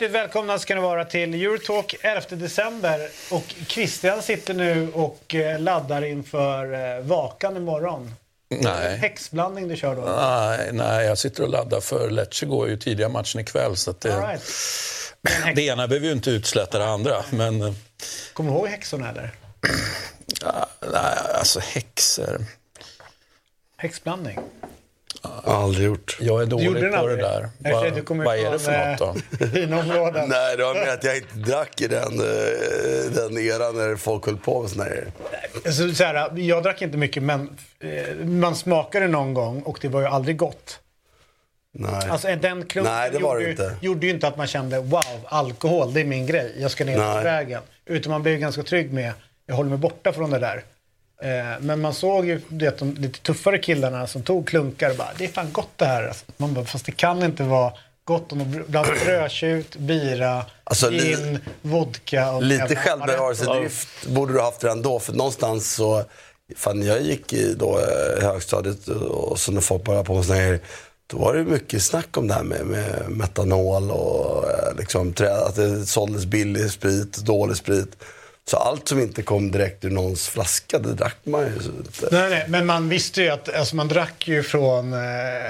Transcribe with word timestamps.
Hjärtligt 0.00 0.10
välkomna 0.10 0.58
ska 0.58 0.74
ni 0.74 0.80
vara 0.80 1.04
till 1.04 1.34
Eurotalk 1.34 1.96
11 2.00 2.20
december. 2.30 3.08
Och 3.30 3.54
Christian 3.66 4.22
sitter 4.22 4.54
nu 4.54 4.88
och 4.92 5.34
eh, 5.34 5.60
laddar 5.60 6.04
inför 6.04 6.72
eh, 6.96 7.02
Vakan 7.02 7.56
imorgon. 7.56 8.14
Nej. 8.50 8.96
Häxblandning 8.96 9.68
du 9.68 9.76
kör 9.76 9.96
då? 9.96 10.02
Nej, 10.02 10.70
nej, 10.72 11.06
jag 11.06 11.18
sitter 11.18 11.42
och 11.42 11.48
laddar 11.48 11.80
för 11.80 12.10
Lecce 12.10 12.46
går 12.46 12.68
ju 12.68 12.76
tidiga 12.76 13.08
matchen 13.08 13.40
ikväll. 13.40 13.76
Så 13.76 13.94
det, 13.98 14.14
All 14.14 14.28
right. 14.28 14.42
det 15.54 15.62
ena 15.62 15.88
behöver 15.88 16.06
ju 16.06 16.12
inte 16.12 16.30
utsläta 16.30 16.78
det 16.78 16.86
andra. 16.86 17.24
Men 17.30 17.62
eh, 17.62 17.72
Kommer 18.32 18.50
du 18.50 18.56
ihåg 18.56 18.68
häxorna 18.68 19.10
eller? 19.10 19.30
ja, 20.42 20.66
nej, 20.92 21.16
alltså 21.38 21.60
häxor. 21.60 22.44
Häxblandning? 23.76 24.38
Aldrig 25.44 25.86
gjort. 25.86 26.18
Jag 26.20 26.42
är 26.42 26.46
dålig 26.46 26.68
på 26.68 27.06
det 27.06 27.16
där. 27.16 27.48
Vad, 27.58 27.72
vad 28.16 28.36
är 28.36 28.50
det 28.50 28.58
för 28.58 28.90
något 28.90 28.98
då? 28.98 29.14
eh, 29.44 29.50
Vinområden. 29.50 30.28
Nej, 30.28 30.56
det 30.56 30.64
var 30.64 30.74
mer 30.74 30.88
att 30.88 31.04
jag 31.04 31.16
inte 31.16 31.36
drack 31.36 31.80
i 31.80 31.86
den, 31.88 32.20
eh, 32.20 33.12
den 33.12 33.38
eran 33.38 33.76
när 33.76 33.96
folk 33.96 34.26
höll 34.26 34.36
på 34.36 34.62
med 34.62 34.70
såna 34.70 34.84
här... 34.84 35.12
Alltså, 35.66 35.94
så 35.94 36.04
här, 36.04 36.38
jag 36.38 36.62
drack 36.62 36.82
inte 36.82 36.96
mycket 36.96 37.22
men 37.22 37.58
man 38.24 38.56
smakade 38.56 39.08
någon 39.08 39.34
gång 39.34 39.62
och 39.62 39.78
det 39.80 39.88
var 39.88 40.00
ju 40.00 40.06
aldrig 40.06 40.36
gott. 40.36 40.80
Nej. 41.72 42.10
Alltså 42.10 42.28
den 42.28 42.66
klunken 42.66 42.94
Nej, 42.94 43.10
det 43.10 43.18
var 43.18 43.36
det 43.36 43.42
gjorde, 43.42 43.50
inte. 43.50 43.76
Ju, 43.80 43.88
gjorde 43.88 44.06
ju 44.06 44.12
inte 44.12 44.28
att 44.28 44.36
man 44.36 44.46
kände 44.46 44.80
wow, 44.80 45.04
alkohol 45.24 45.94
det 45.94 46.00
är 46.00 46.04
min 46.04 46.26
grej, 46.26 46.54
jag 46.58 46.70
ska 46.70 46.84
ner 46.84 47.16
på 47.16 47.24
vägen. 47.24 47.62
Utan 47.86 48.12
man 48.12 48.22
blev 48.22 48.38
ganska 48.38 48.62
trygg 48.62 48.92
med, 48.92 49.12
jag 49.46 49.54
håller 49.54 49.70
mig 49.70 49.78
borta 49.78 50.12
från 50.12 50.30
det 50.30 50.38
där. 50.38 50.64
Eh, 51.22 51.60
men 51.60 51.80
man 51.80 51.94
såg 51.94 52.26
ju 52.26 52.40
det, 52.48 52.78
de 52.78 52.94
lite 52.94 53.20
tuffare 53.20 53.58
killarna 53.58 54.06
som 54.06 54.22
tog 54.22 54.48
klunkar 54.48 54.90
och 54.90 54.96
bara, 54.96 55.10
det 55.18 55.24
är 55.24 55.28
fan 55.28 55.52
gott 55.52 55.70
det 55.76 55.84
här. 55.84 56.08
Alltså, 56.08 56.24
man 56.36 56.54
bara, 56.54 56.64
fast 56.64 56.86
det 56.86 56.92
kan 56.92 57.22
inte 57.22 57.42
vara 57.42 57.72
gott 58.04 58.32
om 58.32 58.38
de 58.38 58.64
blandar 58.66 58.94
rödtjut, 59.06 59.76
bira, 59.76 60.44
Alltså, 60.64 60.90
gin, 60.90 61.38
vodka 61.62 62.32
och 62.32 62.42
Lite 62.42 62.76
självbevarelsedrift 62.76 64.06
borde 64.06 64.32
du 64.32 64.40
haft 64.40 64.64
redan 64.64 64.82
då. 64.82 64.98
För 64.98 65.12
någonstans 65.12 65.74
så... 65.74 66.04
Fan, 66.56 66.82
jag 66.82 67.02
gick 67.02 67.32
i 67.32 67.54
då, 67.54 67.78
eh, 67.78 68.22
högstadiet 68.22 68.88
och 68.88 69.38
så 69.38 69.52
när 69.52 69.60
folk 69.60 69.84
började 69.84 70.04
på 70.04 70.14
med 70.14 70.24
såna 70.24 70.38
här 70.38 70.60
då 71.10 71.18
var 71.18 71.34
det 71.34 71.44
mycket 71.44 71.82
snack 71.82 72.16
om 72.16 72.28
det 72.28 72.34
här 72.34 72.42
med, 72.42 72.66
med 72.66 73.04
metanol 73.08 73.90
och 73.90 74.50
eh, 74.50 74.76
liksom, 74.78 75.14
att 75.46 75.56
det 75.56 75.86
såldes 75.86 76.26
billig 76.26 76.70
sprit, 76.70 77.16
dålig 77.16 77.56
sprit. 77.56 77.96
Så 78.50 78.56
allt 78.56 78.88
som 78.88 79.00
inte 79.00 79.22
kom 79.22 79.50
direkt 79.50 79.84
ur 79.84 79.90
någons 79.90 80.28
flaska, 80.28 80.78
det 80.78 80.94
drack 80.94 81.16
man 81.24 81.40
ju. 81.40 81.46
Inte. 81.54 82.08
Nej, 82.12 82.30
nej, 82.30 82.44
men 82.48 82.66
man 82.66 82.88
visste 82.88 83.22
ju 83.22 83.28
att 83.28 83.54
alltså 83.54 83.76
man 83.76 83.88
drack 83.88 84.28
ju 84.28 84.42
från 84.42 84.92
eh, 84.92 84.98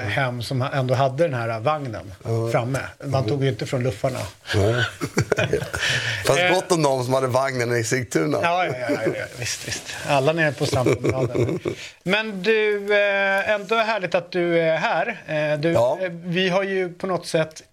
hem 0.09 0.43
som 0.43 0.61
ändå 0.61 0.93
hade 0.93 1.23
den 1.23 1.33
här 1.33 1.59
vagnen 1.59 2.13
framme. 2.51 2.79
Man 3.05 3.25
tog 3.25 3.43
ju 3.43 3.49
inte 3.49 3.65
från 3.65 3.83
luffarna. 3.83 4.19
Nej. 4.55 4.85
Fast 6.25 6.39
gott 6.53 6.71
om 6.71 6.81
någon 6.81 7.05
som 7.05 7.13
hade 7.13 7.27
vagnen 7.27 7.75
i 7.75 7.83
Sigtuna. 7.83 8.39
Ja, 8.41 8.65
ja, 8.65 8.73
ja, 8.89 8.97
ja, 9.05 9.23
visst, 9.39 9.67
visst. 9.67 9.83
Alla 10.07 10.33
nere 10.33 10.51
på 10.51 10.65
strandpromenaden. 10.65 11.59
Men 12.03 12.43
du, 12.43 12.93
eh, 12.93 13.49
ändå 13.49 13.75
härligt 13.75 14.15
att 14.15 14.31
du 14.31 14.59
är 14.59 14.77
här. 14.77 15.07
Eh, 15.27 15.59
du, 15.59 15.71
Ja. 15.71 15.99
eh, 16.01 16.09
Vi 16.11 16.49
har 16.49 16.63
ju 16.63 16.89
på 16.93 17.07
något 17.07 17.27
sätt 17.27 17.63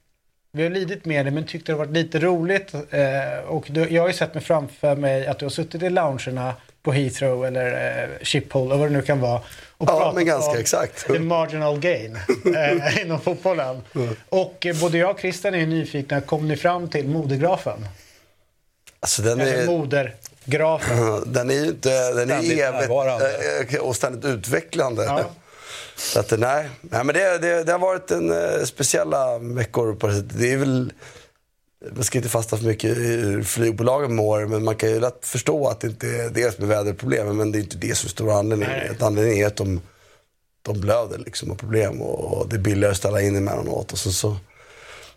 vi 0.52 0.62
har 0.62 0.70
lidit 0.70 1.04
med 1.04 1.26
det 1.26 1.30
men 1.30 1.46
tyckte 1.46 1.72
det 1.72 1.76
varit 1.76 1.90
lite 1.90 2.18
roligt. 2.18 2.74
Eh, 2.74 3.48
och 3.48 3.66
du, 3.70 3.88
jag 3.88 4.02
har 4.02 4.08
ju 4.08 4.14
sett 4.14 4.34
mig 4.34 4.44
framför 4.44 4.96
mig 4.96 5.26
att 5.26 5.38
du 5.38 5.44
har 5.44 5.50
suttit 5.50 5.82
i 5.82 5.90
loungerna 5.90 6.54
på 6.82 6.92
Heathrow 6.92 7.46
eller 7.46 8.00
eh, 8.02 8.08
Schiphol 8.22 8.72
och 8.72 8.78
vad 8.78 8.88
det 8.88 8.92
nu 8.92 9.02
kan 9.02 9.20
vara. 9.20 9.40
Och 9.78 9.88
Ja, 9.88 10.12
men 10.14 10.26
ganska 10.26 10.50
om 10.50 10.56
exakt. 10.56 11.06
The 11.06 11.18
marginal 11.18 11.80
gain 11.80 12.18
eh, 12.56 12.98
inom 13.02 13.20
fotbollen. 13.20 13.82
Och 14.28 14.66
eh, 14.66 14.80
både 14.80 14.98
jag 14.98 15.10
och 15.10 15.20
Christian 15.20 15.54
är 15.54 15.66
nyfikna. 15.66 16.20
Kom 16.20 16.48
ni 16.48 16.56
fram 16.56 16.88
till 16.88 17.08
modergrafen? 17.08 17.86
Alltså, 19.00 19.22
den 19.22 19.40
Eller 19.40 19.62
är, 19.62 19.66
modergrafen? 19.66 21.22
den 21.32 21.50
är 21.50 21.54
ju 21.54 21.66
inte... 21.66 22.12
Den 22.12 22.30
är 22.30 22.36
evigt 22.36 23.74
eh, 23.74 23.80
och 23.80 23.96
ständigt 23.96 24.24
utvecklande. 24.24 25.04
Ja. 25.04 25.24
Så 25.98 26.20
att, 26.20 26.38
nej. 26.38 26.70
nej, 26.80 27.04
men 27.04 27.14
det, 27.14 27.38
det, 27.38 27.64
det 27.64 27.72
har 27.72 27.78
varit 27.78 28.10
en 28.10 28.30
eh, 28.30 28.64
speciella 28.64 29.38
veckor 29.38 29.94
på 29.94 30.06
det 30.06 30.14
sättet. 30.14 30.38
Det 30.38 30.52
är 30.52 30.56
väl... 30.56 30.92
Man 31.92 32.04
ska 32.04 32.18
inte 32.18 32.28
fastna 32.28 32.58
för 32.58 32.64
mycket 32.64 32.98
i 32.98 33.02
hur 33.02 33.42
flygbolagen 33.42 34.14
mår, 34.14 34.46
men 34.46 34.64
man 34.64 34.76
kan 34.76 34.88
ju 34.88 35.00
lätt 35.00 35.26
förstå 35.26 35.68
att 35.68 35.80
det 35.80 35.86
inte 35.86 36.06
är 36.06 36.30
det 36.30 36.54
som 36.54 36.64
är 36.64 36.68
väderproblemen, 36.68 37.36
men 37.36 37.52
det 37.52 37.58
är 37.58 37.60
inte 37.60 37.76
det 37.76 37.94
som 37.94 38.06
är 38.06 38.10
stora 38.10 38.34
anledningen. 38.34 38.96
Anledningen 39.00 39.44
är 39.44 39.46
att 39.46 39.56
de, 39.56 39.80
de 40.62 40.80
blöder 40.80 41.18
liksom 41.18 41.50
och 41.50 41.58
problem 41.58 42.02
och 42.02 42.48
det 42.48 42.56
är 42.56 42.60
billigare 42.60 42.90
att 42.90 42.96
ställa 42.96 43.20
in 43.20 43.36
emellanåt. 43.36 43.92
Och 43.92 43.98
så, 43.98 44.12
så. 44.12 44.36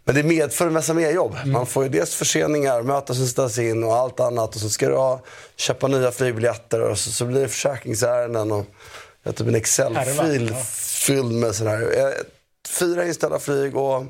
Men 0.04 0.16
det 0.16 0.24
medför 0.24 0.68
en 0.68 0.74
massa 0.74 0.94
mer 0.94 1.12
jobb. 1.12 1.36
Mm. 1.36 1.52
Man 1.52 1.66
får 1.66 1.84
ju 1.84 1.90
dels 1.90 2.16
förseningar, 2.16 2.82
möten 2.82 3.16
som 3.16 3.28
ställs 3.28 3.60
in 3.60 3.84
och 3.84 3.96
allt 3.96 4.20
annat. 4.20 4.56
Och 4.56 4.62
så 4.62 4.70
ska 4.70 4.90
du 4.90 4.96
ha, 4.96 5.22
köpa 5.56 5.88
nya 5.88 6.12
flygbiljetter 6.12 6.82
och 6.82 6.98
så, 7.00 7.12
så 7.12 7.26
blir 7.26 7.42
det 7.42 7.48
försäkringsärenden. 7.48 8.52
Och, 8.52 8.66
jag 9.24 9.36
typ 9.36 9.48
en 9.48 9.56
Excel-fil 9.56 10.50
ja. 10.54 10.64
fylld 11.06 11.32
med 11.32 11.56
sådana 11.56 11.78
här. 11.78 11.84
eh, 11.84 12.14
Fyra 12.80 13.06
inställda 13.06 13.40
flyg 13.40 13.76
och 13.76 14.06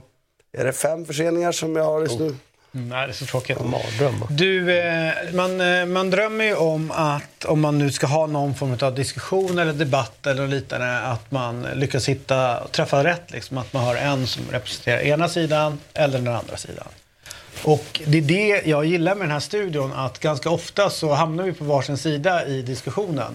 är 0.57 0.65
det 0.65 0.73
fem 0.73 1.05
förseningar 1.05 1.51
som 1.51 1.75
jag 1.75 1.83
har 1.83 2.01
just 2.01 2.19
nu? 2.19 2.35
Mm, 2.73 2.89
nej, 2.89 3.07
det 3.07 3.11
är 3.11 3.13
så 3.13 3.25
tråkigt. 3.25 3.57
Du, 4.29 4.77
eh, 4.79 5.13
man, 5.33 5.61
eh, 5.61 5.85
man 5.85 6.09
drömmer 6.09 6.45
ju 6.45 6.55
om 6.55 6.91
att 6.91 7.45
om 7.45 7.61
man 7.61 7.77
nu 7.77 7.91
ska 7.91 8.07
ha 8.07 8.27
någon 8.27 8.55
form 8.55 8.77
av 8.81 8.95
diskussion 8.95 9.59
eller 9.59 9.73
debatt 9.73 10.27
eller 10.27 10.47
liknande 10.47 10.99
att 10.99 11.31
man 11.31 11.67
lyckas 11.73 12.09
hitta 12.09 12.59
och 12.59 12.71
träffa 12.71 13.03
rätt. 13.03 13.31
Liksom, 13.31 13.57
att 13.57 13.73
man 13.73 13.83
har 13.83 13.95
en 13.95 14.27
som 14.27 14.43
representerar 14.51 14.99
ena 14.99 15.29
sidan 15.29 15.79
eller 15.93 16.19
den 16.19 16.35
andra 16.35 16.57
sidan. 16.57 16.87
Och 17.63 18.01
det 18.05 18.17
är 18.17 18.21
det 18.21 18.61
jag 18.65 18.85
gillar 18.85 19.15
med 19.15 19.23
den 19.23 19.31
här 19.31 19.39
studion 19.39 19.93
att 19.93 20.19
ganska 20.19 20.49
ofta 20.49 20.89
så 20.89 21.13
hamnar 21.13 21.43
vi 21.43 21.53
på 21.53 21.65
varsin 21.65 21.97
sida 21.97 22.45
i 22.45 22.61
diskussionen. 22.61 23.33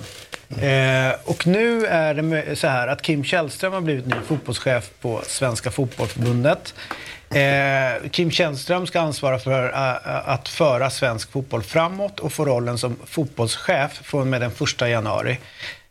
Eh, 0.48 1.14
och 1.24 1.46
nu 1.46 1.86
är 1.86 2.14
det 2.14 2.56
så 2.56 2.68
här 2.68 2.88
att 2.88 3.02
Kim 3.02 3.24
Källström 3.24 3.72
har 3.72 3.80
blivit 3.80 4.06
ny 4.06 4.16
fotbollschef 4.26 4.90
på 5.00 5.22
Svenska 5.26 5.70
Fotbollförbundet. 5.70 6.74
Eh, 7.30 8.10
Kim 8.10 8.30
Källström 8.30 8.86
ska 8.86 9.00
ansvara 9.00 9.38
för 9.38 9.72
eh, 9.72 9.90
eh 9.90 10.28
att 10.28 10.48
föra 10.48 10.90
svensk 10.90 11.32
fotboll 11.32 11.62
framåt 11.62 12.20
och 12.20 12.32
få 12.32 12.44
rollen 12.44 12.78
som 12.78 12.96
fotbollschef 13.04 13.92
från 13.92 14.20
och 14.20 14.26
med 14.26 14.40
den 14.40 14.50
1 14.80 14.80
januari. 14.80 15.38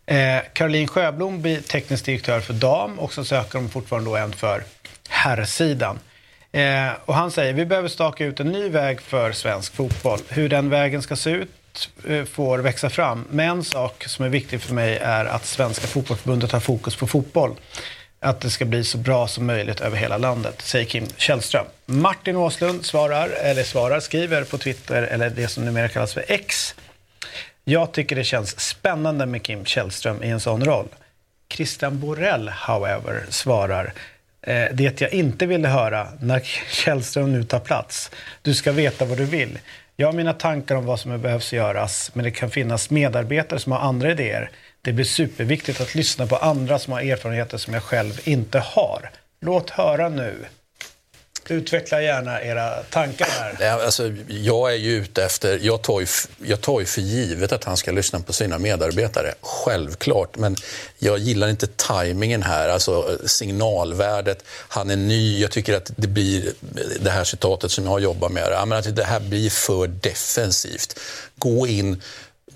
Eh, 0.06 0.38
Caroline 0.54 0.88
Sjöblom 0.88 1.42
blir 1.42 1.62
teknisk 1.62 2.06
direktör 2.06 2.40
för 2.40 2.54
dam 2.54 3.00
och 3.00 3.14
så 3.14 3.26
söker 3.26 3.60
de 3.60 3.70
fortfarande 3.70 4.10
då 4.10 4.16
en 4.16 4.34
för 4.34 4.64
herrsidan. 5.10 6.00
Eh, 6.56 6.92
och 7.06 7.16
han 7.16 7.32
säger 7.32 7.54
vi 7.54 7.66
behöver 7.66 7.90
staka 7.90 8.26
ut 8.26 8.40
en 8.40 8.52
ny 8.52 8.70
väg 8.70 9.02
för 9.02 9.32
svensk 9.32 9.76
fotboll. 9.76 10.20
Hur 10.30 10.50
den 10.50 10.70
vägen 10.70 11.02
ska 11.02 11.16
se 11.16 11.30
ut 11.30 11.90
eh, 12.08 12.24
får 12.26 12.60
växa 12.60 12.90
fram. 12.90 13.26
Men 13.30 13.50
en 13.50 13.64
sak 13.64 14.04
som 14.08 14.26
är 14.26 14.30
viktig 14.30 14.62
för 14.62 14.74
mig 14.74 14.98
är 14.98 15.26
att 15.26 15.46
Svenska 15.46 15.88
fotbollförbundet 15.88 16.52
har 16.52 16.60
fokus 16.60 16.96
på 16.96 17.08
fotboll. 17.08 17.56
Att 18.20 18.42
det 18.42 18.50
ska 18.50 18.66
bli 18.66 18.84
så 18.84 18.98
bra 18.98 19.28
som 19.28 19.46
möjligt 19.46 19.82
över 19.82 19.98
hela 19.98 20.18
landet, 20.18 20.62
säger 20.62 20.86
Kim 20.86 21.08
Källström. 21.18 21.66
Martin 21.86 22.36
Åslund 22.36 22.86
svarar, 22.86 23.30
eller 23.30 23.64
svarar, 23.64 24.00
skriver 24.00 24.44
på 24.44 24.58
Twitter, 24.58 25.04
eller 25.04 25.30
det 25.30 25.48
som 25.48 25.66
numera 25.66 25.88
kallas 25.90 26.14
för 26.14 26.26
X. 26.28 26.76
Jag 27.64 27.92
tycker 27.92 28.16
det 28.16 28.24
känns 28.24 28.60
spännande 28.60 29.26
med 29.26 29.44
Kim 29.44 29.66
Källström 29.66 30.24
i 30.24 30.30
en 30.30 30.40
sån 30.40 30.66
roll. 30.66 30.88
Christian 31.54 32.00
Borell, 32.00 32.50
however, 32.50 33.26
svarar 33.30 33.94
Eh, 34.46 34.66
det 34.74 35.02
jag 35.02 35.14
inte 35.14 35.46
ville 35.46 35.68
höra 35.68 36.08
när 36.20 36.40
Källström 36.72 37.32
nu 37.32 37.44
tar 37.44 37.60
plats. 37.60 38.12
Du 38.42 38.54
ska 38.54 38.72
veta 38.72 39.06
vad 39.06 39.18
du 39.18 39.26
vill. 39.26 39.60
Jag 39.96 40.08
har 40.08 40.14
mina 40.14 40.34
tankar 40.34 40.76
om 40.76 40.86
vad 40.86 41.00
som 41.00 41.22
behövs 41.22 41.54
göras, 41.54 42.12
men 42.14 42.26
det 42.26 42.32
kan 42.32 42.50
finnas 42.50 42.90
medarbetare 42.90 43.60
som 43.60 43.72
har 43.72 43.80
andra 43.80 44.12
idéer. 44.12 44.50
Det 44.82 44.94
blir 44.94 45.06
superviktigt 45.06 45.82
att 45.82 45.96
lyssna 45.96 46.28
på 46.28 46.36
andra 46.36 46.80
som 46.80 46.94
har 46.94 47.02
erfarenheter 47.02 47.58
som 47.58 47.74
jag 47.74 47.84
själv 47.84 48.22
inte 48.24 48.60
har. 48.60 49.10
Låt 49.42 49.70
höra 49.70 50.10
nu. 50.10 50.36
Utveckla 51.50 52.02
gärna 52.02 52.42
era 52.42 52.84
tankar 52.84 53.28
här. 53.40 53.56
Nej, 53.60 53.70
Alltså, 53.70 54.12
jag 54.28 54.72
är 54.72 54.78
ju 54.78 54.96
ute 54.96 55.24
efter... 55.24 55.60
Jag 55.62 55.82
tar, 55.82 56.00
ju, 56.00 56.08
jag 56.46 56.62
tar 56.62 56.80
ju 56.80 56.86
för 56.86 57.02
givet 57.02 57.52
att 57.52 57.64
han 57.64 57.78
ska 57.78 57.92
lyssna 57.92 58.20
på 58.20 58.34
sina 58.34 58.58
medarbetare. 58.58 59.34
Självklart. 59.42 60.38
Men 60.38 60.56
jag 61.00 61.18
gillar 61.18 61.48
inte 61.48 61.68
tajmingen 61.68 62.44
här. 62.44 62.70
Alltså 62.70 63.18
signalvärdet. 63.26 64.44
Han 64.48 64.90
är 64.90 64.96
ny. 64.96 65.42
Jag 65.42 65.52
tycker 65.52 65.78
att 65.78 65.92
det 65.96 66.08
blir 66.08 66.54
det 67.00 67.10
här 67.10 67.24
citatet 67.24 67.72
som 67.72 67.84
jag 67.84 67.92
har 67.92 68.00
jobbat 68.00 68.32
med. 68.32 68.68
Men 68.68 68.78
att 68.78 68.96
det 68.96 69.04
här 69.04 69.20
blir 69.20 69.50
för 69.50 69.88
defensivt. 69.88 71.00
Gå 71.36 71.68
in... 71.68 72.02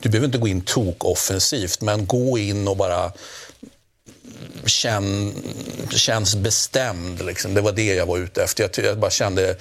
Du 0.01 0.09
behöver 0.09 0.25
inte 0.25 0.37
gå 0.37 0.47
in 0.47 0.61
tok-offensivt, 0.61 1.81
men 1.81 2.05
gå 2.05 2.37
in 2.37 2.67
och 2.67 2.77
bara 2.77 3.11
känn, 4.65 5.33
känns 5.89 6.35
bestämd. 6.35 7.25
Liksom. 7.25 7.53
Det 7.53 7.61
var 7.61 7.71
det 7.71 7.95
jag 7.95 8.05
var 8.05 8.17
ute 8.17 8.43
efter. 8.43 8.63
Jag, 8.63 8.85
jag 8.85 8.99
bara 8.99 9.11
kände... 9.11 9.55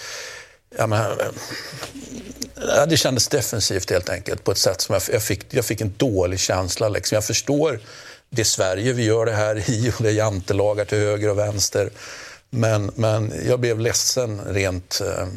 Ja, 0.79 0.87
men, 0.87 1.05
ja, 2.55 2.87
det 2.87 2.97
kändes 2.97 3.29
defensivt 3.29 3.91
helt 3.91 4.09
enkelt 4.09 4.45
på 4.45 4.51
ett 4.51 4.59
sätt 4.59 4.81
som 4.81 4.93
jag, 4.93 5.03
jag, 5.13 5.23
fick, 5.23 5.41
jag 5.51 5.65
fick 5.65 5.81
en 5.81 5.95
dålig 5.97 6.41
känsla. 6.41 6.89
Liksom. 6.89 7.15
Jag 7.15 7.25
förstår 7.25 7.81
det 8.31 8.43
är 8.43 8.45
Sverige 8.45 8.93
vi 8.93 9.05
gör 9.05 9.27
det 9.27 9.33
här 9.33 9.71
i 9.71 9.93
och 9.97 10.03
det 10.03 10.09
är 10.09 10.13
jantelagar 10.13 10.85
till 10.85 10.99
höger 10.99 11.31
och 11.31 11.39
vänster. 11.39 11.91
Men, 12.51 12.91
men 12.95 13.33
jag 13.47 13.61
blev 13.61 13.81
ledsen 13.81 14.41
rent... 14.47 15.01
Eh, 15.01 15.29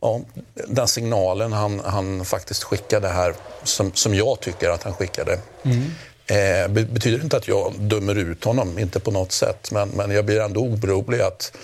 ja, 0.00 0.20
den 0.54 0.88
signalen 0.88 1.52
han, 1.52 1.80
han 1.84 2.24
faktiskt 2.24 2.62
skickade 2.64 3.08
här, 3.08 3.34
som, 3.62 3.92
som 3.94 4.14
jag 4.14 4.40
tycker 4.40 4.70
att 4.70 4.82
han 4.82 4.94
skickade. 4.94 5.40
Mm. 5.62 5.94
Eh, 6.30 6.68
betyder 6.68 7.22
inte 7.22 7.36
att 7.36 7.48
jag 7.48 7.74
dömer 7.78 8.14
ut 8.18 8.44
honom, 8.44 8.78
inte 8.78 9.00
på 9.00 9.10
något 9.10 9.32
sätt. 9.32 9.70
Men, 9.70 9.88
men 9.88 10.10
jag 10.10 10.24
blir 10.24 10.40
ändå 10.40 10.60
orolig 10.60 11.20
att, 11.20 11.56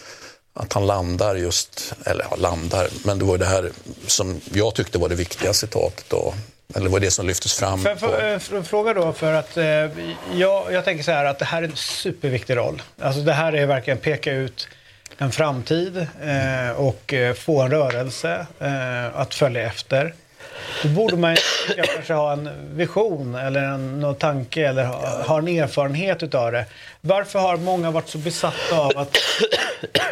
att 0.54 0.72
han 0.72 0.86
landar 0.86 1.34
just, 1.34 1.94
eller 2.06 2.26
ja, 2.30 2.36
landar, 2.36 2.88
men 3.04 3.18
det 3.18 3.24
var 3.24 3.38
det 3.38 3.44
här 3.44 3.70
som 4.06 4.40
jag 4.52 4.74
tyckte 4.74 4.98
var 4.98 5.08
det 5.08 5.14
viktiga 5.14 5.52
citatet. 5.52 6.04
Då. 6.08 6.34
Eller 6.74 6.88
var 6.88 7.00
det 7.00 7.10
som 7.10 7.26
lyftes 7.26 7.52
fram? 7.52 7.82
För, 7.82 7.96
för, 7.96 8.38
för, 8.38 8.62
fråga 8.62 8.94
då, 8.94 9.12
för 9.12 9.32
att 9.32 9.56
eh, 9.56 9.64
jag, 10.34 10.72
jag 10.72 10.84
tänker 10.84 11.04
så 11.04 11.10
här 11.10 11.24
att 11.24 11.38
det 11.38 11.44
här 11.44 11.62
är 11.62 11.66
en 11.66 11.76
superviktig 11.76 12.56
roll. 12.56 12.82
Alltså 12.98 13.20
det 13.20 13.32
här 13.32 13.52
är 13.52 13.66
verkligen 13.66 13.98
peka 13.98 14.32
ut 14.32 14.68
en 15.18 15.32
framtid 15.32 15.96
eh, 16.22 16.70
och 16.76 17.14
eh, 17.14 17.34
få 17.34 17.62
en 17.62 17.70
rörelse 17.70 18.46
eh, 18.58 19.20
att 19.20 19.34
följa 19.34 19.66
efter. 19.66 20.14
Då 20.82 20.88
borde 20.88 21.16
man 21.16 21.36
kanske 21.76 22.14
ha 22.14 22.32
en 22.32 22.50
vision 22.76 23.34
eller 23.34 23.62
en 23.62 24.00
någon 24.00 24.14
tanke 24.14 24.68
eller 24.68 24.84
ha, 24.84 25.22
ha 25.22 25.38
en 25.38 25.48
erfarenhet 25.48 26.22
utav 26.22 26.52
det. 26.52 26.66
Varför 27.00 27.38
har 27.38 27.56
många 27.56 27.90
varit 27.90 28.08
så 28.08 28.18
besatta 28.18 28.78
av 28.78 28.98
att 28.98 29.16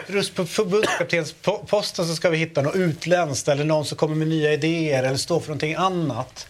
just 0.07 0.35
på 0.35 0.47
förbundskaptensposten 0.47 2.07
så 2.07 2.15
ska 2.15 2.31
vi 2.31 2.37
hitta 2.37 2.63
något 2.63 2.77
utländskt 2.77 3.49
eller 3.49 3.65
någon 3.65 3.85
som 3.85 3.97
kommer 3.99 4.17
med 4.17 4.29
nya 4.29 4.53
idéer 4.53 5.03
eller 5.03 5.17
står 5.17 5.41
för 5.41 5.49
någonting 5.49 5.75
annat. 5.75 6.47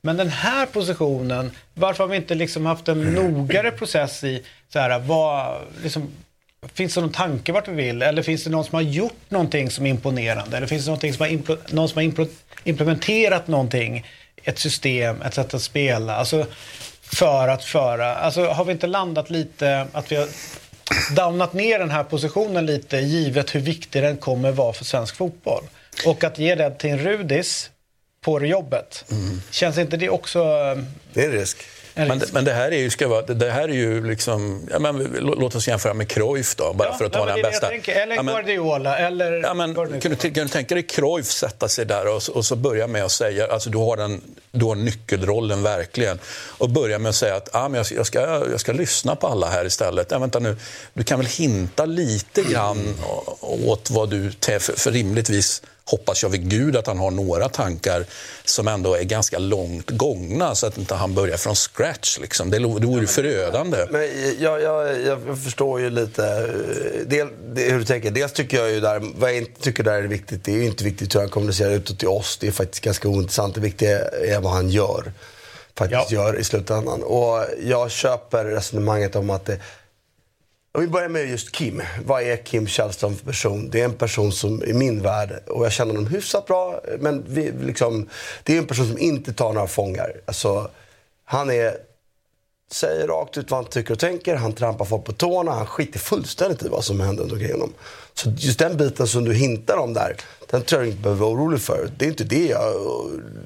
Men 0.00 0.16
den 0.16 0.28
här 0.28 0.66
positionen, 0.66 1.50
varför 1.74 2.04
har 2.04 2.08
vi 2.08 2.16
inte 2.16 2.34
liksom 2.34 2.66
haft 2.66 2.88
en 2.88 3.00
nogare 3.14 3.70
process 3.70 4.24
i 4.24 4.42
så 4.72 4.78
här, 4.78 4.98
vad, 4.98 5.60
liksom, 5.82 6.12
Finns 6.74 6.94
det 6.94 7.00
någon 7.00 7.12
tanke 7.12 7.52
vart 7.52 7.68
vi 7.68 7.72
vill? 7.72 8.02
Eller 8.02 8.22
finns 8.22 8.44
det 8.44 8.50
någon 8.50 8.64
som 8.64 8.74
har 8.74 8.82
gjort 8.82 9.20
någonting 9.30 9.70
som 9.70 9.86
är 9.86 9.90
imponerande? 9.90 10.56
Eller 10.56 10.66
finns 10.66 10.84
det 10.84 10.90
någonting 10.90 11.14
som 11.14 11.26
har 11.26 11.74
någon 11.74 11.88
som 11.88 11.96
har 11.96 12.28
implementerat 12.64 13.48
någonting? 13.48 14.06
Ett 14.42 14.58
system, 14.58 15.22
ett 15.22 15.34
sätt 15.34 15.54
att 15.54 15.62
spela. 15.62 16.16
Alltså, 16.16 16.46
för 17.02 17.48
att 17.48 17.64
föra. 17.64 18.14
Alltså, 18.14 18.46
har 18.46 18.64
vi 18.64 18.72
inte 18.72 18.86
landat 18.86 19.30
lite 19.30 19.86
att 19.92 20.12
vi 20.12 20.16
har 20.16 20.28
downat 21.16 21.52
ner 21.52 21.78
den 21.78 21.90
här 21.90 22.04
positionen 22.04 22.66
lite 22.66 22.96
givet 22.96 23.54
hur 23.54 23.60
viktig 23.60 24.02
den 24.02 24.16
kommer 24.16 24.52
vara 24.52 24.72
för 24.72 24.84
svensk 24.84 25.16
fotboll? 25.16 25.64
Och 26.06 26.24
att 26.24 26.38
ge 26.38 26.54
det 26.54 26.70
till 26.70 26.90
en 26.90 26.98
Rudis 26.98 27.70
på 28.20 28.38
det 28.38 28.46
jobbet. 28.46 29.04
Mm. 29.10 29.42
Känns 29.50 29.78
inte 29.78 29.96
det 29.96 30.08
också... 30.08 30.44
Det 31.12 31.24
är 31.24 31.26
en 31.26 31.32
risk. 31.32 31.58
Men, 31.96 32.22
men 32.32 32.44
det 32.44 32.52
här 32.52 32.72
är 32.72 32.78
ju, 32.78 32.90
ska 32.90 33.08
vara, 33.08 33.22
det 33.22 33.50
här 33.50 33.68
är 33.68 33.72
ju 33.72 34.06
liksom, 34.06 34.68
ja, 34.70 34.78
men, 34.78 35.16
låt 35.20 35.54
oss 35.54 35.68
jämföra 35.68 35.94
med 35.94 36.08
Cruyff 36.08 36.54
då, 36.56 36.72
bara 36.72 36.88
ja, 36.88 36.94
för 36.98 37.04
att 37.04 37.12
ta 37.12 37.26
den 37.26 37.42
bästa. 37.42 37.68
Tänker, 37.68 38.02
eller 38.02 38.16
ja, 38.16 38.22
men, 38.22 38.34
Guardiola, 38.34 38.98
eller... 38.98 39.32
Ja, 39.32 39.54
men, 39.54 39.74
kan, 39.74 40.00
du, 40.00 40.16
kan 40.16 40.32
du 40.32 40.48
tänka 40.48 40.74
dig 40.74 40.82
Cruyff 40.82 41.26
sätta 41.26 41.68
sig 41.68 41.86
där 41.86 42.08
och, 42.08 42.22
och 42.34 42.44
så 42.44 42.56
börja 42.56 42.86
med 42.86 43.04
att 43.04 43.12
säga, 43.12 43.46
alltså 43.46 43.70
du 43.70 43.78
har, 43.78 43.96
den, 43.96 44.20
du 44.50 44.64
har 44.64 44.74
nyckelrollen 44.74 45.62
verkligen, 45.62 46.18
och 46.58 46.70
börja 46.70 46.98
med 46.98 47.08
att 47.08 47.16
säga 47.16 47.36
att 47.36 47.54
ah, 47.54 47.68
men 47.68 47.78
jag, 47.78 47.86
jag, 47.96 48.06
ska, 48.06 48.20
jag 48.50 48.60
ska 48.60 48.72
lyssna 48.72 49.16
på 49.16 49.26
alla 49.26 49.48
här 49.48 49.64
istället. 49.64 50.10
Ja, 50.10 50.18
vänta 50.18 50.38
nu, 50.38 50.56
du 50.94 51.04
kan 51.04 51.18
väl 51.18 51.28
hinta 51.28 51.84
lite 51.84 52.42
grann 52.42 52.94
åt 53.40 53.90
vad 53.90 54.10
du, 54.10 54.30
för, 54.40 54.78
för 54.78 54.90
rimligtvis 54.90 55.62
hoppas 55.86 56.22
jag 56.22 56.30
vid 56.30 56.50
Gud 56.50 56.76
att 56.76 56.86
han 56.86 56.98
har 56.98 57.10
några 57.10 57.48
tankar 57.48 58.04
som 58.44 58.68
ändå 58.68 58.94
är 58.94 59.02
ganska 59.02 59.38
långt 59.38 59.90
gångna 59.90 60.54
så 60.54 60.66
att 60.66 60.78
inte 60.78 60.94
han 60.94 61.14
börjar 61.14 61.36
från 61.36 61.54
scratch. 61.54 62.18
Liksom. 62.18 62.50
Det, 62.50 62.58
det 62.58 62.86
vore 62.86 63.06
förödande. 63.06 63.86
Men 63.90 64.08
jag, 64.38 64.62
jag, 64.62 65.02
jag 65.02 65.38
förstår 65.44 65.80
ju 65.80 65.90
lite 65.90 66.26
eh, 66.26 67.06
del, 67.06 67.28
hur 67.54 67.78
du 67.78 67.84
tänker. 67.84 68.10
Dels 68.10 68.32
tycker 68.32 68.56
jag 68.56 68.70
ju 68.70 68.80
där, 68.80 69.02
vad 69.16 69.30
jag 69.30 69.36
inte 69.36 69.60
tycker 69.60 69.82
där 69.82 69.92
är 69.92 70.02
viktigt, 70.02 70.44
det 70.44 70.52
är 70.52 70.56
ju 70.56 70.66
inte 70.66 70.84
viktigt 70.84 71.14
hur 71.14 71.20
han 71.20 71.28
kommunicerar 71.28 71.70
utåt 71.70 71.98
till 71.98 72.08
oss. 72.08 72.36
Det 72.40 72.46
är 72.46 72.52
faktiskt 72.52 72.84
ganska 72.84 73.08
ointressant. 73.08 73.54
Det 73.54 73.60
viktiga 73.60 73.98
är 74.08 74.40
vad 74.40 74.52
han 74.52 74.70
gör. 74.70 75.12
Faktiskt 75.78 76.10
ja. 76.10 76.24
gör 76.24 76.38
i 76.38 76.44
slutändan. 76.44 77.02
Och 77.02 77.44
jag 77.62 77.90
köper 77.90 78.44
resonemanget 78.44 79.16
om 79.16 79.30
att 79.30 79.44
det, 79.44 79.58
om 80.76 80.82
vi 80.82 80.88
börjar 80.88 81.08
med 81.08 81.28
just 81.28 81.52
Kim. 81.52 81.82
Vad 82.04 82.22
är 82.22 82.36
Kim 82.36 82.66
Källström 82.66 83.16
för 83.16 83.26
person? 83.26 83.70
Det 83.70 83.80
är 83.80 83.84
en 83.84 83.92
person 83.92 84.32
som 84.32 84.64
i 84.64 84.72
min 84.72 85.02
värld, 85.02 85.42
och 85.46 85.64
jag 85.64 85.72
känner 85.72 85.94
honom 85.94 86.06
hyfsat 86.12 86.46
bra, 86.46 86.80
men 86.98 87.24
vi, 87.28 87.52
liksom, 87.60 88.08
det 88.42 88.54
är 88.54 88.58
en 88.58 88.66
person 88.66 88.86
som 88.86 88.98
inte 88.98 89.32
tar 89.32 89.52
några 89.52 89.66
fångar. 89.66 90.12
Alltså, 90.24 90.70
han 91.24 91.50
är, 91.50 91.76
säger 92.72 93.08
rakt 93.08 93.38
ut 93.38 93.50
vad 93.50 93.62
han 93.62 93.70
tycker 93.70 93.92
och 93.92 93.98
tänker, 93.98 94.34
han 94.36 94.52
trampar 94.52 94.84
folk 94.84 95.04
på 95.04 95.12
tårna, 95.12 95.52
han 95.52 95.66
skiter 95.66 95.98
fullständigt 95.98 96.62
i 96.62 96.68
vad 96.68 96.84
som 96.84 97.00
händer 97.00 97.22
runt 97.22 97.32
omkring 97.32 97.52
honom. 97.52 97.72
Så 98.14 98.30
just 98.38 98.58
den 98.58 98.76
biten 98.76 99.06
som 99.06 99.24
du 99.24 99.34
hintar 99.34 99.76
om 99.76 99.94
där, 99.94 100.16
den 100.50 100.62
tror 100.62 100.80
jag 100.80 100.88
inte 100.88 101.02
behöver 101.02 101.20
vara 101.20 101.30
orolig 101.30 101.60
för. 101.60 101.90
Det 101.98 102.04
är 102.04 102.08
inte 102.08 102.24
det 102.24 102.46
jag... 102.46 102.74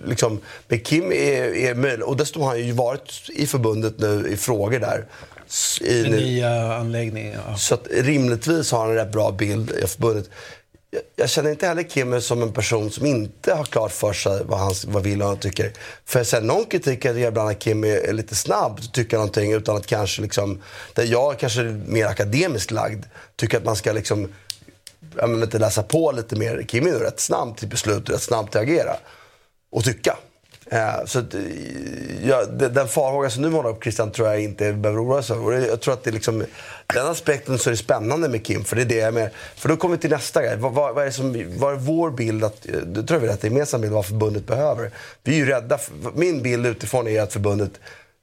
Liksom, 0.04 0.38
men 0.68 0.80
Kim 0.80 1.12
är, 1.12 1.56
är 1.56 1.74
möjlig, 1.74 2.06
och 2.06 2.16
dessutom 2.16 2.42
har 2.42 2.48
han 2.48 2.66
ju 2.66 2.72
varit 2.72 3.30
i 3.34 3.46
förbundet 3.46 3.98
nu 3.98 4.28
i 4.28 4.36
frågor 4.36 4.78
där 4.78 5.06
i 5.80 6.02
Den 6.02 6.12
nya 6.12 6.74
anläggningen, 6.74 7.40
ja. 7.48 7.56
Så 7.56 7.74
att 7.74 7.86
rimligtvis 7.90 8.72
har 8.72 8.80
han 8.80 8.90
en 8.90 8.94
rätt 8.94 9.12
bra 9.12 9.30
bild 9.30 9.70
i 9.70 9.86
förbundet. 9.86 10.30
Jag, 10.90 11.02
jag 11.16 11.30
känner 11.30 11.50
inte 11.50 11.66
heller 11.66 11.82
Kim 11.82 12.20
som 12.20 12.42
en 12.42 12.52
person 12.52 12.90
som 12.90 13.06
inte 13.06 13.54
har 13.54 13.64
klart 13.64 13.92
för 13.92 14.12
sig 14.12 14.42
vad 14.44 14.58
han 14.58 14.74
vad 14.86 15.02
vill 15.02 15.22
och 15.22 15.28
han 15.28 15.36
tycker. 15.36 15.72
För 16.04 16.24
sen 16.24 16.46
någon 16.46 16.64
kritik 16.64 17.06
att 17.06 17.16
ibland 17.16 17.50
att 17.50 17.58
Kim 17.58 17.84
är, 17.84 17.96
är 17.96 18.12
lite 18.12 18.34
snabb, 18.34 18.80
tycker 18.92 19.16
någonting 19.16 19.52
utan 19.52 19.76
att 19.76 19.86
kanske 19.86 20.22
liksom, 20.22 20.62
där 20.94 21.04
jag 21.04 21.38
kanske 21.38 21.60
är 21.60 21.82
mer 21.86 22.06
akademiskt 22.06 22.70
lagd, 22.70 23.04
tycker 23.36 23.58
att 23.58 23.64
man 23.64 23.76
ska 23.76 23.92
liksom, 23.92 24.28
jag 25.16 25.30
menar, 25.30 25.44
inte 25.44 25.58
läsa 25.58 25.82
på 25.82 26.12
lite 26.12 26.36
mer. 26.36 26.64
Kim 26.68 26.86
är 26.86 26.92
rätt 26.92 27.20
snabb 27.20 27.56
till 27.56 27.68
beslut, 27.68 28.10
rätt 28.10 28.22
snabb 28.22 28.50
till 28.50 28.60
att 28.60 28.66
agera 28.66 28.96
och 29.72 29.84
tycka. 29.84 30.16
Eh, 30.72 31.04
så 31.04 31.18
att, 31.18 31.34
eh, 31.34 31.40
ja, 32.22 32.44
den 32.44 32.88
farhåga 32.88 33.30
som 33.30 33.42
du 33.42 33.50
målar 33.50 33.70
upp 33.70 33.82
Christian 33.82 34.10
tror 34.12 34.28
jag 34.28 34.40
inte 34.40 34.72
behöver 34.72 35.04
oroa 35.04 35.22
sig 35.22 35.36
för. 35.36 35.52
Jag 35.52 35.80
tror 35.80 35.94
att 35.94 36.04
det 36.04 36.10
liksom, 36.10 36.44
den 36.86 37.06
aspekten 37.06 37.58
så 37.58 37.70
är 37.70 37.72
det 37.72 37.76
spännande 37.76 38.28
med 38.28 38.46
Kim. 38.46 38.64
För 38.64 38.76
det 38.76 38.82
är 38.82 38.86
det 38.86 38.94
jag 38.94 39.14
med. 39.14 39.30
För 39.56 39.68
då 39.68 39.76
kommer 39.76 39.96
vi 39.96 40.00
till 40.00 40.10
nästa 40.10 40.42
grej. 40.42 40.56
Vad, 40.56 40.72
vad, 40.72 41.06
är, 41.06 41.10
som, 41.10 41.44
vad 41.56 41.72
är 41.72 41.76
vår 41.76 42.10
bild? 42.10 42.44
Att, 42.44 42.62
det 42.62 43.02
tror 43.02 43.10
jag 43.10 43.20
vi 43.20 43.26
är 43.26 43.32
rätt 43.32 43.44
gemensam 43.44 43.80
bild 43.80 43.92
vad 43.92 44.06
förbundet 44.06 44.46
behöver. 44.46 44.90
Vi 45.22 45.32
är 45.32 45.36
ju 45.36 45.46
rädda. 45.46 45.78
För, 45.78 45.92
min 46.14 46.42
bild 46.42 46.66
utifrån 46.66 47.08
är 47.08 47.22
att 47.22 47.32
förbundet 47.32 47.72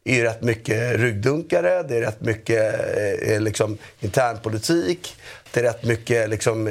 är 0.07 0.23
rätt 0.23 0.41
mycket 0.41 0.99
ryggdunkare, 0.99 1.83
det 1.83 1.97
är 1.97 2.01
rätt 2.01 2.21
mycket 2.21 2.73
eh, 2.97 3.33
eh 3.33 3.41
liksom, 3.41 3.77
internpolitik. 3.99 5.15
Det 5.53 5.59
är 5.59 5.63
rätt 5.63 5.83
mycket 5.83 6.29
liksom, 6.29 6.63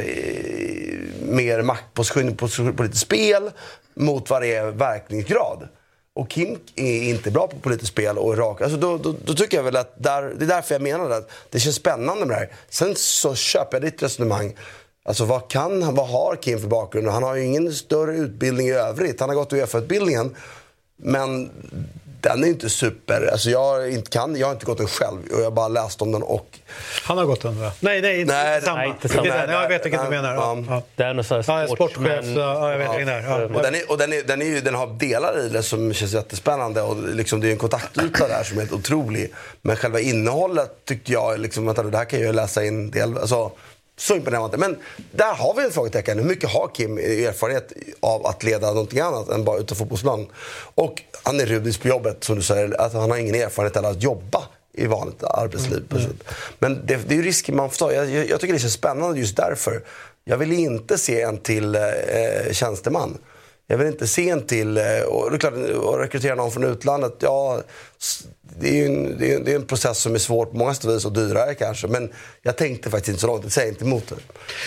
mer 1.22 1.62
maktposition 1.62 2.36
på 2.36 2.48
politiskt 2.76 3.02
spel 3.02 3.50
mot 3.94 4.30
vad 4.30 4.42
det 4.42 4.54
är 4.54 4.70
verkningsgrad. 4.70 5.68
Och 6.14 6.30
Kim 6.30 6.58
är 6.76 7.02
inte 7.02 7.30
bra 7.30 7.48
på 7.48 7.56
politiskt 7.56 7.92
spel 7.92 8.18
och 8.18 8.34
Irak. 8.34 8.60
Alltså 8.60 8.78
då, 8.78 8.98
då, 8.98 9.14
då, 9.24 9.34
tycker 9.34 9.56
jag 9.56 9.64
väl 9.64 9.76
att 9.76 10.02
där, 10.02 10.22
det 10.22 10.44
är 10.44 10.48
därför 10.48 10.74
jag 10.74 10.82
menar 10.82 11.10
att 11.10 11.30
det 11.50 11.60
känns 11.60 11.76
spännande 11.76 12.26
med 12.26 12.36
det 12.36 12.40
här. 12.40 12.52
Sen 12.70 12.94
så 12.96 13.34
köper 13.34 13.76
jag 13.76 13.82
ditt 13.82 14.02
resonemang. 14.02 14.56
Alltså 15.02 15.24
vad 15.24 15.50
kan 15.50 15.82
han, 15.82 15.94
vad 15.94 16.08
har 16.08 16.36
Kim 16.36 16.58
för 16.58 16.68
bakgrund? 16.68 17.08
Han 17.08 17.22
har 17.22 17.34
ju 17.34 17.44
ingen 17.44 17.72
större 17.72 18.16
utbildning 18.16 18.68
i 18.68 18.72
övrigt. 18.72 19.20
Han 19.20 19.28
har 19.28 19.36
gått 19.36 19.52
Uefa-utbildningen. 19.52 20.36
Men 20.96 21.50
den 22.20 22.44
är 22.44 22.48
inte 22.48 22.70
super. 22.70 23.28
Alltså 23.32 23.50
jag, 23.50 23.90
inte 23.90 24.10
kan, 24.10 24.36
jag 24.36 24.46
har 24.46 24.52
inte 24.52 24.66
gått 24.66 24.78
den 24.78 24.86
själv 24.86 25.18
och 25.32 25.40
jag 25.40 25.44
har 25.44 25.50
bara 25.50 25.68
läst 25.68 26.02
om 26.02 26.12
den 26.12 26.22
och... 26.22 26.58
Han 27.02 27.18
har 27.18 27.24
gått 27.24 27.42
den 27.42 27.60
va? 27.60 27.72
Nej, 27.80 28.00
nej, 28.00 28.20
inte, 28.20 28.34
nej, 28.34 28.62
samma. 28.62 28.78
Nej, 28.78 28.88
inte 28.88 29.08
samma. 29.08 29.22
Nej, 29.22 29.46
jag 29.48 29.68
vet 29.68 29.84
vilken 29.84 30.04
du 30.04 30.10
menar. 30.10 30.34
Ja. 30.34 30.64
Ja. 30.68 30.82
Det 30.96 31.02
är 31.02 31.14
någon 31.14 31.24
sån 31.24 31.42
ja, 31.46 31.66
sportchef. 31.66 32.24
Ja, 32.36 32.70
jag 32.70 32.78
vet 32.78 32.90
vilken 32.90 33.06
det 33.06 33.12
är. 33.12 33.56
Och, 33.56 33.62
den, 33.62 33.74
är, 33.74 33.90
och 33.90 33.98
den, 33.98 34.12
är, 34.12 34.22
den, 34.22 34.42
är 34.42 34.46
ju, 34.46 34.60
den 34.60 34.74
har 34.74 34.86
delar 34.86 35.46
i 35.46 35.48
det 35.48 35.62
som 35.62 35.92
känns 35.94 36.12
jättespännande 36.12 36.82
och 36.82 37.08
liksom, 37.08 37.40
det 37.40 37.48
är 37.48 37.52
en 37.52 37.58
kontaktyta 37.58 38.28
där 38.28 38.42
som 38.44 38.56
är 38.56 38.60
helt 38.60 38.72
otrolig. 38.72 39.32
Men 39.62 39.76
själva 39.76 40.00
innehållet 40.00 40.84
tyckte 40.84 41.12
jag, 41.12 41.40
liksom, 41.40 41.66
vänta, 41.66 41.82
det 41.82 41.98
här 41.98 42.04
kan 42.04 42.20
jag 42.20 42.34
läsa 42.34 42.64
in 42.64 42.90
del, 42.90 43.18
alltså, 43.18 43.52
så 43.96 44.14
imponerande. 44.14 44.56
Men 44.56 44.76
där 45.12 45.34
har 45.34 45.54
vi 45.54 45.64
ett 45.64 45.74
frågetecken. 45.74 46.18
Hur 46.18 46.26
mycket 46.26 46.50
har 46.50 46.70
Kim 46.74 46.98
erfarenhet 46.98 47.72
av 48.00 48.26
att 48.26 48.42
leda 48.42 48.66
någonting 48.66 49.00
annat 49.00 49.28
än 49.28 49.44
bara 49.44 49.58
utav 49.58 49.74
fotbollsplan? 49.74 50.26
Och 50.74 51.02
han 51.22 51.40
är 51.40 51.46
rudis 51.46 51.78
på 51.78 51.88
jobbet, 51.88 52.24
som 52.24 52.36
du 52.36 52.42
säger. 52.42 52.80
Att 52.80 52.92
han 52.92 53.10
har 53.10 53.18
ingen 53.18 53.34
erfarenhet 53.34 53.76
av 53.76 53.86
att 53.86 54.02
jobba 54.02 54.42
i 54.72 54.86
vanligt 54.86 55.24
arbetsliv. 55.24 55.84
Mm. 55.90 56.02
mm. 56.02 56.16
Men 56.58 56.86
det, 56.86 56.96
det 56.96 57.14
är 57.14 57.16
ju 57.16 57.22
risker 57.22 57.52
man 57.52 57.70
får 57.70 57.76
ta. 57.76 57.92
Jag, 57.92 58.10
jag, 58.10 58.28
jag, 58.28 58.40
tycker 58.40 58.54
det 58.54 58.60
känns 58.60 58.72
spännande 58.72 59.18
just 59.18 59.36
därför. 59.36 59.82
Jag 60.24 60.36
vill 60.36 60.52
inte 60.52 60.98
se 60.98 61.22
en 61.22 61.38
till 61.38 61.74
eh, 61.74 61.82
tjänsteman. 62.52 63.18
Jag 63.66 63.78
vill 63.78 63.86
inte 63.86 64.06
se 64.06 64.30
en 64.30 64.46
till. 64.46 64.76
Eh, 64.78 65.00
och 65.00 65.30
det 65.30 65.36
är 65.36 65.38
klart, 65.38 65.54
att 65.54 66.00
rekrytera 66.00 66.34
någon 66.34 66.52
från 66.52 66.64
utlandet, 66.64 67.14
ja, 67.18 67.62
det 68.42 68.68
är 68.68 68.72
ju 68.72 68.84
en, 68.86 69.18
det 69.18 69.32
är, 69.32 69.40
det 69.40 69.52
är 69.52 69.56
en 69.56 69.66
process 69.66 69.98
som 69.98 70.14
är 70.14 70.18
svår 70.18 70.46
på 70.46 70.56
många 70.56 70.74
sätt 70.74 70.84
och 70.84 70.90
vis 70.90 71.04
och 71.04 71.12
dyrare 71.12 71.54
kanske. 71.54 71.86
Men 71.86 72.12
jag 72.42 72.56
tänkte 72.56 72.90
faktiskt 72.90 73.08
inte 73.08 73.20
så 73.20 73.26
långt, 73.26 73.42
jag 73.42 73.52
säger 73.52 73.68
inte 73.68 73.84
emot 73.84 74.12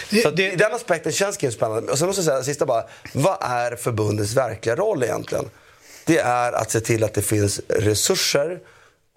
det. 0.09 0.21
Så 0.21 0.31
det, 0.31 0.53
I 0.53 0.55
den 0.55 0.73
aspekten 0.73 1.11
känns 1.11 1.37
det 1.37 1.51
spännande. 1.51 1.91
Och 1.91 1.97
sen 1.97 2.07
måste 2.07 2.19
jag 2.19 2.25
säga, 2.25 2.43
sista 2.43 2.65
bara, 2.65 2.83
vad 3.13 3.37
är 3.41 3.75
förbundets 3.75 4.33
verkliga 4.33 4.75
roll 4.75 5.03
egentligen? 5.03 5.45
Det 6.05 6.17
är 6.17 6.51
att 6.51 6.71
se 6.71 6.79
till 6.79 7.03
att 7.03 7.13
det 7.13 7.21
finns 7.21 7.61
resurser 7.67 8.59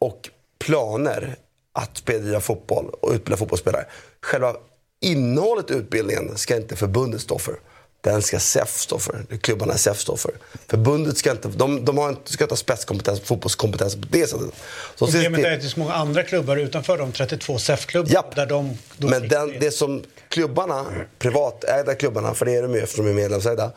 och 0.01 0.31
planer 0.59 1.37
att 1.73 2.05
bedriva 2.05 2.41
fotboll 2.41 2.91
och 3.01 3.13
utbilda 3.13 3.37
fotbollsspelare. 3.37 3.87
Själva 4.23 4.57
innehållet 5.01 5.71
i 5.71 5.75
utbildningen 5.75 6.37
ska 6.37 6.57
inte 6.57 6.77
förbundet 6.77 7.21
stå 7.21 7.39
för. 7.39 7.55
Den 8.03 8.23
ska 8.23 8.39
SEF 8.39 8.79
stå 8.79 8.99
för. 8.99 9.25
Klubbarna 9.41 9.77
SEF 9.79 9.99
står 10.01 10.17
för. 10.17 10.33
Förbundet 10.69 11.19
ska 11.19 11.31
inte, 11.31 11.49
de, 11.49 11.85
de 11.85 11.99
har 11.99 12.09
inte, 12.09 12.33
ska 12.33 12.45
inte 12.45 12.53
ha 12.53 12.57
spetskompetens, 12.57 13.21
fotbollskompetens 13.21 13.95
på 13.95 14.07
det 14.11 14.27
sättet. 14.27 14.55
Så 14.95 15.07
Problemet 15.07 15.45
är 15.45 15.53
att 15.53 15.61
det 15.61 15.67
är 15.67 15.69
så 15.69 15.81
många 15.81 15.95
andra 15.95 16.23
klubbar 16.23 16.57
utanför 16.57 16.99
de 16.99 17.13
32 17.13 17.59
SEF-klubbarna. 17.59 18.23
Där 18.35 18.47
de, 18.47 18.79
Men 18.97 19.29
den, 19.29 19.55
det 19.61 19.71
som 19.71 20.03
klubbarna, 20.29 20.87
privatägda 21.19 21.95
klubbarna, 21.95 22.35
för 22.35 22.47
det 22.47 22.55
är 22.55 22.63
de 22.63 22.75
ju 22.75 22.81
eftersom 22.81 23.05
de 23.05 23.11
är 23.11 23.15
medlemsägda, 23.15 23.73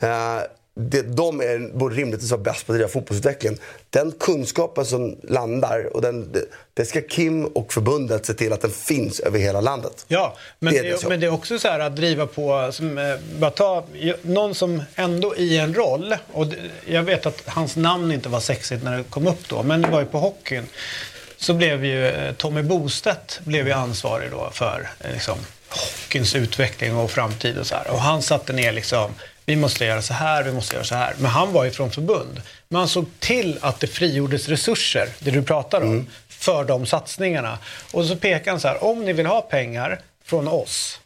eh, 0.00 0.38
det, 0.78 1.02
de 1.02 1.40
är, 1.40 1.78
borde 1.78 1.96
rimligtvis 1.96 2.30
vara 2.30 2.40
bäst 2.40 2.66
på 2.66 2.72
att 2.72 2.78
driva 2.78 2.88
fotbollsutvecklingen. 2.88 3.58
Den 3.90 4.12
kunskapen 4.12 4.84
som 4.84 5.16
landar, 5.22 5.96
och 5.96 6.02
den, 6.02 6.32
det, 6.74 6.84
ska 6.84 7.00
Kim 7.00 7.44
och 7.44 7.72
förbundet 7.72 8.26
se 8.26 8.34
till 8.34 8.52
att 8.52 8.60
den 8.60 8.70
finns 8.70 9.20
över 9.20 9.38
hela 9.38 9.60
landet. 9.60 10.04
Ja, 10.08 10.36
men 10.58 10.72
det 10.72 10.78
är, 10.78 10.82
det, 10.82 11.08
men 11.08 11.20
det 11.20 11.26
är 11.26 11.32
också 11.32 11.58
så 11.58 11.68
här 11.68 11.80
att 11.80 11.96
driva 11.96 12.26
på, 12.26 12.68
som, 12.72 12.98
eh, 12.98 13.04
bara 13.38 13.50
ta 13.50 13.84
någon 14.22 14.54
som 14.54 14.82
ändå 14.94 15.36
i 15.36 15.58
en 15.58 15.74
roll, 15.74 16.16
och 16.32 16.46
jag 16.86 17.02
vet 17.02 17.26
att 17.26 17.42
hans 17.46 17.76
namn 17.76 18.12
inte 18.12 18.28
var 18.28 18.40
sexigt 18.40 18.84
när 18.84 18.98
det 18.98 19.04
kom 19.04 19.26
upp 19.26 19.48
då, 19.48 19.62
men 19.62 19.82
det 19.82 19.88
var 19.88 20.00
ju 20.00 20.06
på 20.06 20.18
hockeyn. 20.18 20.66
Så 21.36 21.54
blev 21.54 21.84
ju 21.84 22.06
eh, 22.06 22.32
Tommy 22.32 22.62
Bostedt 22.62 23.40
blev 23.44 23.66
ju 23.66 23.72
ansvarig 23.72 24.30
då 24.30 24.50
för 24.52 24.88
eh, 25.00 25.12
liksom, 25.12 25.38
hockeyns 25.68 26.34
utveckling 26.34 26.96
och 26.96 27.10
framtid 27.10 27.58
och 27.58 27.66
så 27.66 27.74
här. 27.74 27.90
Och 27.90 28.00
han 28.00 28.22
satte 28.22 28.52
ner 28.52 28.72
liksom 28.72 29.10
vi 29.46 29.56
måste 29.56 29.84
göra 29.84 30.02
så 30.02 30.14
här, 30.14 30.42
vi 30.42 30.52
måste 30.52 30.74
göra 30.74 30.84
så 30.84 30.94
här. 30.94 31.14
Men 31.18 31.30
han 31.30 31.52
var 31.52 31.64
ju 31.64 31.70
från 31.70 31.90
förbund. 31.90 32.42
Men 32.68 32.78
han 32.78 32.88
såg 32.88 33.06
till 33.18 33.58
att 33.60 33.80
det 33.80 33.86
frigjordes 33.86 34.48
resurser, 34.48 35.08
det 35.18 35.30
du 35.30 35.42
pratar 35.42 35.80
om, 35.80 35.92
mm. 35.92 36.06
för 36.28 36.64
de 36.64 36.86
satsningarna. 36.86 37.58
Och 37.92 38.04
så 38.04 38.16
pekar 38.16 38.50
han 38.50 38.60
så 38.60 38.68
här, 38.68 38.84
om 38.84 39.04
ni 39.04 39.12
vill 39.12 39.26
ha 39.26 39.40
pengar 39.40 40.00
från 40.24 40.48
oss, 40.48 41.00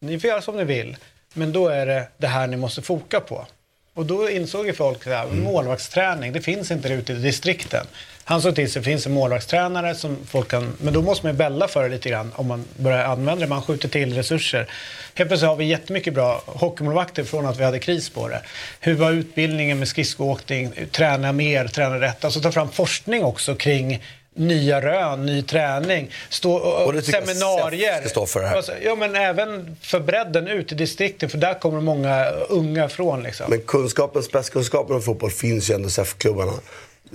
ni 0.00 0.20
får 0.20 0.30
göra 0.30 0.42
som 0.42 0.56
ni 0.56 0.64
vill, 0.64 0.96
men 1.32 1.52
då 1.52 1.68
är 1.68 1.86
det 1.86 2.08
det 2.16 2.26
här 2.26 2.46
ni 2.46 2.56
måste 2.56 2.82
foka 2.82 3.20
på. 3.20 3.46
Och 3.94 4.06
då 4.06 4.30
insåg 4.30 4.66
ju 4.66 4.72
folk 4.72 5.06
att 5.06 5.30
mm. 5.30 5.44
målvaktsträning, 5.44 6.32
det 6.32 6.40
finns 6.40 6.70
inte 6.70 6.88
ute 6.88 7.12
i 7.12 7.16
distrikten. 7.16 7.86
Han 8.28 8.42
såg 8.42 8.54
till 8.54 8.68
det 8.70 8.82
finns 8.82 9.06
en 9.06 9.12
målvaktstränare 9.12 9.94
som 9.94 10.16
folk 10.28 10.48
kan... 10.48 10.72
Men 10.80 10.94
då 10.94 11.02
måste 11.02 11.26
man 11.26 11.32
ju 11.32 11.38
bälla 11.38 11.68
för 11.68 11.82
det 11.82 11.88
lite 11.88 12.08
grann 12.08 12.32
om 12.36 12.46
man 12.46 12.64
börjar 12.76 13.04
använda 13.04 13.40
det. 13.40 13.46
Man 13.46 13.62
skjuter 13.62 13.88
till 13.88 14.14
resurser. 14.14 14.70
Helt 15.14 15.30
plötsligt 15.30 15.48
har 15.48 15.56
vi 15.56 15.64
jättemycket 15.64 16.14
bra 16.14 16.42
hockeymålvakter 16.46 17.24
från 17.24 17.46
att 17.46 17.58
vi 17.58 17.64
hade 17.64 17.78
kris 17.78 18.10
på 18.10 18.28
det. 18.28 18.42
Hur 18.80 18.94
var 18.94 19.10
utbildningen 19.10 19.78
med 19.78 19.88
skridskoåkning? 19.88 20.72
Träna 20.90 21.32
mer, 21.32 21.66
träna 21.68 22.00
rätt. 22.00 22.24
Alltså 22.24 22.40
ta 22.40 22.52
fram 22.52 22.70
forskning 22.70 23.24
också 23.24 23.54
kring 23.54 24.02
nya 24.34 24.80
rön, 24.80 25.26
ny 25.26 25.42
träning, 25.42 26.10
stå, 26.28 26.54
och, 26.54 26.94
och 26.94 27.04
seminarier. 27.04 28.00
Ska 28.00 28.08
stå 28.08 28.26
för 28.26 28.40
det 28.40 28.46
här. 28.46 28.56
Alltså, 28.56 28.72
ja, 28.84 28.94
men 28.94 29.16
även 29.16 29.76
för 29.80 30.00
bredden 30.00 30.48
ut 30.48 30.72
i 30.72 30.74
distrikten, 30.74 31.30
för 31.30 31.38
där 31.38 31.54
kommer 31.54 31.80
många 31.80 32.26
unga 32.48 32.88
från. 32.88 33.22
Liksom. 33.22 33.46
Men 33.48 33.60
kunskapen, 33.60 34.22
spetskunskapen 34.22 34.96
om 34.96 35.02
fotboll 35.02 35.30
finns 35.30 35.70
ju 35.70 35.74
ändå 35.74 35.88
i 35.88 35.90
SEF-klubbarna 35.90 36.52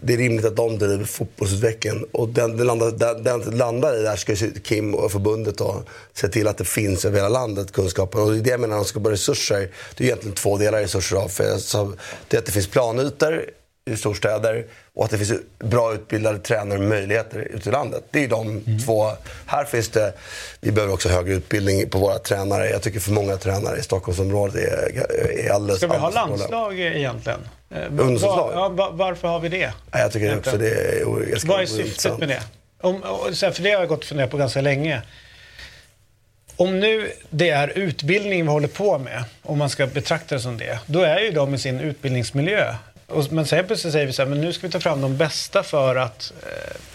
det 0.01 0.13
är 0.13 0.17
rimligt 0.17 0.45
att 0.45 0.55
de 0.55 0.77
driver 0.77 1.05
fotbollsutvecklingen. 1.05 2.05
Och 2.11 2.29
den, 2.29 2.57
den, 2.57 2.67
landar, 2.67 2.91
den, 2.91 3.23
den 3.23 3.57
landar 3.57 3.99
i 3.99 4.03
där 4.03 4.15
ska 4.15 4.35
Kim 4.63 4.95
och 4.95 5.11
förbundet 5.11 5.57
då, 5.57 5.83
se 6.13 6.27
till 6.27 6.47
att 6.47 6.57
det 6.57 6.65
finns 6.65 7.05
över 7.05 7.17
hela 7.17 7.29
landet 7.29 7.71
kunskapen. 7.71 8.21
Och 8.21 8.31
det 8.31 8.37
är 8.37 8.41
det 8.41 8.49
jag 8.49 8.59
menar, 8.59 8.75
de 8.75 8.85
ska 8.85 8.99
bara 8.99 9.13
resurser. 9.13 9.69
Det 9.95 10.03
är 10.03 10.05
egentligen 10.05 10.35
två 10.35 10.57
delar 10.57 10.81
resurser. 10.81 11.17
Av. 11.17 11.27
För 11.27 11.43
det 12.27 12.37
är 12.37 12.39
att 12.39 12.45
det 12.45 12.51
finns 12.51 12.67
planytor 12.67 13.45
i 13.85 13.97
storstäder 13.97 14.65
och 14.93 15.05
att 15.05 15.11
det 15.11 15.17
finns 15.17 15.33
bra 15.59 15.93
utbildade 15.93 16.39
tränare 16.39 16.79
med 16.79 16.89
möjligheter 16.89 17.39
ute 17.39 17.69
i 17.69 17.71
landet. 17.71 18.03
Det 18.11 18.23
är 18.23 18.27
de 18.27 18.49
mm. 18.49 18.79
två. 18.79 19.11
Här 19.45 19.65
finns 19.65 19.89
det, 19.89 20.13
vi 20.61 20.71
behöver 20.71 20.93
också 20.93 21.09
högre 21.09 21.33
utbildning 21.33 21.89
på 21.89 21.99
våra 21.99 22.19
tränare. 22.19 22.69
Jag 22.69 22.81
tycker 22.81 22.99
för 22.99 23.11
många 23.11 23.37
tränare 23.37 23.77
i 23.77 23.83
Stockholmsområdet 23.83 24.55
är, 24.55 25.11
är 25.39 25.51
alldeles 25.51 25.77
Ska 25.77 25.87
vi 25.87 25.97
ha 25.97 26.09
landslag 26.09 26.79
egentligen? 26.79 27.39
Eh, 27.75 27.83
Ungdomslandslag? 27.83 28.53
Ja, 28.53 28.69
var, 28.69 28.91
varför 28.91 29.27
har 29.27 29.39
vi 29.39 29.49
det? 29.49 29.73
Jag 29.91 30.11
tycker 30.11 30.37
också 30.37 30.57
det 30.57 30.69
är 30.69 31.47
Vad 31.47 31.61
är 31.61 31.65
syftet 31.65 32.17
med 32.17 32.29
det? 32.29 32.41
Om, 32.81 33.01
för 33.01 33.63
det 33.63 33.71
har 33.71 33.79
jag 33.79 33.87
gått 33.87 33.99
och 33.99 34.05
funderat 34.05 34.31
på 34.31 34.37
ganska 34.37 34.61
länge. 34.61 35.01
Om 36.55 36.79
nu 36.79 37.11
det 37.29 37.49
är 37.49 37.77
utbildning 37.77 38.43
vi 38.43 38.49
håller 38.51 38.67
på 38.67 38.97
med, 38.97 39.23
om 39.41 39.57
man 39.57 39.69
ska 39.69 39.87
betrakta 39.87 40.35
det 40.35 40.41
som 40.41 40.57
det, 40.57 40.79
då 40.85 41.01
är 41.01 41.19
ju 41.19 41.31
de 41.31 41.53
i 41.53 41.57
sin 41.57 41.79
utbildningsmiljö. 41.79 42.75
Och, 43.07 43.31
men 43.31 43.45
sen 43.45 43.67
plötsligt 43.67 43.93
säger 43.93 44.05
vi 44.05 44.13
så 44.13 44.21
här, 44.21 44.29
men 44.29 44.41
nu 44.41 44.53
ska 44.53 44.67
vi 44.67 44.73
ta 44.73 44.79
fram 44.79 45.01
de 45.01 45.17
bästa 45.17 45.63
för 45.63 45.95
att... 45.95 46.33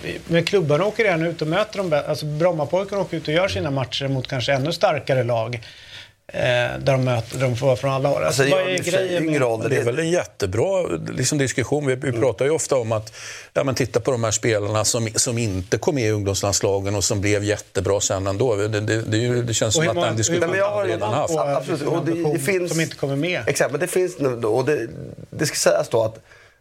Eh, 0.04 0.12
men 0.26 0.45
klubbarna 0.45 0.85
åker 0.85 1.04
redan 1.04 1.23
ut 1.23 1.42
och 1.42 1.49
möter 1.49 1.78
de 1.78 1.90
bästa. 1.90 2.11
Alltså 2.11 2.26
Brommapojkarna 2.26 3.02
åker 3.02 3.16
ut 3.16 3.28
och 3.28 3.35
gör 3.35 3.49
sina 3.49 3.71
matcher 3.71 4.09
mot 4.09 4.28
kanske 4.28 4.52
ännu 4.52 4.73
starkare 4.73 5.23
lag. 5.23 5.61
Eh, 6.28 6.38
där 6.38 6.92
de 6.92 7.04
möter, 7.04 7.38
de 7.38 7.56
får 7.56 7.66
vara 7.66 7.76
från 7.76 7.90
alla 7.90 8.11
år. 8.11 8.23
Alltså, 8.25 8.42
vad 8.42 8.61
är 8.61 8.78
grejen 8.78 9.26
med 9.26 9.40
roll, 9.40 9.68
det 9.68 9.76
är 9.76 9.85
väl 9.85 9.99
en 9.99 10.11
jättebra 10.11 10.87
liksom, 11.09 11.38
diskussion. 11.38 11.87
Vi, 11.87 11.95
vi 11.95 12.09
mm. 12.09 12.21
pratar 12.21 12.45
ju 12.45 12.50
ofta 12.50 12.76
om 12.76 12.92
att 12.92 13.12
ja, 13.52 13.64
men 13.64 13.75
titta 13.75 14.00
på 14.00 14.11
de 14.11 14.25
här 14.25 14.30
spelarna 14.30 14.85
som, 14.85 15.09
som 15.14 15.38
inte 15.38 15.78
kom 15.78 15.95
med 15.95 16.04
i 16.04 16.11
ungdomslandslagen 16.11 16.95
och 16.95 17.04
som 17.04 17.21
blev 17.21 17.45
jättebra 17.45 18.00
sen 18.00 18.26
ändå. 18.26 18.56
Det, 18.56 18.68
det, 18.68 19.02
det, 19.02 19.42
det 19.42 19.54
känns 19.54 19.75
som 19.75 19.88
att 19.88 19.95
den 19.95 20.16
diskussionen 20.16 20.61
har 20.61 20.85
redan 20.85 21.14
haft. 21.14 21.37
Absolut. 21.37 21.83
Och 21.83 22.06
det, 22.06 22.38
finns, 22.38 22.71
som 22.71 22.80
inte 22.80 22.97
kommer 22.97 23.16
med. 23.16 23.42
Exakt, 23.47 23.71
men 23.71 23.80
det 23.80 23.87
finns 23.87 24.16
och 24.45 24.64
det, 24.64 24.88
det 25.30 25.47
ska 25.47 25.56
sägas 25.56 25.88
då 25.88 26.04
att 26.04 26.18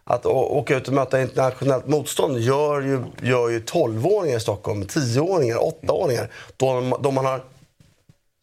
att 0.07 0.25
åka 0.25 0.77
ut 0.77 0.87
och 0.87 0.93
möta 0.93 1.21
internationellt 1.21 1.87
motstånd 1.87 2.39
gör 2.39 2.81
ju, 2.81 3.03
gör 3.21 3.49
ju 3.49 3.59
12-åringar 3.59 4.37
i 4.37 4.39
Stockholm, 4.39 4.83
10-åringar, 4.83 5.57
8-åringar. 5.57 6.29
Då, 6.57 6.97
då 7.03 7.11
man 7.11 7.25
har 7.25 7.41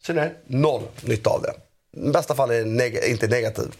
Ser 0.05 0.13
ni? 0.13 0.29
Noll 0.47 0.81
nytta 1.01 1.29
av 1.29 1.41
det. 1.41 1.53
I 2.07 2.11
bästa 2.11 2.35
fall 2.35 2.51
är 2.51 2.59
det 2.59 2.65
neg 2.65 2.99
inte 3.07 3.27
negativ. 3.27 3.75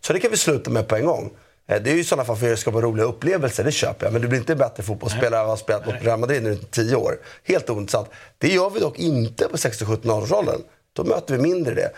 Så 0.00 0.12
det 0.12 0.20
kan 0.20 0.30
vi 0.30 0.36
sluta 0.36 0.70
med 0.70 0.88
på 0.88 0.96
en 0.96 1.04
gång. 1.04 1.30
Eh, 1.68 1.82
det 1.82 1.90
är 1.90 1.94
ju 1.94 2.00
i 2.00 2.04
sådana 2.04 2.24
fall 2.24 2.36
för 2.36 2.52
att 2.52 2.58
skapa 2.58 2.80
roliga 2.80 3.06
upplevelser, 3.06 3.64
det 3.64 3.72
köper 3.72 4.06
jag. 4.06 4.12
Men 4.12 4.22
du 4.22 4.28
blir 4.28 4.38
inte 4.38 4.56
bättre 4.56 4.82
fotbollsspelare 4.82 5.40
av 5.40 5.46
att 5.46 5.58
ha 5.58 5.64
spelat 5.64 5.86
mot 5.86 5.94
Real 6.00 6.18
Madrid 6.18 6.42
nu 6.42 6.52
i 6.52 6.56
tio 6.56 6.96
år. 6.96 7.18
Helt 7.44 7.70
ointressant. 7.70 8.08
Det 8.38 8.48
gör 8.48 8.70
vi 8.70 8.80
dock 8.80 8.98
inte 8.98 9.48
på 9.48 9.58
16 9.58 9.88
17 9.88 10.10
årsåldern 10.10 10.60
Då 10.92 11.04
möter 11.04 11.36
vi 11.36 11.42
mindre 11.42 11.74
det. 11.74 11.90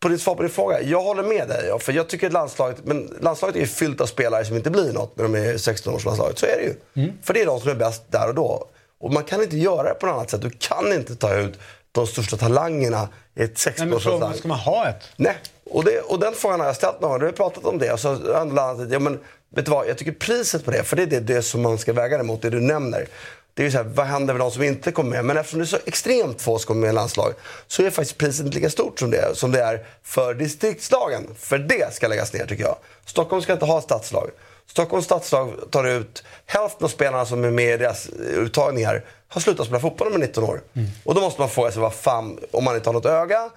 På 0.00 0.08
ditt 0.08 0.22
svar 0.22 0.34
på 0.34 0.42
din 0.42 0.50
fråga, 0.50 0.82
jag 0.82 1.02
håller 1.02 1.22
med 1.22 1.48
dig. 1.48 1.78
För 1.80 1.92
jag 1.92 2.08
tycker 2.08 2.26
att 2.26 2.32
landslaget, 2.32 2.76
men 2.84 3.16
landslaget 3.20 3.56
är 3.56 3.66
fyllt 3.66 4.00
av 4.00 4.06
spelare 4.06 4.44
som 4.44 4.56
inte 4.56 4.70
blir 4.70 4.92
något 4.92 5.16
när 5.16 5.24
de 5.24 5.34
är 5.34 5.54
16-årslandslaget. 5.54 6.38
Så 6.38 6.46
är 6.46 6.56
det 6.56 6.62
ju. 6.62 7.02
Mm. 7.02 7.18
För 7.22 7.34
det 7.34 7.42
är 7.42 7.46
de 7.46 7.60
som 7.60 7.70
är 7.70 7.74
bäst 7.74 8.02
där 8.08 8.28
och 8.28 8.34
då. 8.34 8.68
Och 9.00 9.12
man 9.12 9.24
kan 9.24 9.42
inte 9.42 9.56
göra 9.56 9.88
det 9.88 9.94
på 9.94 10.06
något 10.06 10.14
annat 10.14 10.30
sätt. 10.30 10.42
Du 10.42 10.50
kan 10.50 10.92
inte 10.92 11.16
ta 11.16 11.34
ut 11.34 11.58
de 11.98 12.06
största 12.06 12.36
talangerna 12.36 13.08
i 13.34 13.42
ett 13.42 13.54
16-årslag. 13.54 14.34
Ska 14.34 14.48
man 14.48 14.58
ha 14.58 14.88
ett? 14.88 15.04
Nej, 15.16 15.36
och, 15.70 15.84
det, 15.84 16.00
och 16.00 16.18
den 16.18 16.34
frågan 16.34 16.60
har 16.60 16.66
jag 16.66 16.76
ställt 16.76 17.00
någon 17.00 17.10
gång. 17.10 17.20
Vi 17.20 17.26
har 17.26 17.32
pratat 17.32 17.64
om 17.64 17.78
det. 17.78 17.92
Och 17.92 18.00
så 18.00 18.34
andra 18.34 18.86
ja, 18.90 18.98
men, 18.98 19.18
vet 19.54 19.64
du 19.64 19.70
vad, 19.70 19.88
jag 19.88 19.98
tycker 19.98 20.12
priset 20.12 20.64
på 20.64 20.70
det, 20.70 20.82
för 20.82 20.96
det 20.96 21.02
är 21.02 21.06
det, 21.06 21.20
det 21.20 21.42
som 21.42 21.62
man 21.62 21.78
ska 21.78 21.92
väga 21.92 22.18
det 22.18 22.24
mot, 22.24 22.42
det 22.42 22.50
du 22.50 22.60
nämner. 22.60 23.08
Det 23.54 23.62
är 23.62 23.64
ju 23.64 23.70
så 23.70 23.76
här, 23.78 23.84
vad 23.84 24.06
händer 24.06 24.34
med 24.34 24.40
de 24.40 24.50
som 24.50 24.62
inte 24.62 24.92
kommer 24.92 25.10
med? 25.10 25.24
Men 25.24 25.36
eftersom 25.36 25.58
det 25.58 25.64
är 25.64 25.66
så 25.66 25.78
extremt 25.86 26.42
få 26.42 26.58
som 26.58 26.66
kommer 26.66 26.80
med 26.80 26.90
i 26.90 26.92
landslag 26.92 27.32
så 27.66 27.82
är 27.82 27.90
faktiskt 27.90 28.18
priset 28.18 28.46
inte 28.46 28.56
lika 28.56 28.70
stort 28.70 28.98
som 28.98 29.10
det, 29.10 29.36
som 29.36 29.52
det 29.52 29.60
är 29.60 29.86
för 30.02 30.34
distriktslagen. 30.34 31.26
För 31.38 31.58
det 31.58 31.94
ska 31.94 32.08
läggas 32.08 32.32
ner 32.32 32.46
tycker 32.46 32.64
jag. 32.64 32.76
Stockholm 33.04 33.42
ska 33.42 33.52
inte 33.52 33.64
ha 33.64 33.80
stadslag. 33.80 34.30
Stockholms 34.66 35.04
stadslag 35.04 35.52
tar 35.70 35.84
ut 35.84 36.24
hälften 36.46 36.84
av 36.84 36.88
spelarna 36.88 37.26
som 37.26 37.44
är 37.44 37.50
med 37.50 37.74
i 37.74 37.76
deras 37.76 38.08
uttagningar 38.18 39.04
har 39.28 39.40
slutat 39.40 39.66
spela 39.66 39.80
fotboll 39.80 40.10
med 40.10 40.20
19 40.20 40.44
år. 40.44 40.60
Mm. 40.74 40.88
Och 41.04 41.14
då 41.14 41.20
måste 41.20 41.40
man 41.40 41.50
fråga 41.50 41.70
sig 41.70 41.82
vad 41.82 41.94
fan, 41.94 42.38
om 42.50 42.64
man 42.64 42.76
inte 42.76 42.88
har 42.88 42.94
något 42.94 43.06
öga, 43.06 43.50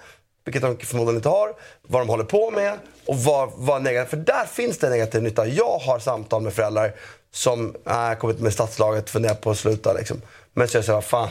vilket 0.46 0.62
de 0.62 0.78
förmodligen 0.78 1.16
inte 1.16 1.30
har, 1.30 1.54
vad 1.82 2.02
de 2.02 2.10
håller 2.10 2.24
på 2.24 2.52
med 2.52 2.74
och 3.06 3.18
vad, 3.18 3.52
vad 3.56 3.82
negativt. 3.82 4.10
För 4.10 4.18
där 4.18 4.46
finns 4.46 4.78
det 4.78 4.90
negativ 4.90 5.24
nytta. 5.24 5.48
Jag 5.48 5.78
har 5.78 6.00
samtal 6.00 6.42
med 6.42 6.54
föräldrar 6.54 6.94
som 7.34 7.76
äh, 7.88 8.14
kommit 8.14 8.40
med 8.40 8.54
stadslaget, 8.54 9.10
funderar 9.10 9.36
på 9.36 9.52
att 9.52 9.58
sluta. 9.58 9.94
Liksom. 9.94 10.22
Men 10.54 10.68
så 10.68 10.78
jag 10.78 10.86
säger, 10.86 10.96
vad 10.96 11.04
fan, 11.04 11.30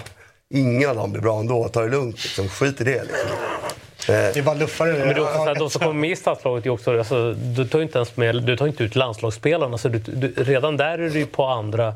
ingen 0.51 0.91
av 0.91 0.97
dem 0.97 1.13
blir 1.13 1.23
bra 1.23 1.41
ändå. 1.41 1.69
Ta 1.69 1.81
det 1.83 1.89
lugnt, 1.89 2.23
liksom. 2.23 2.49
skit 2.49 2.81
i 2.81 2.85
det. 2.85 3.03
Liksom. 3.03 3.29
Det 4.07 4.37
är 4.37 4.43
bara 4.43 4.55
luffare. 4.55 4.93
Men 4.93 5.09
det 5.09 5.15
är 5.15 5.59
de 5.59 5.71
som 5.71 5.81
kommer 5.81 6.01
med 6.01 6.11
i 6.11 6.17
stadslaget 6.17 6.67
är 6.67 6.71
också, 6.71 6.99
alltså, 6.99 7.33
du 7.33 7.69
tar 7.69 7.81
inte 7.81 7.99
ens 7.99 8.17
med, 8.17 8.43
du 8.43 8.57
tar 8.57 8.67
inte 8.67 8.85
ut 8.85 8.97
landslagsspelarna. 8.97 9.79
Så 9.79 9.89
du, 9.89 9.99
du, 9.99 10.45
redan 10.45 10.77
där 10.77 10.99
är 10.99 11.11
du 11.11 11.27
på 11.27 11.45
andra 11.45 11.95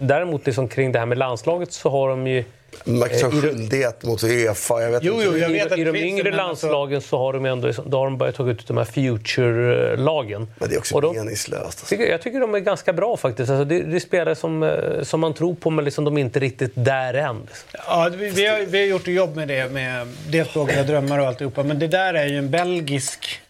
Däremot 0.00 0.46
liksom 0.46 0.68
kring 0.68 0.92
det 0.92 0.98
här 0.98 1.06
med 1.06 1.18
landslaget 1.18 1.72
så 1.72 1.90
har 1.90 2.08
de 2.08 2.26
ju... 2.26 2.44
Man 2.84 3.08
kan 3.08 3.18
Eh, 3.32 3.40
skyldighet 3.40 4.02
mot 4.04 4.22
Uefa. 4.24 4.82
Jag 4.82 4.90
vet 4.90 5.02
Jo, 5.04 5.12
inte. 5.14 5.24
jo, 5.26 5.36
jag 5.38 5.50
I, 5.50 5.52
vet 5.52 5.78
I 5.78 5.84
de 5.84 5.96
yngre 5.96 6.30
landslagen 6.30 7.00
så 7.00 7.18
har 7.18 7.32
de 7.32 7.44
ändå 7.44 7.72
då 7.86 7.98
har 7.98 8.04
de 8.04 8.18
börjat 8.18 8.34
ta 8.34 8.50
ut 8.50 8.66
de 8.66 8.76
här 8.76 8.84
future-lagen. 8.84 10.46
Men 10.58 10.68
det 10.68 10.74
är 10.74 10.78
också 10.78 10.94
Och 10.94 11.02
de- 11.02 11.16
meningslöst. 11.16 11.64
Alltså. 11.64 11.94
jag 11.94 12.22
tycker 12.22 12.40
de 12.40 12.54
är 12.54 12.58
ganska 12.58 12.92
bra 12.92 13.16
faktiskt. 13.16 13.50
Alltså 13.50 13.64
det, 13.64 13.80
det 13.82 13.96
är 13.96 14.00
spelare 14.00 14.34
som, 14.34 14.62
eh, 14.62 15.02
som 15.02 15.20
man 15.20 15.34
tror 15.34 15.54
på 15.54 15.70
men 15.70 15.84
liksom 15.84 16.04
de 16.04 16.16
är 16.16 16.20
inte 16.20 16.38
riktigt 16.40 16.72
där 16.74 17.14
än. 17.14 17.40
Liksom. 17.40 17.68
Ja, 17.86 18.10
vi, 18.18 18.30
vi, 18.30 18.46
har, 18.46 18.58
vi 18.66 18.78
har 18.78 18.86
gjort 18.86 19.08
ett 19.08 19.14
jobb 19.14 19.36
med 19.36 19.48
det, 19.48 19.72
med 19.72 20.06
dels 20.30 20.52
Blågula 20.52 20.82
drömmar 20.82 21.18
och 21.18 21.26
alltihopa. 21.26 21.62
Men 21.62 21.78
det 21.78 21.86
där 21.88 22.14
är 22.14 22.26
ju 22.26 22.38
en 22.38 22.50
belgisk 22.50 23.40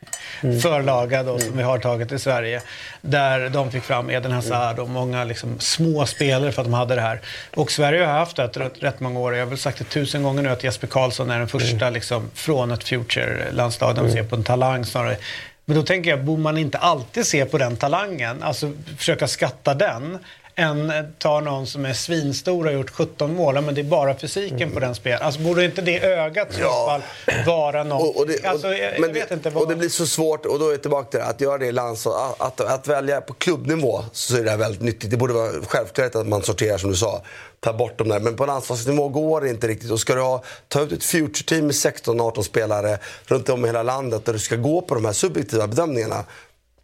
förlaga 0.41 1.23
då, 1.23 1.39
som 1.39 1.57
vi 1.57 1.63
har 1.63 1.79
tagit 1.79 2.13
i 2.13 2.19
Sverige. 2.19 2.63
Där 3.01 3.49
de 3.49 3.71
fick 3.71 3.83
fram 3.83 4.11
Eden 4.11 4.33
Hazard 4.33 4.79
och 4.79 4.89
många 4.89 5.25
liksom, 5.25 5.61
små 5.61 6.07
spelare 6.07 6.53
för 6.53 6.63
att 6.63 6.67
de 6.67 6.75
hade 6.75 6.95
det 6.95 7.01
här. 7.01 7.21
Och 7.55 7.71
Sverige 7.71 8.05
har 8.05 8.13
haft 8.13 8.37
det 8.37 8.47
rätt, 8.47 8.83
rätt 8.83 9.01
många 9.01 9.21
år. 9.21 9.35
Jag 9.35 9.41
har 9.41 9.47
väl 9.47 9.59
sagt 9.59 9.79
det 9.79 9.85
tusen 9.85 10.23
gånger 10.23 10.43
nu 10.43 10.49
att 10.49 10.65
Jesper 10.65 10.87
Karlsson 10.87 11.31
är 11.31 11.39
den 11.39 11.49
första 11.49 11.91
liksom, 11.91 12.31
från 12.35 12.71
ett 12.71 12.85
future-landslag. 12.85 13.95
De 13.95 14.11
ser 14.11 14.23
på 14.23 14.37
en 14.37 14.45
talang 14.45 14.85
snarare. 14.85 15.17
Men 15.65 15.77
då 15.77 15.83
tänker 15.83 16.11
jag, 16.11 16.25
borde 16.25 16.43
man 16.43 16.59
inte 16.59 16.79
alltid 16.79 17.27
se 17.27 17.45
på 17.45 17.59
den 17.59 17.77
talangen? 17.77 18.43
Alltså 18.43 18.73
försöka 18.99 19.29
skatta 19.29 19.75
den 19.75 20.19
än 20.59 20.93
ta 21.19 21.41
någon 21.41 21.67
som 21.67 21.85
är 21.85 21.93
svinstor 21.93 22.67
och 22.67 22.73
gjort 22.73 22.91
17 22.91 23.35
mål. 23.35 23.61
Men 23.61 23.75
det 23.75 23.81
är 23.81 23.85
bara 23.85 24.15
fysiken 24.19 24.71
på 24.71 24.81
den 24.81 24.95
spelaren. 24.95 25.27
Alltså 25.27 25.41
borde 25.41 25.65
inte 25.65 25.83
det 25.83 26.01
ögat 26.01 26.49
i 26.59 26.61
Ja. 26.61 26.87
fall 26.89 27.03
vara 27.47 27.85
någon... 27.85 28.03
Och, 28.03 28.17
och, 28.17 28.27
det, 28.27 28.39
och, 28.39 28.45
alltså, 28.45 28.69
jag, 28.69 28.95
jag 28.95 29.01
men 29.01 29.13
vet 29.13 29.29
det, 29.29 29.35
inte 29.35 29.51
vad... 29.51 29.63
och 29.63 29.69
det 29.69 29.77
blir 29.77 29.89
så 29.89 30.07
svårt, 30.07 30.47
och 30.47 30.59
då 30.59 30.67
är 30.67 30.71
jag 30.71 30.81
tillbaka 30.83 31.11
till 31.11 31.21
det, 31.21 31.27
att 31.27 31.41
göra 31.41 31.59
det 31.59 31.67
i 31.67 31.73
landslag, 31.73 32.35
att, 32.39 32.61
att, 32.61 32.73
att 32.73 32.89
välja 32.89 33.21
på 33.21 33.33
klubbnivå 33.35 34.05
så 34.13 34.37
är 34.37 34.45
det 34.45 34.51
här 34.51 34.57
väldigt 34.59 34.83
nyttigt. 34.83 35.11
Det 35.11 35.17
borde 35.17 35.33
vara 35.35 35.51
självklart 35.67 36.15
att 36.15 36.27
man 36.27 36.43
sorterar 36.43 36.79
som 36.79 36.91
du 36.91 36.97
sa, 36.97 37.23
ta 37.61 37.73
bort 37.73 37.99
dem 37.99 38.09
där. 38.09 38.21
Men 38.21 38.37
på 38.37 38.47
landslagsnivå 38.47 39.09
går 39.09 39.41
det 39.41 39.49
inte 39.49 39.69
riktigt. 39.69 39.91
Och 39.91 40.01
ska 40.01 40.15
du 40.15 40.21
ha, 40.21 40.43
ta 40.69 40.81
ut 40.81 40.93
ett 40.93 41.05
future-team 41.05 41.61
med 41.67 41.75
16-18 41.75 42.43
spelare 42.43 42.99
runt 43.27 43.49
om 43.49 43.65
i 43.65 43.69
hela 43.69 43.83
landet 43.83 44.25
där 44.25 44.33
du 44.33 44.39
ska 44.39 44.57
gå 44.57 44.81
på 44.83 44.95
de 44.95 45.05
här 45.05 45.13
subjektiva 45.13 45.67
bedömningarna. 45.67 46.25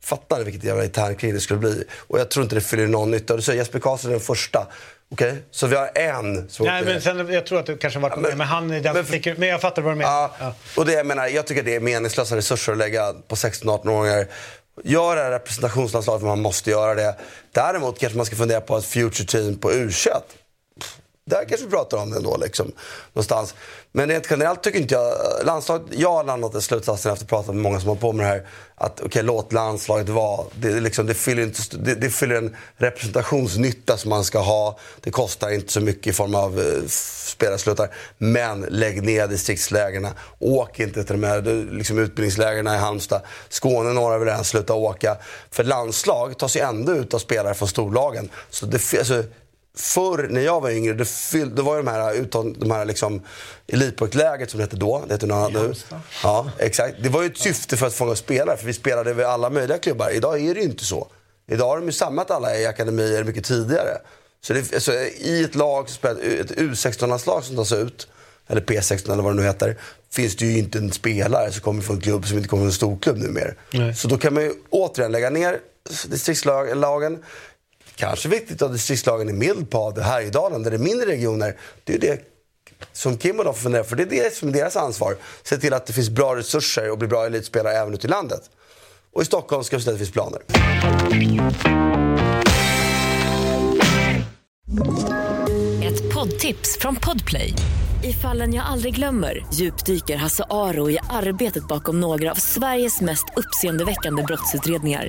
Fattar 0.04 0.44
vilket 0.44 0.64
jävla 0.64 0.84
internkrig 0.84 1.34
det 1.34 1.40
skulle 1.40 1.58
bli. 1.60 1.84
Och 1.98 2.18
jag 2.20 2.30
tror 2.30 2.42
inte 2.42 2.54
det 2.54 2.60
fyller 2.60 2.86
någon 2.86 3.10
nytta. 3.10 3.36
Du 3.36 3.42
säger 3.42 3.58
Jesper 3.58 3.78
Karlsson 3.78 4.10
är 4.10 4.12
den 4.14 4.20
första. 4.20 4.66
Okej, 5.12 5.42
så 5.50 5.66
vi 5.66 5.76
har 5.76 5.90
en 5.94 6.48
som 6.48 6.66
Nej, 6.66 6.84
men 6.84 7.00
sen, 7.00 7.32
jag 7.32 7.46
tror 7.46 7.58
att 7.60 7.66
det 7.66 7.76
kanske 7.76 7.98
varit 8.00 8.12
Ja, 8.16 8.20
men, 8.20 8.28
men- 8.30 8.38
men 8.38 8.46
han 8.46 8.70
är 8.70 8.80
den 8.80 8.94
men- 8.94 9.04
sticker 9.06 9.34
Men 9.38 9.48
jag 9.48 9.60
fattar 9.60 9.82
vad 9.82 9.92
du 9.92 9.96
menar. 9.96 10.10
Ja, 10.12 10.34
Ja. 10.40 10.54
och 10.76 10.86
det 10.86 10.92
jag 10.92 11.06
menar, 11.06 11.26
jag 11.26 11.46
tycker 11.46 11.62
det 11.62 11.74
är 11.74 11.80
meningslösa 11.80 12.36
resurser 12.36 12.72
att 12.72 12.78
lägga 12.78 13.12
på 13.28 13.36
16-18-åringar. 13.36 14.26
Gör 14.84 15.16
det 15.16 15.22
här 15.22 15.30
representationslandslaget 15.30 16.20
för 16.20 16.26
man 16.28 16.40
måste 16.42 16.70
göra 16.70 16.94
det. 16.94 17.16
Däremot 17.52 17.98
kanske 17.98 18.16
man 18.16 18.26
ska 18.26 18.36
fundera 18.36 18.60
på 18.60 18.76
ett 18.76 18.84
future 18.84 19.26
team 19.26 19.56
på 19.58 19.72
u 19.72 19.90
där 21.26 21.44
kanske 21.48 21.66
vi 21.66 21.72
pratar 21.72 21.98
om 21.98 22.10
det 22.10 22.16
ändå. 22.16 22.36
Liksom, 22.36 22.72
någonstans. 23.12 23.54
Men 23.92 24.08
rent 24.08 24.26
generellt 24.30 24.62
tycker 24.62 24.78
inte 24.78 24.94
jag... 24.94 25.14
Landslaget, 25.44 25.86
jag 25.90 26.12
har 26.12 26.24
landat 26.24 26.54
i 26.54 26.60
slutsatsen 26.60 27.12
efter 27.12 27.24
att 27.24 27.30
ha 27.30 27.36
pratat 27.36 27.54
med 27.54 27.62
många 27.62 27.80
som 27.80 27.88
har 27.88 27.96
på 27.96 28.12
med 28.12 28.26
det 28.26 28.30
här. 28.30 28.46
Att 28.74 29.00
okej, 29.00 29.22
låt 29.22 29.52
landslaget 29.52 30.08
vara. 30.08 30.44
Det, 30.54 30.80
liksom, 30.80 31.06
det, 31.06 31.14
fyller 31.14 31.42
inte, 31.42 31.60
det, 31.76 31.94
det 31.94 32.10
fyller 32.10 32.34
en 32.34 32.56
representationsnytta 32.76 33.96
som 33.96 34.10
man 34.10 34.24
ska 34.24 34.38
ha. 34.38 34.78
Det 35.00 35.10
kostar 35.10 35.50
inte 35.50 35.72
så 35.72 35.80
mycket 35.80 36.06
i 36.06 36.12
form 36.12 36.34
av 36.34 36.60
eh, 36.60 36.86
spelarslutar. 36.88 37.88
Men 38.18 38.60
lägg 38.60 39.02
ner 39.02 39.28
distriktslägren. 39.28 40.08
Åk 40.38 40.80
inte 40.80 41.04
till 41.04 41.20
de 41.20 41.26
här 41.26 41.72
liksom, 41.72 41.98
utbildningslägren 41.98 42.66
i 42.66 42.76
Halmstad. 42.76 43.22
Skåne 43.48 43.92
några 43.92 44.18
vill 44.18 44.28
redan 44.28 44.44
sluta 44.44 44.74
åka. 44.74 45.16
För 45.50 45.64
landslag 45.64 46.38
tas 46.38 46.56
ju 46.56 46.60
ändå 46.60 46.92
ut 46.92 47.14
av 47.14 47.18
spelare 47.18 47.54
från 47.54 47.68
storlagen. 47.68 48.30
Så 48.50 48.66
det, 48.66 48.98
alltså, 48.98 49.24
Förr 49.76 50.28
när 50.30 50.40
jag 50.40 50.60
var 50.60 50.70
yngre, 50.70 50.94
det, 50.94 51.04
fyll, 51.04 51.54
det 51.54 51.62
var 51.62 51.76
de 51.76 51.86
här, 51.86 52.14
utan, 52.14 52.52
de 52.52 52.70
här 52.70 52.84
liksom, 52.84 53.22
elitpojkläget 53.66 54.50
som 54.50 54.58
det 54.58 54.64
hette 54.64 54.76
då. 54.76 55.04
Det 55.08 55.14
heter 55.14 55.26
något 55.26 55.36
annat 55.36 55.52
nu. 55.52 55.96
Ja, 56.22 56.50
exakt. 56.58 56.94
Det 57.02 57.08
var 57.08 57.22
ju 57.22 57.26
ett 57.26 57.38
syfte 57.38 57.76
för 57.76 57.86
att 57.86 57.94
fånga 57.94 58.14
spelare, 58.14 58.56
för 58.56 58.66
vi 58.66 58.72
spelade 58.72 59.10
över 59.10 59.24
alla 59.24 59.50
möjliga 59.50 59.78
klubbar. 59.78 60.10
Idag 60.10 60.40
är 60.40 60.54
det 60.54 60.60
ju 60.60 60.66
inte 60.66 60.84
så. 60.84 61.08
Idag 61.46 61.68
har 61.68 61.76
de 61.76 61.86
ju 61.86 61.92
samlat 61.92 62.30
alla 62.30 62.58
i 62.58 62.66
akademier 62.66 63.24
mycket 63.24 63.44
tidigare. 63.44 63.98
Så 64.40 64.52
det, 64.52 64.74
alltså, 64.74 64.92
i 65.18 65.44
ett 65.44 65.54
lag, 65.54 65.88
ett 65.88 66.50
U16-landslag 66.50 67.44
som 67.44 67.56
tas 67.56 67.72
ut, 67.72 68.08
eller 68.46 68.60
P16 68.60 69.12
eller 69.12 69.22
vad 69.22 69.32
det 69.32 69.40
nu 69.40 69.46
heter, 69.46 69.78
finns 70.12 70.36
det 70.36 70.46
ju 70.46 70.58
inte 70.58 70.78
en 70.78 70.92
spelare 70.92 71.52
som 71.52 71.60
kommer 71.60 71.82
från 71.82 71.96
en 71.96 72.02
klubb 72.02 72.26
som 72.26 72.36
inte 72.36 72.48
kommer 72.48 72.60
från 72.60 72.68
en 72.68 72.72
stor 72.72 72.98
klubb 72.98 73.16
numera. 73.16 73.50
Nej. 73.70 73.94
Så 73.94 74.08
då 74.08 74.18
kan 74.18 74.34
man 74.34 74.42
ju 74.42 74.54
återigen 74.70 75.12
lägga 75.12 75.30
ner 75.30 75.58
distriktslagen. 76.08 77.22
Kanske 77.96 78.28
viktigt 78.28 78.62
att 78.62 78.68
ha 78.68 78.72
distriktslagen 78.72 79.28
i 79.28 79.32
Medelpad, 79.32 79.98
Härjedalen, 79.98 80.62
där 80.62 80.70
det 80.70 80.76
är 80.76 80.78
mindre 80.78 81.06
regioner. 81.06 81.56
Det 81.84 81.94
är 81.94 81.98
det 81.98 82.20
som 82.92 83.18
Kim 83.18 83.38
och 83.38 83.44
de 83.44 83.54
får 83.54 83.60
fundera 83.60 83.84
för 83.84 83.96
det 83.96 84.02
är 84.02 84.06
det 84.06 84.34
som 84.34 84.48
är 84.48 84.52
deras 84.52 84.76
ansvar. 84.76 85.16
Se 85.42 85.56
till 85.56 85.74
att 85.74 85.86
det 85.86 85.92
finns 85.92 86.10
bra 86.10 86.36
resurser 86.36 86.90
och 86.90 86.98
bli 86.98 87.08
bra 87.08 87.26
elitspelare 87.26 87.74
även 87.74 87.94
ute 87.94 88.06
i 88.06 88.10
landet. 88.10 88.50
Och 89.12 89.22
i 89.22 89.24
Stockholm 89.24 89.64
ska 89.64 89.76
vi 89.76 89.82
se 89.82 89.84
till 89.84 89.92
att 89.92 89.98
det 89.98 90.04
finns 90.04 90.12
planer. 90.12 90.40
Ett 95.84 96.14
poddtips 96.14 96.78
från 96.78 96.96
Podplay. 96.96 97.54
I 98.04 98.12
fallen 98.12 98.54
jag 98.54 98.66
aldrig 98.66 98.94
glömmer 98.94 99.46
djupdyker 99.54 100.16
Hasse 100.16 100.44
Aro 100.50 100.90
i 100.90 100.98
arbetet 101.10 101.68
bakom 101.68 102.00
några 102.00 102.30
av 102.30 102.34
Sveriges 102.34 103.00
mest 103.00 103.24
uppseendeväckande 103.36 104.22
brottsutredningar. 104.22 105.08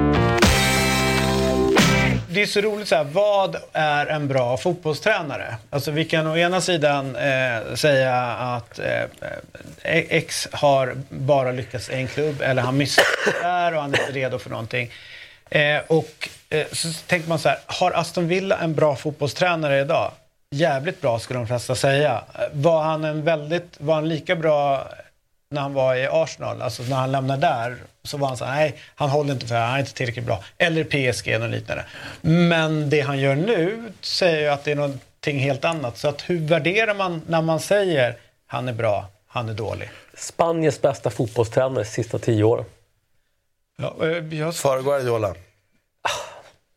Det 2.33 2.41
är 2.41 2.45
så 2.45 2.61
roligt 2.61 2.87
så 2.87 2.95
här, 2.95 3.03
vad 3.03 3.55
är 3.73 4.05
en 4.05 4.27
bra 4.27 4.57
fotbollstränare? 4.57 5.55
Alltså 5.69 5.91
vi 5.91 6.05
kan 6.05 6.27
å 6.27 6.37
ena 6.37 6.61
sidan 6.61 7.15
eh, 7.15 7.75
säga 7.75 8.15
att 8.21 8.79
eh, 8.79 9.01
eh 9.01 10.03
X 10.09 10.47
har 10.51 10.95
bara 11.09 11.51
lyckats 11.51 11.89
i 11.89 11.93
en 11.93 12.07
klubb 12.07 12.41
eller 12.41 12.61
han 12.61 12.77
misslyckades 12.77 13.41
där 13.41 13.75
och 13.75 13.81
han 13.81 13.93
är 13.93 13.99
inte 13.99 14.11
redo 14.11 14.39
för 14.39 14.49
någonting. 14.49 14.91
Eh, 15.49 15.81
och 15.87 16.29
eh, 16.49 16.67
så 16.71 16.93
tänker 17.07 17.29
man 17.29 17.39
så 17.39 17.49
här, 17.49 17.57
har 17.65 17.91
Aston 17.91 18.27
Villa 18.27 18.57
en 18.57 18.75
bra 18.75 18.95
fotbollstränare 18.95 19.79
idag? 19.79 20.11
Jävligt 20.51 21.01
bra 21.01 21.19
skulle 21.19 21.39
de 21.39 21.47
flesta 21.47 21.75
säga. 21.75 22.23
Eh, 22.33 22.41
var 22.51 22.83
han 22.83 23.03
en 23.03 23.23
väldigt, 23.23 23.75
var 23.77 23.95
han 23.95 24.09
lika 24.09 24.35
bra 24.35 24.89
när 25.51 25.61
han 25.61 25.73
var 25.73 25.95
i 25.95 26.07
Arsenal, 26.07 26.61
alltså 26.61 26.83
när 26.83 26.95
han 26.95 27.11
lämnade 27.11 27.41
där, 27.41 27.77
så 28.03 28.17
var 28.17 28.27
han 28.27 28.37
så 28.37 28.45
här, 28.45 28.55
nej, 28.55 28.75
han 28.95 29.09
håller 29.09 29.33
inte 29.33 29.47
för 29.47 29.55
det 29.55 29.61
här, 29.61 29.67
han 29.67 29.75
är 29.75 29.79
inte 29.79 29.93
tillräckligt 29.93 30.25
bra. 30.25 30.43
Eller 30.57 30.83
PSG 30.83 31.27
eller 31.27 31.47
liknande. 31.47 31.85
Men 32.21 32.89
det 32.89 33.01
han 33.01 33.19
gör 33.19 33.35
nu 33.35 33.93
säger 34.01 34.41
ju 34.41 34.47
att 34.47 34.63
det 34.63 34.71
är 34.71 34.75
någonting 34.75 35.39
helt 35.39 35.65
annat. 35.65 35.97
Så 35.97 36.07
att 36.07 36.29
hur 36.29 36.47
värderar 36.47 36.93
man 36.95 37.21
när 37.27 37.41
man 37.41 37.59
säger 37.59 38.15
han 38.47 38.67
är 38.67 38.73
bra, 38.73 39.05
han 39.27 39.49
är 39.49 39.53
dålig? 39.53 39.89
Spaniens 40.17 40.81
bästa 40.81 41.09
fotbollstränare 41.09 41.83
de 41.83 41.89
sista 41.89 42.19
tio 42.19 42.43
åren. 42.43 42.65
Ja, 43.77 43.95
eh, 44.01 44.37
jag, 44.39 44.55
Föregår 44.55 44.83
Guardiola. 44.91 45.35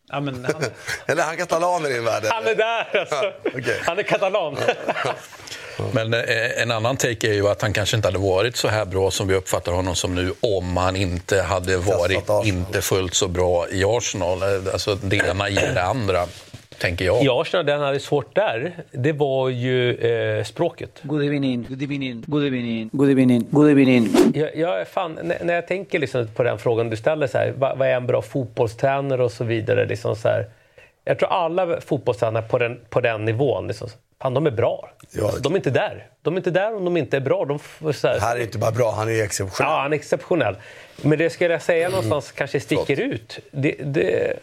ja, 0.09 0.21
men 0.21 0.45
han, 0.45 0.63
Eller 1.07 1.23
är 1.23 1.27
han 1.27 1.37
katalan 1.37 1.87
i 1.87 1.89
din 1.89 2.05
värld? 2.05 2.25
Han 2.29 2.47
är 2.47 2.55
där 2.55 2.99
alltså. 3.01 3.33
okej. 3.47 3.81
Han 3.87 3.99
är 3.99 4.03
katalan. 4.03 4.57
Men 5.93 6.15
eh, 6.15 6.63
en 6.63 6.71
annan 6.71 6.97
take 6.97 7.29
är 7.29 7.35
ju 7.35 7.49
att 7.49 7.63
han 7.63 7.73
kanske 7.73 7.97
inte 7.97 8.09
hade 8.09 8.19
varit 8.19 8.57
så 8.57 8.69
här 8.69 8.85
bra 8.85 9.11
som 9.11 9.29
vi 9.29 9.35
uppfattar 9.35 9.73
honom 9.73 9.95
som 9.95 10.15
nu 10.15 10.33
om 10.41 10.77
han 10.77 10.97
inte 10.97 11.43
hade 11.43 11.77
varit 11.77 12.47
inte 12.47 12.81
fullt 12.81 13.15
så 13.15 13.29
bra 13.29 13.67
i 13.71 13.85
Arsenal. 13.85 14.43
Eh, 14.43 14.49
Alltså 14.73 14.95
det 14.95 15.17
ena 15.17 15.49
ger 15.49 15.75
det 15.75 15.83
andra, 15.83 16.27
tänker 16.79 17.05
jag. 17.05 17.25
I 17.25 17.29
Arsenal, 17.29 17.67
det 17.67 17.73
han 17.73 17.81
hade 17.83 18.01
svårt 18.01 18.35
där, 18.35 18.73
det 18.93 19.13
var 19.13 19.49
ju 19.49 19.95
eh, 20.39 20.45
språket. 20.45 20.91
Good 21.03 21.23
evening, 21.25 21.67
good 21.69 21.83
evening, 21.83 22.25
good 22.27 22.45
evening, 22.47 22.89
good 22.93 23.11
evening, 23.11 23.47
good 23.51 23.71
evening. 23.71 24.09
Jag, 24.35 24.57
jag, 24.57 24.89
fan, 24.89 25.19
när, 25.23 25.45
när 25.45 25.55
jag 25.55 25.67
tänker 25.69 25.99
liksom 25.99 26.29
på 26.29 26.43
den 26.43 26.59
frågan 26.59 26.91
du 26.91 26.97
ställer, 26.97 27.27
så 27.27 27.39
här, 27.39 27.55
vad, 27.57 27.79
vad 27.79 27.89
är 27.89 27.95
en 27.97 28.07
bra 28.07 28.23
fotbollstränare 28.23 29.25
och 29.25 29.33
så 29.33 29.45
vidare. 29.45 29.87
Liksom 29.87 30.17
så 30.17 30.29
här, 30.29 30.47
jag 31.05 31.19
tror 31.19 31.29
alla 31.33 31.81
fotbollstränare 31.81 32.43
på 32.43 32.59
den, 32.59 32.81
på 32.91 33.01
den 33.01 33.25
nivån, 33.25 33.67
liksom, 33.67 33.89
fan, 34.25 34.35
de 34.35 34.47
är 34.47 34.51
bra. 34.51 34.91
Ja. 35.11 35.25
Alltså, 35.25 35.41
de 35.41 35.53
är 35.53 35.57
inte 35.57 35.71
där. 35.71 36.07
De 36.23 36.35
är 36.35 36.39
inte 36.39 36.51
där 36.51 36.75
om 36.77 36.85
de 36.85 36.97
inte 36.97 37.17
är 37.17 37.21
bra. 37.21 37.45
De, 37.45 37.59
får 37.59 37.93
så 37.93 38.09
här, 38.09 38.21
här 38.21 38.37
är 38.37 38.41
inte 38.41 38.59
bara 38.59 38.71
bra, 38.71 38.91
han 38.91 39.09
är 39.09 39.23
exceptionell. 39.23 39.73
Ja, 39.73 39.81
han 39.81 39.93
är 39.93 39.97
exceptionell. 39.97 40.57
Men 41.03 41.19
det 41.19 41.31
skulle 41.31 41.55
jag 41.55 41.63
säga 41.63 41.89
någonstans 41.89 42.33
kanske 42.33 42.61
sticker 42.61 43.01
ut. 43.01 43.39
Det, 43.51 43.75
det, 43.85 44.37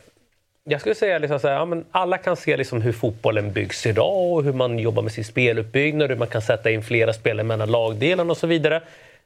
jag 0.63 0.79
skulle 0.79 0.95
säga 0.95 1.19
liksom 1.19 1.39
så 1.39 1.47
här, 1.47 1.55
ja, 1.55 1.65
men 1.65 1.85
alla 1.91 2.17
kan 2.17 2.35
se 2.35 2.57
liksom 2.57 2.81
hur 2.81 2.91
fotbollen 2.91 3.51
byggs 3.51 3.85
idag 3.85 4.31
och 4.31 4.43
hur 4.43 4.53
man 4.53 4.79
jobbar 4.79 5.03
med 5.03 5.11
sin 5.11 5.25
speluppbyggnad, 5.25 6.09
hur 6.09 6.17
man 6.17 6.27
kan 6.27 6.41
sätta 6.41 6.71
in 6.71 6.83
flera 6.83 7.13
spelare 7.13 7.43
mellan 7.43 7.71
lagdelarna 7.71 8.31
och 8.31 8.37
så 8.37 8.47
vidare. 8.47 8.81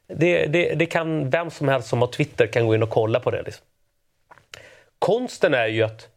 Det, 0.06 0.46
det, 0.46 0.74
det 0.74 0.86
kan 0.86 1.30
vem 1.30 1.50
som 1.50 1.68
helst 1.68 1.88
som 1.88 2.00
har 2.00 2.08
Twitter 2.08 2.46
kan 2.46 2.66
gå 2.66 2.74
in 2.74 2.82
och 2.82 2.90
kolla 2.90 3.20
på 3.20 3.30
det. 3.30 3.42
Liksom. 3.42 3.64
Konsten 4.98 5.54
är 5.54 5.66
ju 5.66 5.82
att 5.82 6.08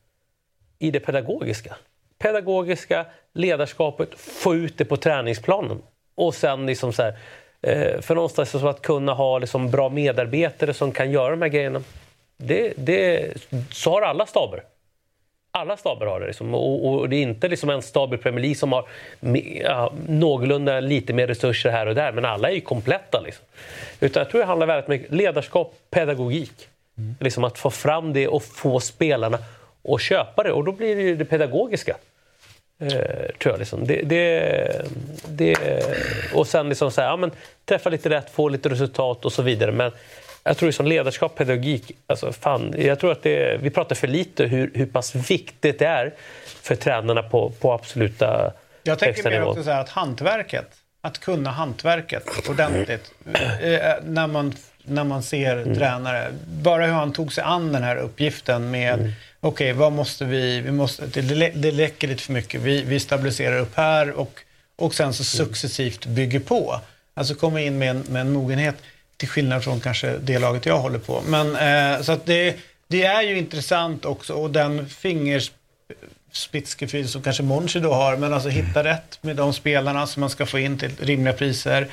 i 0.79 0.91
det 0.91 0.99
pedagogiska, 0.99 1.75
pedagogiska 2.19 3.05
ledarskapet, 3.33 4.09
få 4.15 4.55
ut 4.55 4.77
det 4.77 4.85
på 4.85 4.97
träningsplanen. 4.97 5.81
Och 6.15 6.35
sen 6.35 6.65
liksom 6.65 6.93
så 6.93 7.03
här, 7.03 7.17
eh, 7.61 8.01
för 8.01 8.15
någonstans 8.15 8.49
så 8.49 8.67
att 8.67 8.81
kunna 8.81 9.13
ha 9.13 9.39
liksom 9.39 9.71
bra 9.71 9.89
medarbetare 9.89 10.73
som 10.73 10.91
kan 10.91 11.11
göra 11.11 11.29
de 11.29 11.41
här 11.41 11.49
grejerna. 11.49 11.81
Det, 12.37 12.73
det, 12.77 13.27
så 13.71 13.91
har 13.91 14.01
alla 14.01 14.25
staber. 14.25 14.63
Alla 15.51 15.77
staber 15.77 16.05
har 16.05 16.19
det. 16.19 16.27
Liksom. 16.27 16.55
Och, 16.55 16.89
och, 16.89 17.09
det 17.09 17.15
är 17.15 17.21
inte 17.21 17.47
liksom 17.47 17.69
en 17.69 17.81
stab 17.81 18.13
i 18.13 18.17
Premier 18.17 18.41
League 18.41 18.55
som 18.55 18.71
har 18.71 18.87
ja, 19.63 19.93
någorlunda 20.07 20.79
lite 20.79 21.13
mer 21.13 21.27
resurser 21.27 21.69
här 21.69 21.85
och 21.85 21.95
där, 21.95 22.11
men 22.11 22.25
alla 22.25 22.49
är 22.49 22.53
ju 22.53 22.61
kompletta. 22.61 23.21
Liksom. 23.21 23.45
Utan 23.99 24.21
jag 24.21 24.29
tror 24.29 24.41
det 24.41 24.47
handlar 24.47 24.67
väldigt 24.67 24.87
mycket 24.87 25.11
ledarskap, 25.11 25.73
pedagogik. 25.89 26.67
Mm. 26.97 27.15
Liksom 27.19 27.43
att 27.43 27.57
få 27.57 27.69
fram 27.69 28.13
det 28.13 28.27
och 28.27 28.43
få 28.43 28.79
spelarna 28.79 29.37
att 29.95 30.01
köpa 30.01 30.43
det. 30.43 30.51
Och 30.51 30.63
då 30.63 30.71
blir 30.71 30.95
det 30.95 31.01
ju 31.01 31.15
det 31.15 31.25
pedagogiska. 31.25 31.95
Eh, 32.81 32.89
tror 33.39 33.53
jag. 33.53 33.59
Liksom. 33.59 33.87
Det, 33.87 34.01
det, 34.01 34.81
det, 35.27 35.55
och 36.33 36.47
sen 36.47 36.69
liksom 36.69 36.91
så 36.91 37.01
här, 37.01 37.07
ja, 37.07 37.17
men, 37.17 37.31
träffa 37.65 37.89
lite 37.89 38.09
rätt, 38.09 38.29
få 38.29 38.49
lite 38.49 38.69
resultat 38.69 39.25
och 39.25 39.33
så 39.33 39.41
vidare. 39.41 39.71
Men 39.71 39.91
jag 40.43 40.57
tror 40.57 40.71
som 40.71 40.85
ledarskap, 40.85 41.35
pedagogik, 41.35 41.91
alltså 42.07 42.31
fan, 42.33 42.75
jag 42.77 42.99
tror 42.99 43.11
att 43.11 43.23
det, 43.23 43.57
vi 43.61 43.69
pratar 43.69 43.95
för 43.95 44.07
lite 44.07 44.45
hur, 44.45 44.71
hur 44.73 44.85
pass 44.85 45.15
viktigt 45.15 45.79
det 45.79 45.85
är 45.85 46.13
för 46.61 46.75
tränarna 46.75 47.23
på, 47.23 47.49
på 47.49 47.73
absoluta 47.73 48.53
Jag 48.83 48.99
tänker 48.99 49.29
mer 49.29 49.43
också 49.43 49.63
så 49.63 49.71
här 49.71 49.81
att 49.81 49.89
hantverket, 49.89 50.67
att 51.01 51.19
kunna 51.19 51.49
hantverket 51.49 52.49
ordentligt. 52.49 53.11
Eh, 53.61 53.93
när, 54.03 54.27
man, 54.27 54.53
när 54.83 55.03
man 55.03 55.23
ser 55.23 55.57
mm. 55.57 55.75
tränare, 55.75 56.27
bara 56.47 56.85
hur 56.85 56.93
han 56.93 57.13
tog 57.13 57.33
sig 57.33 57.43
an 57.43 57.71
den 57.71 57.83
här 57.83 57.95
uppgiften 57.95 58.71
med 58.71 58.93
mm. 58.93 59.11
Okej, 59.41 59.71
okay, 59.71 59.79
vad 59.79 59.91
måste 59.91 60.25
vi, 60.25 60.61
vi 60.61 60.71
måste, 60.71 61.05
det, 61.05 61.49
det 61.49 61.71
läcker 61.71 62.07
lite 62.07 62.23
för 62.23 62.33
mycket, 62.33 62.61
vi, 62.61 62.83
vi 62.83 62.99
stabiliserar 62.99 63.59
upp 63.59 63.75
här 63.75 64.11
och, 64.11 64.39
och 64.75 64.95
sen 64.95 65.13
så 65.13 65.39
mm. 65.39 65.47
successivt 65.47 66.05
bygger 66.05 66.39
på. 66.39 66.81
Alltså 67.13 67.35
komma 67.35 67.61
in 67.61 67.77
med 67.77 67.89
en, 67.89 68.03
med 68.09 68.21
en 68.21 68.33
mogenhet. 68.33 68.75
Till 69.17 69.29
skillnad 69.29 69.63
från 69.63 69.79
kanske 69.79 70.17
det 70.17 70.39
laget 70.39 70.65
jag 70.65 70.79
håller 70.79 70.99
på. 70.99 71.21
Men, 71.27 71.55
eh, 71.55 72.01
så 72.01 72.11
att 72.11 72.25
det, 72.25 72.55
det 72.87 73.03
är 73.03 73.21
ju 73.21 73.37
intressant 73.37 74.05
också 74.05 74.33
och 74.33 74.51
den 74.51 74.89
fingerspitzgefühl 74.89 77.07
som 77.07 77.21
kanske 77.21 77.43
Monchi 77.43 77.79
då 77.79 77.93
har. 77.93 78.17
Men 78.17 78.33
alltså 78.33 78.49
hitta 78.49 78.83
rätt 78.83 79.19
med 79.21 79.35
de 79.35 79.53
spelarna 79.53 80.07
som 80.07 80.21
man 80.21 80.29
ska 80.29 80.45
få 80.45 80.59
in 80.59 80.77
till 80.77 80.91
rimliga 80.99 81.33
priser. 81.33 81.87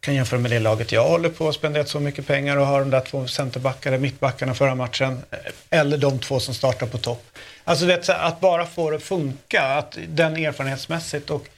Kan 0.00 0.14
jämföra 0.14 0.40
med 0.40 0.50
det 0.50 0.58
laget 0.58 0.92
jag 0.92 1.08
håller 1.08 1.28
på 1.28 1.46
och 1.46 1.54
spenderat 1.54 1.88
så 1.88 2.00
mycket 2.00 2.26
pengar 2.26 2.56
och 2.56 2.66
har 2.66 2.80
de 2.80 2.90
där 2.90 3.00
två 3.00 3.26
centerbackarna, 3.26 3.98
mittbackarna 3.98 4.54
förra 4.54 4.74
matchen. 4.74 5.22
Eller 5.70 5.98
de 5.98 6.18
två 6.18 6.40
som 6.40 6.54
startar 6.54 6.86
på 6.86 6.98
topp. 6.98 7.24
Alltså 7.64 7.86
vet, 7.86 8.08
att 8.08 8.40
bara 8.40 8.66
få 8.66 8.90
det 8.90 8.96
att 8.96 9.02
funka, 9.02 9.62
att 9.62 9.98
den 10.08 10.36
erfarenhetsmässigt 10.36 11.30
och 11.30 11.48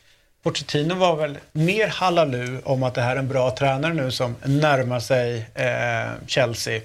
Pochettino 0.42 0.94
var 0.94 1.16
väl 1.16 1.38
mer 1.52 1.88
hallalu 1.88 2.61
om 2.64 2.83
att 2.83 2.94
det 2.94 3.02
här 3.02 3.16
är 3.16 3.18
en 3.18 3.28
bra 3.28 3.50
tränare 3.50 3.94
nu 3.94 4.11
som 4.11 4.37
närmar 4.44 5.00
sig 5.00 5.46
eh, 5.55 6.11
Chelsea. 6.26 6.81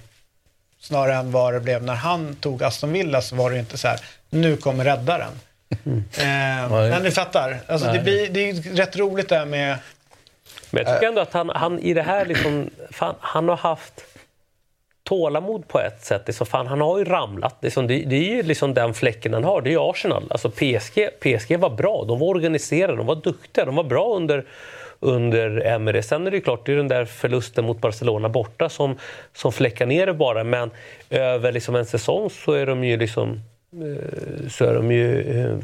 Snarare 0.80 1.16
än 1.16 1.32
vad 1.32 1.54
det 1.54 1.60
blev 1.60 1.84
när 1.84 1.96
han 1.96 2.36
tog 2.36 2.64
Aston 2.64 2.94
Villa 2.94 3.22
så 3.22 3.36
var 3.36 3.52
det 3.52 3.60
inte 3.60 3.78
så 3.78 3.88
här, 3.88 4.00
nu 4.30 4.58
kommer 4.58 4.84
räddaren. 4.84 5.32
Mm. 5.86 6.04
Eh, 6.18 6.70
men 6.90 7.04
ni 7.04 7.12
fattar, 7.12 7.60
alltså, 7.68 7.92
det, 7.92 8.00
blir, 8.00 8.30
det 8.30 8.50
är 8.50 8.76
rätt 8.76 8.98
roligt 8.98 9.30
det 9.30 9.38
här 9.38 9.46
med... 9.46 9.78
Men 10.72 10.84
jag 10.84 10.96
tycker 10.96 11.08
ändå 11.08 11.22
att 11.22 11.34
han, 11.34 11.50
han 11.50 11.80
i 11.80 11.94
det 11.94 12.02
här 12.02 12.26
liksom, 12.26 12.70
fan, 12.92 13.16
han 13.20 13.50
har 13.50 13.58
haft 13.58 14.06
tålamod 15.04 15.68
på 15.68 15.80
ett 15.80 16.06
sätt. 16.06 16.24
Liksom, 16.26 16.48
fan, 16.48 16.68
han 16.68 16.82
har 16.82 16.98
ju 16.98 17.06
ramlat. 17.06 17.56
Liksom, 17.62 17.88
det, 17.88 18.00
det, 18.00 18.16
är 18.16 18.36
ju 18.36 18.44
liksom 18.44 18.74
den 18.74 18.94
fläcken 18.94 19.34
han 19.34 19.44
har. 19.44 19.62
Det 19.62 19.70
är 19.70 19.72
ju 19.72 19.90
Arsenal. 19.90 20.24
Alltså 20.30 20.50
PSG, 20.50 21.10
PSG 21.20 21.60
var 21.60 21.70
bra. 21.70 22.06
De 22.08 22.20
var 22.20 22.28
organiserade, 22.28 22.98
de 22.98 23.06
var 23.06 23.16
duktiga, 23.16 23.66
de 23.66 23.76
var 23.76 23.84
bra 23.84 24.16
under 24.16 24.46
under 25.00 25.66
Emery. 25.66 26.02
Sen 26.02 26.28
är 26.28 26.32
det 26.32 26.38
ju 26.38 26.44
klart, 26.44 26.66
det 26.66 26.72
är 26.72 26.76
den 26.76 26.88
där 26.88 27.06
förlusten 27.06 27.66
mot 27.66 27.82
Barcelona 27.82 28.30
borta 28.30 28.70
som, 28.70 28.96
som 29.34 29.52
fläckar 29.52 29.86
ner 29.86 30.06
det 30.06 30.14
bara. 30.14 30.44
Men 30.44 30.72
över 31.10 31.52
liksom 31.52 31.76
en 31.76 31.86
säsong 31.86 32.30
så 32.30 32.52
är 32.52 32.66
de 32.66 32.84
ju 32.84 32.98
liksom... 32.98 33.42
Eh, 33.74 34.50
så 34.50 34.66
är 34.66 34.74
de 34.74 34.92
ju 34.92 35.22
eh, 35.22 35.58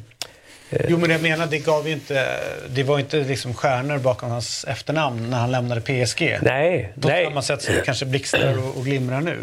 jo, 0.89 0.97
men 0.97 1.09
jag 1.09 1.21
menar, 1.21 1.47
det 1.47 1.59
gav 1.59 1.87
ju 1.87 1.93
inte... 1.93 2.39
Det 2.67 2.83
var 2.83 2.99
inte 2.99 3.17
liksom 3.17 3.53
stjärnor 3.53 3.97
bakom 3.97 4.29
hans 4.29 4.65
efternamn 4.67 5.29
när 5.29 5.37
han 5.37 5.51
lämnade 5.51 5.81
PSG. 5.81 6.39
Nej. 6.41 6.93
På 7.01 7.07
nej. 7.07 7.25
samma 7.25 7.41
sätt 7.41 7.61
som 7.61 7.75
det 7.75 7.81
kanske 7.81 8.05
blixtrar 8.05 8.57
och, 8.57 8.77
och 8.77 8.85
glimrar 8.85 9.21
nu. 9.21 9.37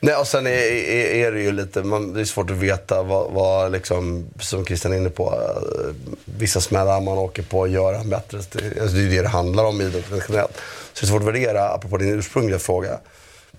Nej, 0.00 0.14
och 0.14 0.26
sen 0.26 0.46
är, 0.46 0.50
är, 0.50 1.26
är, 1.26 1.32
det 1.32 1.40
ju 1.40 1.52
lite, 1.52 1.82
man, 1.82 2.12
det 2.12 2.20
är 2.20 2.24
svårt 2.24 2.50
att 2.50 2.56
veta 2.56 3.02
vad, 3.02 3.30
vad 3.32 3.72
liksom, 3.72 4.26
som 4.40 4.64
Christian 4.64 4.92
är 4.92 4.96
inne 4.96 5.10
på, 5.10 5.30
uh, 5.30 5.94
vissa 6.24 6.60
smällar 6.60 7.00
man 7.00 7.18
åker 7.18 7.42
på 7.42 7.68
gör 7.68 7.94
han 7.94 8.08
bättre. 8.08 8.38
Alltså, 8.38 8.58
det 8.96 9.02
är 9.02 9.10
det 9.10 9.22
det 9.22 9.28
handlar 9.28 9.64
om 9.64 9.80
idrotten 9.80 10.20
generellt. 10.28 10.56
Så 10.92 11.00
det 11.00 11.04
är 11.04 11.06
svårt 11.06 11.22
att 11.22 11.28
värdera, 11.28 11.68
apropå 11.68 11.96
din 11.96 12.18
ursprungliga 12.18 12.58
fråga. 12.58 12.98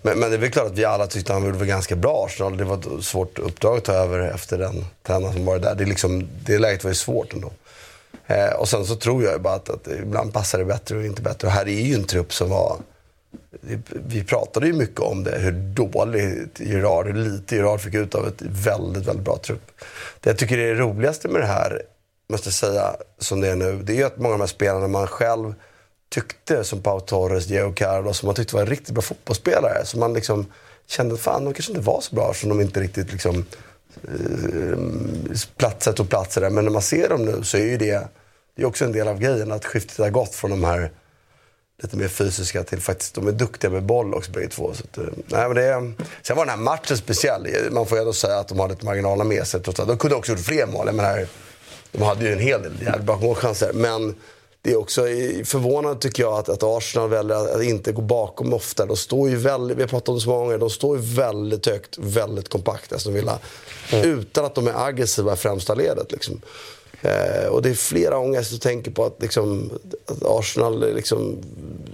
Men, 0.01 0.19
men 0.19 0.29
det 0.29 0.35
är 0.35 0.39
väl 0.39 0.51
klart 0.51 0.65
att 0.65 0.77
vi 0.77 0.85
alla 0.85 1.07
tyckte 1.07 1.33
han 1.33 1.45
gjorde 1.45 1.65
ganska 1.65 1.95
bra 1.95 2.25
Arsenal. 2.25 2.57
Det 2.57 2.63
var 2.63 2.97
ett 2.97 3.03
svårt 3.03 3.39
uppdrag 3.39 3.77
att 3.77 3.83
ta 3.83 3.93
över 3.93 4.19
efter 4.19 4.57
den 4.57 4.85
tränaren 5.03 5.33
som 5.33 5.45
var 5.45 5.59
där. 5.59 5.75
Det, 5.75 5.85
liksom, 5.85 6.27
det 6.45 6.59
läget 6.59 6.83
var 6.83 6.91
ju 6.91 6.95
svårt 6.95 7.33
ändå. 7.33 7.51
Eh, 8.27 8.53
och 8.53 8.69
sen 8.69 8.85
så 8.85 8.95
tror 8.95 9.23
jag 9.23 9.41
bara 9.41 9.53
att, 9.53 9.69
att 9.69 9.87
ibland 9.87 10.33
passar 10.33 10.59
det 10.59 10.65
bättre 10.65 10.97
och 10.97 11.05
inte 11.05 11.21
bättre. 11.21 11.47
Och 11.47 11.53
här 11.53 11.67
är 11.67 11.81
ju 11.81 11.95
en 11.95 12.03
trupp 12.03 12.33
som 12.33 12.49
var... 12.49 12.77
Vi 14.07 14.23
pratade 14.23 14.67
ju 14.67 14.73
mycket 14.73 14.99
om 14.99 15.23
det, 15.23 15.39
hur 15.39 15.51
dåligt 15.51 16.59
Gerard, 16.59 17.05
hur 17.07 17.13
lite 17.13 17.55
Gerard 17.55 17.81
fick 17.81 17.93
ut 17.93 18.15
av 18.15 18.27
ett 18.27 18.41
väldigt, 18.41 19.05
väldigt 19.05 19.25
bra 19.25 19.37
trupp. 19.37 19.71
Det 20.21 20.29
jag 20.29 20.37
tycker 20.37 20.57
är 20.57 20.75
det 20.75 20.81
roligaste 20.81 21.27
med 21.27 21.41
det 21.41 21.47
här, 21.47 21.81
måste 22.29 22.47
jag 22.47 22.53
säga, 22.53 22.95
som 23.19 23.41
det 23.41 23.47
är 23.47 23.55
nu, 23.55 23.81
det 23.83 23.93
är 23.93 23.97
ju 23.97 24.03
att 24.03 24.17
många 24.17 24.33
av 24.33 24.39
de 24.39 24.41
här 24.41 24.47
spelarna 24.47 24.87
man 24.87 25.07
själv 25.07 25.53
tyckte, 26.09 26.63
som 26.63 26.81
Pau 26.81 26.99
Torres, 26.99 27.45
Diego 27.45 27.73
Carlos, 27.73 28.17
som 28.17 28.27
man 28.27 28.35
tyckte 28.35 28.55
var 28.55 28.61
en 28.61 28.67
riktigt 28.67 28.93
bra 28.93 29.01
fotbollsspelare. 29.01 29.85
Som 29.85 29.99
man 29.99 30.13
liksom 30.13 30.45
kände 30.87 31.13
att 31.13 31.21
fan, 31.21 31.45
de 31.45 31.53
kanske 31.53 31.71
inte 31.71 31.85
var 31.85 32.01
så 32.01 32.15
bra 32.15 32.33
som 32.33 32.49
de 32.49 32.61
inte 32.61 32.79
riktigt 32.79 33.11
liksom 33.11 33.45
eh, 34.03 34.77
platset 35.57 36.09
platser 36.09 36.41
där. 36.41 36.49
Men 36.49 36.63
när 36.63 36.71
man 36.71 36.81
ser 36.81 37.09
dem 37.09 37.25
nu 37.25 37.43
så 37.43 37.57
är 37.57 37.65
ju 37.65 37.77
det, 37.77 38.07
det 38.55 38.61
är 38.61 38.65
också 38.65 38.85
en 38.85 38.91
del 38.91 39.07
av 39.07 39.19
grejen 39.19 39.51
att 39.51 39.65
skiftet 39.65 39.97
har 39.97 40.09
gått 40.09 40.35
från 40.35 40.51
de 40.51 40.63
här 40.63 40.91
lite 41.83 41.97
mer 41.97 42.07
fysiska 42.07 42.63
till 42.63 42.81
faktiskt, 42.81 43.15
de 43.15 43.27
är 43.27 43.31
duktiga 43.31 43.71
med 43.71 43.83
boll 43.83 44.13
också 44.13 44.31
bägge 44.31 44.47
två. 44.47 44.73
Så 44.73 44.83
att, 44.83 44.97
eh, 44.97 45.03
nej, 45.27 45.47
men 45.47 45.55
det, 45.55 45.93
sen 46.21 46.35
var 46.35 46.45
den 46.45 46.49
här 46.49 46.63
matchen 46.63 46.97
speciell. 46.97 47.47
Man 47.71 47.85
får 47.85 47.97
ju 47.97 47.99
ändå 47.99 48.13
säga 48.13 48.39
att 48.39 48.47
de 48.47 48.59
hade 48.59 48.73
lite 48.73 48.85
marginaler 48.85 49.23
med 49.23 49.47
sig. 49.47 49.61
De 49.75 49.97
kunde 49.97 50.15
också 50.15 50.31
gjort 50.31 50.41
fler 50.41 50.65
mål. 50.65 50.85
Jag 50.85 50.95
menar, 50.95 51.27
de 51.91 52.01
hade 52.01 52.25
ju 52.25 52.33
en 52.33 52.39
hel 52.39 52.61
del 52.61 52.81
jävligt 52.81 53.05
bra 53.05 53.17
målchanser. 53.17 53.71
Men 53.73 54.15
det 54.67 54.73
är 54.73 54.77
också 54.77 55.01
förvånande 55.43 55.99
tycker 55.99 56.23
jag 56.23 56.33
att, 56.33 56.49
att 56.49 56.63
Arsenal 56.63 57.09
väljer 57.09 57.55
att 57.55 57.63
inte 57.63 57.91
gå 57.91 58.01
bakom 58.01 58.53
ofta. 58.53 58.85
De 58.85 58.97
står 58.97 59.29
ju 59.29 59.35
väldigt, 59.35 59.77
vi 59.77 59.81
har 59.81 59.87
pratat 59.87 60.09
om 60.09 60.15
det 60.15 60.21
så 60.21 60.29
många 60.29 60.43
gånger, 60.43 60.57
de 60.57 60.69
står 60.69 60.97
ju 60.97 61.03
väldigt 61.03 61.65
högt, 61.65 61.97
väldigt 61.97 62.49
kompakt 62.49 62.93
Aston 62.93 63.13
Villa. 63.13 63.39
Mm. 63.91 64.19
Utan 64.19 64.45
att 64.45 64.55
de 64.55 64.67
är 64.67 64.87
aggressiva 64.87 65.33
i 65.33 65.35
främsta 65.35 65.73
ledet. 65.73 66.11
Liksom. 66.11 66.41
Eh, 67.01 67.47
och 67.47 67.61
det 67.61 67.69
är 67.69 67.73
flera 67.73 68.17
gånger 68.17 68.45
jag 68.51 68.61
tänker 68.61 68.91
på 68.91 69.05
att, 69.05 69.21
liksom, 69.21 69.71
att 70.05 70.23
Arsenal 70.25 70.95
liksom, 70.95 71.37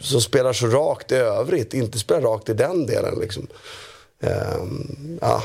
som 0.01 0.21
spelar 0.21 0.53
så 0.53 0.67
rakt 0.67 1.11
i 1.11 1.15
övrigt, 1.15 1.73
inte 1.73 1.99
spelar 1.99 2.21
rakt 2.21 2.49
i 2.49 2.53
den 2.53 2.85
delen. 2.85 3.19
Liksom. 3.19 3.47
Eh, 4.19 4.63
ja. 5.21 5.43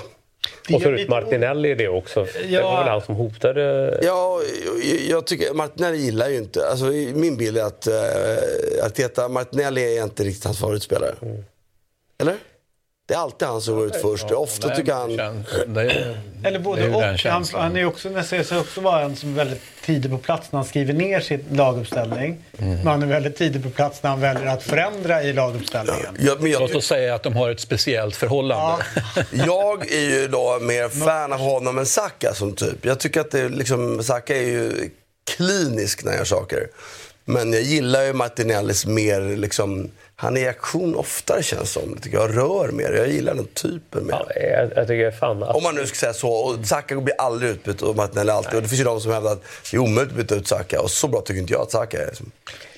Och 0.72 0.82
förut 0.82 1.08
Martinelli 1.08 1.74
det 1.74 1.88
också. 1.88 2.26
Ja, 2.48 2.58
det 2.58 2.64
var 2.64 2.78
väl 2.78 2.88
han 2.88 3.02
som 3.02 3.14
hotade... 3.14 3.98
Ja, 4.02 4.40
jag 5.08 5.26
tycker 5.26 5.54
Martinelli 5.54 5.98
gillar 5.98 6.28
ju 6.28 6.36
inte... 6.36 6.68
Alltså, 6.68 6.84
min 7.14 7.36
bild 7.36 7.58
är 7.58 7.64
att 7.64 7.88
uh, 7.88 8.86
Arteta, 8.86 9.28
Martinelli 9.28 9.98
är 9.98 10.02
inte 10.02 10.24
riktigt 10.24 10.44
hans 10.44 10.58
favoritspelare. 10.58 11.14
Mm. 11.22 11.44
Eller? 12.18 12.34
Det 13.08 13.14
är 13.14 13.18
alltid 13.18 13.48
han 13.48 13.60
som 13.60 13.74
går 13.74 13.86
ut 13.86 13.96
först. 13.96 14.26
Ja, 14.30 14.36
Ofta 14.36 14.74
tycker 14.76 14.92
han... 14.92 15.10
Är, 15.76 16.20
Eller 16.44 16.58
både 16.58 16.88
och. 16.88 17.02
Han, 17.02 17.44
han 17.52 17.76
är 17.76 17.84
också, 17.84 18.08
nästan 18.08 18.44
sig 18.44 18.58
också 18.58 18.80
vara 18.80 19.02
en 19.02 19.16
som 19.16 19.32
är 19.32 19.34
väldigt 19.34 19.62
tidig 19.84 20.10
på 20.10 20.18
plats 20.18 20.52
när 20.52 20.58
han 20.58 20.66
skriver 20.66 20.92
ner 20.92 21.20
sin 21.20 21.44
laguppställning. 21.52 22.44
Mm. 22.58 22.76
Men 22.76 22.86
han 22.86 23.02
är 23.02 23.06
väldigt 23.06 23.36
tidig 23.36 23.62
på 23.62 23.70
plats 23.70 24.02
när 24.02 24.10
han 24.10 24.20
väljer 24.20 24.46
att 24.46 24.62
förändra 24.62 25.22
i 25.22 25.32
laguppställningen. 25.32 26.16
Ja, 26.20 26.36
men 26.40 26.50
jag, 26.50 26.60
Låt 26.60 26.74
oss 26.74 26.86
säga 26.86 27.14
att 27.14 27.22
de 27.22 27.36
har 27.36 27.50
ett 27.50 27.60
speciellt 27.60 28.16
förhållande. 28.16 28.84
Ja. 28.94 29.22
jag 29.46 29.92
är 29.92 30.20
ju 30.20 30.28
då 30.28 30.58
mer 30.60 30.88
fan 30.88 31.32
av 31.32 31.40
honom 31.40 31.78
än 31.78 31.86
Saka 31.86 32.34
som 32.34 32.52
typ. 32.52 32.84
Jag 32.84 33.00
tycker 33.00 33.20
att 33.20 33.30
det 33.30 33.48
liksom, 33.48 34.02
Saka 34.02 34.36
är 34.36 34.46
ju 34.46 34.90
klinisk 35.36 36.04
när 36.04 36.10
han 36.10 36.18
gör 36.18 36.24
saker. 36.24 36.68
Men 37.24 37.52
jag 37.52 37.62
gillar 37.62 38.02
ju 38.02 38.12
Martinellis 38.12 38.86
mer, 38.86 39.36
liksom, 39.36 39.90
han 40.20 40.36
är 40.36 40.40
i 40.40 40.48
aktion 40.48 40.94
oftare 40.96 41.42
känns 41.42 41.72
som. 41.72 41.90
Jag 41.94 42.02
tycker 42.02 42.18
jag 42.18 42.36
rör 42.36 42.68
mer. 42.72 42.92
Jag 42.92 43.08
gillar 43.08 43.34
den 43.34 43.46
typen 43.46 44.06
mer. 44.06 44.12
Ja, 44.12 44.40
jag, 44.40 44.70
jag 44.76 44.86
tycker 44.86 45.10
fan 45.10 45.42
att... 45.42 45.56
Om 45.56 45.62
man 45.62 45.74
nu 45.74 45.86
ska 45.86 45.94
säga 45.96 46.12
så. 46.12 46.30
Och 46.30 46.66
Saka 46.66 47.00
blir 47.00 47.14
aldrig 47.18 47.50
utbytt 47.50 47.82
och 47.82 47.96
Martinelli 47.96 48.30
alltid. 48.30 48.54
Och 48.54 48.62
det 48.62 48.68
finns 48.68 48.80
ju 48.80 48.84
de 48.84 49.00
som 49.00 49.12
hävdar 49.12 49.32
att 49.32 49.42
det 49.70 49.76
är 49.76 49.80
omöjligt 49.80 50.12
att 50.12 50.18
byta 50.18 50.34
ut 50.34 50.48
Saka. 50.48 50.80
Och 50.80 50.90
så 50.90 51.08
bra 51.08 51.20
tycker 51.20 51.40
inte 51.40 51.52
jag 51.52 51.62
att 51.62 51.70
Saka 51.70 52.02
är. 52.02 52.06
Liksom. 52.06 52.30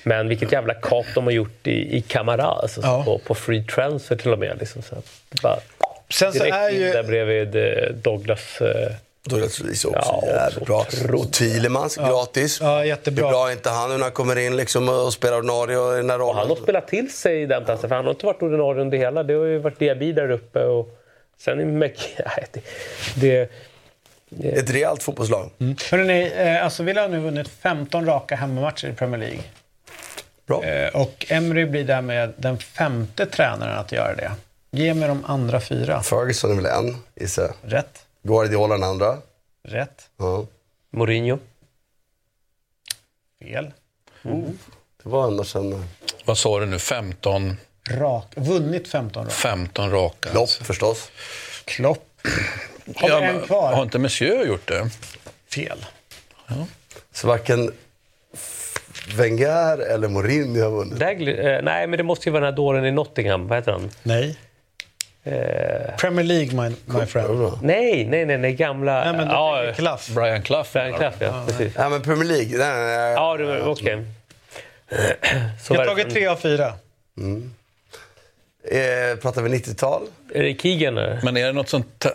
Men 0.03 0.27
vilket 0.27 0.51
jävla 0.51 0.73
kap 0.73 1.05
de 1.15 1.23
har 1.23 1.31
gjort 1.31 1.67
i, 1.67 1.97
i 1.97 2.01
Camara, 2.01 2.43
alltså, 2.45 2.81
Ja. 2.83 3.03
på, 3.05 3.17
på 3.19 3.35
free 3.35 3.63
transfer 3.63 4.15
till 4.15 4.31
och 4.33 4.39
med. 4.39 4.57
Liksom, 4.59 4.81
så 4.81 4.95
det 5.29 5.41
bara, 5.41 5.59
Sen 6.09 6.33
så 6.33 6.37
direkt 6.39 6.55
är 6.55 6.69
in 6.69 6.81
ju... 6.81 6.91
där 6.91 7.03
bredvid 7.03 7.55
eh, 7.55 7.89
Douglas. 7.95 8.61
Eh, 8.61 8.91
Douglas 9.23 9.59
Luiz 9.59 9.85
är 9.85 9.89
också 9.89 10.19
Ja, 10.21 10.27
jävligt 10.27 10.65
bra. 10.65 10.85
Och 11.13 11.31
Thielemans, 11.33 11.95
gratis. 11.97 12.59
Ja, 12.61 12.85
jättebra. 12.85 13.25
Hur 13.25 13.31
bra 13.31 13.47
är 13.47 13.51
inte 13.51 13.69
han 13.69 13.89
nu 13.89 13.95
när 13.97 14.03
han 14.03 14.11
kommer 14.11 14.37
in 14.37 14.55
liksom 14.57 14.89
och 14.89 15.13
spelar 15.13 15.37
ordinarie 15.37 15.77
och 15.77 15.93
i 15.93 15.97
den 15.97 16.09
här 16.09 16.21
och 16.21 16.27
han 16.27 16.35
har 16.35 16.43
rollen? 16.43 16.63
spelat 16.63 16.87
till 16.87 17.11
sig 17.13 17.41
i 17.41 17.45
den 17.45 17.65
platsen, 17.65 17.89
för 17.89 17.95
han 17.95 18.05
har 18.05 18.11
inte 18.11 18.25
varit 18.25 18.41
ordinarie 18.41 18.81
under 18.81 18.97
hela. 18.97 19.23
Det 19.23 19.33
har 19.33 19.45
ju 19.45 19.57
varit 19.59 19.79
Diaby 19.79 20.13
där 20.13 20.31
uppe 20.31 20.63
och 20.65 20.99
sen 21.37 21.59
Mc... 21.59 21.91
Nej, 22.17 22.47
det, 22.53 22.61
det, 23.15 23.49
det, 24.29 24.47
Ett 24.49 24.69
rejält 24.69 25.03
fotbollslag. 25.03 25.49
Mm. 25.59 25.75
Hörrni, 25.91 26.31
eh, 26.37 26.63
alltså 26.63 26.83
Villa 26.83 27.01
har 27.01 27.09
nu 27.09 27.19
vunnit 27.19 27.47
15 27.47 28.05
raka 28.05 28.35
hemmamatcher 28.35 28.87
i 28.87 28.93
Premier 28.93 29.19
League. 29.19 29.39
Bra. 30.47 30.63
Eh, 30.63 30.95
och 31.01 31.25
Emery 31.29 31.65
blir 31.65 31.83
därmed 31.83 32.33
den 32.37 32.57
femte 32.57 33.25
tränaren 33.25 33.77
att 33.77 33.91
göra 33.91 34.15
det. 34.15 34.31
Ge 34.71 34.93
mig 34.93 35.07
de 35.07 35.25
andra 35.25 35.61
fyra. 35.61 36.01
Ferguson 36.03 36.51
är 36.51 36.55
väl 36.55 36.65
en, 36.65 36.95
gissar. 37.15 37.51
Rätt. 37.61 38.05
Guardiola 38.23 38.73
den 38.75 38.83
andra. 38.83 39.17
Rätt. 39.63 40.09
Ja. 40.17 40.45
Mourinho. 40.91 41.39
Fel. 43.39 43.71
Det 45.03 45.09
var 45.09 45.27
ändå 45.27 45.43
sen... 45.43 45.85
Vad 46.25 46.37
sa 46.37 46.59
du 46.59 46.65
nu? 46.65 46.79
15, 46.79 47.57
Rak. 47.89 48.25
Vunnit 48.35 48.87
15 48.87 49.23
raka. 49.23 49.35
15 49.35 49.91
raka? 49.91 50.29
Klopp 50.29 50.49
förstås. 50.49 51.11
Klopp. 51.65 52.07
Har 52.95 53.07
vi 53.07 53.13
Ja, 53.13 53.21
en 53.21 53.41
kvar? 53.41 53.73
Har 53.73 53.83
inte 53.83 53.99
Monsieur 53.99 54.45
gjort 54.45 54.67
det? 54.67 54.89
Fel. 55.53 55.85
Så 57.11 57.27
varken 57.27 57.71
Wenger 59.17 59.77
eller 59.77 60.07
Mourinho 60.07 60.63
har 60.63 60.71
vunnit. 60.71 60.99
Dagley, 60.99 61.33
eh, 61.35 61.61
nej, 61.63 61.87
men 61.87 61.97
det 61.97 62.03
måste 62.03 62.29
ju 62.29 62.33
vara 62.33 62.43
den 62.45 62.53
här 62.53 62.57
dåren 62.57 62.85
i 62.85 62.91
Nottingham. 62.91 63.47
Vad 63.47 63.57
heter 63.57 63.71
han? 63.71 63.89
Nej. 64.03 64.37
Eh, 65.23 65.95
Premier 65.97 66.23
League, 66.25 66.53
my, 66.69 66.75
my 66.85 67.05
friend. 67.05 67.51
nej, 67.61 68.05
nej, 68.05 68.25
nej, 68.25 68.37
nej, 68.37 68.53
gamla... 68.53 69.03
Nej, 69.03 69.13
men 69.13 69.27
ja, 69.27 69.57
är 69.63 69.73
Klaff. 69.73 70.09
Brian 70.09 70.41
Clough? 70.41 70.67
Brian 70.73 70.93
Clough, 70.97 71.13
ja. 71.19 71.43
Precis. 71.47 71.73
Ja, 71.77 71.89
men 71.89 72.01
Premier 72.01 72.27
League. 72.27 72.57
Nej, 72.57 72.69
nej, 72.69 72.97
nej. 72.97 73.13
Ja, 73.13 73.37
det 73.37 73.45
var- 73.45 73.67
okej. 73.71 74.05
Så 75.63 75.73
Jag 75.73 75.79
har 75.79 75.85
tagit 75.85 76.09
tre 76.09 76.27
av 76.27 76.35
fyra. 76.35 76.73
Eh, 78.63 79.15
pratar 79.21 79.41
vi 79.41 79.49
90-tal? 79.49 80.01
Är 80.33 80.43
det 80.43 80.53
Keegan? 80.61 80.93
Men 81.23 81.37
är 81.37 81.45
det 81.45 81.51
något 81.53 81.69
sånt... 81.69 82.05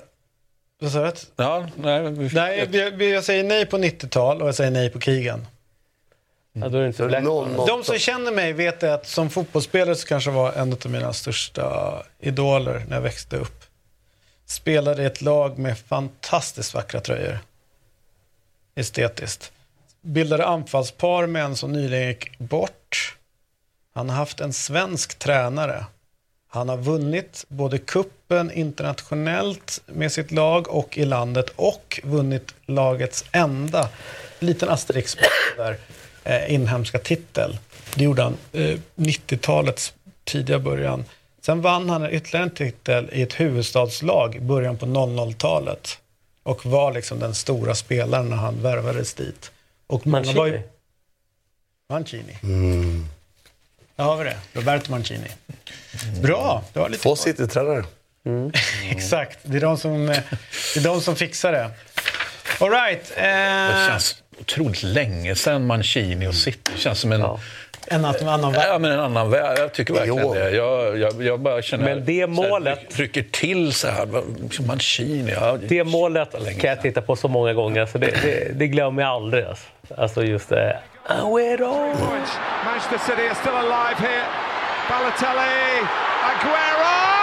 Vad 0.81 0.92
sa 0.92 1.05
du? 1.05 1.12
Ja, 1.37 1.66
nej, 1.77 2.03
vi- 2.11 2.35
Nej, 2.35 2.69
jag, 2.73 3.03
jag 3.03 3.25
säger 3.25 3.45
nej 3.45 3.66
på 3.66 3.79
90-tal 3.79 4.42
och 4.42 4.49
jag 4.49 4.55
säger 4.55 4.71
nej 4.71 4.90
på 4.90 5.01
Keegan. 5.01 5.47
Ja, 6.61 6.69
då 6.69 6.77
är 6.79 6.81
det 6.83 6.87
inte 6.87 6.97
Så 6.99 7.07
Black. 7.09 7.23
någon 7.25 7.53
måste- 7.57 7.73
De 7.73 7.85
som 7.85 7.99
känner 7.99 8.33
mig 8.33 8.53
vet 8.53 8.83
att 8.83 9.07
som 9.07 9.31
fotbollsspelare 9.31 9.95
så 9.97 10.07
kanske 10.07 10.31
var 10.31 10.53
en 10.53 10.73
av 10.73 10.87
mina 10.90 11.12
största 11.12 12.03
idoler 12.21 12.85
när 12.88 12.97
jag 12.97 13.03
växte 13.03 13.37
upp. 13.37 13.64
Spelade 14.47 15.03
i 15.03 15.07
ett 15.07 15.23
lag 15.23 15.59
med 15.59 15.79
fantastiskt 15.79 16.75
vackra 16.75 17.01
tröjor. 17.01 17.38
Estetiskt. 18.75 19.53
Bildade 20.01 20.47
anfallspar 20.47 21.27
med 21.27 21.45
en 21.45 21.57
som 21.57 21.73
nyligen 21.73 22.09
gick 22.09 22.38
bort. 22.38 23.16
Han 23.95 24.09
har 24.11 24.16
haft 24.16 24.40
en 24.40 24.53
svensk 24.53 25.19
tränare. 25.19 25.85
Han 26.49 26.69
har 26.69 26.77
vunnit 26.77 27.45
både 27.49 27.79
kuppen 27.79 28.51
internationellt 28.51 29.81
med 29.87 30.12
sitt 30.12 30.31
lag 30.31 30.69
och 30.69 30.99
i 30.99 31.05
landet 31.05 31.51
och 31.57 32.01
vunnit 32.05 32.55
lagets 32.66 33.25
enda, 33.33 33.88
liten 34.38 34.69
det 35.57 35.62
där, 35.62 35.77
eh, 36.27 36.53
inhemska 36.55 36.99
titel. 36.99 37.59
Det 37.95 38.05
gjorde 38.05 38.23
han 38.23 38.37
eh, 38.53 38.79
90-talets 38.97 39.93
tidiga 40.25 40.59
början. 40.59 41.05
Sen 41.41 41.61
vann 41.62 41.91
han 41.91 42.11
ytterligare 42.11 42.45
en 42.45 42.55
titel 42.55 43.09
i 43.12 43.23
ett 43.23 43.41
huvudstadslag 43.41 44.35
i 44.37 44.41
början 44.41 44.77
på 44.77 44.87
00-talet. 44.87 45.99
Och 46.43 46.67
var 46.67 46.93
liksom 46.93 47.19
den 47.19 47.35
stora 47.35 47.75
spelaren 47.75 48.29
när 48.29 48.37
han 48.37 48.62
värvades 48.62 49.15
dit. 49.15 49.51
Och 49.87 50.07
många 50.07 50.33
var 50.33 50.47
ju... 50.47 50.62
Mancini. 51.91 52.23
Mancini. 52.43 53.07
Där 53.97 54.05
har 54.05 54.17
vi 54.17 54.25
det. 54.25 54.37
Roberto 54.53 54.91
Mancini. 54.91 55.29
Bra, 56.23 56.65
det 56.73 56.79
var 56.81 56.89
lite 56.89 57.03
Två 57.03 57.17
City-tränare. 57.17 57.85
Exakt, 58.91 59.39
det 59.43 59.57
är 59.57 59.61
de 59.61 59.79
som, 59.79 60.09
eh, 60.09 60.19
det 60.75 60.81
är 60.81 60.85
de 60.85 61.01
som 61.01 61.17
fixar 61.17 61.53
det. 61.53 61.71
All 62.61 62.71
right. 62.71 63.12
Det 63.17 63.23
Eh, 63.23 63.89
känns 63.89 64.23
otroligt 64.40 64.83
länge 64.83 65.35
sedan 65.35 65.66
Mancini 65.66 66.27
och 66.27 66.35
City. 66.35 66.72
Det 66.75 66.79
känns 66.81 67.01
som 67.01 67.12
en... 67.12 67.20
Ja. 67.20 67.38
en 67.87 68.05
annan, 68.05 68.29
annan 68.29 68.53
värld. 68.53 68.66
Ja, 68.68 68.79
men 68.79 68.92
en 68.92 69.01
annan 69.01 69.31
värld. 69.31 69.59
Jag 69.59 69.72
tycker 69.75 69.94
verkligen 69.94 70.18
Jo. 70.22 70.35
det. 70.35 70.51
Jag, 70.51 70.99
jag, 70.99 71.22
jag 71.22 71.40
bara 71.40 71.62
känner... 71.62 71.85
Men 71.85 72.05
det 72.05 72.12
så 72.35 72.42
här, 72.42 72.49
målet- 72.51 72.90
Trycker 72.90 73.22
till 73.31 73.72
så 73.72 73.88
här. 73.88 74.09
Liksom 74.42 74.66
Mancini. 74.66 75.33
Ja, 75.33 75.59
Det 75.68 75.85
målet 75.85 76.42
länge 76.42 76.61
kan 76.61 76.70
jag 76.70 76.83
titta 76.83 77.03
på 77.03 77.16
så 77.16 77.29
många 77.29 77.53
gånger. 77.53 77.81
Alltså 77.81 77.99
det, 77.99 78.14
det, 78.22 78.59
det 78.59 78.66
glömmer 78.68 79.03
jag 79.03 79.11
aldrig. 79.11 79.44
Alltså, 79.44 79.66
alltså 79.96 80.25
just 80.25 80.49
det. 80.49 80.79
Aguero! 81.07 81.75
Manchester 82.64 82.99
City 83.07 83.27
are 83.29 83.35
still 83.35 83.53
alive 83.55 84.09
here. 84.09 84.25
Balotelli, 84.90 85.87
Aguero! 86.31 87.15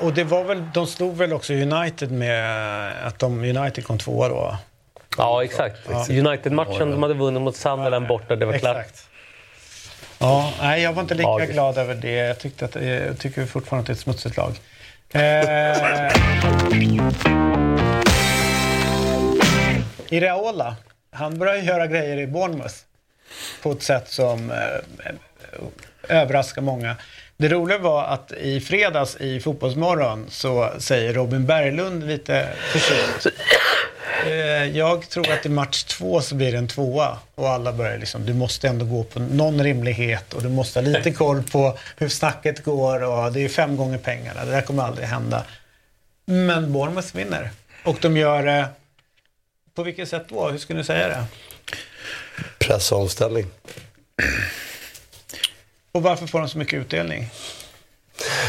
Och 0.00 0.14
det 0.14 0.24
var 0.24 0.44
väl, 0.44 0.64
de 0.74 0.86
slog 0.86 1.16
väl 1.16 1.32
också 1.32 1.52
United 1.52 2.12
med 2.12 3.06
att 3.06 3.18
de, 3.18 3.44
United 3.44 3.84
kom 3.84 3.98
tvåa 3.98 4.28
då? 4.28 4.56
Ja, 5.18 5.44
exakt. 5.44 5.88
United-matchen 6.10 6.90
de 6.90 7.02
hade 7.02 7.14
vunnit 7.14 7.42
mot 7.42 7.56
Sunderland 7.56 8.06
borta, 8.06 8.36
det 8.36 8.46
var 8.46 8.58
klart. 8.58 8.76
Exakt. 8.76 9.04
Ja, 10.18 10.52
nej, 10.60 10.82
jag 10.82 10.92
var 10.92 11.02
inte 11.02 11.14
lika 11.14 11.28
Magiskt. 11.28 11.52
glad 11.52 11.78
över 11.78 11.94
det. 11.94 12.10
Jag, 12.10 12.38
tyckte 12.38 12.64
att, 12.64 12.74
jag 12.74 13.18
tycker 13.18 13.46
fortfarande 13.46 13.80
att 13.80 13.86
det 13.86 13.90
är 13.90 13.94
ett 13.94 14.00
smutsigt 14.00 14.36
lag. 14.36 14.52
Eh, 15.12 16.12
Iraola, 20.08 20.76
han 21.10 21.38
börjar 21.38 21.56
göra 21.56 21.86
grejer 21.86 22.16
i 22.16 22.26
Bournemouth 22.26 22.74
på 23.62 23.72
ett 23.72 23.82
sätt 23.82 24.08
som 24.08 24.50
eh, 24.50 25.12
överraskar 26.08 26.62
många. 26.62 26.96
Det 27.40 27.48
roliga 27.48 27.78
var 27.78 28.04
att 28.04 28.32
i 28.32 28.60
fredags 28.60 29.16
i 29.16 29.40
Fotbollsmorgon 29.40 30.26
så 30.28 30.72
säger 30.78 31.12
Robin 31.14 31.46
Berglund 31.46 32.06
lite 32.06 32.48
försynt. 32.72 33.34
Eh, 34.26 34.76
jag 34.76 35.08
tror 35.08 35.32
att 35.32 35.46
i 35.46 35.48
match 35.48 35.84
två 35.84 36.20
så 36.20 36.34
blir 36.34 36.52
det 36.52 36.58
en 36.58 36.68
tvåa. 36.68 37.18
Och 37.34 37.48
alla 37.48 37.72
börjar 37.72 37.98
liksom, 37.98 38.26
du 38.26 38.34
måste 38.34 38.68
ändå 38.68 38.84
gå 38.84 39.04
på 39.04 39.20
någon 39.20 39.62
rimlighet 39.62 40.34
och 40.34 40.42
du 40.42 40.48
måste 40.48 40.78
ha 40.80 40.86
lite 40.86 41.10
koll 41.10 41.42
på 41.42 41.78
hur 41.96 42.08
snacket 42.08 42.64
går 42.64 43.02
och 43.02 43.32
det 43.32 43.44
är 43.44 43.48
fem 43.48 43.76
gånger 43.76 43.98
pengarna. 43.98 44.44
Det 44.44 44.50
där 44.50 44.62
kommer 44.62 44.82
aldrig 44.82 45.06
hända. 45.06 45.44
Men 46.24 46.72
Bournemouth 46.72 47.16
vinner. 47.16 47.50
Och 47.84 47.98
de 48.00 48.16
gör 48.16 48.42
det... 48.42 48.68
På 49.74 49.82
vilket 49.82 50.08
sätt 50.08 50.24
då? 50.28 50.48
Hur 50.48 50.58
skulle 50.58 50.80
du 50.80 50.84
säga 50.84 51.08
det? 51.08 51.24
Press 52.58 52.92
och 55.92 56.02
varför 56.02 56.26
får 56.26 56.38
de 56.38 56.48
så 56.48 56.58
mycket 56.58 56.80
utdelning? 56.80 57.30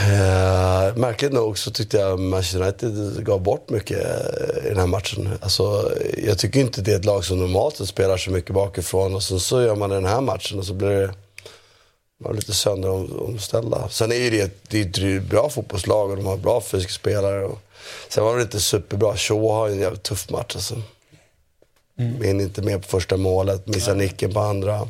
Uh, 0.03 0.97
märkligt 0.97 1.33
nog 1.33 1.57
så 1.57 1.71
tyckte 1.71 1.97
jag 1.97 2.19
Manchester 2.19 2.61
United 2.61 3.25
gav 3.25 3.41
bort 3.41 3.69
mycket 3.69 3.97
eh, 3.97 4.65
i 4.65 4.69
den 4.69 4.77
här 4.77 4.87
matchen. 4.87 5.37
Alltså, 5.41 5.91
jag 6.17 6.37
tycker 6.37 6.59
inte 6.59 6.81
det 6.81 6.91
är 6.91 6.95
ett 6.95 7.05
lag 7.05 7.25
som 7.25 7.39
normalt 7.39 7.87
spelar 7.87 8.17
så 8.17 8.31
mycket 8.31 8.53
bakifrån 8.53 9.15
och 9.15 9.23
så, 9.23 9.39
så 9.39 9.61
gör 9.61 9.75
man 9.75 9.89
den 9.89 10.05
här 10.05 10.21
matchen 10.21 10.59
och 10.59 10.65
så 10.65 10.73
blir 10.73 10.89
det 10.89 11.13
man 12.23 12.31
är 12.31 12.35
lite 12.35 12.53
sönderomställda. 12.53 13.89
Sen 13.89 14.11
är 14.11 14.15
ju 14.15 14.29
det, 14.29 14.51
det 14.69 14.79
är 14.79 15.17
ett 15.17 15.23
bra 15.23 15.49
fotbollslag 15.49 16.09
och 16.09 16.17
de 16.17 16.25
har 16.25 16.37
bra 16.37 16.61
fysiska 16.61 16.93
spelare. 16.93 17.45
Och, 17.45 17.59
sen 18.09 18.23
var 18.23 18.35
det 18.35 18.41
inte 18.41 18.59
superbra. 18.59 19.17
Shaw 19.17 19.53
har 19.53 19.69
en 19.69 19.79
jävligt 19.79 20.03
tuff 20.03 20.29
match 20.29 20.55
alltså. 20.55 20.81
Mm. 21.99 22.19
Vinner 22.19 22.43
inte 22.43 22.61
med 22.61 22.81
på 22.81 22.87
första 22.87 23.17
målet, 23.17 23.67
missar 23.67 23.95
nicken 23.95 24.33
på 24.33 24.39
andra. 24.39 24.87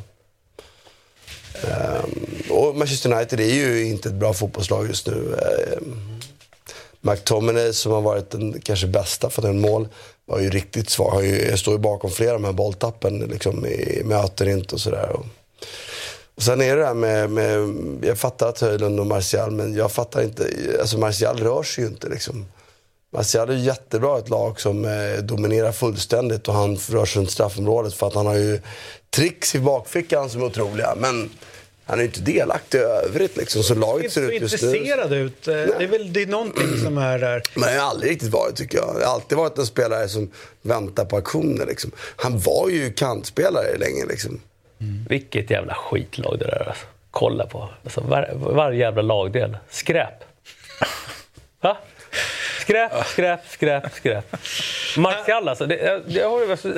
Ehm, 1.54 2.50
och 2.50 2.76
Manchester 2.76 3.12
United 3.12 3.40
är 3.40 3.54
ju 3.54 3.86
inte 3.86 4.08
ett 4.08 4.14
bra 4.14 4.32
fotbollslag 4.34 4.86
just 4.86 5.06
nu. 5.06 5.38
Ehm, 5.38 6.20
McTominay 7.00 7.72
som 7.72 7.92
har 7.92 8.00
varit 8.00 8.30
den 8.30 8.60
kanske 8.60 8.86
bästa 8.86 9.30
för 9.30 9.42
den 9.42 9.60
mål 9.60 9.88
var 10.24 10.40
ju 10.40 10.50
riktigt 10.50 10.90
svag. 10.90 11.10
Han 11.10 11.24
ju, 11.24 11.48
jag 11.48 11.58
står 11.58 11.74
ju 11.74 11.80
bakom 11.80 12.10
flera 12.10 12.34
av 12.34 12.40
de 12.40 12.46
här 12.46 12.52
bolltappen 12.52 13.18
liksom, 13.18 13.66
i 13.66 14.02
möter 14.04 14.48
inte 14.48 14.74
och 14.74 14.80
sådär. 14.80 15.08
Och, 15.08 15.26
och 16.34 16.42
sen 16.42 16.60
är 16.60 16.76
det 16.76 16.80
det 16.80 16.86
här 16.86 16.94
med, 16.94 17.30
med 17.30 17.68
jag 18.02 18.18
fattar 18.18 18.48
att 18.48 18.60
Höjlund 18.60 19.00
och 19.00 19.06
Martial, 19.06 19.50
men 19.50 19.74
jag 19.74 19.92
fattar 19.92 20.22
inte, 20.22 20.46
alltså 20.80 20.98
Martial 20.98 21.38
rör 21.38 21.62
sig 21.62 21.84
ju 21.84 21.90
inte 21.90 22.08
liksom. 22.08 22.46
Martial 23.12 23.50
är 23.50 23.54
jättebra 23.54 24.16
i 24.16 24.20
ett 24.20 24.28
lag 24.28 24.60
som 24.60 24.84
eh, 24.84 25.22
dominerar 25.22 25.72
fullständigt 25.72 26.48
och 26.48 26.54
han 26.54 26.76
rör 26.76 27.04
sig 27.04 27.20
runt 27.20 27.30
straffområdet 27.30 27.94
för 27.94 28.06
att 28.06 28.14
han 28.14 28.26
har 28.26 28.34
ju 28.34 28.60
tricks 29.10 29.54
i 29.54 29.58
bakfickan 29.60 30.30
som 30.30 30.40
är 30.42 30.46
otroliga. 30.46 30.94
Men 30.96 31.30
han 31.84 31.98
är 31.98 32.02
ju 32.02 32.08
inte 32.08 32.20
delaktig 32.20 32.78
i 32.78 32.80
övrigt 32.80 33.36
liksom, 33.36 33.62
så 33.62 33.74
laget 33.74 34.12
ser 34.12 34.32
ut 34.32 34.40
just 34.42 34.62
nu. 34.62 34.68
intresserad 34.76 35.12
ut. 35.12 35.48
Eh, 35.48 35.54
Det 35.54 35.84
är 35.84 35.86
väl 35.88 36.12
det 36.12 36.22
är 36.22 36.26
någonting 36.26 36.76
som 36.84 36.98
är 36.98 37.18
där. 37.18 37.42
Men 37.54 37.74
jag 37.74 37.80
har 37.82 37.90
aldrig 37.90 38.12
riktigt 38.12 38.28
varit 38.32 38.56
tycker 38.56 38.78
jag. 38.78 38.96
Jag 39.00 39.06
har 39.06 39.14
alltid 39.14 39.38
varit 39.38 39.58
en 39.58 39.66
spelare 39.66 40.08
som 40.08 40.30
väntar 40.62 41.04
på 41.04 41.16
aktioner 41.16 41.66
liksom. 41.66 41.90
Han 42.16 42.38
var 42.38 42.68
ju 42.68 42.92
kantspelare 42.92 43.76
länge 43.78 44.04
liksom. 44.08 44.40
Vilket 45.08 45.50
jävla 45.50 45.74
skitlag 45.74 46.38
det 46.38 46.44
där 46.44 46.68
alltså. 46.68 46.86
Kolla 47.10 47.46
på. 47.46 47.68
Alltså, 47.84 48.00
var, 48.00 48.30
varje 48.34 48.78
jävla 48.80 49.02
lagdel. 49.02 49.56
Skräp. 49.70 50.14
Va? 51.60 51.76
Skräp, 52.70 53.06
skräp, 53.06 53.40
skräp, 53.50 53.94
skräp. 53.94 54.36
Martial 54.96 55.48
alltså. 55.48 55.66
Det, 55.66 56.02
det 56.06 56.20
har 56.20 56.40
ju 56.40 56.56
så, 56.56 56.72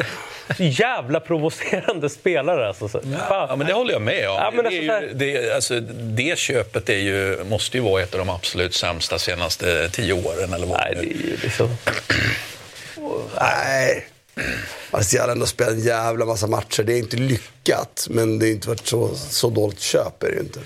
så 0.57 0.62
jävla 0.62 1.20
provocerande 1.20 2.09
spelare 2.09 2.68
alltså. 2.68 3.00
Ja, 3.28 3.55
men 3.59 3.66
det 3.66 3.72
håller 3.72 3.92
jag 3.92 4.02
med 4.02 4.28
om. 4.31 4.37
Ja, 4.37 4.50
men 4.55 4.64
det, 4.64 4.90
alltså, 4.90 5.07
ju, 5.07 5.14
det, 5.14 5.55
alltså, 5.55 5.81
det 5.90 6.38
köpet 6.38 6.88
är 6.88 6.98
ju, 6.98 7.44
måste 7.44 7.76
ju 7.76 7.83
vara 7.83 8.02
ett 8.02 8.14
av 8.14 8.18
de 8.18 8.28
absolut 8.28 8.74
sämsta 8.74 9.18
senaste 9.18 9.88
tio 9.88 10.12
åren. 10.12 10.52
Eller 10.52 10.66
vad 10.66 10.78
Nej, 10.78 10.94
det 10.94 11.00
är. 11.00 11.05
ju 11.05 11.37
liksom... 11.42 11.76
Nej. 13.40 14.07
Martial 14.90 15.24
har 15.26 15.33
ändå 15.33 15.46
spelat 15.46 15.72
en 15.72 15.81
jävla 15.81 16.24
massa 16.24 16.46
matcher. 16.46 16.83
Det 16.83 16.92
är 16.92 16.98
inte 16.98 17.16
lyckat, 17.16 18.07
men 18.11 18.38
det 18.38 18.46
har 18.46 18.50
inte 18.50 18.68
varit 18.68 18.87
så, 18.87 19.14
så 19.14 19.50
dåligt 19.50 19.81
köp. 19.81 20.22
Är 20.22 20.31
det 20.31 20.40
inte. 20.40 20.61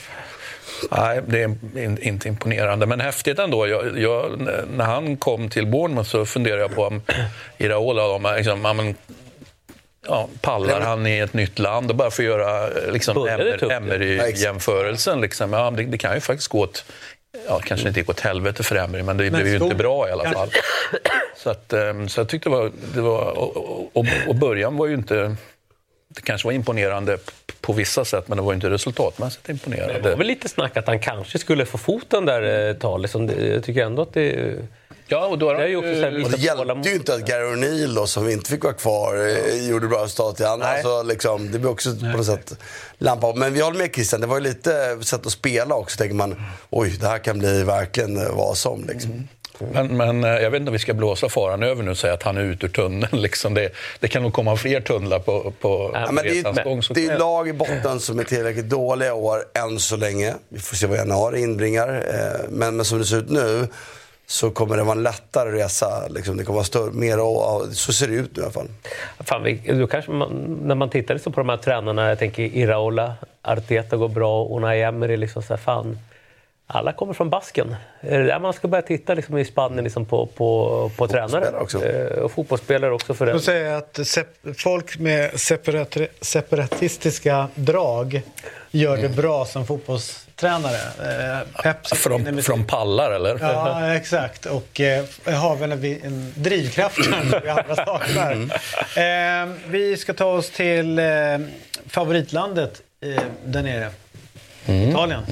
Nej, 0.90 1.20
det 1.26 1.42
är 1.42 1.44
in, 1.78 1.98
inte 2.02 2.28
imponerande. 2.28 2.86
Men 2.86 3.00
häftigt 3.00 3.38
ändå. 3.38 3.66
Jag, 3.66 3.98
jag, 3.98 4.40
när 4.76 4.84
han 4.84 5.16
kom 5.16 5.50
till 5.50 5.66
Bournemouth 5.66 6.10
så 6.10 6.26
funderade 6.26 6.62
jag 6.62 6.74
på 6.74 6.84
om 6.84 7.02
Iraola, 7.58 8.06
om, 8.06 8.34
liksom, 8.36 8.64
ja, 8.64 8.72
men, 8.72 8.94
pallar 10.40 10.80
han 10.80 11.06
i 11.06 11.18
ett 11.18 11.32
nytt 11.32 11.58
land 11.58 11.90
och 11.90 11.96
bara 11.96 12.10
få 12.10 12.22
göra 12.22 12.68
liksom. 12.92 13.28
Emery-jämförelsen. 13.70 15.20
Liksom. 15.20 15.52
Ja, 15.52 15.70
det, 15.70 15.82
det 15.82 15.98
kan 15.98 16.14
ju 16.14 16.20
faktiskt 16.20 16.48
gå 16.48 16.60
åt, 16.60 16.84
ja, 17.48 17.60
kanske 17.64 17.88
inte 17.88 18.00
gick 18.00 18.10
åt 18.10 18.20
helvete 18.20 18.62
för 18.62 18.76
Emery, 18.76 19.02
men 19.02 19.16
det 19.16 19.30
blev 19.30 19.46
ju 19.46 19.56
inte 19.56 19.74
bra 19.74 20.08
i 20.08 20.12
alla 20.12 20.32
fall. 20.32 20.50
Så, 21.36 21.50
att, 21.50 21.72
ehm, 21.72 22.08
så 22.08 22.20
jag 22.20 22.28
tyckte 22.28 22.48
det 22.48 22.56
var... 22.56 22.72
Det 22.94 23.00
var 23.00 23.38
och, 23.38 23.56
och, 23.56 23.90
och, 23.92 24.06
och 24.26 24.34
början 24.34 24.76
var 24.76 24.86
ju 24.86 24.94
inte... 24.94 25.36
Det 26.08 26.22
kanske 26.22 26.48
var 26.48 26.52
imponerande 26.52 27.18
på 27.60 27.72
vissa 27.72 28.04
sätt, 28.04 28.28
men 28.28 28.36
det 28.38 28.42
var 28.44 28.52
ju 28.52 28.54
inte 28.54 28.70
resultatmässigt 28.70 29.44
Det 29.46 29.52
imponerande. 29.52 30.10
var 30.10 30.16
väl 30.16 30.26
lite 30.26 30.48
snack 30.48 30.76
att 30.76 30.86
han 30.86 30.98
kanske 31.00 31.38
skulle 31.38 31.66
få 31.66 31.78
foten 31.78 32.24
där 32.26 32.42
ett 32.42 32.80
tag. 32.80 33.00
Liksom. 33.00 33.26
Det- 33.26 33.46
Jag 33.46 33.64
tycker 33.64 33.82
ändå 33.84 34.02
att 34.02 34.14
det... 34.14 34.54
Ja, 35.08 35.26
och 35.26 35.38
då 35.38 35.46
har 35.48 35.54
Det 35.54 35.62
är 35.62 35.66
ju 35.68 35.76
också 35.76 35.94
så 35.94 36.00
här 36.00 36.24
Och 36.24 36.30
det 36.30 36.36
hjälpte 36.38 36.88
ju 36.88 36.94
inte 36.94 37.14
att 37.14 37.20
Gary 37.26 37.44
O'Neill 37.44 37.94
då, 37.94 38.06
som 38.06 38.28
inte 38.28 38.50
fick 38.50 38.64
vara 38.64 38.74
kvar, 38.74 39.26
eh, 39.28 39.68
gjorde 39.68 39.86
bra 39.88 40.04
resultat 40.04 40.40
i 40.40 40.44
andra. 40.44 40.66
Nej. 40.66 40.76
Alltså, 40.76 41.02
liksom, 41.02 41.52
det 41.52 41.58
blir 41.58 41.70
också 41.70 41.90
på 41.96 42.06
något 42.06 42.26
sätt 42.26 42.58
lampa 42.98 43.32
Men 43.34 43.52
vi 43.54 43.60
håller 43.60 43.78
med 43.78 43.94
Christian, 43.94 44.20
det 44.20 44.26
var 44.26 44.36
ju 44.36 44.42
lite 44.42 44.98
sätt 45.02 45.26
att 45.26 45.32
spela 45.32 45.74
också. 45.74 45.96
tänker 45.98 46.14
man, 46.14 46.42
oj, 46.70 46.96
det 47.00 47.06
här 47.06 47.18
kan 47.18 47.38
bli 47.38 47.62
verkligen 47.62 48.16
eh, 48.16 48.32
vad 48.36 48.56
som. 48.58 48.84
Liksom. 48.88 49.28
Men, 49.72 49.96
men 49.96 50.24
eh, 50.24 50.30
jag 50.30 50.50
vet 50.50 50.60
inte 50.60 50.68
om 50.68 50.72
vi 50.72 50.78
ska 50.78 50.94
blåsa 50.94 51.28
faran 51.28 51.62
över 51.62 51.82
nu 51.82 51.90
och 51.90 51.98
säga 51.98 52.14
att 52.14 52.22
han 52.22 52.36
är 52.36 52.42
ute 52.42 52.66
ur 52.66 52.70
tunneln. 52.70 53.20
Liksom 53.20 53.54
det, 53.54 53.70
det 54.00 54.08
kan 54.08 54.22
nog 54.22 54.32
komma 54.32 54.56
fler 54.56 54.80
tunnlar 54.80 55.18
på, 55.18 55.52
på 55.60 55.90
Ja, 55.94 56.12
men 56.12 56.24
det, 56.24 56.30
resans 56.30 56.58
är, 56.58 56.64
gång. 56.64 56.82
det 56.90 57.06
är 57.06 57.18
lag 57.18 57.48
i 57.48 57.52
botten 57.52 58.00
som 58.00 58.18
är 58.18 58.24
tillräckligt 58.24 58.68
dåliga 58.68 59.14
år 59.14 59.44
än 59.54 59.78
så 59.78 59.96
länge. 59.96 60.34
Vi 60.48 60.58
får 60.58 60.76
se 60.76 60.86
vad 60.86 60.98
januari 60.98 61.40
inbringar. 61.40 61.88
Eh, 61.88 62.48
Men, 62.50 62.76
men 62.76 62.84
som 62.84 62.98
det 62.98 63.04
ser 63.04 63.16
ut 63.18 63.30
nu 63.30 63.68
så 64.28 64.50
kommer 64.50 64.76
det 64.76 64.82
vara 64.82 64.96
en 64.96 65.02
lättare 65.02 65.50
resa. 65.50 66.08
Liksom. 66.08 66.36
Det 66.36 66.44
kommer 66.44 66.54
vara 66.54 66.64
större, 66.64 66.90
mer 66.92 67.20
och, 67.20 67.66
så 67.72 67.92
ser 67.92 68.08
det 68.08 68.14
ut 68.14 68.36
nu 68.36 68.40
i 68.42 68.44
alla 68.44 68.52
fall. 68.52 68.68
Fan, 69.20 69.42
vi, 69.42 69.86
kanske 69.90 70.10
man, 70.10 70.58
när 70.64 70.74
man 70.74 70.90
tittar 70.90 71.14
liksom 71.14 71.32
på 71.32 71.40
de 71.40 71.48
här 71.48 71.56
tränarna, 71.56 72.08
jag 72.08 72.18
tänker 72.18 72.42
Iraola, 72.42 73.14
Arteta 73.42 73.96
går 73.96 74.08
bra, 74.08 74.48
Unai 74.48 74.82
Emery, 74.82 75.16
liksom 75.16 75.42
så 75.42 75.52
här, 75.54 75.58
fan, 75.58 75.98
alla 76.66 76.92
kommer 76.92 77.12
från 77.12 77.30
basken. 77.30 77.76
Är 78.00 78.18
det 78.18 78.26
där 78.26 78.38
man 78.38 78.52
ska 78.52 78.68
börja 78.68 78.82
titta 78.82 79.14
liksom, 79.14 79.38
i 79.38 79.44
Spanien 79.44 79.84
liksom, 79.84 80.04
på, 80.06 80.26
på, 80.26 80.90
på 80.96 81.08
tränare? 81.08 81.50
Också. 81.60 81.84
Eh, 81.84 82.18
och 82.18 82.32
fotbollsspelare 82.32 82.92
också 82.92 83.14
för 83.14 83.26
den. 83.26 83.40
säger 83.40 83.72
att 83.72 84.00
folk 84.56 84.98
med 84.98 85.40
separat 85.40 85.96
separatistiska 86.20 87.48
drag 87.54 88.22
gör 88.70 88.96
det 88.96 89.08
bra 89.08 89.44
som 89.44 89.66
fotbollstränare. 89.66 90.76
Eh, 91.64 91.84
Från, 91.94 92.42
från 92.42 92.64
pallar, 92.64 93.10
eller? 93.10 93.38
Ja, 93.40 93.94
exakt. 93.94 94.46
Och 94.46 94.80
eh, 94.80 95.04
har 95.26 95.56
väl 95.56 95.72
en, 95.72 95.84
en 95.84 96.32
drivkraft 96.36 96.98
vi 97.42 97.48
andra 97.48 97.76
saknar. 97.76 98.32
Eh, 98.32 99.48
vi 99.66 99.96
ska 99.96 100.14
ta 100.14 100.24
oss 100.24 100.50
till 100.50 100.98
eh, 100.98 101.04
favoritlandet 101.86 102.82
eh, 103.00 103.22
där 103.44 103.62
nere. 103.62 103.90
Italien. 104.68 105.22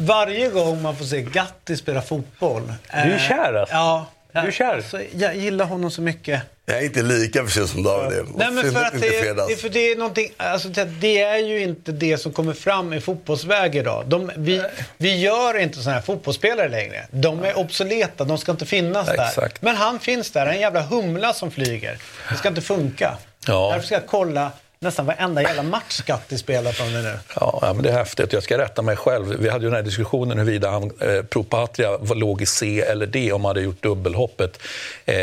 Varje 0.00 0.48
gång 0.48 0.82
man 0.82 0.96
får 0.96 1.04
se 1.04 1.22
Gatti 1.22 1.76
spela 1.76 2.02
fotboll. 2.02 2.62
eh, 2.92 3.06
Du 3.06 3.12
är 3.12 3.18
kär, 3.18 3.54
alltså? 3.54 3.74
Ja. 3.74 4.06
Du 4.32 4.38
är 4.38 4.50
kär? 4.50 4.74
Alltså, 4.74 5.00
jag 5.16 5.36
gillar 5.36 5.64
honom 5.64 5.90
så 5.90 6.02
mycket. 6.02 6.42
Jag 6.66 6.78
är 6.78 6.84
inte 6.84 7.02
lika 7.02 7.44
förtjust 7.44 7.72
som 7.72 7.82
David 7.82 8.18
är. 8.18 8.24
Nej, 8.36 8.50
men 8.50 8.72
för 8.72 8.84
att 8.84 9.00
det, 9.00 9.32
det, 9.48 9.56
för 9.56 9.68
det, 9.68 9.92
är 9.92 9.96
någonting, 9.96 10.28
alltså, 10.36 10.68
det- 10.68 11.22
är 11.22 11.38
ju 11.38 11.62
inte 11.62 11.92
det 11.92 12.18
som 12.18 12.32
kommer 12.32 12.52
fram 12.52 12.92
i 12.92 13.00
fotbollsväg 13.00 13.76
idag. 13.76 14.04
De, 14.06 14.30
vi, 14.36 14.62
vi 14.96 15.16
gör 15.20 15.58
inte 15.58 15.78
sådana 15.78 15.94
här 15.94 16.02
fotbollsspelare 16.02 16.68
längre. 16.68 17.06
De 17.10 17.44
är 17.44 17.58
obsoleta, 17.58 18.24
de 18.24 18.38
ska 18.38 18.52
inte 18.52 18.66
finnas 18.66 19.06
där. 19.06 19.26
Exakt. 19.28 19.62
Men 19.62 19.76
han 19.76 19.98
finns 20.00 20.30
där, 20.30 20.46
en 20.46 20.60
jävla 20.60 20.82
humla 20.82 21.32
som 21.32 21.50
flyger. 21.50 21.98
Det 22.30 22.36
ska 22.36 22.48
inte 22.48 22.60
funka. 22.60 23.16
Ja. 23.46 23.70
Därför 23.72 23.86
ska 23.86 23.94
jag 23.94 24.06
kolla 24.06 24.50
nästan 24.80 25.06
varenda 25.06 25.42
jävla 25.42 25.62
match 25.62 25.92
Skatti 25.92 26.38
spelar 26.38 26.72
från 26.72 26.92
det 26.92 27.02
nu. 27.02 27.18
Ja, 27.34 27.72
men 27.74 27.82
det 27.82 27.88
är 27.88 27.92
häftigt. 27.92 28.32
Jag 28.32 28.42
ska 28.42 28.58
rätta 28.58 28.82
mig 28.82 28.96
själv. 28.96 29.26
Vi 29.38 29.48
hade 29.48 29.64
ju 29.64 29.70
den 29.70 29.76
här 29.76 29.82
diskussionen 29.82 30.38
huruvida 30.38 30.70
han, 30.70 30.82
eh, 31.00 31.22
Pro 31.22 31.42
Patria 31.44 31.96
låg 31.96 32.42
i 32.42 32.46
C 32.46 32.80
eller 32.80 33.06
D 33.06 33.32
om 33.32 33.44
han 33.44 33.50
hade 33.50 33.60
gjort 33.60 33.82
dubbelhoppet. 33.82 34.58
Eh, 35.06 35.16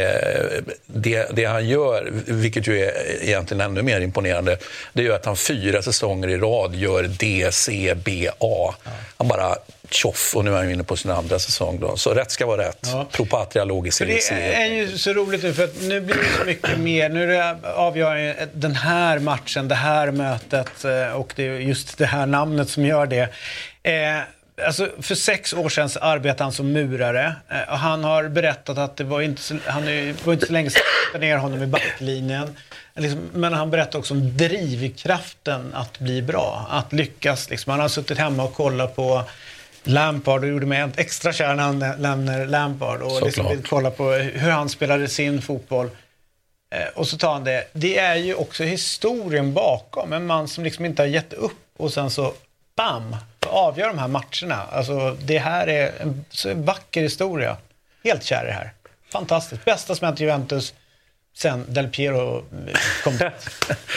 det, 0.86 1.28
det 1.36 1.46
han 1.46 1.68
gör, 1.68 2.12
vilket 2.26 2.68
ju 2.68 2.86
är 2.86 3.24
egentligen 3.24 3.62
ännu 3.62 3.82
mer 3.82 4.02
imponerande, 4.02 4.58
det 4.94 5.02
är 5.02 5.06
ju 5.06 5.13
att 5.13 5.26
han 5.26 5.38
fyra 5.38 5.82
säsonger 5.82 6.28
i 6.28 6.38
rad 6.38 6.76
gör 6.76 7.04
D, 7.04 7.50
C, 7.52 7.96
B, 8.06 8.30
A. 8.39 8.76
Han 9.18 9.28
bara 9.28 9.56
tjoff 9.89 10.36
och 10.36 10.45
nu 10.45 10.52
är 10.52 10.56
han 10.58 10.71
inne 10.71 10.84
på 10.84 10.95
sin 10.95 11.12
andra 11.12 11.39
säsong. 11.39 11.80
Då. 11.80 11.98
Så 11.98 12.13
rätt 12.13 12.32
ska 12.32 12.45
vara 12.45 12.67
rätt. 12.67 12.80
Ja. 12.82 13.08
Pro 13.12 13.26
Patria 13.26 13.63
låg 13.63 13.88
i 13.88 13.91
C. 13.91 14.06
det 14.06 14.54
är 14.54 14.65
ju 14.65 14.98
så 14.98 15.13
roligt 15.13 15.43
nu 15.43 15.54
för 15.54 15.63
att 15.63 15.82
nu 15.82 16.02
blir 16.02 16.15
det 16.15 16.39
så 16.39 16.45
mycket 16.45 16.80
mer. 16.80 17.10
Nu 17.10 17.41
avgör 17.76 18.36
den 18.54 18.76
här 18.76 19.19
matchen, 19.19 19.67
det 19.67 19.76
här 19.76 20.12
mötet 20.12 20.86
eh, 20.86 21.12
och 21.12 21.34
det 21.36 21.48
är 21.48 21.60
just 21.60 21.98
det 21.98 22.06
här 22.06 22.26
namnet 22.26 22.69
som 22.69 22.86
gör 22.86 23.06
det. 23.06 23.30
Eh, 23.84 24.21
Alltså, 24.65 24.89
för 25.02 25.15
sex 25.15 25.54
år 25.54 25.69
sedan 25.69 25.89
så 25.89 26.00
arbetade 26.00 26.43
han 26.43 26.52
som 26.52 26.71
murare. 26.71 27.36
Eh, 27.50 27.71
och 27.74 27.80
han 27.80 28.04
har 28.04 28.28
berättat 28.28 28.78
att 28.78 28.98
det 28.98 29.04
var 29.04 29.21
inte 29.21 29.41
så, 29.41 29.58
han 29.65 29.88
är, 29.88 30.15
var 30.24 30.34
inte 30.34 30.45
så 30.45 30.54
länge 30.54 30.69
sedan 30.69 30.82
hittade 31.08 31.26
ner 31.26 31.38
honom 31.38 31.63
i 31.63 31.67
backlinjen. 31.67 32.56
Liksom, 32.95 33.30
men 33.34 33.54
han 33.54 33.71
berättade 33.71 33.98
också 33.98 34.13
om 34.13 34.38
drivkraften 34.38 35.71
att 35.74 36.00
bli 36.00 36.21
bra, 36.21 36.67
att 36.69 36.93
lyckas. 36.93 37.50
Liksom. 37.50 37.71
Han 37.71 37.80
har 37.80 37.88
suttit 37.88 38.17
hemma 38.17 38.43
och 38.43 38.54
kollat 38.54 38.95
på 38.95 39.24
Lampard 39.88 40.43
och 40.43 40.50
gjorde 40.50 40.65
mig 40.65 40.80
en 40.80 40.93
extra 40.98 41.34
kär 41.34 41.56
när 41.56 41.63
han 41.63 41.80
nämner 41.80 42.45
Lampard 42.45 43.02
och 43.02 43.21
liksom 43.21 43.50
vill 43.50 43.63
kolla 43.63 43.91
på 43.91 44.12
hur 44.12 44.52
han 44.52 44.69
spelade 44.69 45.08
sin 45.08 45.41
fotboll. 45.41 45.89
Eh, 46.76 46.88
och 46.95 47.08
så 47.08 47.17
tar 47.17 47.34
han 47.34 47.43
det. 47.43 47.67
Det 47.74 47.98
är 47.98 48.15
ju 48.15 48.36
också 48.36 48.63
historien 48.63 49.54
bakom. 49.54 50.13
En 50.13 50.26
man 50.26 50.48
som 50.48 50.63
liksom 50.63 50.86
inte 50.86 51.02
har 51.02 51.08
gett 51.08 51.34
upp 51.34 51.52
och 51.78 51.93
sen 51.93 52.10
så 52.10 52.34
bam, 52.76 53.15
avgör 53.48 53.88
de 53.88 53.98
här 53.98 54.08
matcherna. 54.08 54.62
Alltså 54.71 55.17
det 55.21 55.38
här 55.38 55.67
är 55.67 55.91
en 56.02 56.26
vacker 56.65 57.02
historia. 57.02 57.58
Helt 58.04 58.24
kär 58.24 58.43
i 58.43 58.48
det 58.48 58.54
här. 58.54 58.74
Fantastiskt. 59.12 59.65
Bästa 59.65 59.95
som 59.95 60.06
hänt 60.06 60.19
Juventus. 60.19 60.74
Sen 61.38 61.65
Del 61.67 61.88
Piero 61.88 62.43
kom 63.04 63.17
dit. 63.17 63.28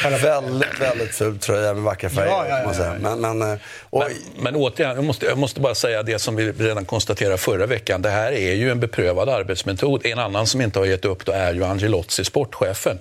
väldigt, 0.23 0.81
väldigt 0.81 1.15
ful 1.15 1.39
tröja 1.39 1.75
med 1.75 1.83
vackra 1.83 2.11
färger. 2.11 2.31
Ja, 2.31 2.47
ja, 2.49 2.73
ja. 2.79 2.95
Men, 3.01 3.21
men, 3.21 3.53
eh, 3.53 3.59
och, 3.91 4.05
Men, 4.05 4.43
men 4.43 4.57
återigen, 4.57 4.95
jag 4.95 5.05
måste, 5.05 5.27
jag 5.27 5.39
måste 5.39 5.61
bara 5.61 5.75
säga 5.75 6.03
det 6.03 6.19
som 6.19 6.37
vi 6.37 6.53
redan 6.53 6.85
konstaterade 6.85 7.39
förra 7.39 7.67
veckan. 7.67 8.03
Det 8.03 8.11
här 8.11 8.33
är 8.33 8.55
ju 8.55 8.71
en 8.71 8.81
beprövad 8.81 9.29
arbetsmetod. 9.29 10.07
En 10.07 10.19
annan 10.19 10.47
som 10.47 10.61
inte 10.61 10.79
har 10.79 10.87
gett 10.87 11.05
upp 11.05 11.25
då 11.25 11.33
är 11.33 11.55
ju 11.55 11.65
Angelozzi, 11.65 12.25
sportchefen. 12.25 12.99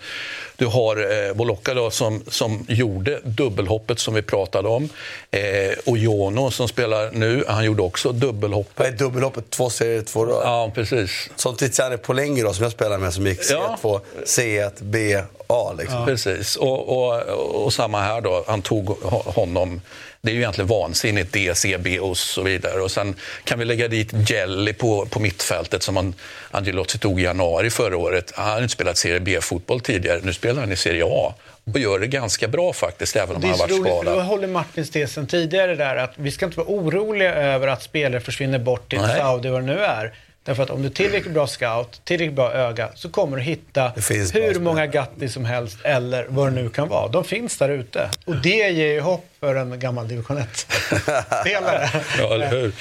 Du 0.55 0.65
har 0.65 1.27
eh, 1.27 1.33
Bolocca 1.33 1.73
då, 1.73 1.91
som, 1.91 2.23
som 2.27 2.65
gjorde 2.69 3.19
dubbelhoppet 3.23 3.99
som 3.99 4.13
vi 4.13 4.21
pratade 4.21 4.69
om. 4.69 4.89
Eh, 5.31 5.41
och 5.85 5.97
Jono 5.97 6.51
som 6.51 6.67
spelar 6.67 7.11
nu, 7.11 7.43
han 7.47 7.65
gjorde 7.65 7.81
också 7.81 8.11
dubbelhoppet. 8.11 8.73
vad 8.79 8.87
är 8.87 8.91
dubbelhoppet? 8.91 9.49
Två 9.49 9.69
serier, 9.69 10.01
två 10.01 10.25
rad? 10.25 10.41
Ja, 10.43 10.71
precis. 10.75 11.29
Som 11.35 11.55
Tiziane 11.55 11.97
Polenghi 11.97 12.41
då, 12.41 12.53
som 12.53 12.63
jag 12.63 12.71
spelar 12.71 12.97
med, 12.97 13.13
som 13.13 13.27
gick 13.27 13.41
C2, 13.41 13.77
Ja. 13.83 14.01
C1, 14.27 14.71
B, 14.79 15.21
A. 15.47 15.73
Liksom. 15.77 16.05
Precis. 16.05 16.55
Och, 16.55 16.89
och, 16.97 17.21
och 17.65 17.73
samma 17.73 18.01
här 18.01 18.21
då, 18.21 18.43
han 18.47 18.61
tog 18.61 18.89
ho- 18.89 19.33
honom. 19.33 19.81
Det 20.21 20.31
är 20.31 20.33
ju 20.33 20.39
egentligen 20.41 20.67
vansinnigt, 20.67 21.33
D, 21.33 21.51
C, 21.55 21.77
B 21.79 21.99
och 21.99 22.17
så 22.17 22.41
vidare. 22.41 22.81
Och 22.81 22.91
sen 22.91 23.15
kan 23.43 23.59
vi 23.59 23.65
lägga 23.65 23.87
dit 23.87 24.29
Jelly 24.29 24.73
på, 24.73 25.05
på 25.05 25.19
mittfältet 25.19 25.83
som 25.83 25.95
han, 25.95 26.13
Angelotti 26.51 26.97
tog 26.97 27.19
i 27.19 27.23
januari 27.23 27.69
förra 27.69 27.97
året. 27.97 28.31
Han 28.35 28.49
har 28.49 28.61
inte 28.61 28.73
spelat 28.73 28.97
Serie 28.97 29.19
B-fotboll 29.19 29.79
tidigare, 29.79 30.19
nu 30.23 30.33
spelar 30.33 30.61
han 30.61 30.71
i 30.71 30.75
Serie 30.75 31.03
A. 31.05 31.33
Och 31.73 31.79
gör 31.79 31.99
det 31.99 32.07
ganska 32.07 32.47
bra 32.47 32.73
faktiskt, 32.73 33.15
även 33.15 33.35
om 33.35 33.41
han 33.41 33.51
har 33.51 33.57
varit 33.57 33.71
roligt, 33.71 33.83
för 33.83 33.93
då 33.95 34.01
skadad. 34.03 34.25
håller 34.25 34.47
Martins 34.47 34.89
tesen 34.89 35.27
tidigare 35.27 35.75
där 35.75 35.95
att 35.95 36.13
vi 36.15 36.31
ska 36.31 36.45
inte 36.45 36.57
vara 36.57 36.67
oroliga 36.69 37.33
över 37.33 37.67
att 37.67 37.83
spelare 37.83 38.21
försvinner 38.21 38.59
bort 38.59 38.89
till 38.89 39.01
Nej. 39.01 39.17
Saudi 39.19 39.49
vad 39.49 39.61
det 39.61 39.65
nu 39.65 39.79
är. 39.79 40.13
Därför 40.47 40.63
att 40.63 40.69
om 40.69 40.81
du 40.81 40.87
är 40.87 40.91
tillräckligt 40.93 41.33
bra 41.33 41.47
scout, 41.47 42.01
tillräckligt 42.03 42.35
bra 42.35 42.53
öga, 42.53 42.89
så 42.95 43.09
kommer 43.09 43.37
du 43.37 43.43
hitta 43.43 43.91
hur 44.33 44.59
många 44.59 44.85
Gatti 44.87 45.29
som 45.29 45.45
helst 45.45 45.77
eller 45.83 46.25
vad 46.29 46.47
det 46.47 46.61
nu 46.61 46.69
kan 46.69 46.87
vara. 46.89 47.07
De 47.07 47.23
finns 47.23 47.57
där 47.57 47.69
ute. 47.69 48.09
Och 48.25 48.35
det 48.35 48.49
ger 48.49 48.87
ju 48.93 48.99
hopp 48.99 49.25
för 49.39 49.55
en 49.55 49.79
gammal 49.79 50.07
division 50.07 50.37
1-spelare. 50.37 51.89
Ja, 52.19 52.33
eller 52.33 52.47
hur? 52.49 52.71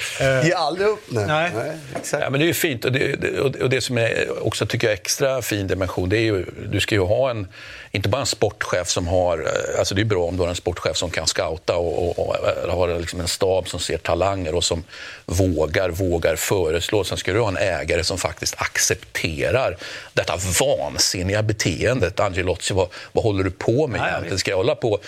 Ge 0.45 0.53
aldrig 0.53 0.87
upp 0.87 1.11
nu. 1.11 1.25
Nej. 1.27 1.51
exakt. 1.95 2.23
Ja, 2.23 2.29
men 2.29 2.39
det 2.39 2.45
är 2.45 2.47
ju 2.47 2.53
fint. 2.53 2.85
Och 2.85 2.91
det, 2.91 3.39
och 3.61 3.69
det- 3.69 3.81
som 3.81 3.97
är 3.97 4.45
också 4.47 4.65
tycker 4.65 4.87
jag 4.87 4.93
extra 4.93 5.41
fin 5.41 5.67
dimension, 5.67 6.09
det 6.09 6.17
är 6.17 6.21
ju, 6.21 6.45
du 6.71 6.79
ska 6.79 6.95
ju 6.95 7.01
ha 7.01 7.29
en, 7.29 7.47
inte 7.91 8.09
bara 8.09 8.21
en 8.21 8.25
sportchef 8.25 8.87
som 8.89 9.07
har, 9.07 9.37
eh, 9.39 9.79
alltså 9.79 9.95
det 9.95 10.01
är 10.01 10.05
bra 10.05 10.23
om 10.25 10.35
du 10.37 10.41
har 10.43 10.49
en 10.49 10.55
sportchef 10.55 10.97
som 10.97 11.09
kan 11.09 11.27
scouta 11.27 11.75
och, 11.77 12.07
och, 12.19 12.27
och 12.27 12.35
eh, 12.35 12.75
har 12.77 12.99
liksom 12.99 13.19
en 13.19 13.27
stab 13.27 13.67
som 13.69 13.79
ser 13.79 13.97
talanger 13.97 14.55
och 14.55 14.63
som 14.63 14.83
vågar, 15.25 15.89
vågar 15.89 16.35
föreslå. 16.35 17.03
Sen 17.03 17.17
ska 17.17 17.33
du 17.33 17.39
ha 17.39 17.47
en 17.47 17.56
ägare 17.59 18.03
som 18.03 18.17
faktiskt 18.17 18.55
accepterar 18.57 19.77
detta 20.13 20.37
vansinniga 20.59 21.43
beteendet. 21.43 22.19
Angelotti, 22.19 22.73
vad, 22.73 22.87
vad 23.11 23.23
håller 23.23 23.43
du 23.43 23.51
på 23.51 23.87
med 23.87 24.01
egentligen? 24.07 24.39
Ska 24.39 24.51
jag 24.51 24.57
hålla 24.57 24.75
på 24.75 24.99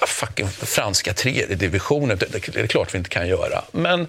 fucking 0.00 0.48
franska 0.48 1.12
tredje 1.12 1.56
divisionen? 1.56 2.18
Det, 2.18 2.26
det, 2.32 2.52
det 2.52 2.60
är 2.60 2.66
klart 2.66 2.94
vi 2.94 2.98
inte 2.98 3.10
kan 3.10 3.28
göra. 3.28 3.64
Men 3.72 4.06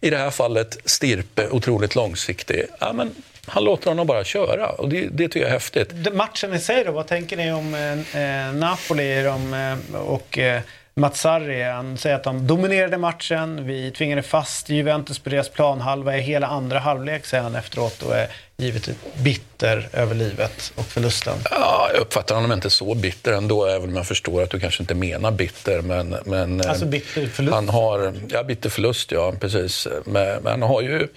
i 0.00 0.10
det 0.10 0.18
här 0.18 0.30
fallet, 0.30 0.78
Stirpe, 0.84 1.48
otroligt 1.48 1.94
långsiktig. 1.94 2.66
Ja, 2.78 2.92
men 2.92 3.14
han 3.46 3.64
låter 3.64 3.88
honom 3.88 4.06
bara 4.06 4.24
köra 4.24 4.68
och 4.68 4.88
det, 4.88 5.08
det 5.10 5.28
tycker 5.28 5.40
jag 5.40 5.48
är 5.48 5.52
häftigt. 5.52 6.14
Matchen 6.14 6.54
i 6.54 6.58
sig 6.58 6.84
då, 6.84 6.92
vad 6.92 7.06
tänker 7.06 7.36
ni 7.36 7.52
om 7.52 7.74
eh, 7.74 8.46
eh, 8.46 8.52
Napoli 8.52 9.22
de, 9.22 9.54
eh, 9.54 10.00
och 10.00 10.38
eh, 10.38 10.62
Mazzarri? 11.00 11.62
Han 11.62 11.98
säger 11.98 12.16
att 12.16 12.24
de 12.24 12.46
dominerade 12.46 12.98
matchen, 12.98 13.66
vi 13.66 13.90
tvingade 13.90 14.22
fast 14.22 14.68
Juventus 14.68 15.18
på 15.18 15.30
deras 15.30 15.48
planhalva 15.48 16.16
i 16.16 16.20
hela 16.20 16.46
andra 16.46 16.78
halvlek, 16.78 17.26
säger 17.26 17.42
han 17.42 17.54
efteråt 17.54 18.02
och 18.02 18.16
är 18.16 18.28
givetvis 18.56 18.96
bitter 19.22 19.88
över 19.92 20.14
livet 20.14 20.72
och 20.76 20.84
förlusten. 20.84 21.34
Ja, 21.50 21.90
jag 21.92 22.00
uppfattar 22.00 22.34
honom 22.34 22.52
inte 22.52 22.70
så 22.70 22.94
bitter 22.94 23.32
ändå, 23.32 23.66
även 23.66 23.88
om 23.88 23.96
jag 23.96 24.06
förstår 24.06 24.42
att 24.42 24.50
du 24.50 24.60
kanske 24.60 24.82
inte 24.82 24.94
menar 24.94 25.30
bitter. 25.30 25.82
Men, 25.82 26.16
men, 26.24 26.60
eh, 26.60 26.70
Alltså 26.70 26.86
bitter 26.86 27.26
förlust? 27.26 27.54
Han 27.54 27.68
har, 27.68 28.14
ja, 28.28 28.42
bitter 28.42 28.70
förlust, 28.70 29.12
ja, 29.12 29.32
precis. 29.40 29.88
Men, 30.04 30.42
men 30.42 30.46
han 30.46 30.62
har 30.62 30.82
ju... 30.82 31.08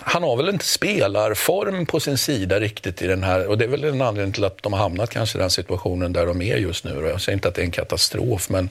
Han 0.00 0.22
har 0.22 0.36
väl 0.36 0.48
inte 0.48 0.64
spelarform 0.64 1.86
på 1.86 2.00
sin 2.00 2.18
sida 2.18 2.60
riktigt 2.60 3.02
i 3.02 3.06
den 3.06 3.22
här... 3.22 3.46
Och 3.46 3.58
det 3.58 3.64
är 3.64 3.68
väl 3.68 3.84
en 3.84 4.02
anledning 4.02 4.32
till 4.32 4.44
att 4.44 4.62
de 4.62 4.72
har 4.72 4.80
hamnat 4.80 5.10
kanske 5.10 5.38
i 5.38 5.40
den 5.40 5.50
situationen 5.50 6.12
där 6.12 6.26
de 6.26 6.42
är 6.42 6.56
just 6.56 6.84
nu. 6.84 7.08
Jag 7.10 7.20
säger 7.20 7.36
inte 7.36 7.48
att 7.48 7.54
det 7.54 7.62
är 7.62 7.64
en 7.64 7.70
katastrof, 7.70 8.50
men... 8.50 8.70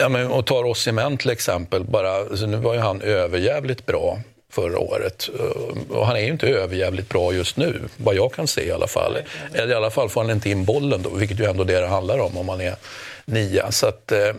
Ja, 0.00 0.08
men 0.08 0.26
och 0.26 0.46
tar 0.46 0.64
Osimhen 0.64 1.16
till 1.16 1.30
exempel. 1.30 1.84
Bara, 1.84 2.12
alltså 2.12 2.46
nu 2.46 2.56
var 2.56 2.74
ju 2.74 2.80
han 2.80 3.00
överjävligt 3.02 3.86
bra 3.86 4.18
förra 4.52 4.78
året. 4.78 5.30
Eh, 5.38 5.96
och 5.96 6.06
han 6.06 6.16
är 6.16 6.20
ju 6.20 6.28
inte 6.28 6.48
överjävligt 6.48 7.08
bra 7.08 7.32
just 7.32 7.56
nu, 7.56 7.80
vad 7.96 8.14
jag 8.14 8.32
kan 8.32 8.46
se 8.46 8.66
i 8.66 8.72
alla 8.72 8.86
fall. 8.86 9.16
Eller 9.54 9.72
i 9.72 9.74
alla 9.74 9.90
fall 9.90 10.08
får 10.08 10.20
han 10.20 10.30
inte 10.30 10.50
in 10.50 10.64
bollen, 10.64 11.02
då, 11.02 11.10
vilket 11.10 11.40
ju 11.40 11.44
ändå 11.44 11.64
det 11.64 11.80
det 11.80 11.86
handlar 11.86 12.18
om 12.18 12.36
om 12.36 12.46
man 12.46 12.60
är 12.60 12.76
nia. 13.24 13.72
Så 13.72 13.86
att, 13.86 14.12
eh, 14.12 14.32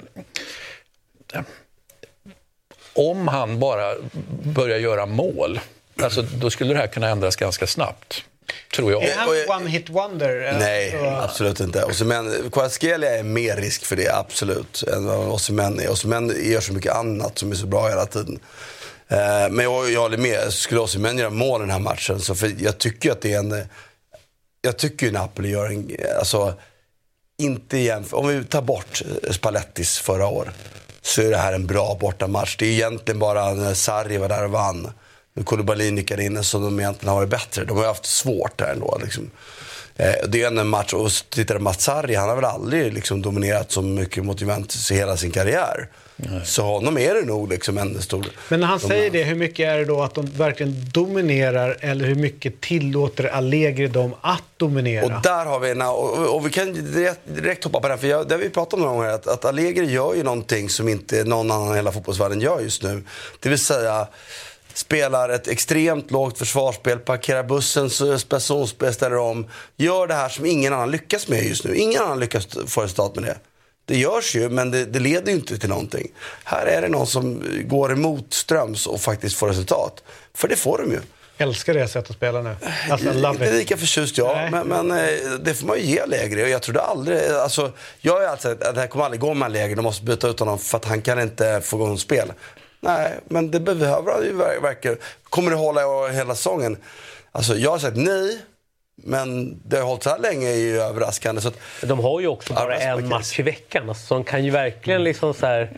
om 2.93 3.27
han 3.27 3.59
bara 3.59 3.93
börjar 4.43 4.77
göra 4.77 5.05
mål, 5.05 5.59
alltså, 6.01 6.21
då 6.21 6.49
skulle 6.49 6.73
det 6.73 6.79
här 6.79 6.87
kunna 6.87 7.07
ändras 7.09 7.35
ganska 7.35 7.67
snabbt. 7.67 8.23
Tror 8.75 8.91
jag. 8.91 9.03
Är 9.03 9.15
han 9.15 9.61
one 9.61 9.69
hit 9.69 9.89
wonder? 9.89 10.47
Eh, 10.53 10.59
Nej, 10.59 10.95
absolut 11.21 11.59
inte. 11.59 11.83
Osimhen, 11.83 12.49
Kvaratskhelia 12.51 13.17
är 13.17 13.23
mer 13.23 13.55
risk 13.55 13.85
för 13.85 13.95
det, 13.95 14.09
absolut, 14.15 14.83
än 14.83 15.05
vad 15.05 15.27
Osimhen 15.27 15.79
är. 15.79 15.91
Osimhen 15.91 16.33
gör 16.43 16.61
så 16.61 16.73
mycket 16.73 16.93
annat 16.95 17.37
som 17.39 17.51
är 17.51 17.55
så 17.55 17.65
bra 17.67 17.87
hela 17.89 18.05
tiden. 18.05 18.39
Eh, 19.07 19.49
Men 19.49 19.59
jag, 19.65 19.91
jag 19.91 20.01
håller 20.01 20.17
med. 20.17 20.53
Skulle 20.53 20.79
Osimhen 20.81 21.17
göra 21.17 21.29
mål 21.29 21.61
i 21.61 21.63
den 21.63 21.71
här 21.71 21.79
matchen, 21.79 22.19
så 22.19 22.35
för 22.35 22.51
jag 22.59 22.77
tycker 22.77 23.11
att 23.11 23.21
det 23.21 23.33
är 23.33 23.39
en... 23.39 23.67
Jag 24.61 24.77
tycker 24.77 25.05
ju 25.05 25.11
Napoli 25.11 25.49
gör 25.49 25.65
en... 25.65 25.91
Alltså, 26.19 26.53
inte 27.37 27.77
jämför, 27.77 28.17
Om 28.17 28.27
vi 28.27 28.43
tar 28.45 28.61
bort 28.61 29.01
Spallettis 29.31 29.97
förra 29.99 30.27
år, 30.27 30.51
så 31.05 31.21
är 31.21 31.29
det 31.29 31.37
här 31.37 31.53
en 31.53 31.67
bra 31.67 31.97
bortamatch. 31.99 32.55
Det 32.57 32.65
är 32.65 32.71
egentligen 32.71 33.19
bara 33.19 33.53
när 33.53 33.73
Sarri 33.73 34.17
var 34.17 34.29
där 34.29 34.43
och 34.43 34.51
vann. 34.51 34.91
När 35.33 35.43
Koulibaly 35.43 35.91
nickade 35.91 36.23
in 36.23 36.43
så 36.43 36.59
de 36.59 36.79
egentligen 36.79 37.09
har 37.09 37.15
varit 37.15 37.29
bättre. 37.29 37.65
De 37.65 37.77
har 37.77 37.83
ju 37.83 37.87
haft 37.87 38.05
svårt 38.05 38.57
där 38.57 38.71
ändå. 38.73 38.99
Liksom. 39.03 39.31
Eh, 39.95 40.13
det 40.27 40.43
är 40.43 40.47
en 40.47 40.67
match, 40.67 40.93
och 40.93 41.11
tittar 41.29 41.55
du 41.55 41.61
Mazzarri, 41.61 42.15
han 42.15 42.29
har 42.29 42.35
väl 42.35 42.45
aldrig 42.45 42.93
liksom 42.93 43.21
dominerat 43.21 43.71
så 43.71 43.81
mycket 43.81 44.25
mot 44.25 44.41
Juventus 44.41 44.91
i 44.91 44.95
hela 44.95 45.17
sin 45.17 45.31
karriär. 45.31 45.89
Så 46.45 46.61
honom 46.61 46.97
är 46.97 47.13
det 47.13 47.21
nog 47.21 47.49
liksom 47.49 47.77
en 47.77 48.01
stor... 48.01 48.25
Men 48.49 48.59
när 48.59 48.67
han 48.67 48.79
de- 48.79 48.87
säger 48.87 49.09
det, 49.09 49.23
hur 49.23 49.35
mycket 49.35 49.67
är 49.67 49.77
det 49.77 49.85
då 49.85 50.01
att 50.01 50.15
de 50.15 50.25
verkligen 50.25 50.75
dominerar 50.93 51.77
eller 51.79 52.05
hur 52.05 52.15
mycket 52.15 52.61
tillåter 52.61 53.23
Allegri 53.23 53.87
dem 53.87 54.15
att 54.21 54.43
dominera? 54.57 55.05
Och 55.05 55.21
där 55.23 55.45
har 55.45 55.59
vi 55.59 55.69
en, 55.69 55.81
och, 55.81 56.35
och 56.35 56.45
vi 56.45 56.49
kan 56.49 56.73
direkt, 57.25 57.63
hoppa 57.63 57.79
på 57.79 57.87
den, 57.87 57.97
för 57.97 58.07
jag, 58.07 58.27
det 58.27 58.35
har 58.35 58.39
vi 58.39 58.49
pratat 58.49 58.73
om 58.73 58.79
några 58.79 58.93
gånger, 58.93 59.09
att, 59.09 59.27
att 59.27 59.45
Allegri 59.45 59.85
gör 59.91 60.13
ju 60.13 60.23
någonting 60.23 60.69
som 60.69 60.87
inte 60.87 61.23
någon 61.23 61.51
annan 61.51 61.73
i 61.73 61.75
hela 61.75 61.91
fotbollsvärlden 61.91 62.41
gör 62.41 62.59
just 62.59 62.83
nu. 62.83 63.03
Det 63.39 63.49
vill 63.49 63.59
säga 63.59 64.07
spelar 64.73 65.29
ett 65.29 65.47
extremt 65.47 66.11
lågt 66.11 66.37
försvarsspel, 66.37 66.99
parkerar 66.99 67.43
bussen, 67.43 67.89
personspel, 68.29 68.93
ställer 68.93 69.17
om. 69.17 69.45
Gör 69.77 70.07
det 70.07 70.13
här 70.13 70.29
som 70.29 70.45
ingen 70.45 70.73
annan 70.73 70.91
lyckas 70.91 71.27
med 71.27 71.43
just 71.43 71.63
nu. 71.63 71.75
Ingen 71.75 72.01
annan 72.01 72.19
lyckas 72.19 72.47
få 72.67 72.81
resultat 72.81 73.15
med 73.15 73.23
det. 73.23 73.37
Det 73.85 73.97
görs 73.97 74.35
ju, 74.35 74.49
men 74.49 74.71
det, 74.71 74.85
det 74.85 74.99
leder 74.99 75.27
ju 75.31 75.37
inte 75.37 75.57
till 75.57 75.69
någonting. 75.69 76.11
Här 76.43 76.65
är 76.65 76.81
det 76.81 76.87
någon 76.87 77.07
som 77.07 77.43
går 77.65 77.91
emot 77.91 78.33
ströms 78.33 78.87
och 78.87 79.01
faktiskt 79.01 79.35
får 79.35 79.47
resultat. 79.47 80.03
För 80.33 80.47
det 80.47 80.55
får 80.55 80.77
de 80.77 80.91
ju. 80.91 80.99
Älskar 81.37 81.73
det 81.73 81.87
sättet 81.87 82.09
att 82.09 82.15
spela 82.15 82.41
nu. 82.41 82.55
Alltså, 82.89 83.13
love 83.13 83.45
Inte 83.45 83.57
lika 83.57 83.77
förtjust 83.77 84.17
jag, 84.17 84.35
Nej. 84.35 84.51
men, 84.51 84.67
men 84.67 84.91
eh, 84.91 85.31
det 85.43 85.53
får 85.53 85.67
man 85.67 85.77
ju 85.79 85.83
ge. 85.83 86.43
Och 86.43 86.49
jag 86.49 86.61
trodde 86.61 86.81
aldrig, 86.81 87.27
alltså, 87.31 87.71
jag 88.01 88.13
har 88.13 88.23
alltid 88.23 88.41
sagt 88.51 88.63
att 88.63 88.75
det 88.75 88.81
här 88.81 88.87
kommer 88.87 89.05
aldrig 89.05 89.21
gå 89.21 89.33
med 89.33 89.45
Allegri. 89.45 89.75
De 89.75 89.81
måste 89.81 90.03
byta 90.05 90.27
ut 90.27 90.39
honom 90.39 90.59
för 90.59 90.77
att 90.77 90.85
han 90.85 91.01
kan 91.01 91.19
inte 91.21 91.61
få 91.63 91.77
igång 91.77 91.97
spel. 91.97 92.33
Nej, 92.79 93.19
men 93.29 93.51
det 93.51 93.59
behöver 93.59 94.11
han 94.11 94.23
ju 94.23 94.33
ver- 94.33 94.61
verkligen. 94.61 94.97
Kommer 95.29 95.51
det 95.51 95.57
hålla 95.57 96.07
hela 96.07 96.35
säsongen? 96.35 96.77
Alltså, 97.31 97.55
jag 97.55 97.71
har 97.71 97.79
sagt 97.79 97.97
nej, 97.97 98.39
men 98.95 99.59
det 99.65 99.77
har 99.77 99.83
hållit 99.83 100.03
så 100.03 100.09
här 100.09 100.19
länge 100.19 100.47
är 100.47 100.55
ju 100.55 100.81
överraskande. 100.81 101.41
Så 101.41 101.47
att, 101.47 101.59
De 101.81 101.99
har 101.99 102.21
ju 102.21 102.27
också 102.27 102.53
bara 102.53 102.77
en 102.77 103.07
match 103.09 103.39
i 103.39 103.43
veckan. 103.43 103.89
Alltså, 103.89 104.05
så 104.05 104.13
de 104.13 104.23
kan 104.23 104.45
ju 104.45 104.51
verkligen 104.51 105.03
liksom 105.03 105.33
så 105.33 105.45
här, 105.45 105.77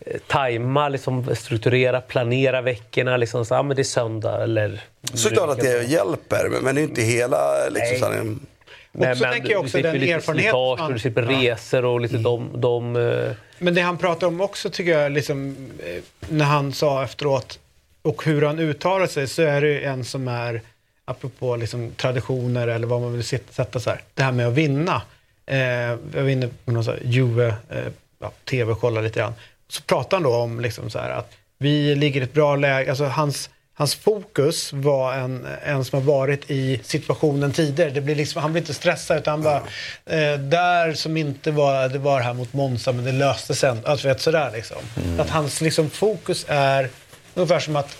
eh, 0.00 0.20
tajma, 0.26 0.88
liksom, 0.88 1.36
strukturera, 1.36 2.00
planera 2.00 2.60
veckorna. 2.60 3.16
Liksom, 3.16 3.44
så, 3.44 3.54
ah, 3.54 3.62
men 3.62 3.76
det 3.76 3.82
är 3.82 3.84
söndag 3.84 4.42
eller... 4.42 4.80
såklart 5.14 5.50
att 5.50 5.60
det 5.60 5.82
hjälper, 5.82 6.48
men, 6.48 6.64
men 6.64 6.74
det 6.74 6.80
är 6.80 6.82
inte 6.82 7.02
hela... 7.02 7.68
Liksom, 7.68 7.88
Nej. 7.90 7.98
så 7.98 8.06
här, 8.06 9.12
Och 9.12 9.18
så 9.18 9.24
tänker 9.24 9.50
jag 9.50 9.60
också 9.60 9.78
den 9.78 9.96
erfarenhet 9.96 10.24
slitage 10.24 10.78
man- 10.78 10.92
du 10.92 10.98
slipper 10.98 11.22
resor 11.22 11.84
och 11.84 12.00
lite 12.00 12.16
de... 12.16 12.50
de 12.54 12.96
eh, 12.96 13.30
Men 13.58 13.74
det 13.74 13.80
han 13.80 13.98
pratar 13.98 14.26
om 14.26 14.40
också 14.40 14.70
tycker 14.70 14.98
jag, 14.98 15.12
liksom, 15.12 15.56
eh, 15.86 16.02
när 16.28 16.44
han 16.44 16.72
sa 16.72 17.04
efteråt 17.04 17.58
och 18.02 18.24
hur 18.24 18.42
han 18.42 18.58
uttalar 18.58 19.06
sig 19.06 19.26
så 19.28 19.42
är 19.42 19.60
det 19.60 19.68
ju 19.68 19.82
en 19.84 20.04
som 20.04 20.28
är, 20.28 20.60
apropå 21.04 21.56
liksom, 21.56 21.92
traditioner 21.96 22.68
eller 22.68 22.86
vad 22.86 23.00
man 23.00 23.12
vill 23.12 23.24
sätta 23.24 23.80
så 23.80 23.90
här, 23.90 24.02
det 24.14 24.22
här 24.22 24.32
med 24.32 24.46
att 24.46 24.54
vinna. 24.54 25.02
Eh, 25.46 25.58
jag 25.58 26.22
var 26.22 26.28
inne 26.28 26.48
på 26.64 26.72
någon 26.72 26.84
så 26.84 26.90
här 26.90 27.00
Juve, 27.04 27.46
eh, 27.46 27.92
ja, 28.20 28.32
tv 28.44 28.74
kolla 28.80 29.00
lite 29.00 29.20
grann. 29.20 29.34
Så 29.68 29.82
pratar 29.82 30.16
han 30.16 30.24
då 30.24 30.34
om 30.34 30.60
liksom 30.60 30.90
så 30.90 30.98
här 30.98 31.10
att 31.10 31.32
vi 31.58 31.94
ligger 31.94 32.20
i 32.20 32.24
ett 32.24 32.32
bra 32.32 32.56
läge, 32.56 32.90
alltså 32.90 33.04
hans 33.04 33.50
hans 33.76 33.94
fokus 33.94 34.72
var 34.72 35.14
en, 35.14 35.46
en 35.64 35.84
som 35.84 35.98
har 35.98 36.06
varit 36.06 36.50
i 36.50 36.80
situationen 36.84 37.52
tidigare. 37.52 37.90
Det 37.90 38.00
blir 38.00 38.14
liksom, 38.14 38.42
han 38.42 38.52
blir 38.52 38.62
inte 38.62 38.74
stressad 38.74 39.18
utan 39.18 39.32
han 39.32 39.42
bara, 39.42 39.62
eh, 40.06 40.38
där 40.38 40.92
som 40.92 41.16
inte 41.16 41.50
var, 41.50 41.88
det 41.88 41.98
var 41.98 42.20
här 42.20 42.34
mot 42.34 42.52
Monza 42.52 42.92
men 42.92 43.04
det 43.04 43.12
löste 43.12 43.54
sig. 43.54 43.76
Alltså, 43.84 44.08
vet, 44.08 44.20
sådär 44.20 44.50
liksom. 44.54 44.76
Att 45.18 45.30
hans 45.30 45.60
liksom, 45.60 45.90
fokus 45.90 46.46
är 46.48 46.90
ungefär 47.34 47.60
som 47.60 47.76
att 47.76 47.96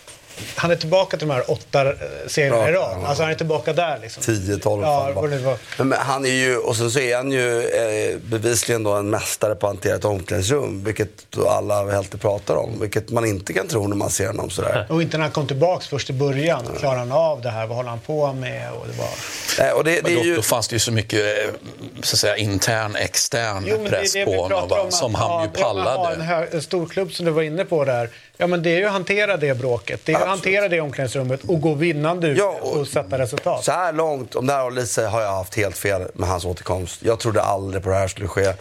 han 0.57 0.71
är 0.71 0.77
tillbaka 0.77 1.17
till 1.17 1.29
de 1.29 1.35
här 1.35 1.51
åtta 1.51 1.83
eh, 1.89 1.95
serierna 2.27 2.57
i 2.69 2.73
Ja, 2.73 2.79
rad. 2.81 2.99
ja. 3.03 3.07
Alltså 3.07 3.23
han 3.23 3.33
är 3.33 3.37
tillbaka 3.37 3.73
där 3.73 3.99
liksom. 4.03 4.23
10, 4.23 4.57
12 4.57 4.83
Ja, 4.83 5.13
var. 5.15 5.29
Men, 5.79 5.89
men 5.89 5.99
han 5.99 6.25
är 6.27 6.31
ju, 6.31 6.57
och 6.57 6.77
sen 6.77 6.91
så 6.91 6.99
är 6.99 7.17
han 7.17 7.33
ju 7.33 7.61
eh, 7.67 8.17
bevisligen 8.19 8.83
då 8.83 8.93
en 8.93 9.11
mästare 9.11 9.55
på 9.55 9.67
att 9.67 9.71
hantera 9.73 9.97
ett 9.97 10.05
omklädningsrum. 10.05 10.85
Vilket 10.85 11.09
då 11.31 11.49
alla 11.49 11.97
alltid 11.99 12.21
pratar 12.21 12.55
om. 12.57 12.81
Vilket 12.81 13.11
man 13.11 13.25
inte 13.25 13.53
kan 13.53 13.69
tro 13.69 13.87
när 13.89 13.97
man 13.97 14.11
ser 14.11 14.27
honom 14.27 14.51
sådär. 14.51 14.87
Och 14.91 15.03
inte 15.03 15.17
när 15.17 15.23
han 15.25 15.33
kom 15.33 15.47
tillbaks 15.47 15.87
först 15.87 16.11
i 16.11 16.13
början. 16.13 16.63
Klarar 16.79 16.97
han 16.99 17.13
av 17.13 17.41
det 17.41 17.51
här? 17.51 17.67
Vad 17.67 17.77
håller 17.77 17.91
han 17.91 18.01
på 18.01 18.33
med? 18.33 18.71
Och 18.73 18.87
det 18.87 18.99
var... 18.99 19.69
Eh, 19.69 19.73
och 19.77 19.85
det, 19.85 20.01
det 20.01 20.13
är 20.13 20.17
då, 20.17 20.25
ju... 20.25 20.37
då 20.37 20.43
fanns 20.43 20.69
det 20.69 20.75
ju 20.77 20.81
så 20.81 20.93
mycket 20.93 21.21
eh, 21.21 21.55
så 22.03 22.15
att 22.15 22.19
säga, 22.21 22.37
intern, 22.37 22.97
extern 22.97 23.65
Jo, 23.67 23.75
men 23.75 23.85
det 23.85 23.91
press 23.91 24.13
det 24.13 24.25
på 24.25 24.43
honom 24.43 24.91
som 24.91 25.15
han 25.15 25.31
ha- 25.31 25.43
ju 25.45 25.51
Ja, 25.57 25.63
pallade. 25.63 26.15
en, 26.15 26.21
hö- 26.21 26.47
en 26.53 26.63
stor 26.63 26.87
klubb 26.87 27.13
som 27.13 27.27
du 27.27 27.33
var 27.33 27.43
inne 27.43 27.65
på 27.65 27.85
där. 27.85 28.11
Ja, 28.37 28.47
men 28.47 28.63
det 28.63 28.71
är 28.71 28.79
ju 28.79 28.85
att 28.87 28.93
hantera 28.93 29.37
det 29.37 29.59
bråket. 29.59 30.01
Det 30.05 30.13
är 30.13 30.17
att 30.21 30.27
hantera 30.29 30.69
det 30.69 30.81
omklädningsrummet 30.81 31.41
och 31.47 31.61
gå 31.61 31.75
vinnande 31.75 32.29
ut 32.29 32.39
Ja, 32.39 32.59
och- 32.61 32.77
och 32.81 32.87
sätta 32.89 33.19
resultat. 33.19 33.65
Så 33.65 33.73
här 33.73 33.93
långt, 33.93 34.35
om 34.35 34.47
det 34.47 34.53
här 34.53 34.63
håller 34.63 34.83
sig, 34.83 35.07
har 35.07 35.21
jag 35.21 35.33
haft 35.33 35.55
helt 35.57 35.79
fel 35.79 36.03
med 36.15 36.29
hans 36.29 36.45
återkomst. 36.45 37.01
Jag 37.05 37.19
trodde 37.19 37.43
aldrig 37.43 37.83
på 37.83 37.89
det 37.89 37.95
här 37.97 38.09
skulle 38.09 38.29
ske. 38.29 38.53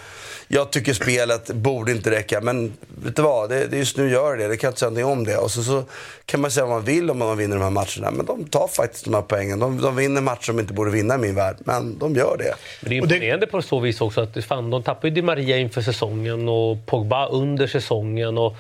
Jag 0.47 0.71
tycker 0.71 0.93
spelet 0.93 1.47
borde 1.51 1.91
inte 1.91 2.11
räcka, 2.11 2.41
men 2.41 2.73
vet 3.03 3.15
du 3.15 3.21
vad? 3.21 3.49
Det, 3.49 3.67
det 3.67 3.77
just 3.77 3.97
nu 3.97 4.09
gör 4.09 4.37
det. 4.37 4.47
Det 4.47 4.57
kan 4.57 4.67
jag 4.67 4.71
inte 4.71 4.79
säga 4.79 4.89
någonting 4.89 5.11
om 5.19 5.23
det. 5.23 5.37
Och 5.37 5.51
så, 5.51 5.63
så 5.63 5.83
kan 6.25 6.41
man 6.41 6.51
säga 6.51 6.65
vad 6.65 6.75
man 6.75 6.85
vill 6.85 7.11
om 7.11 7.17
man 7.17 7.37
vinner 7.37 7.55
de 7.55 7.63
här 7.63 7.69
matcherna. 7.69 8.11
Men 8.11 8.25
de 8.25 8.43
tar 8.45 8.67
faktiskt 8.67 9.05
de 9.05 9.13
här 9.13 9.21
poängen. 9.21 9.59
De, 9.59 9.81
de 9.81 9.95
vinner 9.95 10.21
matcher 10.21 10.47
de 10.47 10.59
inte 10.59 10.73
borde 10.73 10.91
vinna 10.91 11.15
i 11.15 11.17
min 11.17 11.35
värld. 11.35 11.55
Men 11.59 11.97
de 11.99 12.15
gör 12.15 12.35
det. 12.37 12.55
Men 12.81 12.89
det 12.89 12.95
är 12.95 12.97
imponerande 12.97 13.47
på 13.47 13.61
så 13.61 13.79
vis 13.79 14.01
också 14.01 14.21
att 14.21 14.45
fan, 14.45 14.69
de 14.69 14.83
tappade 14.83 15.07
ju 15.07 15.13
Di 15.13 15.21
Maria 15.21 15.57
inför 15.57 15.81
säsongen 15.81 16.49
och 16.49 16.85
Pogba 16.85 17.27
under 17.27 17.67
säsongen. 17.67 18.37
Och, 18.37 18.55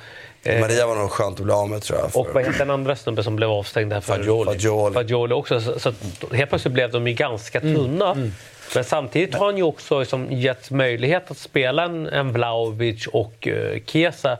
Maria 0.45 0.87
var 0.87 0.95
nog 0.95 1.11
skönt 1.11 1.39
att 1.39 1.45
bli 1.45 1.53
av 1.53 1.69
med 1.69 1.81
tror 1.81 1.99
jag. 1.99 2.09
och 2.13 2.27
vad 2.33 2.43
heter 2.45 2.59
den 2.59 2.69
andra 2.69 2.95
snubben 2.95 3.23
som 3.23 3.35
blev 3.35 3.49
avstängd 3.49 3.89
där 3.89 4.01
för 4.01 4.15
Fagioli. 4.15 4.51
Fagioli. 4.51 4.93
Fagioli 4.93 5.33
också. 5.33 5.61
Så, 5.61 5.79
så 5.79 5.93
helt 6.31 6.49
plötsligt 6.49 6.73
blev 6.73 6.91
de 6.91 7.07
ju 7.07 7.13
ganska 7.13 7.59
tunna. 7.59 8.31
Men 8.75 8.83
samtidigt 8.83 9.35
har 9.35 9.45
han 9.45 9.57
ju 9.57 9.63
också 9.63 9.99
liksom 9.99 10.31
gett 10.31 10.71
möjlighet 10.71 11.31
att 11.31 11.37
spela 11.37 11.83
en, 11.83 12.07
en 12.07 12.33
Vlahovic 12.33 13.07
och 13.07 13.47
uh, 13.47 13.79
Chiesa 13.85 14.37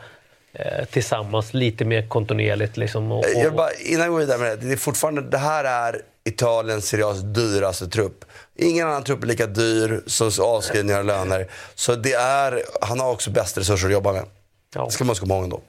eh, 0.53 0.85
tillsammans 0.85 1.53
lite 1.53 1.85
mer 1.85 2.07
kontinuerligt. 2.07 2.77
Liksom, 2.77 3.11
och, 3.11 3.17
och, 3.17 3.43
Jag 3.43 3.55
bara, 3.55 3.71
innan 3.73 4.01
jag 4.01 4.11
går 4.11 4.19
vidare 4.19 4.37
med 4.37 4.59
det. 4.59 4.67
Det, 4.67 4.73
är 4.73 4.77
fortfarande, 4.77 5.21
det 5.21 5.37
här 5.37 5.63
är 5.63 6.01
Italiens 6.25 6.87
Serie 6.87 7.05
A's 7.05 7.33
dyraste 7.33 7.87
trupp. 7.87 8.25
Ingen 8.55 8.87
annan 8.87 9.03
trupp 9.03 9.23
är 9.23 9.27
lika 9.27 9.47
dyr 9.47 10.01
som 10.07 10.31
avskrivningar 10.41 10.99
och 10.99 11.05
löner. 11.05 11.47
Så 11.75 11.95
det 11.95 12.13
är, 12.13 12.63
han 12.81 12.99
har 12.99 13.11
också 13.11 13.31
bäst 13.31 13.57
resurser 13.57 13.87
att 13.87 13.93
jobba 13.93 14.13
med. 14.13 14.23
Ja. 14.73 14.85
Det 14.85 14.91
ska 14.91 15.03
man 15.03 15.15
komma 15.15 15.33
ihåg 15.35 15.43
ändå. 15.43 15.61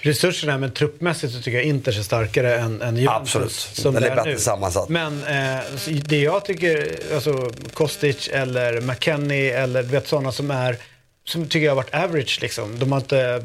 Resurserna, 0.00 0.58
men 0.58 0.70
truppmässigt 0.72 1.32
så 1.32 1.38
tycker 1.42 1.58
jag 1.58 1.64
Inter 1.66 1.98
är 1.98 2.02
starkare 2.02 2.58
än, 2.58 2.82
än 2.82 2.96
Juventus. 2.96 3.20
Absolut. 3.20 3.52
Som 3.52 3.94
Den 3.94 4.02
det 4.02 4.08
är 4.08 4.16
bättre 4.16 4.30
nu. 4.30 4.38
sammansatt. 4.38 4.88
Men 4.88 5.22
eh, 5.24 5.64
det 5.86 6.20
jag 6.20 6.44
tycker, 6.44 6.98
alltså 7.14 7.50
Kostic 7.74 8.28
eller 8.32 8.80
McKennie 8.80 9.58
eller 9.58 9.82
du 9.82 9.88
vet 9.88 10.08
sådana 10.08 10.32
som 10.32 10.50
är, 10.50 10.76
som 11.24 11.44
tycker 11.48 11.64
jag 11.66 11.70
har 11.70 11.76
varit 11.76 11.94
average 11.94 12.38
liksom. 12.42 12.78
De 12.78 12.92
har 12.92 13.00
inte, 13.00 13.44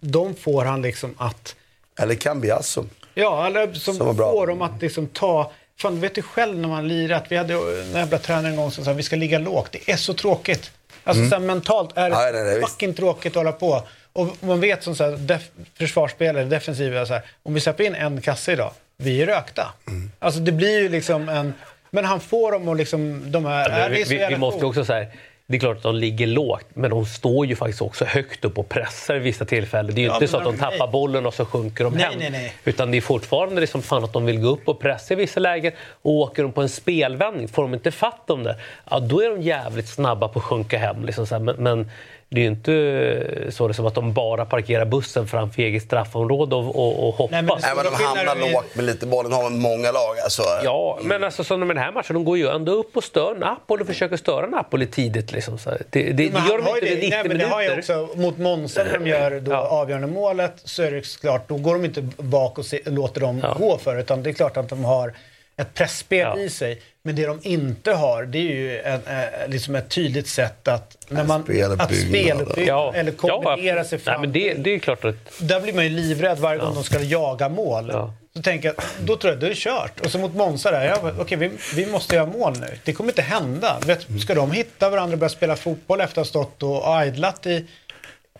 de 0.00 0.34
får 0.34 0.64
han 0.64 0.82
liksom 0.82 1.14
att 1.18 1.56
Eller 1.98 2.14
Cambiasso. 2.14 2.84
Ja, 3.14 3.46
eller 3.46 3.72
som, 3.72 3.94
Som 3.94 4.16
får 4.16 4.46
dem 4.46 4.62
att 4.62 4.82
liksom 4.82 5.06
ta... 5.06 5.52
Fan, 5.80 5.94
du 5.94 6.00
vet 6.00 6.18
ju 6.18 6.22
själv 6.22 6.58
när 6.58 6.68
man 6.68 6.88
lirat. 6.88 7.24
Vi 7.28 7.36
hade 7.36 7.54
en 7.54 7.92
jävla 7.92 8.18
tränare 8.18 8.50
en 8.50 8.56
gång 8.56 8.70
som 8.70 8.84
sa 8.84 8.92
vi 8.92 9.02
ska 9.02 9.16
ligga 9.16 9.38
lågt. 9.38 9.68
Det 9.72 9.92
är 9.92 9.96
så 9.96 10.14
tråkigt. 10.14 10.70
Alltså 11.04 11.28
så 11.28 11.34
här, 11.34 11.38
mentalt 11.40 11.90
är 11.96 12.10
det 12.10 12.16
Mm. 12.16 12.26
Ja, 12.26 12.30
nej, 12.32 12.44
nej, 12.44 12.58
visst. 12.58 12.70
fucking 12.70 12.94
tråkigt 12.94 13.32
att 13.32 13.36
hålla 13.36 13.52
på. 13.52 13.82
Och 14.12 14.36
man 14.40 14.60
vet 14.60 14.82
som 14.82 14.94
så 14.96 15.04
här, 15.04 15.10
def- 15.16 15.50
försvarsspelare, 15.78 16.44
defensiva, 16.44 17.06
så 17.06 17.12
här, 17.14 17.22
om 17.42 17.54
vi 17.54 17.60
släpper 17.60 17.84
in 17.84 17.94
en 17.94 18.20
kasse 18.20 18.52
idag, 18.52 18.72
vi 18.96 19.22
är 19.22 19.26
rökta. 19.26 19.72
Mm. 19.88 20.10
Alltså 20.18 20.40
det 20.40 20.52
blir 20.52 20.80
ju 20.80 20.88
liksom 20.88 21.28
en... 21.28 21.54
Men 21.90 22.04
han 22.04 22.20
får 22.20 22.52
dem 22.52 22.68
och 22.68 22.76
liksom, 22.76 23.32
de 23.32 23.44
här... 23.44 23.88
Det 23.90 23.94
vi, 23.94 24.04
vi, 24.18 24.26
vi 24.28 24.36
måste 24.36 24.66
också 24.66 24.84
säga 24.84 25.06
det 25.50 25.56
är 25.56 25.60
klart 25.60 25.76
att 25.76 25.82
de 25.82 25.94
ligger 25.94 26.26
lågt, 26.26 26.66
men 26.74 26.90
de 26.90 27.06
står 27.06 27.46
ju 27.46 27.56
faktiskt 27.56 27.82
också 27.82 28.04
högt 28.04 28.44
upp 28.44 28.58
och 28.58 28.68
pressar 28.68 29.14
i 29.16 29.18
vissa 29.18 29.44
tillfällen. 29.44 29.94
Det 29.94 30.00
är 30.00 30.02
ju 30.02 30.08
Ja, 30.08 30.14
inte 30.14 30.28
så 30.28 30.36
att 30.36 30.44
de 30.44 30.50
nej. 30.50 30.60
tappar 30.60 30.86
bollen 30.86 31.26
och 31.26 31.34
så 31.34 31.44
sjunker 31.44 31.84
de 31.84 31.94
Nej, 31.94 32.02
hem. 32.04 32.14
nej, 32.18 32.30
nej. 32.30 32.52
Utan 32.64 32.90
det 32.90 32.96
är 32.96 33.00
fortfarande 33.00 33.60
liksom 33.60 33.82
fan 33.82 34.04
att 34.04 34.12
de 34.12 34.24
vill 34.26 34.40
gå 34.40 34.48
upp 34.48 34.68
och 34.68 34.80
pressa 34.80 35.14
i 35.14 35.16
vissa 35.16 35.40
lägen. 35.40 35.72
Och 36.02 36.12
åker 36.12 36.42
de 36.42 36.52
på 36.52 36.62
en 36.62 36.68
spelvändning, 36.68 37.48
får 37.48 37.62
de 37.62 37.74
inte 37.74 37.90
fatt 37.90 38.30
om 38.30 38.42
det, 38.42 38.56
ja, 38.90 39.00
då 39.00 39.20
är 39.20 39.30
de 39.30 39.42
jävligt 39.42 39.88
snabba 39.88 40.28
på 40.28 40.38
att 40.38 40.44
sjunka 40.44 40.78
hem. 40.78 41.04
Liksom 41.04 41.26
så 41.26 41.34
här. 41.34 41.42
Men, 41.42 41.56
men 41.58 41.90
det 42.30 42.40
är 42.40 42.42
ju 42.42 42.50
inte 42.50 43.50
så 43.52 43.66
liksom 43.68 43.86
att 43.86 43.94
de 43.94 44.12
bara 44.12 44.44
parkerar 44.44 44.84
bussen 44.84 45.26
framför 45.28 45.62
eget 45.62 45.82
straffområde 45.82 46.56
och, 46.56 46.76
och, 46.76 47.08
och 47.08 47.14
hoppas. 47.14 47.30
Nej, 47.32 47.42
men 47.42 47.56
det- 47.56 47.62
Nej, 47.62 47.72
men 47.76 47.84
de 47.84 48.04
hamnar 48.04 48.52
lågt 48.52 48.74
med 48.74 48.84
lite 48.84 49.06
bollen. 49.06 49.32
har 49.32 49.50
många 49.50 49.92
lag. 49.92 50.18
Alltså. 50.24 50.42
Ja, 50.64 50.98
men 51.02 51.24
alltså 51.24 51.44
som 51.44 51.60
med 51.60 51.68
den 51.68 51.78
här 51.84 51.92
matchen, 51.92 52.14
de 52.14 52.24
går 52.24 52.38
ju 52.38 52.48
ändå 52.48 52.72
upp 52.72 52.96
och 52.96 53.04
stör 53.04 53.34
Napoli 53.34 53.82
och 53.82 53.86
försöker 53.86 54.16
störa 54.16 54.46
Napoli 54.46 54.86
tidigt. 54.86 55.32
Liksom. 55.32 55.58
Så 55.58 55.70
det, 55.70 55.78
det, 55.90 56.12
det 56.12 56.32
Men 56.32 56.46
gör 56.46 56.58
de 56.58 56.64
har 56.64 56.74
inte 56.76 56.88
ju 56.88 56.94
vid 56.94 56.98
det, 57.00 57.06
90 57.06 57.10
nej, 57.18 57.28
men 57.28 57.38
det 57.38 57.44
har 57.44 57.62
ju 57.62 57.68
minuter. 57.70 58.02
också, 58.02 58.18
mot 58.18 58.38
Monza 58.38 58.84
när 58.84 58.98
de 58.98 59.06
gör 59.06 59.40
då 59.40 59.50
Ja. 59.52 59.58
avgörande 59.68 60.06
målet 60.06 60.52
så 60.64 60.82
är 60.82 60.90
det 60.90 61.18
klart, 61.20 61.48
då 61.48 61.56
går 61.56 61.72
de 61.74 61.84
inte 61.84 62.02
bak 62.16 62.58
och 62.58 62.66
se, 62.66 62.80
låter 62.84 63.20
dem 63.20 63.40
Ja. 63.42 63.56
gå 63.58 63.78
för 63.78 63.96
utan 64.00 64.22
det 64.22 64.30
är 64.30 64.34
klart 64.34 64.56
att 64.56 64.68
de 64.68 64.84
har 64.84 65.12
ett 65.58 65.74
pressspel 65.74 66.18
Ja. 66.18 66.38
i 66.38 66.50
sig. 66.50 66.80
Men 67.02 67.16
det 67.16 67.26
de 67.26 67.40
inte 67.42 67.92
har, 67.92 68.24
det 68.24 68.38
är 68.38 68.42
ju 68.42 68.80
en, 68.80 69.00
eh, 69.06 69.48
liksom 69.48 69.74
ett 69.74 69.88
tydligt 69.90 70.28
sätt 70.28 70.68
att, 70.68 70.96
när 71.08 71.24
man, 71.24 71.40
att 71.78 71.94
speluppbygga 71.94 72.66
Ja, 72.68 72.92
eller 72.94 73.12
kombinera 73.12 73.76
ja, 73.76 73.84
sig 73.84 73.98
Nej, 73.98 74.04
fram. 74.04 74.20
men 74.20 74.32
det, 74.32 74.54
det 74.54 74.74
är 74.74 74.78
klart 74.78 75.04
att... 75.04 75.14
Där 75.38 75.60
blir 75.60 75.72
man 75.72 75.84
ju 75.84 75.90
livrädd 75.90 76.38
varje 76.38 76.60
gång 76.60 76.74
de 76.74 76.84
ska 76.84 77.00
jaga 77.00 77.48
mål. 77.48 77.90
Ja. 77.92 78.14
Så 78.36 78.42
tänker 78.42 78.68
jag, 78.68 78.76
då 79.06 79.16
tror 79.16 79.32
jag 79.32 79.40
det 79.40 79.48
är 79.48 79.54
kört. 79.54 80.00
Och 80.00 80.10
så 80.10 80.18
mot 80.18 80.34
Monza 80.34 80.70
där, 80.70 80.96
bara, 81.02 81.14
okej 81.18 81.38
vi, 81.38 81.50
vi 81.74 81.86
måste 81.86 82.16
göra 82.16 82.26
mål 82.26 82.58
nu. 82.60 82.78
Det 82.84 82.92
kommer 82.92 83.10
inte 83.10 83.22
hända. 83.22 83.78
Vet, 83.86 84.06
ska 84.22 84.34
de 84.34 84.52
hitta 84.52 84.90
varandra 84.90 85.12
och 85.12 85.18
börja 85.18 85.30
spela 85.30 85.56
fotboll 85.56 86.00
efter 86.00 86.20
att 86.20 86.26
ha 86.26 86.30
stått 86.44 86.62
och 86.62 87.06
idlat 87.06 87.46
i, 87.46 87.66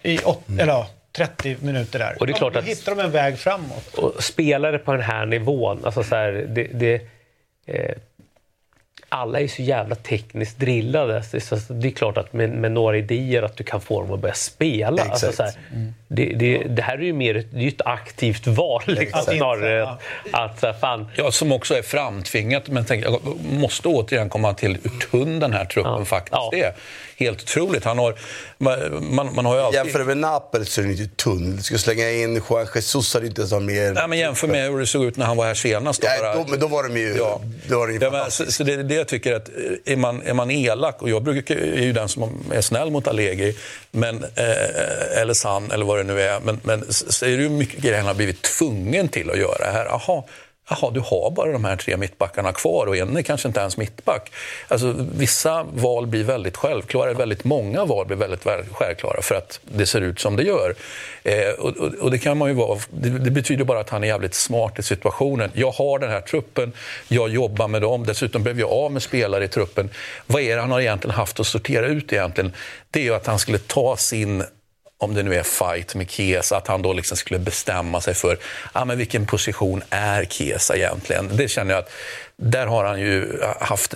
i 0.03 0.19
åt, 0.25 0.43
eller, 0.49 0.73
ja, 0.73 0.89
30 1.19 1.57
minuter 1.61 1.99
där? 1.99 2.17
Och 2.21 2.27
det 2.27 2.33
är 2.33 2.35
klart 2.35 2.53
då 2.53 2.59
att- 2.59 2.65
hittar 2.65 2.95
de 2.95 3.03
en 3.03 3.11
väg 3.11 3.39
framåt. 3.39 3.95
Och 3.95 4.23
spelare 4.25 4.79
på 4.79 4.93
den 4.93 5.03
här 5.03 5.27
nivån, 5.27 5.81
alltså 5.85 6.03
så 6.03 6.15
här, 6.17 6.33
det, 6.49 6.65
det, 6.73 7.01
eh, 7.67 7.95
alla 9.11 9.41
är 9.41 9.49
så 9.49 9.63
jävla 9.63 9.95
tekniskt 9.95 10.59
drillade. 10.59 11.23
Så, 11.23 11.57
det 11.69 11.89
är 11.89 11.93
klart 11.93 12.17
att 12.19 12.33
med, 12.33 12.51
med 12.51 12.73
några 12.73 12.97
idéer 12.97 13.43
att 13.43 13.57
du 13.57 13.65
kan 13.65 13.81
få 13.81 14.01
dem 14.03 14.13
att 14.13 14.21
börja 14.21 14.35
spela. 14.35 15.03
Alltså, 15.03 15.27
Exakt. 15.29 15.37
så 15.37 15.43
här, 15.43 15.93
det, 16.09 16.25
det, 16.25 16.59
det 16.59 16.83
här 16.83 16.99
är 16.99 17.03
ju 17.03 17.13
mer 17.13 17.37
ett, 17.37 17.47
det 17.53 17.59
är 17.59 17.63
ju 17.63 17.69
ett 17.69 17.83
aktivt 17.87 18.47
val 18.47 18.83
liksom, 18.87 19.21
snarare. 19.23 19.71
Ja. 19.79 19.99
Att, 20.33 20.51
att 20.51 20.61
så 20.61 20.67
här, 20.67 20.73
fan, 20.73 21.07
Ja, 21.17 21.31
som 21.31 21.53
också 21.53 21.75
är 21.75 21.83
framtvingat. 21.83 22.69
Men 22.69 22.85
tänk, 22.85 23.05
jag 23.05 23.21
måste 23.53 23.89
återigen 23.89 24.29
komma 24.29 24.55
till 24.55 24.79
hur 24.83 24.91
tunn 25.11 25.41
den 25.41 25.53
här 25.53 25.65
truppen 25.65 25.93
Ja. 25.99 26.05
faktiskt 26.05 26.33
Ja. 26.33 26.51
är. 26.55 26.73
Helt 27.19 27.43
otroligt. 27.43 27.85
Han 27.85 27.99
har, 27.99 28.15
man, 28.59 29.35
man, 29.35 29.47
har 29.47 29.57
ju 29.57 29.61
alltid... 29.63 29.79
Jämför 29.79 30.05
med 30.05 30.17
Napoli 30.17 30.65
så 30.65 30.81
är 30.81 30.83
den 30.83 30.93
inte 30.93 31.17
tunn. 31.17 31.57
Du 31.57 31.63
ska 31.63 31.79
slänga 31.79 32.11
in 32.11 32.43
Juan 32.51 32.67
Jesus 32.75 33.15
hade 33.15 33.27
inte 33.27 33.41
ens 33.41 33.53
ha 33.53 33.61
mer... 33.61 33.93
Nej, 33.93 34.09
men 34.09 34.19
jämför 34.19 34.49
med 34.49 34.71
hur 34.71 34.79
det 34.79 34.87
såg 34.87 35.05
ut 35.05 35.17
när 35.17 35.27
han 35.27 35.37
var 35.37 35.47
här 35.47 35.55
senast. 35.55 36.03
Då, 36.03 36.09
bara- 36.21 36.35
då, 36.35 36.45
men 36.49 36.61
då 36.61 36.67
var 36.67 36.83
de 36.83 36.97
ju... 37.01 37.17
Ja. 37.17 37.41
Då 37.69 37.79
var 37.79 37.87
de 37.87 37.93
ju 37.95 38.01
Ja, 38.03 38.11
men, 38.11 38.31
så, 38.31 38.53
så 38.53 38.65
det 38.65 38.73
är 38.73 38.77
det 38.83 38.95
jag 38.95 39.09
tycker 39.09 39.35
att 39.35 39.49
eh, 39.49 39.93
är 39.93 39.97
man, 39.97 40.23
är 40.23 40.35
man 40.35 40.51
elak, 40.51 41.03
och 41.03 41.11
jag 41.11 41.23
brukar, 41.23 41.57
är 41.57 41.83
ju 41.83 41.93
den 41.93 42.09
som 42.09 42.45
är 42.53 42.61
snäll 42.61 42.91
mot 42.91 43.07
Allegri, 43.09 43.57
men, 43.91 44.25
eh, 44.25 45.21
eller 45.21 45.35
sann 45.35 45.71
eller 45.71 45.85
vad 45.85 45.99
det 45.99 46.05
nu 46.05 46.21
är, 46.23 46.41
men, 46.41 46.61
men 46.63 46.85
så 46.89 47.27
är 47.27 47.37
det 47.37 47.43
ju 47.43 47.49
mycket 47.49 47.81
grejer 47.81 47.97
han 47.99 48.07
har 48.07 48.15
blivit 48.15 48.43
tvungen 48.43 49.09
till 49.09 49.31
att 49.31 49.39
göra 49.39 49.71
här. 49.73 49.87
Aha, 49.87 50.27
Jaha, 50.71 50.91
du 50.91 51.01
har 51.01 51.31
bara 51.31 51.53
de 51.53 51.65
här 51.65 51.77
tre 51.77 51.97
mittbackarna 51.97 52.53
kvar 52.53 52.87
och 52.87 52.97
en 52.97 53.17
är 53.17 53.23
kanske 53.23 53.49
inte 53.49 53.61
ens 53.61 53.77
mittback. 53.77 54.33
Alltså, 54.69 54.95
vissa 55.17 55.67
val 55.75 56.07
blir 56.07 56.25
väldigt 56.25 56.57
självklara, 56.57 57.13
väldigt 57.13 57.45
många 57.45 57.85
val 57.85 58.07
blir 58.07 58.17
väldigt 58.17 58.47
självklara 58.73 59.23
för 59.23 59.35
att 59.35 59.61
det 59.63 59.87
ser 59.87 60.01
ut 60.01 60.21
som 60.21 60.37
det 60.37 60.43
gör. 60.43 60.75
Eh, 61.23 61.51
och, 61.59 61.77
och, 61.77 61.95
och 61.95 62.11
det 62.11 62.19
kan 62.19 62.39
man 62.39 62.49
ju 62.49 62.55
vara, 62.55 62.79
det, 62.91 63.09
det 63.09 63.31
betyder 63.31 63.65
bara 63.65 63.81
att 63.81 63.91
han 63.91 64.05
är 64.05 64.09
jävligt 64.09 64.35
smart 64.35 64.79
i 64.79 64.83
situationen. 64.83 65.51
Jag 65.55 65.71
har 65.71 65.99
den 65.99 66.11
här 66.11 66.21
truppen, 66.21 66.73
jag 67.09 67.29
jobbar 67.29 67.69
med 67.69 67.83
dem, 67.83 68.07
dessutom 68.07 68.43
blev 68.43 68.61
jag 68.61 68.71
av 68.71 68.93
med 68.93 69.03
spelare 69.03 69.45
i 69.45 69.49
truppen. 69.49 69.91
Vad 70.27 70.43
är 70.43 70.55
det 70.57 70.61
han 70.61 70.71
har 70.71 70.81
egentligen 70.81 71.15
haft 71.17 71.41
att 71.41 71.47
sortera 71.47 71.87
ut 71.87 72.13
egentligen? 72.13 72.53
Det 72.91 73.01
är 73.01 73.05
ju 73.05 73.15
att 73.15 73.27
han 73.27 73.39
skulle 73.39 73.59
ta 73.59 73.97
sin 73.97 74.45
om 75.01 75.15
det 75.15 75.23
nu 75.23 75.35
är 75.35 75.43
fight 75.43 75.95
med 75.95 76.11
Kesa, 76.11 76.57
att 76.57 76.67
han 76.69 76.83
då 76.83 76.93
liksom 76.93 77.17
skulle 77.17 77.39
bestämma 77.41 78.01
sig 78.01 78.15
för 78.15 78.39
ah, 78.73 78.85
men 78.85 78.99
vilken 78.99 79.27
position 79.27 79.83
är 79.91 80.25
Kesa 80.25 80.77
egentligen. 80.77 81.31
Det 81.37 81.49
känner 81.49 81.75
jag 81.75 81.79
att 81.79 81.91
där 82.37 82.67
har 82.67 82.85
han 82.85 83.01
ju 83.01 83.41
haft 83.61 83.95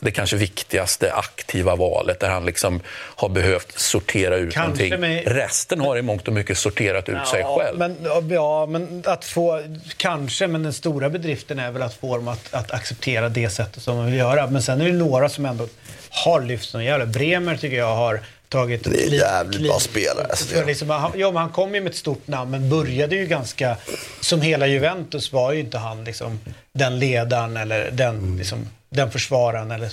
det 0.00 0.10
kanske 0.10 0.36
viktigaste 0.36 1.12
aktiva 1.12 1.76
valet 1.76 2.20
där 2.20 2.28
han 2.30 2.44
liksom 2.46 2.80
har 2.90 3.28
behövt 3.28 3.78
sortera 3.78 4.36
ut 4.36 4.54
Kanske 4.54 4.84
någonting. 4.84 5.00
med- 5.00 5.22
Resten 5.36 5.80
har 5.80 5.96
i 5.96 6.02
mångt 6.02 6.28
och 6.28 6.34
mycket 6.34 6.58
sorterat 6.58 7.08
ut 7.08 7.28
sig 7.28 7.44
själv. 7.44 7.78
Men, 7.78 7.96
ja, 8.30 8.66
men 8.66 9.02
att 9.06 9.24
få, 9.24 9.62
kanske, 9.96 10.46
men 10.46 10.62
den 10.62 10.72
stora 10.72 11.10
bedriften 11.10 11.58
är 11.58 11.70
väl 11.70 11.82
att 11.82 11.94
få 11.94 12.16
dem 12.16 12.28
att, 12.28 12.54
att 12.54 12.70
acceptera 12.70 13.28
det 13.28 13.50
sättet 13.50 13.82
som 13.82 13.96
de 13.96 14.06
vill 14.06 14.14
göra. 14.14 14.46
Men 14.46 14.62
sen 14.62 14.80
är 14.80 14.84
det 14.86 14.92
några 14.92 15.28
som 15.28 15.46
ändå 15.46 15.68
har 16.10 16.40
lyft 16.40 16.68
som 16.70 16.84
jävla. 16.84 17.06
Bremer 17.06 17.56
tycker 17.56 17.76
jag 17.76 17.94
har 17.96 18.20
tagit... 18.58 18.84
Det 18.84 18.90
är 18.90 19.08
kliv- 19.08 19.14
jävligt 19.20 19.56
kliv- 19.58 19.68
bra 19.70 19.80
spelare, 19.80 20.26
alltså, 20.30 20.54
För 20.54 20.64
liksom, 20.64 20.90
han, 20.90 21.12
ja, 21.16 21.32
han 21.38 21.50
kom 21.50 21.74
ju 21.74 21.80
med 21.80 21.90
ett 21.90 21.96
stort 21.96 22.26
namn, 22.28 22.50
men 22.50 22.70
började 22.70 23.16
ju 23.16 23.26
ganska... 23.26 23.76
Som 24.20 24.40
hela 24.40 24.66
Juventus 24.66 25.32
var 25.32 25.52
ju 25.52 25.60
inte 25.60 25.78
han 25.78 26.04
liksom, 26.04 26.40
den 26.72 26.98
ledaren 26.98 27.56
eller 27.56 27.90
den, 27.90 28.16
Mm. 28.18 28.38
liksom, 28.38 28.66
den 28.90 29.10
försvararen 29.10 29.70
eller, 29.70 29.90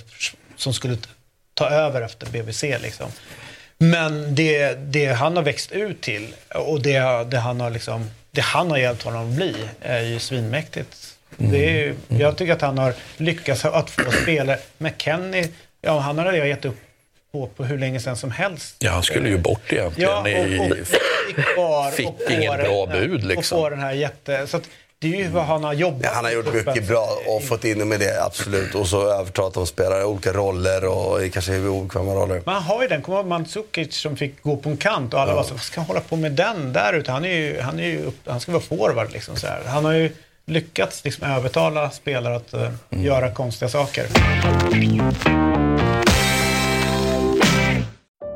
som 0.56 0.74
skulle 0.74 0.98
ta 1.54 1.70
över 1.70 2.02
efter 2.02 2.28
BBC. 2.30 2.78
Liksom. 2.82 3.08
Men 3.78 4.36
det, 4.36 4.74
det 4.74 5.06
han 5.06 5.36
har 5.36 5.44
växt 5.44 5.72
ut 5.72 6.02
till 6.02 6.28
och 6.56 6.82
det, 6.82 7.24
det, 7.32 7.38
han 7.38 7.62
har 7.62 7.70
liksom, 7.70 8.10
det 8.32 8.42
han 8.42 8.72
har 8.72 8.78
hjälpt 8.78 9.04
honom 9.04 9.30
att 9.30 9.36
bli 9.36 9.56
är 9.82 10.02
ju 10.02 10.20
svinmäktigt. 10.20 11.16
Det 11.38 11.66
är, 11.70 11.72
ju- 11.74 11.96
jag 12.08 12.38
tycker 12.38 12.54
att 12.54 12.62
han 12.62 12.78
har 12.78 12.94
lyckats 13.18 13.66
att 13.66 13.90
få 13.90 14.12
spelare. 14.12 14.60
McKennie, 14.78 15.48
ja, 15.82 16.00
han 16.00 16.18
har 16.18 16.34
jag 16.34 16.48
gett 16.48 16.66
upp 16.66 16.78
på, 17.32 17.48
på 17.48 17.64
hur 17.64 17.78
länge 17.78 18.00
sedan 18.00 18.18
som 18.18 18.32
helst. 18.32 18.76
Ja, 18.80 18.92
han 18.92 19.04
skulle 19.04 19.30
ju 19.30 19.38
bort 19.38 19.74
egentligen. 19.74 20.12
Ja, 20.12 20.20
och, 20.20 20.28
i, 20.30 20.60
och 20.60 20.88
fick 20.88 21.46
kvar 21.46 21.92
Fick 21.96 22.08
och 22.08 22.32
inget 22.32 22.60
bra 22.60 22.86
bud, 22.86 23.24
liksom. 23.24 23.60
Och 23.60 23.70
den 23.70 23.80
här 23.80 23.92
jätte... 23.92 24.48
Så 24.48 24.58
att 24.58 24.64
det 25.00 25.14
är 25.14 25.18
ju 25.18 25.28
vad 25.28 25.44
han 25.44 25.64
har 25.64 25.74
jobbat 25.74 26.02
Ja, 26.04 26.10
han 26.14 26.26
har 26.26 26.32
gjort 26.32 26.54
mycket 26.54 26.88
bra 26.88 27.10
och 27.28 27.44
fått 27.44 27.64
in 27.64 27.90
med 27.90 28.00
det, 28.00 28.24
absolut. 28.24 28.76
Och 28.76 28.88
så 28.88 29.12
övertalat 29.12 29.54
de 29.54 29.68
spelare 29.68 30.06
olika 30.06 30.34
roller 30.34 30.86
och 30.86 31.34
kanske 31.34 31.60
obekväma 31.60 32.14
roller. 32.14 32.42
Men 32.46 32.54
han 32.54 32.64
har 32.64 32.82
ju 32.82 32.88
den. 32.88 33.02
Kommer 33.02 33.24
Mandzukic 33.24 33.96
som 33.96 34.18
fick 34.18 34.44
gå 34.44 34.58
på 34.58 34.70
en 34.70 34.78
kant 34.78 35.14
och 35.14 35.20
alla 35.20 35.36
var 35.36 35.44
så 35.44 35.54
vad 35.54 35.62
ska 35.62 35.80
han 35.80 35.88
hålla 35.88 36.00
på 36.02 36.16
med 36.16 36.32
den 36.32 36.74
där 36.74 36.94
ute? 36.94 37.12
Han, 37.12 37.26
är 37.26 37.36
ju, 37.36 37.60
han, 37.62 37.80
är 37.80 37.88
ju 37.88 38.06
upp, 38.06 38.16
han 38.26 38.40
ska 38.40 38.52
vara 38.52 38.64
forward 38.64 39.12
liksom 39.12 39.36
så 39.36 39.48
här. 39.48 39.62
Han 39.66 39.86
har 39.86 39.94
ju 39.94 40.12
lyckats 40.46 41.06
liksom 41.06 41.28
övertala 41.28 41.90
spelare 41.90 42.36
att 42.36 42.54
eh, 42.54 42.70
göra 42.90 43.32
konstiga 43.32 43.70
saker. 43.70 44.06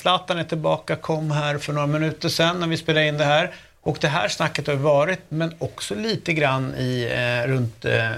Zlatan 0.00 0.38
är 0.38 0.44
tillbaka, 0.44 0.96
kom 0.96 1.30
här 1.30 1.58
för 1.58 1.72
några 1.72 1.86
minuter 1.86 2.28
sedan 2.28 2.60
när 2.60 2.66
vi 2.66 2.76
spelade 2.76 3.06
in 3.06 3.18
det 3.18 3.24
här. 3.24 3.50
Och 3.80 3.98
det 4.00 4.08
här 4.08 4.28
snacket 4.28 4.66
har 4.66 4.74
varit, 4.74 5.20
men 5.28 5.54
också 5.58 5.94
lite 5.94 6.32
grann 6.32 6.74
i, 6.74 7.10
eh, 7.44 7.48
runt 7.48 7.84
eh, 7.84 8.10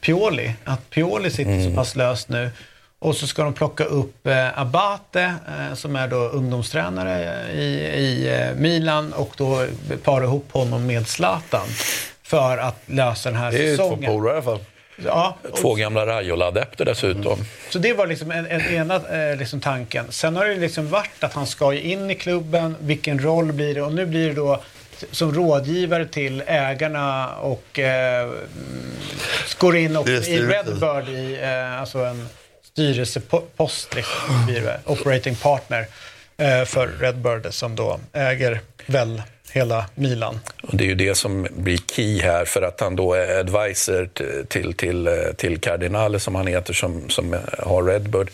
Pioli. 0.00 0.54
Att 0.64 0.90
Pioli 0.90 1.30
sitter 1.30 1.68
så 1.70 1.74
pass 1.76 1.96
löst 1.96 2.28
nu. 2.28 2.50
Och 2.98 3.16
så 3.16 3.26
ska 3.26 3.42
de 3.44 3.52
plocka 3.52 3.84
upp 3.84 4.26
eh, 4.26 4.58
Abate, 4.60 5.22
eh, 5.22 5.74
som 5.74 5.96
är 5.96 6.08
då 6.08 6.16
ungdomstränare 6.16 7.46
i, 7.52 7.62
i 7.96 8.34
eh, 8.40 8.54
Milan 8.56 9.12
och 9.12 9.32
då 9.36 9.66
para 10.04 10.24
ihop 10.24 10.52
honom 10.52 10.86
med 10.86 11.08
Zlatan. 11.08 11.66
För 12.22 12.58
att 12.58 12.82
lösa 12.86 13.30
den 13.30 13.38
här 13.38 13.50
Det 13.52 13.58
är 13.58 13.70
ju 13.70 13.76
två 13.76 13.82
säsongen. 13.82 14.10
polare 14.12 14.32
i 14.32 14.36
alla 14.36 14.42
fall. 14.44 14.60
Ja, 15.04 15.36
och 15.50 15.56
Två 15.56 15.74
gamla 15.74 16.06
Raiola-adepter 16.06 16.84
dessutom. 16.84 17.38
så 17.70 17.78
det 17.78 17.92
var 17.92 18.06
liksom 18.06 18.30
en, 18.30 18.46
en 18.46 18.60
ena 18.60 18.94
eh, 18.94 19.36
liksom 19.36 19.60
tanken. 19.60 20.06
Sen 20.08 20.36
har 20.36 20.44
det 20.44 20.56
liksom 20.56 20.88
varit 20.88 21.24
att 21.24 21.32
han 21.32 21.46
ska 21.46 21.72
ju 21.72 21.80
in 21.80 22.10
i 22.10 22.14
klubben, 22.14 22.76
vilken 22.80 23.18
roll 23.22 23.52
blir 23.52 23.74
det? 23.74 23.82
Och 23.82 23.92
nu 23.92 24.06
blir 24.06 24.28
det 24.28 24.34
då 24.34 24.62
som 25.10 25.34
rådgivare 25.34 26.06
till 26.06 26.42
ägarna 26.46 27.34
och 27.34 27.78
eh, 27.78 28.22
mm, 28.22 28.40
går 29.58 29.76
in 29.76 29.96
och 29.96 30.08
i. 30.08 30.40
Redbird 30.40 31.08
i 31.08 31.40
eh, 31.42 31.80
alltså 31.80 31.98
en 31.98 32.28
styrelsepost, 32.62 33.94
liksom, 33.94 34.48
operating 34.84 35.36
partner 35.36 35.86
eh, 36.36 36.64
för 36.64 36.86
Redbird 37.00 37.54
som 37.54 37.76
då 37.76 38.00
äger 38.12 38.60
väl 38.86 39.22
hela 39.52 39.86
Milan. 39.94 40.40
Och 40.62 40.76
det 40.76 40.84
är 40.84 40.88
ju 40.88 40.94
det 40.94 41.14
som 41.14 41.46
blir 41.50 41.78
key 41.96 42.20
här 42.22 42.44
för 42.44 42.62
att 42.62 42.80
han 42.80 42.96
då 42.96 43.14
är 43.14 43.38
advisor 43.40 44.08
till, 44.48 44.74
till, 44.74 45.06
eh, 45.06 45.14
till 45.36 45.58
Cardinale 45.60 46.20
som 46.20 46.34
han 46.34 46.46
heter 46.46 46.72
som, 46.74 47.08
som 47.10 47.36
har 47.58 47.82
Redbird. 47.82 48.30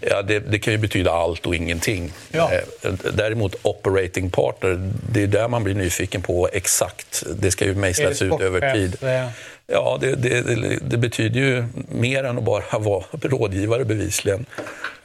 Ja, 0.00 0.22
det, 0.22 0.38
det 0.38 0.58
kan 0.58 0.72
ju 0.72 0.78
betyda 0.78 1.12
allt 1.12 1.46
och 1.46 1.54
ingenting. 1.54 2.12
Ja. 2.32 2.50
Eh, 2.82 2.92
Däremot 3.14 3.54
operating 3.62 4.30
partner, 4.30 4.92
det 5.12 5.22
är 5.22 5.26
där 5.26 5.48
man 5.48 5.64
blir 5.64 5.74
nyfiken 5.74 6.22
på 6.22 6.48
exakt. 6.52 7.22
Det 7.36 7.50
ska 7.50 7.64
ju 7.64 7.74
mejslas 7.74 8.22
ut 8.22 8.40
över 8.40 8.72
tid. 8.74 8.96
eh, 9.02 9.28
Ja, 9.72 9.98
det, 10.00 10.14
det, 10.14 10.40
det, 10.42 10.78
det 10.82 10.96
betyder 10.96 11.40
ju 11.40 11.64
mer 11.88 12.24
än 12.24 12.38
att 12.38 12.44
bara 12.44 12.62
vara 12.78 13.04
rådgivare 13.22 13.84
bevisligen. 13.84 14.46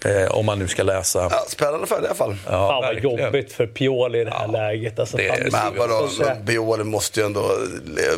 Eh, 0.05 0.32
om 0.32 0.45
man 0.45 0.59
nu 0.59 0.68
ska 0.68 0.84
läsa. 0.84 1.28
Ja, 1.32 1.45
spännande 1.47 1.88
för 1.88 1.95
det 1.95 2.03
i 2.03 2.05
alla 2.05 2.16
fall. 2.16 2.36
Ja, 2.45 2.51
Fan 2.51 2.68
vad 2.68 2.82
verkligen. 2.93 3.26
jobbigt 3.26 3.53
för 3.53 3.68
Pioli 3.68 4.20
i 4.22 4.24
det 4.24 4.32
här 4.32 4.47
läget. 4.47 4.99
Alltså, 4.99 5.18
det 5.18 5.51
Men 5.51 5.78
vadå, 5.78 6.09
Bioli 6.43 6.84
måste 6.84 7.20
ju 7.20 7.26
ändå... 7.26 7.51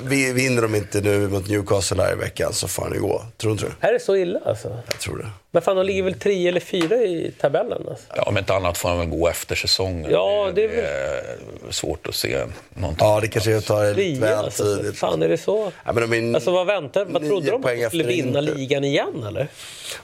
vi- 0.04 0.34
Vinner 0.34 0.62
de 0.62 0.76
inte 0.76 1.02
nu 1.02 1.28
mot 1.28 1.48
Newcastle 1.50 2.04
här 2.04 2.12
i 2.14 2.16
veckan 2.16 2.54
så 2.54 2.68
får 2.68 2.84
han 2.84 2.93
ju 2.93 3.00
gå. 3.00 3.22
Tror 3.38 3.52
inte 3.54 3.66
du? 3.66 3.88
Är 3.88 3.93
det 3.93 4.00
så 4.00 4.16
illa 4.16 4.39
alltså? 4.45 4.78
Jag 4.91 5.00
tror 5.00 5.18
det. 5.18 5.28
Men 5.52 5.62
fan, 5.62 5.76
de 5.76 5.86
ligger 5.86 6.04
väl 6.04 6.14
tre 6.20 6.48
eller 6.48 6.60
fyra 6.60 6.95
i 6.95 7.32
tabellen? 7.41 7.84
Alltså. 7.89 8.06
Ja, 8.16 8.24
om 8.24 8.38
inte 8.38 8.54
annat 8.54 8.78
får 8.78 8.89
han 8.89 8.98
väl 8.98 9.08
gå 9.08 9.28
efter 9.30 9.56
säsongen. 9.56 10.12
Ja, 10.12 10.52
det 10.56 10.64
är 10.64 10.68
väl- 10.68 10.78
är 10.80 11.72
svårt 11.72 12.08
att 12.08 12.16
se 12.16 12.45
någonting. 12.74 13.08
Ja, 13.08 13.20
det 13.22 13.28
kanske 13.28 13.62
tar 13.62 13.93
lite 13.93 14.22
väl 14.22 14.38
alltså. 14.38 14.76
tidigt. 14.78 14.98
Fan, 15.00 15.22
är 15.24 15.30
det 15.30 15.38
så? 15.38 15.72
Ja, 15.86 15.93
men 15.93 16.10
de 16.10 16.18
är 16.18 16.36
Alltså 16.38 16.51
vad 16.51 16.67
väntar 16.67 17.05
Vad 17.05 17.21
trodde 17.27 17.51
de? 17.51 17.55
Att 17.55 17.63
de 17.63 17.88
skulle 17.88 18.03
vinna 18.03 18.39
Inter. 18.39 18.55
ligan 18.55 18.83
igen 18.83 19.23
eller? 19.27 19.47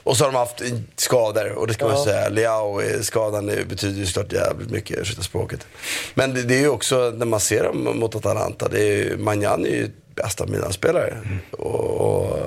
Och 0.02 0.16
så 0.16 0.24
har 0.24 0.32
de 0.32 0.38
haft 0.38 0.62
skador 0.96 1.52
och 1.52 1.66
det 1.66 1.74
ska 1.74 1.84
man 1.86 1.94
Ja. 1.96 2.04
säga. 2.04 2.28
Leao 2.28 2.78
är 2.80 3.02
skadan 3.02 3.46
det 3.46 3.68
betyder 3.68 3.98
ju 4.00 4.06
såklart 4.06 4.32
jävligt 4.32 4.70
mycket, 4.70 4.98
ursäkta 4.98 5.22
språket. 5.22 5.66
Men 6.14 6.34
det, 6.34 6.42
det 6.42 6.54
är 6.54 6.60
ju 6.60 6.68
också, 6.68 7.12
när 7.16 7.26
man 7.26 7.40
ser 7.40 7.64
dem 7.64 7.88
mot 7.98 8.14
Atalanta, 8.16 8.68
det 8.68 8.80
är 8.82 8.96
ju, 8.96 9.16
Magnan 9.16 9.66
är 9.66 9.70
ju 9.70 9.90
bästa 10.14 10.46
Milan-spelare. 10.46 11.18
Och, 11.50 11.90
och 11.90 12.38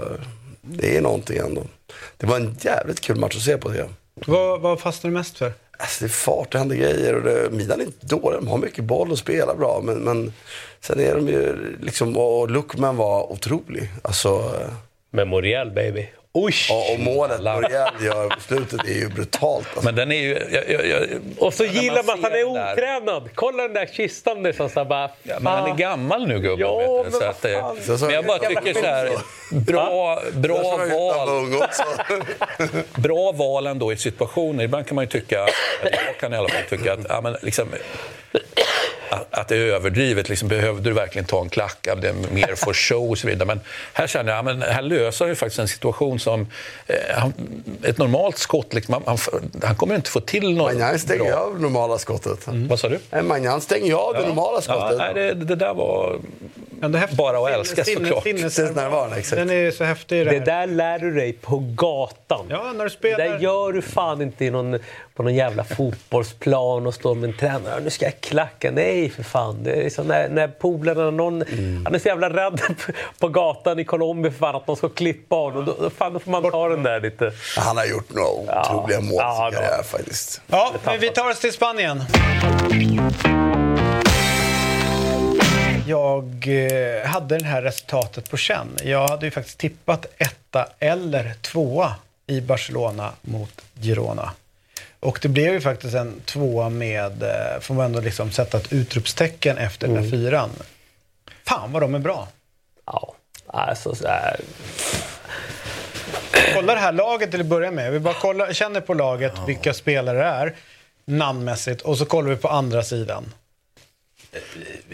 det 0.61 0.97
är 0.97 1.01
någonting 1.01 1.37
ändå. 1.37 1.63
Det 2.17 2.25
var 2.27 2.35
en 2.35 2.57
jävligt 2.61 2.99
kul 3.01 3.15
match 3.15 3.35
att 3.35 3.41
se 3.41 3.57
på 3.57 3.69
det. 3.69 3.85
Vad, 4.25 4.61
vad 4.61 4.79
fastnar 4.79 5.11
du 5.11 5.17
mest 5.17 5.37
för? 5.37 5.53
Alltså 5.79 6.03
det 6.03 6.07
är 6.07 6.09
fart, 6.09 6.51
det 6.51 6.57
händer 6.59 6.75
grejer 6.75 7.15
och 7.15 7.23
det, 7.23 7.49
Milan 7.51 7.81
är 7.81 7.85
inte 7.85 8.05
dåliga. 8.05 8.39
De 8.39 8.47
har 8.47 8.57
mycket 8.57 8.83
boll 8.83 9.11
och 9.11 9.17
spelar 9.17 9.55
bra. 9.55 9.81
Men, 9.83 9.97
men 9.97 10.33
sen 10.81 10.99
är 10.99 11.15
de 11.15 11.27
ju 11.27 11.55
liksom, 11.81 12.17
och 12.17 12.51
Luckman 12.51 12.97
var 12.97 13.31
otrolig. 13.31 13.89
Alltså, 14.01 14.51
Memorial 15.11 15.71
baby. 15.71 16.09
Oj! 16.33 16.53
och, 16.71 16.93
och 16.93 16.99
målet 16.99 17.41
Muriel 17.41 17.89
gör 18.05 18.29
på 18.29 18.39
slutet 18.41 18.79
är 18.87 18.93
ju 18.93 19.09
brutalt. 19.09 19.67
Alltså. 19.67 19.85
Men 19.85 19.95
den 19.95 20.11
är 20.11 20.15
ju... 20.21 20.37
Jag, 20.51 20.69
jag, 20.69 20.87
jag, 20.87 21.01
Och 21.39 21.53
så 21.53 21.65
gillar 21.65 22.03
man 22.03 22.15
att 22.17 22.23
han 22.23 22.31
är 22.39 22.43
otränad. 22.43 23.29
Kolla 23.35 23.63
den 23.63 23.73
där 23.73 23.85
kistan 23.85 24.43
nu 24.43 24.53
som 24.53 24.69
så 24.69 24.79
här 24.79 24.85
bara... 24.85 25.09
Ja, 25.23 25.35
men 25.39 25.53
han 25.53 25.71
är 25.71 25.75
gammal 25.75 26.27
nu 26.27 26.39
gubben. 26.39 26.59
Ja, 26.67 27.01
men 27.03 27.11
så 27.11 27.17
att, 27.23 27.43
vad 27.43 27.53
fan. 27.53 27.77
Så- 27.83 27.97
så- 27.97 28.05
men 28.05 28.13
jag 28.13 28.25
bara 28.25 28.39
tycker 28.39 28.73
så 28.73 28.85
här, 28.85 29.09
bra, 29.51 30.21
bra 30.33 30.77
val. 30.91 31.57
Bra 32.95 33.31
val 33.31 33.67
ändå 33.67 33.93
i 33.93 33.97
situationer. 33.97 34.63
Ibland 34.63 34.87
kan 34.87 34.95
man 34.95 35.03
ju 35.03 35.09
tycka, 35.09 35.39
eller 35.81 35.99
jag 36.05 36.17
kan 36.19 36.33
i 36.33 36.37
alla 36.37 36.49
fall 36.49 36.63
tycka 36.69 36.93
att 36.93 36.99
ja, 37.09 37.21
men 37.21 37.35
liksom, 37.41 37.67
att, 39.09 39.27
att 39.31 39.47
det 39.47 39.55
är 39.55 39.59
överdrivet. 39.59 40.29
Liksom, 40.29 40.47
behövde 40.47 40.89
du 40.89 40.93
verkligen 40.93 41.25
ta 41.25 41.41
en 41.41 41.49
klack 41.49 41.87
det 42.01 42.13
mer 42.31 42.55
för 42.55 42.73
show 42.73 43.09
och 43.09 43.17
så 43.17 43.27
vidare. 43.27 43.45
Men 43.47 43.59
här 43.93 44.07
känner 44.07 44.35
jag, 44.35 44.45
men 44.45 44.61
här 44.61 44.81
löser 44.81 45.25
han 45.25 45.29
ju 45.29 45.35
faktiskt 45.35 45.59
en 45.59 45.67
situation 45.67 46.19
som... 46.19 46.47
Eh, 46.87 47.25
ett 47.83 47.97
normalt 47.97 48.37
skott, 48.37 48.73
liksom, 48.73 48.93
han, 48.93 49.03
han, 49.05 49.17
han 49.63 49.75
kommer 49.75 49.95
inte 49.95 50.09
få 50.09 50.19
till 50.19 50.53
något 50.53 50.73
Manjan 50.73 50.99
stänger 50.99 51.23
bra. 51.31 51.39
av 51.39 51.55
det 51.55 51.61
normala 51.61 51.97
skottet. 51.97 52.47
Mm. 52.47 52.67
Vad 52.67 52.79
sa 52.79 52.89
du? 52.89 52.99
Nej, 53.11 53.23
Manjan 53.23 53.61
stänger 53.61 53.93
av 53.95 54.13
det 54.13 54.27
normala 54.27 54.57
Ja, 54.57 54.61
skottet. 54.61 54.97
nej, 54.97 55.13
det, 55.13 55.33
det 55.33 55.55
där 55.55 55.73
var 55.73 56.19
Ja, 56.81 56.87
det 56.87 57.07
bara 57.17 57.37
att 57.37 57.49
älska 57.59 57.83
Sinnes- 57.83 58.03
såklart. 58.07 58.23
Sinnesnärvaron, 58.23 59.13
exakt. 59.13 59.37
Den 59.39 59.49
är 59.49 59.71
så 59.71 59.83
häftig. 59.83 60.25
Det, 60.25 60.31
Det 60.31 60.45
där 60.45 60.67
lär 60.67 60.99
du 60.99 61.13
dig 61.13 61.33
på 61.33 61.57
gatan. 61.75 62.45
Ja, 62.49 62.63
när 62.63 62.73
du 62.73 62.83
Det 62.83 62.89
spelar... 62.89 63.17
där 63.17 63.39
gör 63.39 63.73
du 63.73 63.81
fan 63.81 64.21
inte 64.21 64.45
i 64.45 64.49
någon, 64.49 64.79
på 65.15 65.23
någon 65.23 65.35
jävla 65.35 65.63
fotbollsplan 65.63 66.87
och 66.87 66.93
står 66.93 67.15
med 67.15 67.29
en 67.29 67.37
tränare. 67.37 67.79
Nu 67.83 67.89
ska 67.89 68.05
jag 68.05 68.21
klacka. 68.21 68.71
Nej, 68.71 69.09
för 69.09 69.23
fan. 69.23 69.63
Det 69.63 69.71
är 69.71 69.83
liksom 69.83 70.07
när, 70.07 70.29
när 70.29 70.47
polarna, 70.47 71.11
någon, 71.11 71.41
Mm. 71.41 71.81
han 71.85 71.95
är 71.95 71.99
så 71.99 72.07
jävla 72.07 72.29
rädd 72.29 72.61
på 73.19 73.27
gatan 73.27 73.79
i 73.79 73.83
Colombia 73.85 74.31
för 74.31 74.39
fan 74.39 74.55
att 74.55 74.65
de 74.65 74.75
ska 74.75 74.89
klippa 74.89 75.35
honom. 75.35 75.65
Då, 75.65 75.75
då, 75.81 75.89
fan, 75.89 76.13
då 76.13 76.19
får 76.19 76.31
man 76.31 76.51
ta 76.51 76.69
den 76.69 76.83
där 76.83 76.99
lite. 77.01 77.31
Han 77.57 77.77
har 77.77 77.85
gjort 77.85 78.09
några 78.09 78.29
otroliga 78.29 79.01
mål 79.01 79.13
i 79.13 79.17
Ja, 79.17 79.49
karriär 79.53 79.83
faktiskt. 79.83 80.41
Ja, 80.47 80.73
men 80.85 80.99
vi 80.99 81.09
tar 81.09 81.29
oss 81.29 81.39
till 81.39 81.53
Spanien. 81.53 82.03
Jag 85.87 86.47
eh, 86.47 87.05
hade 87.07 87.37
det 87.37 87.45
här 87.45 87.61
resultatet 87.61 88.29
på 88.29 88.37
känn. 88.37 88.67
Jag 88.83 89.07
hade 89.07 89.25
ju 89.25 89.31
faktiskt 89.31 89.57
tippat 89.57 90.05
etta 90.17 90.67
eller 90.79 91.33
tvåa 91.41 91.95
i 92.27 92.41
Barcelona 92.41 93.11
mot 93.21 93.61
Girona. 93.81 94.31
Och 94.99 95.19
det 95.21 95.27
blev 95.27 95.53
ju 95.53 95.61
faktiskt 95.61 95.95
en 95.95 96.21
tvåa 96.25 96.69
med, 96.69 97.23
eh, 97.23 97.59
får 97.61 97.73
man 97.73 97.85
ändå 97.85 97.99
liksom 97.99 98.31
sätta 98.31 98.57
ett 98.57 98.73
utropstecken 98.73 99.57
efter 99.57 99.87
den 99.87 100.03
där 100.03 100.11
fyran. 100.11 100.49
Fan 101.47 101.71
vad 101.71 101.81
de 101.81 101.95
är 101.95 101.99
bra. 101.99 102.27
Ja, 102.85 103.13
alltså 103.47 103.95
så 103.95 104.07
här. 104.07 104.39
Kolla 106.53 106.73
det 106.73 106.79
här 106.79 106.91
laget 106.91 107.31
till 107.31 107.41
att 107.41 107.45
börja 107.45 107.71
med. 107.71 107.91
Vi 107.91 107.99
bara 107.99 108.13
kolla, 108.13 108.53
känner 108.53 108.81
på 108.81 108.93
laget 108.93 109.33
vilka 109.47 109.73
spelare 109.73 110.17
det 110.17 110.23
är 110.23 110.55
namnmässigt 111.05 111.81
och 111.81 111.97
så 111.97 112.05
kollar 112.05 112.29
vi 112.29 112.35
på 112.35 112.47
andra 112.47 112.83
sidan. 112.83 113.33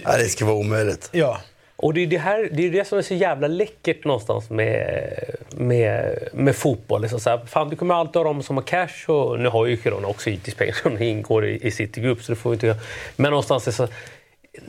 Ja, 0.03 0.17
det 0.17 0.29
ska 0.29 0.45
vara 0.45 0.55
omöjligt. 0.55 1.09
Ja. 1.11 1.41
Och 1.75 1.93
det 1.93 2.01
är 2.01 2.07
det, 2.07 2.17
här, 2.17 2.49
det 2.51 2.67
är 2.67 2.71
det 2.71 2.85
som 2.85 2.97
är 2.97 3.01
så 3.01 3.13
jävla 3.13 3.47
läckert 3.47 4.05
någonstans 4.05 4.49
med, 4.49 5.13
med, 5.55 6.17
med 6.33 6.55
fotboll. 6.55 7.01
Liksom 7.01 7.19
så 7.19 7.29
här, 7.29 7.45
fan, 7.45 7.69
du 7.69 7.75
kommer 7.75 7.95
alltid 7.95 8.15
ha 8.15 8.23
de 8.23 8.43
som 8.43 8.57
har 8.57 8.63
cash 8.63 9.09
och 9.09 9.39
nu 9.39 9.49
har 9.49 9.65
ju 9.65 9.77
Girona 9.77 10.07
också 10.07 10.29
givetvis 10.29 10.55
pengar 10.55 10.73
som 10.83 11.01
ingår 11.01 11.45
i, 11.45 11.67
i 11.67 11.71
City 11.71 12.01
Group. 12.01 12.23
Så 12.23 12.31
det 12.31 12.35
får 12.35 12.49
vi 12.49 12.53
inte, 12.53 12.75
men 13.15 13.29
någonstans 13.29 13.67
är 13.67 13.71
så, 13.71 13.87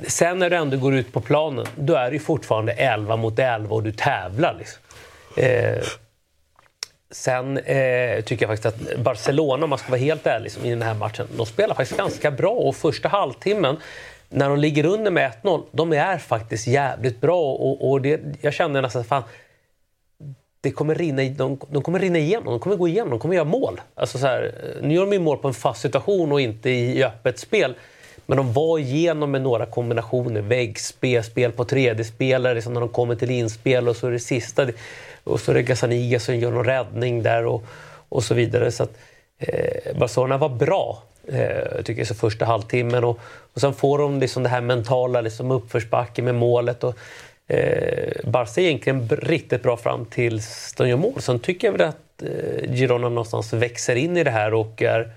sen 0.07 0.39
när 0.39 0.51
du 0.51 0.57
ändå 0.57 0.77
går 0.77 0.95
ut 0.95 1.13
på 1.13 1.21
planen, 1.21 1.67
då 1.77 1.95
är 1.95 2.11
det 2.11 2.13
ju 2.13 2.21
fortfarande 2.21 2.73
11 2.73 3.17
mot 3.17 3.39
11 3.39 3.75
och 3.75 3.83
du 3.83 3.93
tävlar. 3.93 4.57
Liksom. 4.59 4.83
Eh, 5.37 5.85
Sen 7.15 7.59
eh, 7.59 8.21
tycker 8.21 8.49
jag 8.49 8.59
faktiskt 8.59 8.91
att 8.93 8.99
Barcelona, 8.99 9.65
om 9.65 9.71
man 9.71 9.79
ska 9.79 9.91
vara 9.91 10.01
helt 10.01 10.27
ärlig, 10.27 10.45
liksom, 10.45 10.65
i 10.65 10.71
den 10.71 10.83
här 10.83 10.95
matchen, 10.95 11.27
de 11.37 11.47
spelar 11.47 11.75
faktiskt 11.75 11.99
ganska 11.99 12.31
bra. 12.31 12.51
Och 12.51 12.77
första 12.77 13.09
halvtimmen, 13.09 13.77
när 14.35 14.49
de 14.49 14.59
ligger 14.59 14.87
under 14.87 15.11
med 15.11 15.33
1-0, 15.43 15.63
de 15.73 15.93
är 15.93 16.19
faktiskt 16.19 16.67
jävligt 16.67 17.21
bra. 17.21 17.53
Och, 17.53 17.91
och 17.91 18.01
det, 18.01 18.21
jag 18.41 18.55
känner 18.55 18.83
nästan 18.83 19.01
att 19.01 19.09
fan, 19.09 19.23
det 20.61 20.71
kommer 20.71 20.95
rinna, 20.95 21.23
de, 21.23 21.59
de 21.71 21.83
kommer 21.83 21.99
rinna 21.99 22.19
igenom, 22.19 22.45
de 22.45 22.61
kommer 22.61 22.77
gå 22.77 22.89
igenom, 22.89 23.11
de 23.11 23.19
kommer 23.19 23.35
göra 23.35 23.45
mål. 23.45 23.81
Alltså 23.95 24.19
så 24.19 24.27
här, 24.27 24.55
nu 24.83 24.95
gör 24.95 25.07
de 25.07 25.13
ju 25.13 25.19
mål 25.19 25.39
på 25.39 25.49
en 25.49 25.55
fast 25.55 25.81
situation 25.81 26.33
och 26.33 26.41
inte 26.41 26.71
i, 26.71 26.99
i 26.99 27.05
öppet 27.05 27.39
spel. 27.39 27.75
Men 28.27 28.37
de 28.37 28.53
var 28.53 28.79
igenom 28.79 29.31
med 29.31 29.43
några 29.43 29.67
kombinationer. 29.67 30.41
Väggspel, 30.41 31.25
spel 31.25 31.53
på 31.53 31.65
tredje 31.65 32.05
spelare, 32.05 32.55
liksom 32.55 32.73
när 32.73 32.81
de 32.81 32.89
kommer 32.89 33.15
till 33.15 33.31
inspel 33.31 33.89
och 33.89 33.97
så 33.97 34.07
är 34.07 34.11
det 34.11 34.19
sista. 34.19 34.67
Och 35.25 35.41
så 35.41 35.51
är 35.51 35.55
det 35.55 35.63
Gazzaniga 35.63 36.21
som 36.21 36.37
gör 36.37 36.51
någon 36.51 36.65
räddning 36.65 37.23
där 37.23 37.47
och, 37.47 37.65
och 38.09 38.25
så 38.25 38.35
vidare. 38.35 38.71
Så 38.71 38.83
att, 38.83 38.99
eh, 39.39 39.97
Barcelona 39.99 40.39
var 40.39 40.49
bra, 40.49 41.03
eh, 41.29 41.83
tycker 41.83 42.01
jag, 42.01 42.07
så 42.07 42.15
första 42.15 42.45
halvtimmen. 42.45 43.05
Och, 43.05 43.21
och 43.55 43.61
sen 43.61 43.75
får 43.75 43.99
de 43.99 44.21
liksom 44.21 44.43
det 44.43 44.49
här 44.49 44.61
mentala 44.61 45.21
liksom 45.21 45.51
uppförsbacke 45.51 46.23
med 46.23 46.35
målet. 46.35 46.85
Och, 46.85 46.95
eh, 47.47 48.13
Barca 48.25 48.61
är 48.61 48.65
egentligen 48.65 49.09
riktigt 49.09 49.63
bra 49.63 49.77
fram 49.77 50.05
tills 50.05 50.75
de 50.77 50.89
gör 50.89 50.97
mål. 50.97 51.23
Sen 51.23 51.39
tycker 51.39 51.69
jag 51.69 51.73
väl 51.73 51.89
att 51.89 52.23
eh, 52.23 52.75
Girona 52.75 53.09
någonstans 53.09 53.53
växer 53.53 53.97
in 53.97 54.17
i 54.17 54.25
det 54.25 54.31
här 54.31 54.55
och 54.55 54.83
är 54.83 55.13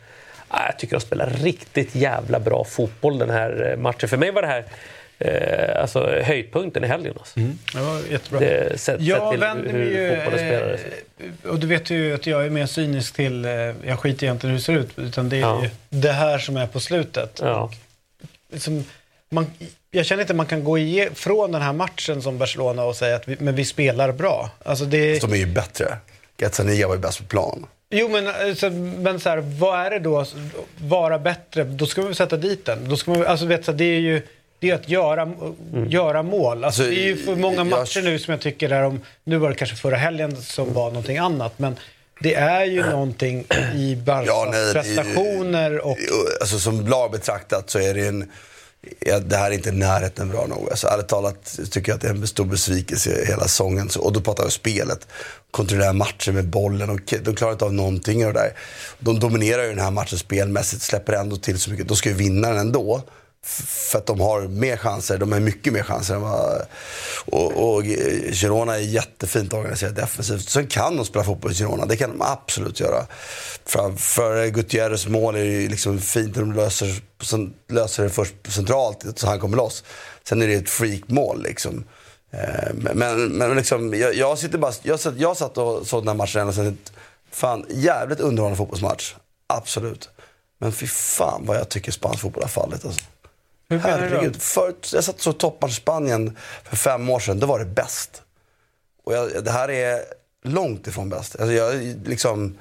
ah, 0.47 0.65
Jag 0.65 0.79
tycker 0.79 0.95
de 0.95 1.01
spelar 1.01 1.29
riktigt 1.29 1.95
jävla 1.95 2.39
bra 2.39 2.63
fotboll 2.63 3.17
den 3.17 3.29
här 3.29 3.71
eh, 3.71 3.77
matchen. 3.77 4.09
För 4.09 4.17
mig 4.17 4.31
var 4.31 4.41
det 4.41 4.47
här 4.47 4.65
eh, 5.19 5.81
alltså, 5.81 6.19
höjdpunkten 6.23 6.83
i 6.83 6.87
helgen. 6.87 7.13
Alltså. 7.17 7.39
Det 7.73 7.79
var 7.81 8.01
jättebra. 8.11 8.39
Det, 8.39 8.79
sett, 8.79 9.01
Jag 9.01 9.19
sett 9.19 9.31
till 9.31 9.39
vänder 9.39 9.73
mig 9.73 9.81
hur 9.81 9.91
ju... 9.91 10.11
eh, 10.13 11.49
Och 11.51 11.59
du 11.59 11.67
vet 11.67 11.89
ju 11.89 12.13
att 12.15 12.27
jag 12.27 12.45
är 12.45 12.49
mer 12.49 12.65
cynisk 12.65 13.13
till... 13.15 13.45
eh, 13.45 13.51
Jag 13.85 13.99
skiter 13.99 14.23
egentligen 14.23 14.51
hur 14.51 14.57
det 14.59 14.63
ser 14.65 14.73
ut. 14.73 14.89
Utan 14.99 15.29
det 15.29 15.35
är 15.37 15.41
Ja. 15.41 15.63
ju 15.63 15.69
det 15.89 16.11
här 16.11 16.37
som 16.39 16.57
är 16.57 16.67
på 16.67 16.79
slutet. 16.79 17.39
Ja. 17.43 17.71
Liksom, 18.51 18.83
man, 19.29 19.45
jag 19.91 20.05
känner 20.05 20.21
inte 20.23 20.33
att 20.33 20.37
man 20.37 20.45
kan 20.45 20.63
gå 20.63 20.77
ifrån 20.79 21.51
den 21.51 21.61
här 21.61 21.73
matchen 21.73 22.21
som 22.21 22.37
Barcelona 22.37 22.83
och 22.83 22.95
säga 22.95 23.15
att 23.15 23.27
vi, 23.27 23.35
men 23.39 23.55
vi 23.55 23.65
spelar 23.65 24.11
bra. 24.11 24.49
Alltså 24.65 24.85
det, 24.85 25.19
De 25.21 25.31
är 25.33 25.37
ju 25.37 25.45
bättre. 25.45 25.97
Gazzaniga 26.37 26.87
var 26.87 26.95
ju 26.95 27.01
bäst 27.01 27.17
på 27.19 27.23
plan. 27.25 27.65
Jo, 27.89 28.09
men, 28.09 28.27
alltså, 28.27 28.69
men 28.69 29.19
så 29.19 29.29
här, 29.29 29.37
vad 29.37 29.79
är 29.85 29.89
det 29.89 29.99
då? 29.99 30.25
Vara 30.77 31.19
bättre? 31.19 31.63
Då 31.63 31.85
ska 31.85 32.01
man 32.01 32.07
väl 32.07 32.15
sätta 32.15 32.37
dit 32.37 32.65
den. 32.65 32.89
Då 32.89 32.97
ska 32.97 33.11
man, 33.11 33.25
alltså, 33.25 33.45
vet, 33.45 33.65
så 33.65 33.71
det 33.71 33.83
är 33.85 33.99
ju 33.99 34.21
det 34.59 34.69
är 34.69 34.75
att 34.75 34.89
göra, 34.89 35.31
göra 35.87 36.23
mål. 36.23 36.63
Alltså, 36.63 36.81
Alltså, 36.81 36.95
det 36.95 36.99
är 37.01 37.07
ju 37.07 37.17
för 37.17 37.35
många 37.35 37.57
jag- 37.57 37.67
matcher 37.67 38.01
nu 38.01 38.19
som 38.19 38.31
jag 38.31 38.41
tycker 38.41 38.69
är 38.69 38.83
om... 38.83 39.01
Nu 39.23 39.37
var 39.37 39.49
det 39.49 39.55
kanske 39.55 39.75
förra 39.75 39.95
helgen 39.97 40.35
som 40.41 40.73
var 40.73 40.87
någonting 40.87 41.17
annat, 41.17 41.59
men 41.59 41.75
det 42.21 42.35
är 42.35 42.65
ju 42.65 42.89
någonting 42.89 43.45
i 43.75 43.95
Barcas 43.95 44.27
Ja, 44.27 44.47
nej, 44.51 44.73
prestationer 44.73 45.85
och... 45.85 45.97
Alltså, 46.41 46.59
som 46.59 46.87
lag 46.87 47.11
betraktat 47.11 47.69
så 47.69 47.79
är 47.79 47.93
det 47.93 48.07
en... 48.07 48.31
Ja, 48.99 49.19
det 49.19 49.37
här 49.37 49.51
är 49.51 49.53
inte 49.55 49.71
närheten 49.71 50.29
bra 50.29 50.45
nog. 50.47 50.69
Alltså, 50.69 50.87
ärligt 50.87 51.07
talat 51.07 51.59
tycker 51.71 51.91
jag 51.91 51.95
att 51.95 52.01
det 52.01 52.07
är 52.07 52.11
en 52.11 52.27
stor 52.27 52.45
besvikelse 52.45 53.21
i 53.21 53.25
hela 53.25 53.43
säsongen. 53.43 53.89
Och 53.99 54.13
då 54.13 54.21
pratar 54.21 54.43
jag 54.43 54.47
om 54.47 54.51
spelet. 54.51 55.07
Kontrollera 55.51 55.93
matchen 55.93 56.33
med 56.35 56.45
bollen. 56.47 56.89
Och 56.89 56.99
de 57.23 57.35
klarar 57.35 57.51
inte 57.51 57.65
av 57.65 57.73
någonting 57.73 58.25
av 58.25 58.33
det 58.33 58.39
där. 58.39 58.51
De 58.99 59.19
dominerar 59.19 59.63
ju 59.63 59.69
den 59.69 59.79
här 59.79 59.91
matchen 59.91 60.17
spelmässigt, 60.19 60.81
släpper 60.81 61.13
ändå 61.13 61.37
till 61.37 61.59
så 61.59 61.69
mycket. 61.71 61.87
De 61.87 61.97
ska 61.97 62.09
ju 62.09 62.15
vinna 62.15 62.49
den 62.49 62.57
ändå. 62.57 63.01
För 63.47 63.97
att 63.97 64.05
de 64.05 64.19
har 64.19 64.41
mer 64.41 64.77
chanser, 64.77 65.17
de 65.17 65.31
har 65.31 65.39
mycket 65.39 65.73
mer 65.73 65.83
chanser 65.83 66.15
än 66.15 66.21
vad... 66.21 66.61
Och, 67.25 67.75
och 67.75 67.83
Girona 68.31 68.75
är 68.75 68.79
jättefint 68.79 69.53
organiserat 69.53 69.95
defensivt. 69.95 70.49
Sen 70.49 70.67
kan 70.67 70.95
de 70.95 71.05
spela 71.05 71.25
fotboll 71.25 71.51
i 71.51 71.55
Girona, 71.55 71.85
det 71.85 71.97
kan 71.97 72.09
de 72.09 72.21
absolut 72.21 72.79
göra. 72.79 73.05
För, 73.65 74.47
Gutierrez 74.47 75.07
mål 75.07 75.35
är 75.35 75.43
ju 75.43 75.69
liksom 75.69 75.99
fint 75.99 76.35
när 76.35 76.41
de 76.41 76.53
löser, 76.53 77.01
löser 77.69 78.03
det 78.03 78.09
först 78.09 78.33
centralt 78.47 79.05
så 79.15 79.27
han 79.27 79.39
kommer 79.39 79.57
loss. 79.57 79.83
Sen 80.23 80.41
är 80.41 80.47
det 80.47 80.53
ett 80.53 80.69
freakmål 80.69 81.43
liksom. 81.43 81.83
Eh, 82.31 82.73
men, 82.73 82.97
men, 82.97 83.27
men 83.27 83.55
liksom, 83.55 83.93
jag, 83.93 84.15
jag, 84.15 84.37
sitter 84.37 84.57
bara, 84.57 84.73
jag, 84.83 84.99
satt, 84.99 85.17
jag 85.17 85.37
satt 85.37 85.57
och 85.57 85.87
såg 85.87 86.01
den 86.01 86.07
här 86.07 86.15
matchen 86.15 86.47
och 86.47 86.55
tänkte, 86.55 86.91
fan 87.31 87.65
jävligt 87.69 88.19
underhållande 88.19 88.57
fotbollsmatch. 88.57 89.15
Absolut. 89.47 90.09
Men 90.59 90.71
fy 90.71 90.87
fan 90.87 91.45
vad 91.45 91.57
jag 91.57 91.69
tycker 91.69 91.91
spansk 91.91 92.19
fotboll 92.19 92.43
har 92.43 92.49
fallit 92.49 92.85
alltså. 92.85 93.01
Herregud, 93.69 94.41
förut, 94.41 94.91
jag 94.93 95.03
satt 95.03 95.15
och 95.15 95.21
såg 95.21 95.37
toppmatch 95.37 95.77
Spanien 95.77 96.37
för 96.63 96.75
fem 96.75 97.09
år 97.09 97.19
sedan. 97.19 97.39
Då 97.39 97.47
var 97.47 97.59
det 97.59 97.65
bäst. 97.65 98.21
Och 99.03 99.13
jag, 99.13 99.43
det 99.43 99.51
här 99.51 99.69
är 99.69 100.01
långt 100.43 100.87
ifrån 100.87 101.09
bäst. 101.09 101.35
Alltså 101.39 101.53
jag, 101.53 101.95
liksom, 102.05 102.57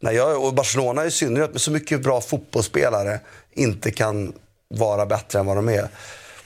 när 0.00 0.12
jag, 0.12 0.44
och 0.44 0.54
Barcelona 0.54 1.04
i 1.04 1.10
synnerhet 1.10 1.52
med 1.52 1.60
så 1.60 1.70
mycket 1.70 2.02
bra 2.02 2.20
fotbollsspelare 2.20 3.20
inte 3.52 3.90
kan 3.90 4.32
vara 4.68 5.06
bättre 5.06 5.38
än 5.38 5.46
vad 5.46 5.56
de 5.56 5.68
är. 5.68 5.88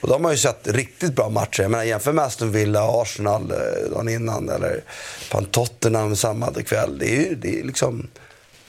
Och 0.01 0.07
då 0.07 0.13
har 0.13 0.19
man 0.19 0.31
ju 0.31 0.37
sett 0.37 0.67
riktigt 0.67 1.15
bra 1.15 1.29
matcher. 1.29 1.61
Jag 1.61 1.71
menar, 1.71 1.83
jämför 1.83 2.13
med 2.13 2.25
Aston 2.25 2.51
Villa 2.51 2.83
och 2.83 3.01
Arsenal 3.01 3.51
eh, 3.51 3.91
dagen 3.91 4.09
innan. 4.09 4.49
Eller 4.49 4.83
fan, 5.29 5.45
Tottenham 5.45 6.15
samma 6.15 6.53
kväll. 6.53 6.97
Det 6.99 7.15
är 7.15 7.29
ju 7.29 7.35
det 7.35 7.59
är 7.59 7.63
liksom... 7.63 8.07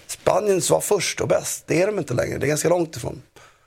Spaniens 0.06 0.70
var 0.70 0.80
först 0.80 1.20
och 1.20 1.28
bäst. 1.28 1.64
Det 1.66 1.82
är 1.82 1.86
de 1.86 1.98
inte 1.98 2.14
längre. 2.14 2.38
Det 2.38 2.46
är 2.46 2.48
ganska 2.48 2.68
långt 2.68 2.96
ifrån. 2.96 3.22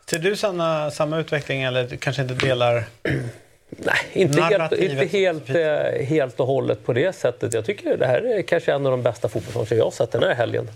Ser 0.09 0.19
du 0.19 0.35
samma, 0.35 0.91
samma 0.91 1.19
utveckling 1.19 1.63
eller 1.63 1.95
kanske 1.95 2.21
inte 2.21 2.33
delar... 2.33 2.83
Nej, 3.69 3.95
inte 4.13 4.41
helt, 4.41 4.71
inte 4.71 5.05
helt, 5.05 5.49
eh, 5.49 6.05
helt 6.05 6.39
och 6.39 6.47
hållet 6.47 6.85
på 6.85 6.93
det 6.93 7.15
sättet. 7.15 7.53
Jag 7.53 7.65
tycker 7.65 7.97
det 7.97 8.05
här 8.05 8.21
är 8.21 8.41
kanske 8.41 8.73
en 8.73 8.85
av 8.85 8.91
de 8.91 9.03
bästa 9.03 9.29
fotbollsmatcherna 9.29 9.77
jag 9.77 9.83
har 9.83 9.91
sett 9.91 10.11
den 10.11 10.23
här 10.23 10.35
helgen. 10.35 10.67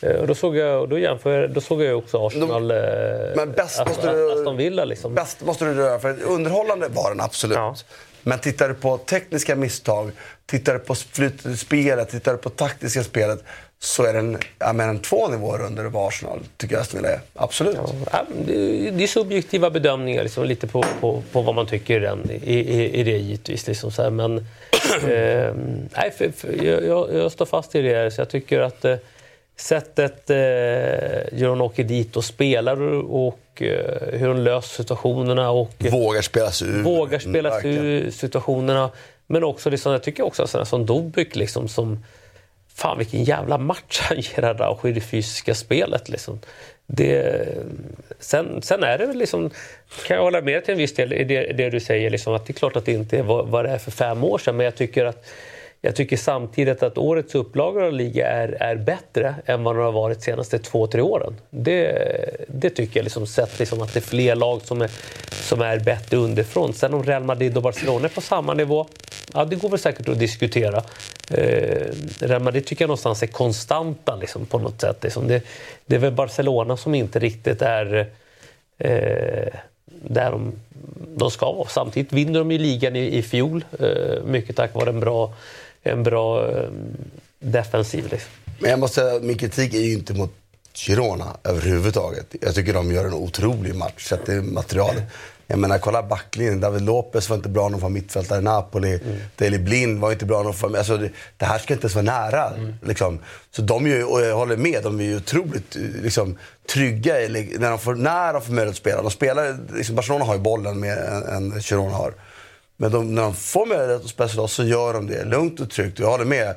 Eh, 0.00 0.10
Och 0.10 0.26
då 0.26 0.34
såg 0.34 0.56
jag, 0.56 0.80
och 0.80 0.88
då 0.88 0.98
jämför, 0.98 1.48
då 1.48 1.60
såg 1.60 1.82
jag 1.82 1.98
också 1.98 2.26
Arsenal, 2.26 2.70
eh, 2.70 2.76
Men 3.36 3.52
bäst 3.52 3.80
Aston, 3.80 3.88
måste 3.88 4.12
du- 4.12 4.32
Aston 4.32 4.56
Villa. 4.56 4.84
Liksom. 4.84 5.14
Bäst 5.14 5.44
måste 5.44 5.64
du 5.64 5.74
göra, 5.80 5.98
för 5.98 6.22
underhållande 6.22 6.88
var 6.88 7.10
den 7.10 7.20
absolut. 7.20 7.58
Men 8.22 8.38
tittar 8.38 8.68
du 8.68 8.74
på 8.74 8.98
tekniska 8.98 9.56
misstag, 9.56 10.10
tittar 10.46 10.72
du 10.72 10.78
på 10.78 10.94
flyt- 10.94 11.56
spelet, 11.56 12.08
tittar 12.10 12.32
du 12.32 12.38
på 12.38 12.50
taktiska 12.50 13.04
spelet 13.04 13.44
så 13.80 14.04
är 14.04 14.12
den 14.12 14.38
ja, 14.58 14.72
men 14.72 14.88
en 14.88 14.98
två 14.98 15.28
nivåer 15.28 15.62
under 15.66 15.84
vad 15.84 16.08
Arsenal 16.08 16.38
tycker 16.56 16.74
jag 16.74 16.80
Aston 16.82 17.00
Villa 17.02 17.12
är. 17.14 17.20
Absolut. 17.34 17.76
Ja, 18.12 18.24
det, 18.46 19.02
är 19.04 19.06
subjektiva 19.06 19.70
bedömningar, 19.70 20.22
liksom, 20.22 20.44
lite 20.44 20.66
på, 20.66 20.84
på, 21.00 21.22
på 21.32 21.42
vad 21.42 21.54
man 21.54 21.66
tycker 21.66 21.96
i, 21.96 21.98
den, 21.98 22.30
i, 22.30 22.54
i, 22.58 23.00
i 23.00 23.02
det 23.04 23.10
givetvis. 23.18 23.66
Liksom, 23.66 23.90
så 23.90 24.02
här. 24.02 24.10
Men 24.10 24.36
eh, 25.02 25.54
nej, 25.96 26.12
för, 26.18 26.30
för, 26.36 26.64
jag, 26.64 26.84
jag, 26.86 27.14
jag 27.14 27.32
står 27.32 27.46
fast 27.46 27.74
i 27.74 27.82
det. 27.82 27.94
här, 27.94 28.10
Så 28.10 28.20
jag 28.20 28.28
tycker 28.28 28.60
att 28.60 28.84
eh, 28.84 28.96
sättet 29.60 30.30
eh, 30.30 30.36
hur 31.38 31.48
hon 31.48 31.60
åker 31.60 31.84
dit 31.84 32.16
och 32.16 32.24
spelar 32.24 32.82
och 33.12 33.62
eh, 33.62 34.18
hur 34.18 34.28
hon 34.28 34.44
löser 34.44 34.82
situationerna 34.82 35.50
och 35.50 35.74
Vågar 35.78 36.22
spela 36.22 36.50
sig 36.50 36.68
ur. 36.68 36.82
vågar 36.82 37.18
spela 37.18 37.60
sig 37.60 37.74
ur 37.74 38.10
situationerna. 38.10 38.90
Men 39.26 39.44
också, 39.44 39.70
liksom, 39.70 39.92
jag 39.92 40.02
tycker 40.02 40.22
också 40.22 40.46
sådana 40.46 40.64
som 40.64 40.86
Dobbyk 40.86 41.36
liksom, 41.36 41.68
som 41.68 42.04
Fan 42.74 42.98
vilken 42.98 43.24
jävla 43.24 43.58
match 43.58 44.00
han 44.08 44.20
ger 44.20 44.44
Araujo 44.44 44.88
i 44.88 44.92
det 44.92 45.00
fysiska 45.00 45.54
spelet. 45.54 46.08
Liksom. 46.08 46.40
Det, 46.86 47.46
sen, 48.18 48.62
sen 48.62 48.82
är 48.82 48.98
det 48.98 49.06
väl 49.06 49.18
liksom, 49.18 49.50
kan 50.06 50.16
jag 50.16 50.24
hålla 50.24 50.40
med 50.40 50.64
till 50.64 50.72
en 50.72 50.78
viss 50.78 50.94
del 50.94 51.12
i 51.12 51.24
det, 51.24 51.52
det 51.52 51.70
du 51.70 51.80
säger, 51.80 52.10
liksom, 52.10 52.34
att 52.34 52.46
det 52.46 52.50
är 52.50 52.54
klart 52.54 52.76
att 52.76 52.84
det 52.84 52.92
inte 52.92 53.18
är 53.18 53.22
vad, 53.22 53.48
vad 53.48 53.64
det 53.64 53.70
är 53.70 53.78
för 53.78 53.90
fem 53.90 54.24
år 54.24 54.38
sedan, 54.38 54.56
men 54.56 54.64
jag 54.64 54.76
tycker 54.76 55.04
att 55.04 55.26
jag 55.80 55.96
tycker 55.96 56.16
samtidigt 56.16 56.82
att 56.82 56.98
årets 56.98 57.34
upplagor 57.34 57.82
av 57.82 57.92
liga 57.92 58.28
är, 58.30 58.48
är 58.48 58.76
bättre 58.76 59.34
än 59.46 59.64
vad 59.64 59.76
de 59.76 59.84
har 59.84 59.92
varit 59.92 60.18
de 60.18 60.24
senaste 60.24 60.58
två, 60.58 60.86
tre 60.86 61.00
åren. 61.00 61.36
Det, 61.50 62.46
det 62.48 62.70
tycker 62.70 63.00
jag, 63.00 63.04
liksom, 63.04 63.26
sett 63.26 63.58
liksom 63.58 63.82
att 63.82 63.94
det 63.94 63.98
är 63.98 64.02
fler 64.02 64.36
lag 64.36 64.62
som 64.62 64.82
är, 64.82 64.90
som 65.30 65.60
är 65.60 65.78
bättre 65.78 66.16
underifrån. 66.16 66.72
Sen 66.72 66.94
om 66.94 67.02
Real 67.02 67.24
Madrid 67.24 67.56
och 67.56 67.62
Barcelona 67.62 68.04
är 68.04 68.08
på 68.08 68.20
samma 68.20 68.54
nivå, 68.54 68.86
ja 69.34 69.44
det 69.44 69.56
går 69.56 69.68
väl 69.68 69.78
säkert 69.78 70.08
att 70.08 70.18
diskutera. 70.18 70.82
Eh, 71.30 71.86
Real 72.20 72.42
Madrid 72.42 72.66
tycker 72.66 72.82
jag 72.82 72.88
någonstans 72.88 73.22
är 73.22 73.26
konstanta 73.26 74.16
liksom, 74.16 74.46
på 74.46 74.58
något 74.58 74.80
sätt. 74.80 75.02
Liksom. 75.02 75.28
Det, 75.28 75.42
det 75.86 75.94
är 75.94 76.00
väl 76.00 76.12
Barcelona 76.12 76.76
som 76.76 76.94
inte 76.94 77.18
riktigt 77.18 77.62
är 77.62 78.10
eh, 78.78 79.48
där 80.02 80.30
de, 80.30 80.52
de 81.16 81.30
ska 81.30 81.52
vara. 81.52 81.68
Samtidigt 81.68 82.12
vinner 82.12 82.38
de 82.38 82.52
ju 82.52 82.58
ligan 82.58 82.96
i, 82.96 83.18
i 83.18 83.22
fjol, 83.22 83.64
eh, 83.78 84.24
mycket 84.24 84.56
tack 84.56 84.74
vare 84.74 84.90
en 84.90 85.00
bra, 85.00 85.34
en 85.88 86.02
bra 86.02 86.50
eh, 86.50 86.68
defensiv. 87.38 88.08
Liksom. 88.10 88.30
Men 88.58 88.70
jag 88.70 88.78
måste 88.78 89.20
min 89.22 89.38
kritik 89.38 89.74
är 89.74 89.80
ju 89.80 89.92
inte 89.92 90.14
mot 90.14 90.32
Girona 90.74 91.36
överhuvudtaget. 91.44 92.34
Jag 92.40 92.54
tycker 92.54 92.74
de 92.74 92.92
gör 92.92 93.04
en 93.04 93.14
otrolig 93.14 93.74
match, 93.74 94.08
sett 94.08 94.24
till 94.24 94.42
materialet. 94.42 95.02
Jag 95.50 95.58
menar, 95.58 95.78
kolla 95.78 96.02
backlinjen. 96.02 96.60
David 96.60 96.82
Lopez 96.82 97.28
var 97.28 97.36
inte 97.36 97.48
bra 97.48 97.68
nog 97.68 97.80
för 97.80 97.88
mittfältare 97.88 98.38
i 98.38 98.42
Napoli. 98.42 99.00
Mm. 99.04 99.18
Daley 99.36 99.58
Blind 99.58 100.00
var 100.00 100.12
inte 100.12 100.24
bra 100.24 100.42
nog 100.42 100.54
för... 100.54 100.76
Alltså, 100.76 100.96
det, 100.96 101.10
det 101.36 101.44
här 101.44 101.58
ska 101.58 101.74
inte 101.74 101.84
ens 101.84 101.94
vara 101.94 102.04
nära. 102.04 102.54
Mm. 102.54 102.74
Liksom. 102.82 103.18
Så 103.50 103.62
de 103.62 103.86
är 103.86 103.88
ju, 103.90 104.04
och 104.04 104.20
jag 104.20 104.36
håller 104.36 104.56
med, 104.56 104.82
de 104.82 105.00
är 105.00 105.04
ju 105.04 105.16
otroligt 105.16 105.76
liksom, 106.02 106.38
trygga 106.72 107.14
när, 107.14 107.70
de 107.70 107.78
får, 107.78 107.94
när 107.94 108.32
de 108.32 108.42
får 108.42 108.52
möjlighet 108.52 108.74
att 108.74 108.76
spela. 108.76 109.02
De 109.02 109.10
spelar, 109.10 109.58
liksom, 109.76 109.94
Barcelona 109.94 110.24
har 110.24 110.34
ju 110.34 110.40
bollen 110.40 110.80
mer 110.80 110.96
än, 110.96 111.22
än 111.22 111.60
Girona 111.60 111.96
har. 111.96 112.14
Men 112.80 112.90
de, 112.90 113.14
när 113.14 113.22
de 113.22 113.34
får 113.34 113.66
möjlighet 113.66 114.04
att 114.04 114.10
spela 114.10 114.32
loss 114.32 114.52
så 114.52 114.64
gör 114.64 114.92
de 114.94 115.06
det 115.06 115.24
lugnt 115.24 115.60
och 115.60 115.70
tryggt. 115.70 115.98
Jag 115.98 116.06
håller 116.06 116.24
med 116.24 116.54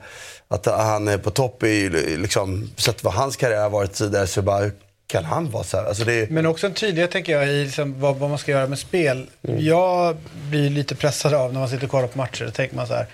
att 0.47 0.65
han 0.65 1.07
är 1.07 1.17
på 1.17 1.32
topp 1.32 1.63
i, 1.63 1.89
liksom, 2.17 2.69
sett 2.78 3.03
vad 3.03 3.13
hans 3.13 3.36
karriär 3.36 3.61
har 3.61 3.69
varit 3.69 3.93
tidigare, 3.93 4.28
så 4.28 4.41
bara, 4.41 4.72
kan 5.07 5.26
han 5.26 5.51
vara 5.51 5.63
så 5.63 5.78
här? 5.78 5.86
Alltså 5.86 6.03
det, 6.03 6.30
Men 6.30 6.45
också 6.45 6.67
en 6.67 6.74
tydlighet 6.74 7.11
tänker 7.11 7.32
jag 7.34 7.47
i 7.47 7.63
liksom 7.63 7.99
vad, 7.99 8.15
vad 8.15 8.30
man 8.30 8.39
ska 8.39 8.51
göra 8.51 8.67
med 8.67 8.80
spel. 8.80 9.30
Jag 9.41 10.17
blir 10.49 10.69
lite 10.69 10.95
pressad 10.95 11.34
av 11.34 11.53
när 11.53 11.59
man 11.59 11.69
sitter 11.69 11.84
och 11.84 11.91
kollar 11.91 12.07
på 12.07 12.17
matcher. 12.17 12.45
Då 12.45 12.51
tänker 12.51 12.76
man 12.76 12.88
så 12.88 12.93
här. 12.93 13.05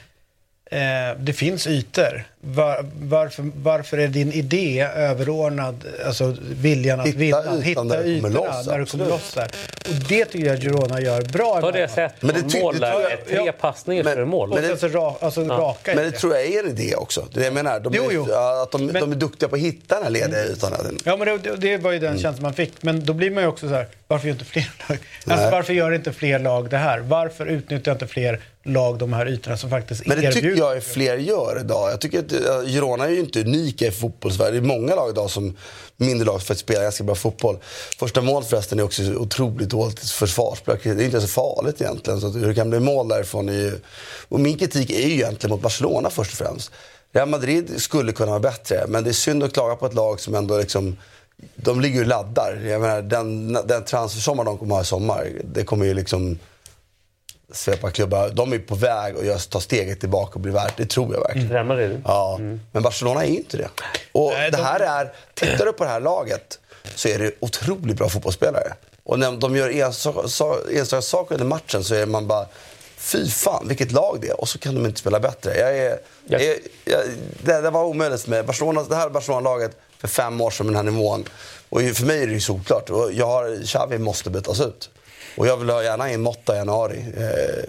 Eh, 0.72 0.80
det 1.20 1.34
finns 1.34 1.68
ytor. 1.68 2.24
Var, 2.42 2.86
varför, 3.02 3.52
varför 3.56 3.98
är 3.98 4.08
din 4.08 4.32
idé 4.32 4.88
överordnad 4.96 5.86
alltså 6.06 6.36
viljan 6.42 7.00
att 7.00 7.08
Hitta 7.08 7.18
vinna? 7.18 7.40
ytan 7.42 7.62
Hitta 7.62 7.84
när 7.84 7.98
du 7.98 8.04
kommer 8.22 8.30
ytorna 8.30 8.46
loss, 8.58 8.68
när 8.68 8.80
du 8.80 8.86
kommer 8.86 9.06
loss. 9.06 9.34
Där. 9.34 9.44
Och 9.90 9.96
det 10.10 10.26
tycker 10.26 10.48
jag 10.48 10.60
Girona 10.62 11.02
gör 11.02 11.22
bra. 11.22 11.60
Ja, 11.62 11.72
det. 11.72 11.90
Men 11.96 12.36
det 12.36 12.42
Men 12.42 12.50
ty- 12.50 12.62
mål 12.62 12.80
det 12.80 12.88
jag- 12.88 13.12
är 13.12 13.18
tre 13.18 13.44
ja. 13.46 13.52
passningar 13.52 14.04
Men- 14.04 14.14
för 14.14 14.26
mål. 14.26 14.52
Och 14.52 14.60
sen 14.60 14.78
så 14.78 14.88
ra, 14.88 15.16
alltså 15.22 15.42
raka 15.44 15.96
men 15.96 16.04
det 16.04 16.12
tror 16.12 16.36
jag 16.36 16.46
är 16.46 16.64
en 16.64 16.70
idé 16.70 16.96
också. 16.96 17.28
Det 17.32 17.38
är 17.38 17.40
det 17.40 17.46
jag 17.46 17.54
menar. 17.54 17.80
De 17.80 17.94
är, 17.94 17.98
Jo, 17.98 18.10
jo. 18.12 18.28
ja, 18.30 18.64
Att 18.64 18.72
de, 18.72 18.86
Men- 18.86 19.02
de 19.02 19.12
är 19.12 19.16
duktiga 19.16 19.50
på 19.50 19.56
att 19.56 19.62
hitta 19.62 19.96
den 19.96 20.04
här 20.04 20.10
lediga 20.12 20.46
ytan. 20.46 20.74
Ja, 21.04 21.18
men 21.18 21.28
det, 21.28 21.38
det, 21.38 21.56
det 21.56 21.78
var 21.78 21.92
ju 21.92 21.98
Mm. 21.98 22.12
den 22.12 22.22
känslan 22.22 22.44
man 22.44 22.54
fick. 22.54 22.84
Men 22.84 23.06
då 23.06 23.14
blir 23.14 23.32
man 23.32 23.44
ju 23.44 23.50
också 23.50 23.68
så 23.70 23.74
här, 23.76 23.88
varför 24.08 24.28
gör 24.28 24.34
inte 24.34 24.46
fler 24.46 24.72
lag? 24.90 24.98
Alltså, 25.28 25.50
varför 25.50 25.74
gör 25.74 25.92
inte 25.92 26.14
fler 26.14 26.40
lag 26.40 26.70
det 26.70 26.78
här? 26.78 27.00
Varför 27.00 27.46
utnyttjar 27.46 27.92
inte 27.92 28.08
fler 28.08 28.40
lag 28.68 28.98
de 28.98 29.14
här 29.14 29.28
ytorna 29.28 29.58
som 29.58 29.70
faktiskt 29.70 30.06
Men 30.06 30.18
det 30.18 30.24
erbjuder? 30.24 30.50
tycker 30.50 30.62
jag 30.64 30.78
är 30.78 30.82
fler 30.82 31.18
gör 31.18 31.60
idag. 31.60 31.92
Jag 31.92 32.02
tycker 32.02 32.20
att 32.20 32.34
uh, 32.34 32.70
Girona 32.70 33.06
är 33.06 33.10
ju 33.10 33.20
inte 33.20 33.42
unika 33.42 33.88
i 33.88 33.92
fotbollsvärlden. 33.92 34.54
Det 34.54 34.74
är 34.74 34.80
många 34.80 34.96
lag 34.96 35.10
idag 35.10 35.30
som 35.30 35.56
mindre 35.98 36.26
lag 36.26 36.42
för 36.42 36.54
att 36.54 36.60
spela 36.60 36.82
ganska 36.82 37.04
bra 37.04 37.16
fotboll. 37.16 37.58
Första 38.00 38.22
mål 38.22 38.44
förresten 38.44 38.80
är 38.80 38.84
också 38.84 39.04
otroligt 39.16 39.70
dåligt 39.70 40.00
försvarsspel. 40.00 40.78
Det 40.84 40.90
är 40.90 41.06
inte 41.06 41.22
så 41.22 41.28
farligt 41.28 41.82
egentligen. 41.82 42.22
Så 42.22 42.30
hur 42.30 42.48
det 42.48 42.56
kan 42.56 42.70
bli 42.70 42.80
mål 42.80 43.08
därifrån 43.08 43.50
är 43.50 43.54
ju... 43.54 43.80
Och 44.30 44.40
min 44.40 44.58
kritik 44.58 44.90
är 44.90 45.08
ju 45.08 45.14
egentligen 45.14 45.52
mot 45.52 45.62
Barcelona 45.62 46.10
först 46.10 46.32
och 46.32 46.38
främst. 46.38 46.72
Real 47.14 47.30
Madrid 47.30 47.82
skulle 47.82 48.12
kunna 48.12 48.30
vara 48.30 48.40
bättre, 48.40 48.86
men 48.88 49.04
det 49.04 49.10
är 49.10 49.14
synd 49.14 49.44
att 49.44 49.54
klaga 49.54 49.76
på 49.76 49.86
ett 49.86 49.94
lag 49.94 50.20
som 50.20 50.36
ändå 50.36 50.58
liksom... 50.58 50.98
De 51.56 51.82
ligger 51.82 51.96
ju 51.96 52.02
och 52.02 52.08
laddar. 52.08 52.62
Jag 52.66 52.82
menar, 52.82 53.02
den, 53.02 53.54
den 53.54 53.84
transfersommar 53.84 54.44
de 54.44 54.58
kommer 54.58 54.76
ha 54.76 54.82
i 54.82 54.86
sommar, 54.86 55.32
det 55.54 55.64
kommer 55.64 55.86
ju 55.86 55.94
liksom 55.94 56.40
svepa 57.54 57.92
klubbar. 57.92 58.30
De 58.30 58.54
är 58.54 58.60
på 58.60 58.76
väg 58.76 59.16
att 59.18 59.26
just 59.26 59.50
ta 59.52 59.60
steget 59.60 60.00
tillbaka 60.00 60.34
och 60.34 60.40
bli 60.40 60.52
värt. 60.52 60.78
Det 60.78 60.86
tror 60.86 61.14
jag 61.14 61.22
verkligen. 61.22 61.68
Madrid. 61.68 62.02
Ja, 62.06 62.38
men 62.72 62.84
Barcelona 62.84 63.24
är 63.26 63.30
ju 63.30 63.38
inte 63.38 63.58
det. 63.58 63.70
Och 64.12 64.32
det 64.52 64.58
här 64.64 64.80
är, 64.80 65.14
tittar 65.34 65.66
du 65.66 65.74
på 65.74 65.84
det 65.84 65.90
här 65.90 66.00
laget 66.00 66.60
så 66.96 67.08
är 67.08 67.20
det 67.20 67.32
otroligt 67.40 67.98
bra 67.98 68.10
fotbollsspelare. 68.10 68.74
Och 69.04 69.20
när 69.20 69.32
de 69.32 69.56
gör 69.56 69.70
enstaka, 69.70 70.28
saker 71.02 71.36
under 71.36 71.46
matchen 71.46 71.84
så 71.84 71.96
är 71.96 72.06
man 72.06 72.28
bara 72.28 72.46
Fy 73.00 73.30
fan, 73.30 73.68
vilket 73.68 73.92
lag 73.92 74.18
det 74.22 74.28
är. 74.30 74.42
Och 74.42 74.50
så 74.50 74.58
kan 74.60 74.76
de 74.76 74.86
inte 74.86 75.00
spela 75.00 75.20
bättre. 75.20 75.58
Jag 75.58 75.78
är, 75.78 76.00
jag, 76.26 76.42
är- 76.44 76.58
jag, 76.86 77.00
det, 77.44 77.62
det 77.62 77.70
var 77.70 77.84
omöjligt 77.84 78.28
med 78.28 78.46
Barcelona, 78.46 78.84
det 78.90 78.96
här 78.96 79.10
Barcelona-laget 79.10 79.72
för 80.00 80.08
fem 80.08 80.42
år 80.42 80.52
sedan 80.52 80.66
med 80.66 80.76
den 80.76 80.86
här 80.86 80.92
nivån. 80.92 81.24
Och 81.70 81.82
för 81.82 82.06
mig 82.06 82.24
är 82.24 82.28
det 82.28 82.34
ju 82.34 82.40
solklart. 82.40 82.90
Och 82.90 83.14
jag 83.14 83.26
har, 83.28 83.66
Xavi 83.66 83.98
måste 83.98 84.30
bytas 84.30 84.62
ut. 84.62 84.90
Och 85.38 85.48
jag 85.48 85.58
vill 85.58 85.70
ha 85.70 85.84
gärna 85.84 86.12
in 86.12 86.22
Motta 86.22 86.56
i 86.56 86.58
januari. 86.58 87.06
Eh, 87.18 87.64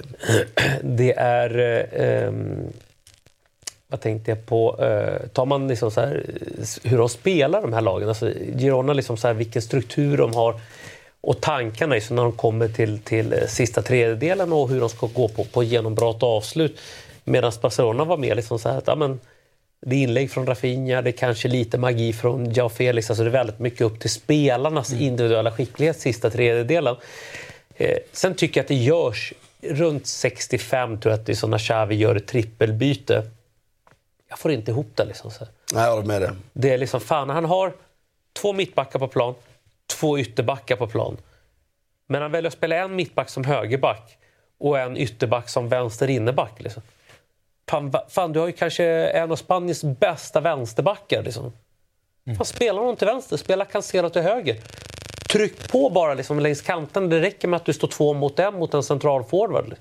Det 0.82 1.12
är... 1.12 1.58
Eh, 1.58 2.06
ehm, 2.06 2.72
vad 3.90 4.00
tänkte 4.00 4.30
jag 4.30 4.46
på? 4.46 4.84
Eh, 4.84 5.28
tar 5.28 5.46
man 5.46 5.68
liksom 5.68 5.90
så 5.90 6.00
här, 6.00 6.24
eh, 6.58 6.90
hur 6.90 6.98
de 6.98 7.08
spelar 7.08 7.62
de 7.62 7.72
här 7.72 7.80
lagen, 7.80 8.08
alltså 8.08 8.30
Girona, 8.58 8.92
liksom 8.92 9.16
så 9.16 9.26
här, 9.26 9.34
vilken 9.34 9.62
struktur 9.62 10.16
de 10.16 10.34
har 10.34 10.60
och 11.20 11.40
tankarna 11.40 11.94
liksom 11.94 12.16
när 12.16 12.22
de 12.22 12.32
kommer 12.32 12.68
till, 12.68 12.98
till 12.98 13.32
eh, 13.32 13.46
sista 13.46 13.82
tredjedelen 13.82 14.52
och 14.52 14.68
hur 14.68 14.80
de 14.80 14.88
ska 14.88 15.06
gå 15.06 15.28
på, 15.28 15.44
på 15.44 15.62
genombrott 15.62 16.22
och 16.22 16.28
avslut. 16.28 16.80
Medan 17.24 17.52
Barcelona 17.62 18.04
var 18.04 18.16
mer 18.16 18.34
liksom 18.34 18.58
så 18.58 18.68
här 18.68 18.78
att 18.78 18.86
ja, 18.86 18.94
men, 18.94 19.20
det 19.80 19.96
är 19.96 20.02
inlägg 20.02 20.30
från 20.30 20.46
Rafinha, 20.46 21.02
det 21.02 21.10
är 21.10 21.12
kanske 21.12 21.48
lite 21.48 21.78
magi 21.78 22.12
från 22.12 22.52
Jao 22.52 22.68
Felix. 22.68 23.10
Alltså 23.10 23.24
det 23.24 23.30
är 23.30 23.32
väldigt 23.32 23.58
mycket 23.58 23.80
upp 23.80 24.00
till 24.00 24.10
spelarnas 24.10 24.92
individuella 24.92 25.52
skicklighet 25.52 26.00
sista 26.00 26.30
tredjedelen. 26.30 26.96
Eh, 27.78 27.98
sen 28.12 28.34
tycker 28.34 28.60
jag 28.60 28.64
att 28.64 28.68
det 28.68 28.74
görs 28.74 29.32
runt 29.60 30.06
65 30.06 31.00
tror 31.00 31.12
jag 31.12 31.20
att 31.20 31.26
det 31.26 31.32
är 31.32 31.36
så 31.36 31.46
när 31.46 31.58
Xavi 31.58 31.94
gör 31.94 32.16
ett 32.16 32.26
trippelbyte. 32.26 33.30
Jag 34.28 34.38
får 34.38 34.50
inte 34.50 34.70
ihop 34.70 34.90
det. 34.94 35.04
Liksom, 35.04 35.30
så. 35.30 35.46
nej, 35.74 35.84
jag 35.84 35.90
håller 35.90 36.06
med 36.06 36.22
dig. 36.22 36.30
Det 36.52 36.70
är 36.70 36.78
liksom, 36.78 37.00
fan, 37.00 37.28
han 37.28 37.44
har 37.44 37.72
två 38.32 38.52
mittbackar 38.52 38.98
på 38.98 39.08
plan, 39.08 39.34
två 39.86 40.18
ytterbackar 40.18 40.76
på 40.76 40.86
plan. 40.86 41.16
Men 42.06 42.22
han 42.22 42.32
väljer 42.32 42.48
att 42.48 42.54
spela 42.54 42.76
en 42.76 42.96
mittback 42.96 43.28
som 43.28 43.44
högerback 43.44 44.18
och 44.58 44.78
en 44.78 44.96
ytterback 44.96 45.48
som 45.48 45.68
vänster 45.68 46.10
innerback. 46.10 46.62
Liksom. 46.62 46.82
Fan, 47.70 47.92
fan, 48.08 48.32
du 48.32 48.40
har 48.40 48.46
ju 48.46 48.52
kanske 48.52 48.84
en 49.08 49.32
av 49.32 49.36
Spaniens 49.36 49.84
bästa 49.84 50.40
vänsterbackar. 50.40 51.22
Liksom. 51.22 51.52
Fan, 52.36 52.44
spela 52.44 52.80
honom 52.80 52.96
till 52.96 53.06
vänster, 53.06 53.36
spela 53.36 53.64
Cancelo 53.64 54.10
till 54.10 54.22
höger. 54.22 54.56
Tryck 55.32 55.68
på 55.68 55.90
bara 55.90 56.14
liksom, 56.14 56.40
längs 56.40 56.62
kanten. 56.62 57.08
Det 57.08 57.20
räcker 57.20 57.48
med 57.48 57.56
att 57.56 57.64
du 57.64 57.72
står 57.72 57.88
två 57.88 58.14
mot 58.14 58.38
en 58.38 58.54
mot 58.54 58.74
en 58.74 58.82
central 58.82 59.24
forward. 59.24 59.74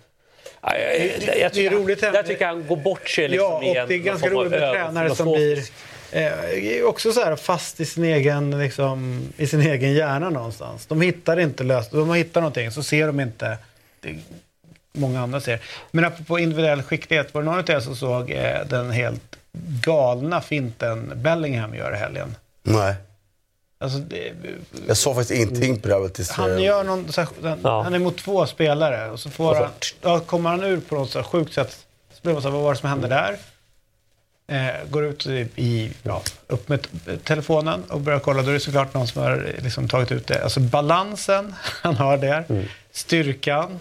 Ja, 0.61 0.77
Jag, 0.77 1.23
jag, 1.27 1.39
jag, 1.39 1.53
tycker, 1.53 1.75
roligt 1.75 2.01
jag 2.01 2.25
tycker 2.25 2.45
han 2.45 2.67
går 2.67 2.75
bort 2.75 3.09
sig 3.09 3.27
liksom, 3.27 3.47
ja, 3.51 3.57
och 3.57 3.75
en 3.75 3.87
det 3.87 3.93
är 3.93 3.97
ganska 3.97 4.29
roligt 4.29 4.51
med 4.51 4.73
tränare 4.73 5.15
som 5.15 5.31
blir 5.31 5.63
eh, 6.11 6.83
också 6.83 7.11
så 7.11 7.23
här 7.23 7.35
fast 7.35 7.79
i 7.79 7.85
sin, 7.85 8.03
egen, 8.03 8.59
liksom, 8.59 9.27
i 9.37 9.47
sin 9.47 9.61
egen 9.61 9.93
hjärna 9.93 10.29
någonstans. 10.29 10.85
De 10.85 11.01
hittar 11.01 11.39
inte 11.39 11.63
lösning. 11.63 12.07
De 12.07 12.15
hittar 12.15 12.41
någonting 12.41 12.71
så 12.71 12.83
ser 12.83 13.07
de 13.07 13.19
inte 13.19 13.57
det 13.99 14.15
många 14.91 15.21
andra 15.21 15.41
ser. 15.41 15.59
Men 15.91 16.05
apropå 16.05 16.39
individuell 16.39 16.81
skicklighet, 16.81 17.33
var 17.33 17.41
det 17.41 17.45
någon 17.45 17.59
av 17.59 17.69
er 17.69 17.79
som 17.79 17.95
såg 17.95 18.31
eh, 18.31 18.65
den 18.69 18.91
helt 18.91 19.37
galna 19.85 20.41
finten 20.41 21.11
Bellingham 21.15 21.75
gör 21.75 21.93
i 21.93 21.97
helgen? 21.97 22.35
Nej. 22.63 22.93
Alltså, 23.79 23.99
det, 23.99 24.31
Jag 24.87 24.97
såg 24.97 25.15
faktiskt 25.15 25.31
ingenting 25.41 25.79
på 25.79 25.87
det 25.87 25.93
här 25.93 26.07
tills... 26.07 26.29
han 26.29 26.51
eh, 26.57 26.63
gör 26.63 26.83
någon, 26.83 27.11
så 27.11 27.21
här, 27.21 27.29
han, 27.43 27.59
Ja. 27.63 27.81
han 27.81 27.93
är 27.93 27.99
mot 27.99 28.17
två 28.17 28.45
spelare 28.45 29.09
och 29.11 29.19
så 29.19 29.29
får 29.29 29.55
han, 29.55 29.69
ja, 30.01 30.19
kommer 30.19 30.49
han 30.49 30.63
ur 30.63 30.79
på 30.79 30.95
något 30.95 31.09
så 31.11 31.19
här 31.19 31.23
sjukt 31.23 31.53
sätt. 31.53 31.85
Så 32.13 32.19
blir 32.21 32.33
man 32.33 32.41
så 32.41 32.47
här, 32.47 32.53
vad 32.55 32.63
var 32.63 32.73
det 32.73 32.79
som 32.79 32.89
hände 32.89 33.07
där? 33.07 33.37
Eh, 34.51 34.89
går 34.89 35.05
ut 35.05 35.25
i, 35.55 35.91
ja, 36.03 36.21
upp 36.47 36.69
med 36.69 36.87
telefonen 37.23 37.83
och 37.83 37.99
börjar 38.01 38.19
kolla. 38.19 38.41
Då 38.41 38.49
är 38.49 38.53
det 38.53 38.59
såklart 38.59 38.93
någon 38.93 39.07
som 39.07 39.21
har 39.21 39.53
liksom 39.63 39.89
tagit 39.89 40.11
ut 40.11 40.27
det. 40.27 40.43
Alltså 40.43 40.59
balansen 40.59 41.55
han 41.81 41.95
har 41.95 42.17
där, 42.17 42.43
Mm. 42.49 42.65
styrkan 42.91 43.79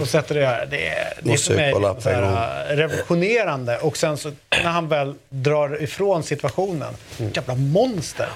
och 0.00 0.08
sätter 0.08 0.34
det 0.34 0.46
här. 0.46 0.66
Det 0.70 0.88
är, 0.88 1.12
det 1.22 1.32
är 1.32 1.36
för 1.36 1.54
mig 1.56 1.72
på 1.72 1.96
så 2.00 2.08
här, 2.10 2.76
revolutionerande. 2.76 3.78
Och 3.78 3.96
sen 3.96 4.16
så 4.18 4.32
när 4.50 4.62
han 4.70 4.88
väl 4.88 5.14
drar 5.28 5.82
ifrån 5.82 6.22
situationen, 6.22 6.94
jävla 7.34 7.54
monster. 7.54 8.28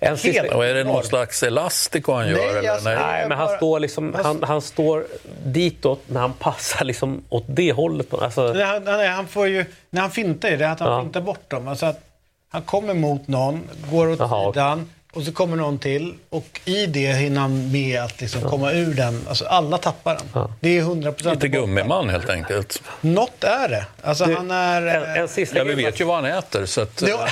En 0.00 0.18
sista, 0.18 0.56
Och 0.56 0.66
är 0.66 0.74
det 0.74 0.84
någon 0.84 1.04
slags 1.04 1.42
elastico 1.42 2.12
han 2.12 2.28
gör? 2.28 2.36
Nej, 2.36 2.48
eller? 2.56 2.70
alltså- 2.70 2.88
Nej. 2.88 2.96
Nej, 2.98 3.28
men 3.28 3.38
han 3.38 3.46
bara- 3.46 3.56
står, 3.56 3.80
liksom, 3.80 4.16
han, 4.24 4.42
han 4.42 4.62
står 4.62 5.06
ditåt 5.44 6.02
när 6.06 6.20
han 6.20 6.32
passar 6.32 6.84
liksom 6.84 7.22
åt 7.28 7.44
det 7.48 7.72
hållet. 7.72 8.14
Alltså, 8.14 8.52
Nej, 8.52 8.64
han, 8.64 8.86
han, 8.86 9.06
han 9.06 9.26
får 9.26 9.48
ju, 9.48 9.64
när 9.90 10.00
han 10.00 10.10
fintar 10.10 10.48
ju, 10.48 10.56
det 10.56 10.64
är 10.64 10.70
att 10.72 10.80
han 10.80 10.92
Ja. 10.92 11.02
fintar 11.02 11.20
bort 11.20 11.50
dem. 11.50 11.68
Alltså 11.68 11.86
att 11.86 12.00
han 12.48 12.62
kommer 12.62 12.94
mot 12.94 13.28
någon, 13.28 13.62
går 13.90 14.08
åt 14.10 14.20
okej. 14.20 14.52
sidan 14.52 14.90
och 15.16 15.22
så 15.22 15.32
kommer 15.32 15.56
någon 15.56 15.78
till. 15.78 16.14
Och 16.30 16.60
i 16.64 16.86
det 16.86 17.12
hinner 17.12 17.40
han 17.40 17.72
med 17.72 18.00
att 18.02 18.20
liksom 18.20 18.40
komma 18.42 18.72
ur 18.72 18.94
den. 18.94 19.24
Alltså 19.28 19.44
alla 19.46 19.78
tappar 19.78 20.14
den. 20.14 20.24
Ja. 20.34 20.50
Det 20.60 20.68
är 20.76 20.80
100 20.80 21.12
procent. 21.12 21.34
Lite 21.42 21.48
gummiman 21.58 22.08
helt 22.08 22.30
enkelt. 22.30 22.82
Något 23.00 23.44
är 23.44 23.68
det. 23.68 23.84
Alltså 24.02 24.24
han 24.24 24.50
är... 24.50 24.82
en, 24.82 25.02
eh, 25.02 25.16
en 25.20 25.28
sista 25.28 25.58
Ja, 25.58 25.64
vi 25.64 25.74
vet 25.74 26.00
ju 26.00 26.04
vad 26.04 26.16
han 26.16 26.24
äter. 26.24 26.66
Så 26.66 26.80
att, 26.80 27.02
Ja, 27.06 27.28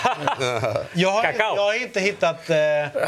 jag, 0.93 1.11
har, 1.11 1.35
jag 1.39 1.57
har 1.57 1.83
inte 1.83 2.01
hittat 2.01 2.51
eh, 2.51 2.57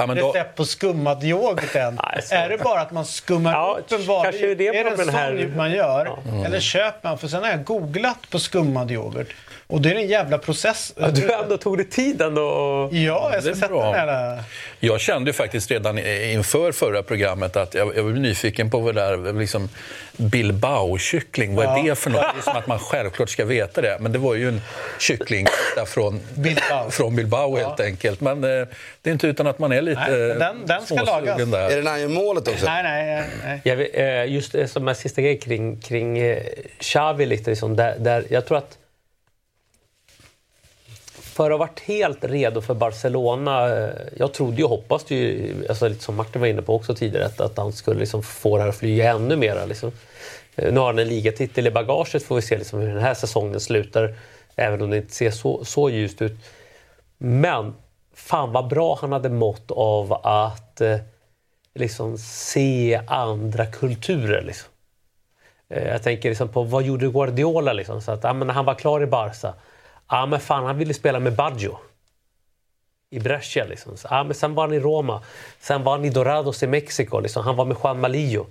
men 0.07 0.17
då- 0.17 0.29
recept 0.33 0.57
på 0.57 0.65
skummad 0.65 1.25
yoghurt 1.25 1.75
än. 1.77 2.01
Nej, 2.03 2.41
är 2.41 2.49
det 2.49 2.59
bara 2.59 2.81
att 2.81 2.93
man 2.93 3.05
skummar 3.07 3.53
Ja, 3.53 3.77
upp 3.81 3.93
en 3.93 4.07
vanlig 4.07 4.31
kanske 4.33 4.51
är 4.51 4.55
det 4.55 4.67
Är 4.69 4.85
det 4.97 5.03
en 5.03 5.09
här- 5.09 5.53
man 5.57 5.73
gör? 5.73 6.19
Eller 6.47 6.61
köper 6.61 7.09
man? 7.09 7.19
För 7.19 7.29
sen 7.29 7.43
har 7.43 7.51
jag 7.51 7.65
googlat 7.65 8.31
på 8.31 8.39
skummad 8.39 8.91
yoghurt. 8.91 9.35
Och 9.69 9.81
det 9.81 9.91
är 9.91 9.95
en 9.95 10.07
jävla 10.09 10.39
process. 10.39 10.93
Ja, 10.97 11.09
du 11.09 11.33
ändå 11.33 11.57
tog 11.57 11.77
dig 11.79 11.87
tiden 11.91 12.39
och... 12.39 12.95
Ja, 12.95 13.31
jag 13.33 13.33
Det 13.33 13.41
ska 13.41 13.51
är 13.51 13.55
sätta 13.55 13.69
bra. 13.69 13.93
den 13.93 14.09
här... 14.09 14.43
Jag 14.81 15.01
kände 15.01 15.29
ju 15.29 15.33
faktiskt 15.33 15.71
redan 15.71 15.99
inför 15.99 16.73
förra 16.73 17.03
programmet 17.03 17.57
att 17.57 17.75
jag, 17.75 17.97
jag 17.97 18.03
var 18.03 18.11
nyfiken 18.11 18.71
på 18.71 18.79
vad 18.79 18.95
det 18.95 19.01
där 19.01 19.33
liksom 19.33 19.69
Bilbao-kyckling, 20.17 21.55
vad 21.55 21.65
är 21.67 21.77
Ja. 21.77 21.83
det 21.85 21.95
för 21.97 22.11
något? 22.11 22.21
Det 22.21 22.39
är 22.39 22.43
som 22.43 22.57
att 22.57 22.67
man 22.67 22.79
självklart 22.79 23.31
ska 23.31 23.45
veta 23.45 23.81
det. 23.81 23.97
Men 24.01 24.13
det 24.13 24.19
var 24.19 24.35
ju 24.35 24.49
en 24.49 24.61
kyckling 24.99 25.47
från 25.87 26.21
Bilbao. 26.35 26.91
från 26.91 27.17
Bilbao 27.17 27.57
helt 27.57 27.81
enkelt. 27.81 28.21
Men 28.21 28.45
eh, 28.45 28.67
det 29.03 29.11
är 29.11 29.13
inte 29.13 29.27
utan 29.27 29.47
att 29.47 29.59
man 29.59 29.73
är 29.73 29.83
lite 29.83 30.01
Nej, 30.11 30.19
den- 30.19 30.67
den 30.67 30.83
ska 30.87 30.95
lagas. 31.03 31.51
där. 31.51 31.71
Är 31.71 31.77
det 31.77 31.83
när 31.83 31.91
han 31.91 32.01
gör 32.01 32.09
målet 32.09 32.49
också? 32.49 32.67
Nej, 32.67 32.83
nej, 32.83 33.25
nej. 33.45 33.61
Jag 33.65 33.77
vet, 33.77 33.91
eh, 33.95 34.33
just 34.35 34.53
det 34.53 34.69
som 34.69 34.89
en 34.89 34.95
sista 34.95 35.21
grej 35.23 35.39
kring, 35.39 35.81
kring 35.81 36.19
eh, 36.19 36.43
Xavi, 36.81 37.27
lite 37.27 37.51
liksom, 37.51 37.77
där, 37.77 37.97
där 37.99 38.25
jag 38.29 38.47
tror 38.47 38.59
att 38.59 38.79
för 41.37 41.51
att 41.51 41.59
ha 41.59 41.67
varit 41.67 41.81
helt 41.81 42.25
redo 42.25 42.61
för 42.61 42.75
Barcelona, 42.75 43.77
eh, 43.77 43.91
jag 44.17 44.35
trodde 44.35 44.65
och 44.65 44.71
hoppades 44.71 45.11
ju, 45.11 45.55
alltså 45.69 45.89
lite 45.89 46.05
som 46.05 46.15
Martin 46.17 46.41
var 46.41 46.49
inne 46.49 46.63
på 46.63 46.75
också 46.75 46.95
tidigare, 46.95 47.27
att, 47.27 47.41
att 47.41 47.59
han 47.59 47.73
skulle 47.73 48.01
liksom 48.01 48.23
få 48.23 48.57
det 48.57 48.63
här 48.63 48.71
att 48.71 48.77
flyga 48.77 49.11
ännu 49.11 49.37
mer. 49.37 49.67
Liksom. 49.67 49.93
Eh, 50.57 50.73
nu 50.73 50.81
har 50.81 50.87
han 50.87 50.99
en 50.99 51.09
ligatitel 51.09 51.67
i 51.67 51.71
bagaget, 51.71 52.23
får 52.23 52.37
vi 52.37 52.43
se 52.43 52.59
liksom 52.59 52.81
hur 52.81 52.89
den 52.89 53.03
här 53.03 53.15
säsongen 53.15 53.61
slutar, 53.61 54.15
även 54.57 54.83
om 54.83 54.91
det 54.91 54.97
inte 54.97 55.15
ser 55.15 55.31
så, 55.31 55.65
så 55.65 55.91
ljust 55.91 56.23
ut. 56.23 56.33
Men 57.19 57.75
fan 58.15 58.53
vad 58.53 58.69
bra 58.69 58.99
han 59.01 59.13
hade 59.13 59.29
mått 59.29 59.71
av 59.71 60.13
att 60.13 60.81
eh, 60.81 60.97
liksom 61.75 62.19
se 62.19 63.01
andra 63.07 63.67
kulturer. 63.67 64.43
Liksom. 64.43 64.71
Eh, 65.69 65.89
Jag 65.89 66.03
tänker 66.03 66.29
liksom 66.29 66.49
på 66.49 66.63
vad 66.63 66.85
gjorde 66.85 67.09
Guardiola? 67.09 67.73
Liksom? 67.73 68.03
Så 68.03 68.13
att, 68.13 68.25
ja, 68.25 68.33
men 68.33 68.47
när 68.47 68.55
han 68.55 68.65
var 68.65 68.75
klar 68.75 69.03
i 69.03 69.07
Barca, 69.07 69.55
ja, 70.09 70.27
men 70.27 70.41
fan, 70.41 70.65
han 70.65 70.79
ville 70.79 70.95
spela 70.95 71.21
med 71.21 71.35
Baggio 71.35 71.79
i 73.11 73.21
Brescia. 73.21 73.65
Liksom. 73.65 73.97
Så, 73.97 74.09
men 74.11 74.35
sen 74.35 74.55
var 74.55 74.63
han 74.63 74.75
i 74.75 74.81
Roma, 74.81 75.23
sen 75.61 75.83
var 75.83 75.93
han 75.93 76.05
i 76.05 76.11
Dorados 76.11 76.63
i 76.63 76.67
Mexiko. 76.67 77.21
Liksom. 77.21 77.45
Han 77.45 77.57
var 77.57 77.65
med 77.65 77.77
Juan 77.85 78.01
Malillo. 78.01 78.47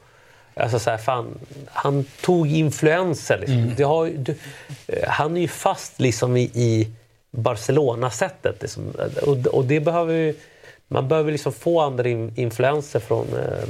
Alltså, 0.54 0.80
så 0.80 0.90
här, 0.90 0.98
fan, 0.98 1.40
han 1.68 2.06
tog 2.22 2.48
influenser. 2.48 3.38
Liksom. 3.38 3.74
Det 3.78 3.84
har, 3.84 4.08
du, 4.08 4.36
han 5.08 5.38
är 5.38 5.42
ju 5.42 5.48
fast 5.48 6.00
liksom, 6.00 6.38
i, 6.38 6.42
i 6.42 6.88
Barcelona-sättet. 7.32 8.62
Liksom. 8.62 8.94
Och, 9.22 9.48
och 9.48 9.66
det 9.66 9.80
behöver 9.80 10.14
ju, 10.14 10.36
man 10.88 11.08
behöver 11.08 11.32
liksom 11.32 11.54
få 11.54 11.82
andra 11.82 12.10
in, 12.10 12.34
influenser 12.36 13.00
från, 13.00 13.28
eh, 13.34 13.68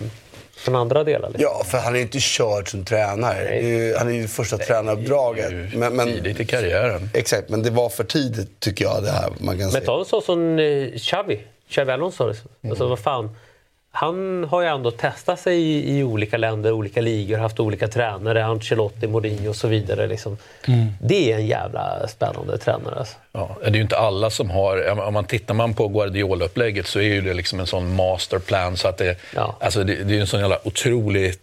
från 0.55 0.75
andra 0.75 1.03
delar. 1.03 1.29
Liksom. 1.29 1.43
Ja, 1.43 1.63
för 1.63 1.77
han 1.77 1.95
är 1.95 1.99
inte 1.99 2.19
körd 2.19 2.69
som 2.71 2.85
tränare. 2.85 3.59
Ju, 3.59 3.95
han 3.95 4.07
är 4.07 4.13
ju 4.13 4.27
första 4.27 4.57
tränaruppdraget. 4.57 5.73
Men, 5.73 5.95
men, 5.95 6.07
Tidigt 6.07 6.39
i 6.39 6.45
karriären. 6.45 7.09
exakt, 7.13 7.49
men 7.49 7.63
det 7.63 7.69
var 7.69 7.89
för 7.89 8.03
tidigt 8.03 8.59
tycker 8.59 8.85
jag 8.85 9.03
det 9.03 9.11
här. 9.11 9.29
Man 9.39 9.59
kan 9.59 9.69
Men 9.71 9.81
ta 9.81 9.99
en 9.99 10.05
sån 10.05 10.21
som 10.21 10.59
eh, 10.59 10.91
Xavi, 10.97 11.41
Xavi 11.69 11.91
Alonso. 11.91 12.27
Liksom. 12.27 12.49
Alltså, 12.69 12.87
vad 12.87 12.99
fan. 12.99 13.35
Han 13.97 14.43
har 14.43 14.61
ju 14.61 14.67
ändå 14.67 14.91
testat 14.91 15.39
sig 15.39 15.61
i, 15.61 15.97
i 15.97 16.03
olika 16.03 16.37
länder, 16.37 16.71
olika 16.71 17.01
ligor, 17.01 17.37
haft 17.37 17.59
olika 17.59 17.87
tränare, 17.87 18.45
Ancelotti, 18.45 19.07
Mourinho 19.07 19.49
och 19.49 19.55
så 19.55 19.67
vidare. 19.67 20.07
Liksom. 20.07 20.37
Det 21.01 21.31
är 21.31 21.35
en 21.35 21.47
jävla 21.47 22.07
spännande 22.07 22.57
tränare. 22.57 22.95
Alltså. 22.95 23.15
Ja, 23.31 23.57
det 23.61 23.67
är 23.67 23.73
ju 23.73 23.81
inte 23.81 23.97
alla 23.97 24.29
som 24.29 24.49
har... 24.49 24.99
Om 25.07 25.13
man 25.13 25.25
tittar 25.25 25.53
man 25.53 25.73
på 25.73 25.87
Guardiola-upplägget 25.87 26.87
så 26.87 26.99
är 26.99 27.03
ju 27.03 27.21
det 27.21 27.33
liksom 27.33 27.59
en 27.59 27.67
sån 27.67 27.95
masterplan. 27.95 28.77
Så 28.77 28.87
att 28.87 28.97
det, 28.97 29.17
Ja. 29.35 29.57
alltså 29.59 29.83
det, 29.83 30.03
det 30.03 30.15
är 30.17 30.21
en 30.21 30.27
sån 30.27 30.39
jävla 30.39 30.59
otrolig... 30.67 31.33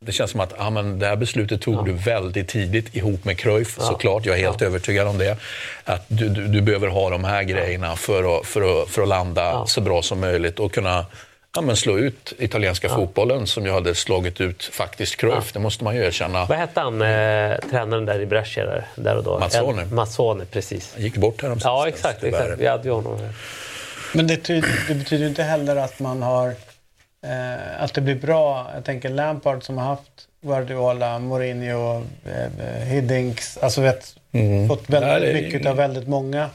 Det 0.00 0.12
känns 0.12 0.30
som 0.30 0.40
att 0.40 0.54
ja, 0.58 0.70
men 0.70 0.98
det 0.98 1.06
här 1.06 1.16
beslutet 1.16 1.60
tog 1.62 1.84
du 1.84 1.92
väldigt 1.92 2.48
tidigt 2.48 2.96
ihop 2.96 3.24
med 3.24 3.38
Cruyff, 3.38 3.76
såklart. 3.80 4.26
Jag 4.26 4.38
är 4.38 4.40
helt 4.40 4.62
övertygad 4.62 5.08
om 5.08 5.18
det. 5.18 5.36
Att 5.84 6.04
du, 6.08 6.28
du, 6.28 6.48
du 6.48 6.60
behöver 6.60 6.88
ha 6.88 7.10
de 7.10 7.24
här 7.24 7.42
grejerna 7.42 7.96
för 7.96 8.38
att, 8.38 8.46
för 8.46 8.82
att, 8.82 8.88
för 8.88 9.02
att 9.02 9.08
landa 9.08 9.66
så 9.66 9.80
bra 9.80 10.02
som 10.02 10.20
möjligt 10.20 10.58
och 10.58 10.72
kunna 10.72 11.06
ja, 11.54 11.60
men 11.60 11.76
slå 11.76 11.98
ut 11.98 12.32
italienska 12.38 12.88
fotbollen 12.88 13.46
som 13.46 13.64
ju 13.66 13.72
hade 13.72 13.94
slagit 13.94 14.40
ut 14.40 14.64
faktiskt 14.64 15.16
Cruyff. 15.16 15.52
Det 15.52 15.58
måste 15.58 15.84
man 15.84 15.96
ju 15.96 16.04
erkänna. 16.04 16.44
Vad 16.44 16.58
hette 16.58 16.80
han, 16.80 17.02
eh, 17.02 17.56
tränaren 17.70 18.04
där 18.04 18.20
i 18.20 18.26
Brescia? 18.26 18.64
Där, 18.66 18.86
där 18.96 19.16
och 19.16 19.24
då? 19.24 19.38
Mazzoni. 19.38 19.82
En- 19.82 19.94
Mazzoni, 19.94 20.44
precis. 20.44 20.90
Han 20.94 21.02
gick 21.02 21.16
bort 21.16 21.42
här 21.42 21.56
Ja, 21.64 21.88
exakt. 21.88 22.24
exakt. 22.24 22.58
Vi 22.58 22.66
hade 22.66 22.84
ju 22.84 22.90
honom 22.94 23.18
här. 23.18 23.32
Men 24.14 24.26
det, 24.26 24.36
ty- 24.36 24.62
det 24.88 24.94
betyder 24.94 25.22
ju 25.24 25.28
inte 25.28 25.42
heller 25.42 25.76
att 25.76 26.00
man 26.00 26.22
har... 26.22 26.48
Eh, 27.26 27.82
att 27.82 27.94
det 27.94 28.00
blir 28.00 28.14
bra. 28.14 28.70
Jag 28.74 28.84
tänker 28.84 29.08
Lampard 29.08 29.62
som 29.64 29.78
har 29.78 29.84
haft 29.84 30.02
Guardiola, 30.42 31.18
Mourinho, 31.18 31.96
eh, 32.24 32.84
Hiddinks. 32.86 33.56
Alltså 33.58 33.80
vet, 33.80 34.14
fått 34.68 34.90
väldigt 34.90 35.10
Nej, 35.10 35.20
det 35.20 35.32
mycket 35.42 35.66
av 35.66 35.76
väldigt 35.76 36.08
många. 36.08 36.50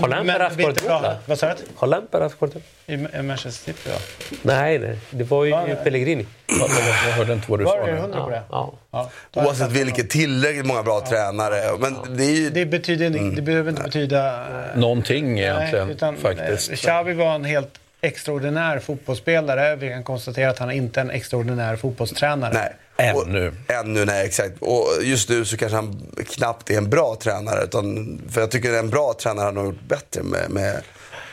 Har 0.00 0.08
Lampard 0.08 0.40
haft 0.40 0.56
du 0.56 0.62
Guardiola? 0.62 1.16
Vad 1.26 1.38
sa 1.38 1.46
du? 1.48 1.54
Har 1.76 1.86
Lampard 1.86 2.22
haft 2.22 2.38
Guardiola? 2.38 2.64
I 2.86 3.22
Manchester 3.22 3.50
City, 3.72 3.90
ja. 3.90 3.98
Nej, 4.42 4.78
nej. 4.78 4.98
Det 5.10 5.24
var 5.24 5.44
ju 5.44 5.50
nej. 5.56 5.76
Pellegrini. 5.84 6.26
Jag 7.06 7.12
hörde 7.12 7.32
inte 7.32 7.50
vad 7.50 7.58
du 7.60 7.64
Var 7.64 7.76
sa 7.78 7.86
du 7.86 7.92
nu. 7.92 7.98
hundra 7.98 8.24
på 8.24 8.30
det? 8.30 8.42
Ja. 8.50 8.72
Ja. 8.90 9.10
jag 9.32 9.46
Oavsett 9.46 9.70
vilket, 9.70 10.10
tillräckligt 10.10 10.66
många 10.66 10.82
bra 10.82 11.00
tränare. 11.08 11.54
Men 11.78 12.16
det 12.16 12.24
är 12.24 12.30
ju... 12.30 12.50
Det, 12.50 12.66
betyder, 12.66 13.06
inte- 13.06 13.36
det 13.36 13.42
behöver 13.42 13.70
inte 13.70 13.82
betyda... 13.82 14.34
eh, 14.72 14.78
Någonting 14.80 15.40
egentligen, 15.40 15.86
Nej, 15.86 15.96
utan, 15.96 16.16
faktiskt. 16.16 16.70
eh, 16.70 16.76
Xavi 16.76 17.12
var 17.14 17.34
en 17.34 17.44
helt 17.44 17.78
extraordinär 18.02 18.78
fotbollsspelare. 18.78 19.76
Vi 19.76 19.88
kan 19.88 20.04
konstatera 20.04 20.50
att 20.50 20.58
han 20.58 20.70
är 20.70 20.74
inte 20.74 21.00
en 21.00 21.10
extraordinär 21.10 21.76
fotbollstränare. 21.76 22.52
Nej. 22.54 22.76
Ännu. 22.96 23.48
Och, 23.48 23.74
ännu, 23.74 24.04
nej 24.04 24.26
exakt. 24.26 24.54
Och 24.60 24.86
just 25.02 25.28
nu 25.28 25.44
så 25.44 25.56
kanske 25.56 25.76
han 25.76 26.12
knappt 26.26 26.70
är 26.70 26.78
en 26.78 26.90
bra 26.90 27.16
tränare. 27.20 27.64
Utan, 27.64 28.20
för 28.30 28.40
jag 28.40 28.50
tycker 28.50 28.70
att 28.70 28.78
en 28.78 28.90
bra 28.90 29.14
tränare 29.20 29.44
har 29.44 29.52
nog 29.52 29.64
gjort 29.64 29.88
bättre 29.88 30.22
med, 30.22 30.50
med... 30.50 30.82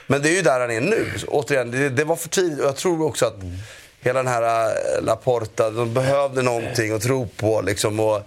Men 0.07 0.21
det 0.21 0.29
är 0.29 0.35
ju 0.35 0.41
där 0.41 0.59
han 0.59 0.71
är 0.71 0.81
nu. 0.81 1.05
Så, 1.17 1.27
återigen, 1.27 1.71
det, 1.71 1.89
det 1.89 2.03
var 2.03 2.15
för 2.15 2.29
tidigt. 2.29 2.59
Och 2.59 2.65
jag 2.65 2.75
tror 2.75 3.05
också 3.05 3.25
att 3.25 3.35
hela 4.01 4.23
den 4.23 4.33
här 4.33 4.65
äh, 4.67 5.03
Laporta, 5.03 5.69
de 5.69 5.93
behövde 5.93 6.41
någonting 6.41 6.91
att 6.91 7.01
tro 7.01 7.27
på. 7.27 7.61
Liksom, 7.61 7.99
och 7.99 8.21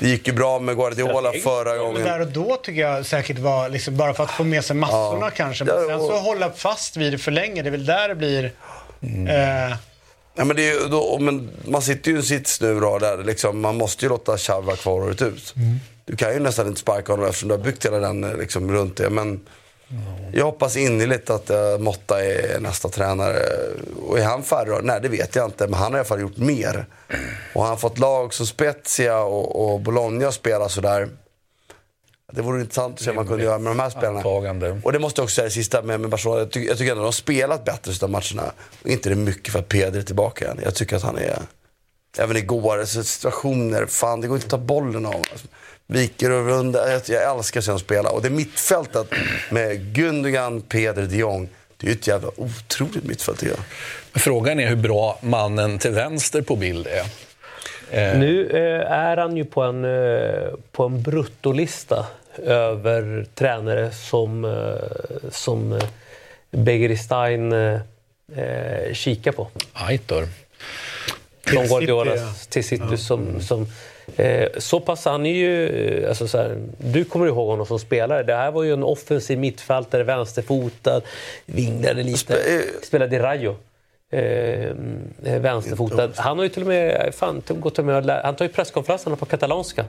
det 0.00 0.08
gick 0.08 0.26
ju 0.26 0.32
bra 0.32 0.58
med 0.58 0.76
Guardiola 0.76 1.32
förra 1.32 1.70
Men 1.70 1.78
gången. 1.78 2.02
där 2.04 2.20
och 2.20 2.26
då 2.26 2.56
tycker 2.56 2.80
jag 2.80 3.06
säcket 3.06 3.38
var 3.38 3.68
liksom 3.68 3.96
bara 3.96 4.14
för 4.14 4.24
att 4.24 4.30
få 4.30 4.44
med 4.44 4.64
sig 4.64 4.76
massorna 4.76 5.26
Ja. 5.26 5.30
kanske. 5.30 5.64
Men 5.64 5.86
sen 5.86 5.98
så 5.98 6.18
hålla 6.18 6.50
fast 6.50 6.96
vid 6.96 7.12
det 7.12 7.18
för 7.18 7.30
länge. 7.30 7.62
Det 7.62 7.68
är 7.68 7.70
väl 7.70 7.86
där 7.86 8.08
det 8.08 8.14
blir... 8.14 8.44
Eh, 9.04 9.76
Ja, 10.34 10.44
men 10.44 10.56
det 10.56 10.68
är 10.68 10.72
ju 10.82 10.88
då, 10.88 11.18
men 11.20 11.50
man 11.64 11.82
sitter 11.82 12.10
ju 12.10 12.16
i 12.16 12.20
en 12.20 12.24
sits 12.24 12.60
nu 12.60 12.80
då, 12.80 12.98
där 12.98 13.24
liksom, 13.24 13.60
man 13.60 13.76
måste 13.76 14.04
ju 14.04 14.08
låta 14.08 14.36
vara 14.60 14.76
kvar 14.76 14.92
året 14.92 15.22
ut. 15.22 15.54
Du 16.04 16.16
kan 16.16 16.32
ju 16.32 16.40
nästan 16.40 16.66
inte 16.66 16.80
sparka 16.80 17.12
honom 17.12 17.26
eftersom 17.26 17.48
du 17.48 17.54
har 17.54 17.62
byggt 17.64 17.84
hela 17.86 17.98
den 17.98 18.24
eh, 18.24 18.36
liksom, 18.36 18.72
runt 18.72 18.96
det. 18.96 19.10
Men 19.10 19.40
jag 20.32 20.44
hoppas 20.44 20.76
innerligt 20.76 21.30
att 21.30 21.50
uh, 21.50 21.78
Motta 21.78 22.24
är 22.24 22.60
nästa 22.60 22.88
tränare. 22.88 23.42
Och 24.06 24.18
är 24.18 24.24
han 24.24 24.42
då? 24.66 24.80
Nej, 24.82 25.00
det 25.02 25.08
vet 25.08 25.34
jag 25.36 25.44
inte. 25.44 25.66
Men 25.66 25.74
han 25.74 25.92
har 25.92 25.98
i 25.98 26.00
alla 26.00 26.04
fall 26.04 26.20
gjort 26.20 26.36
mer. 26.36 26.86
Och 27.54 27.62
han 27.62 27.70
har 27.70 27.76
fått 27.76 27.98
lag 27.98 28.34
som 28.34 28.46
Spezia 28.46 29.18
och, 29.18 29.72
och 29.72 29.80
Bologna 29.80 30.32
spela 30.32 30.68
sådär. 30.68 31.08
Det 32.32 32.42
vore 32.42 32.60
intressant 32.60 32.94
att 32.94 33.00
se 33.00 33.06
vad 33.06 33.16
man 33.16 33.26
kunde 33.26 33.44
göra 33.44 33.58
med 33.58 33.70
de 33.70 33.80
här 33.80 33.90
spelarna. 33.90 34.16
Antagande. 34.18 34.80
Och 34.84 34.92
det 34.92 34.98
måste 34.98 35.20
jag 35.20 35.24
också 35.24 35.34
säga 35.34 35.44
det 35.44 35.50
sista 35.50 35.82
med, 35.82 36.00
med 36.00 36.10
Barcelona. 36.10 36.40
Jag, 36.40 36.50
tycker- 36.50 36.68
jag 36.68 36.78
tycker 36.78 36.90
ändå 36.90 37.02
de 37.02 37.06
har 37.06 37.12
spelat 37.12 37.64
bättre 37.64 37.92
de 38.00 38.12
matcherna. 38.12 38.52
Och 38.82 38.88
inte 38.88 39.08
det 39.08 39.14
mycket 39.16 39.52
för 39.52 39.58
att 39.58 39.68
Pedri 39.68 39.98
är 40.00 40.04
tillbaka 40.04 40.44
igen. 40.44 40.60
Jag 40.64 40.74
tycker 40.74 40.96
att 40.96 41.02
han 41.02 41.18
är... 41.18 41.38
Även 42.18 42.36
igår, 42.36 42.84
situationer. 42.84 43.86
Fan, 43.86 44.20
det 44.20 44.26
går 44.28 44.36
inte 44.36 44.46
att 44.46 44.50
ta 44.50 44.58
bollen 44.58 45.06
av 45.06 45.14
alltså, 45.14 45.46
Viker 45.90 46.30
och 46.30 46.46
runda. 46.46 46.92
Jag, 46.92 47.02
jag 47.08 47.36
älskar 47.36 47.72
att 47.74 47.80
spela. 47.80 48.10
Och 48.10 48.22
det 48.22 48.30
mittfältet 48.30 49.06
med 49.50 49.94
Gundogan, 49.94 50.60
Pedri, 50.60 51.06
de 51.06 51.16
Jong. 51.16 51.48
Det 51.76 51.86
är 51.86 51.90
ju 51.90 51.94
ett 51.96 52.06
jävla 52.06 52.30
otroligt 52.36 53.04
mittfält 53.04 53.38
tycker 53.38 53.54
jag. 53.54 53.64
Frågan 54.22 54.60
är 54.60 54.68
hur 54.68 54.76
bra 54.76 55.18
mannen 55.22 55.78
till 55.78 55.90
vänster 55.90 56.42
på 56.42 56.56
bild 56.56 56.86
är. 56.86 57.04
Eh, 57.90 58.18
Nu 58.18 58.50
eh, 58.50 58.92
är 58.92 59.16
han 59.16 59.36
ju 59.36 59.44
på 59.44 59.62
en, 59.62 59.84
eh, 59.84 60.48
på 60.72 60.84
en 60.84 61.02
bruttolista 61.02 62.06
över 62.44 63.26
tränare 63.34 63.90
som, 63.90 64.54
som 65.30 65.80
eh, 68.36 68.92
kikar 68.92 69.32
på. 69.32 69.48
Aitor. 69.72 70.28
Som 71.46 71.66
Guardiola 71.66 72.10
City, 72.10 72.22
ja. 72.22 72.32
till 72.48 72.64
City. 72.64 72.96
Som, 72.96 73.40
som, 73.40 73.66
eh, 74.16 74.48
så 74.58 74.80
pass, 74.80 75.04
han 75.04 75.26
är 75.26 75.34
ju... 75.34 75.66
eh, 76.02 76.08
Alltså 76.08 76.28
så 76.28 76.38
här, 76.38 76.56
du 76.78 77.04
kommer 77.04 77.26
ihåg 77.26 77.46
honom 77.48 77.66
som 77.66 77.78
spelare. 77.78 78.22
Det 78.22 78.34
här 78.34 78.50
var 78.50 78.62
ju 78.62 78.72
en 78.72 78.82
offensiv 78.82 79.38
mittfältare, 79.38 80.02
vänsterfotad, 80.02 81.00
vinglade 81.46 82.02
lite. 82.02 82.32
Spe- 82.34 82.56
eh, 82.56 82.60
Spelade 82.82 83.16
i 83.16 83.18
Rayo. 83.18 83.56
Eh, 84.12 84.64
eh, 85.24 85.40
vänsterfotad. 85.40 86.10
Han 86.16 86.36
har 86.38 86.44
ju 86.44 86.48
till 86.48 86.62
och 86.62 86.68
med... 86.68 87.14
Fan, 87.14 87.42
gått 87.48 87.84
med, 87.84 88.10
han 88.24 88.36
tar 88.36 88.44
ju 88.44 88.48
presskonferenserna 88.52 89.16
på 89.16 89.26
katalanska. 89.26 89.84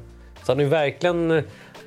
Så 0.45 0.51
han 0.51 0.59
är 0.59 0.63
ju 0.63 0.69
verkligen... 0.69 1.43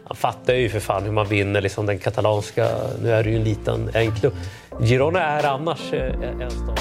Han 0.07 0.17
fattar 0.17 0.55
ju 0.55 0.69
för 0.69 0.81
fan 0.81 1.03
hur 1.05 1.13
man 1.13 1.27
vinner 1.27 1.61
liksom 1.61 1.87
den 1.87 1.99
katalanska... 1.99 2.69
Nu 3.03 3.13
är 3.13 3.23
det 3.25 3.31
ju 3.31 3.37
en 3.37 3.45
liten 3.45 3.91
en 3.95 4.15
klubb. 4.17 4.33
Girona 4.81 5.21
är 5.23 5.45
annars 5.47 5.93
en 5.93 6.51
stad. 6.51 6.81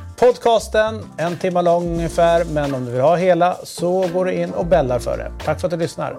podcasten, 0.21 1.03
en 1.17 1.37
timme 1.37 1.61
lång 1.61 1.87
ungefär. 1.87 2.45
Men 2.45 2.75
om 2.75 2.85
du 2.85 2.91
vill 2.91 3.01
ha 3.01 3.15
hela 3.15 3.57
så 3.63 4.07
går 4.13 4.25
du 4.25 4.33
in 4.33 4.53
och 4.53 4.65
bällar 4.65 4.99
för 4.99 5.17
det. 5.17 5.31
Tack 5.45 5.59
för 5.59 5.67
att 5.67 5.71
du 5.71 5.77
lyssnar. 5.77 6.17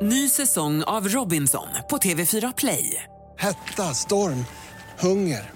Ny 0.00 0.28
säsong 0.28 0.82
av 0.82 1.08
Robinson 1.08 1.68
på 1.90 1.96
TV4 1.96 2.54
Play. 2.56 3.02
Hetta, 3.38 3.82
storm, 3.82 4.44
hunger. 4.98 5.55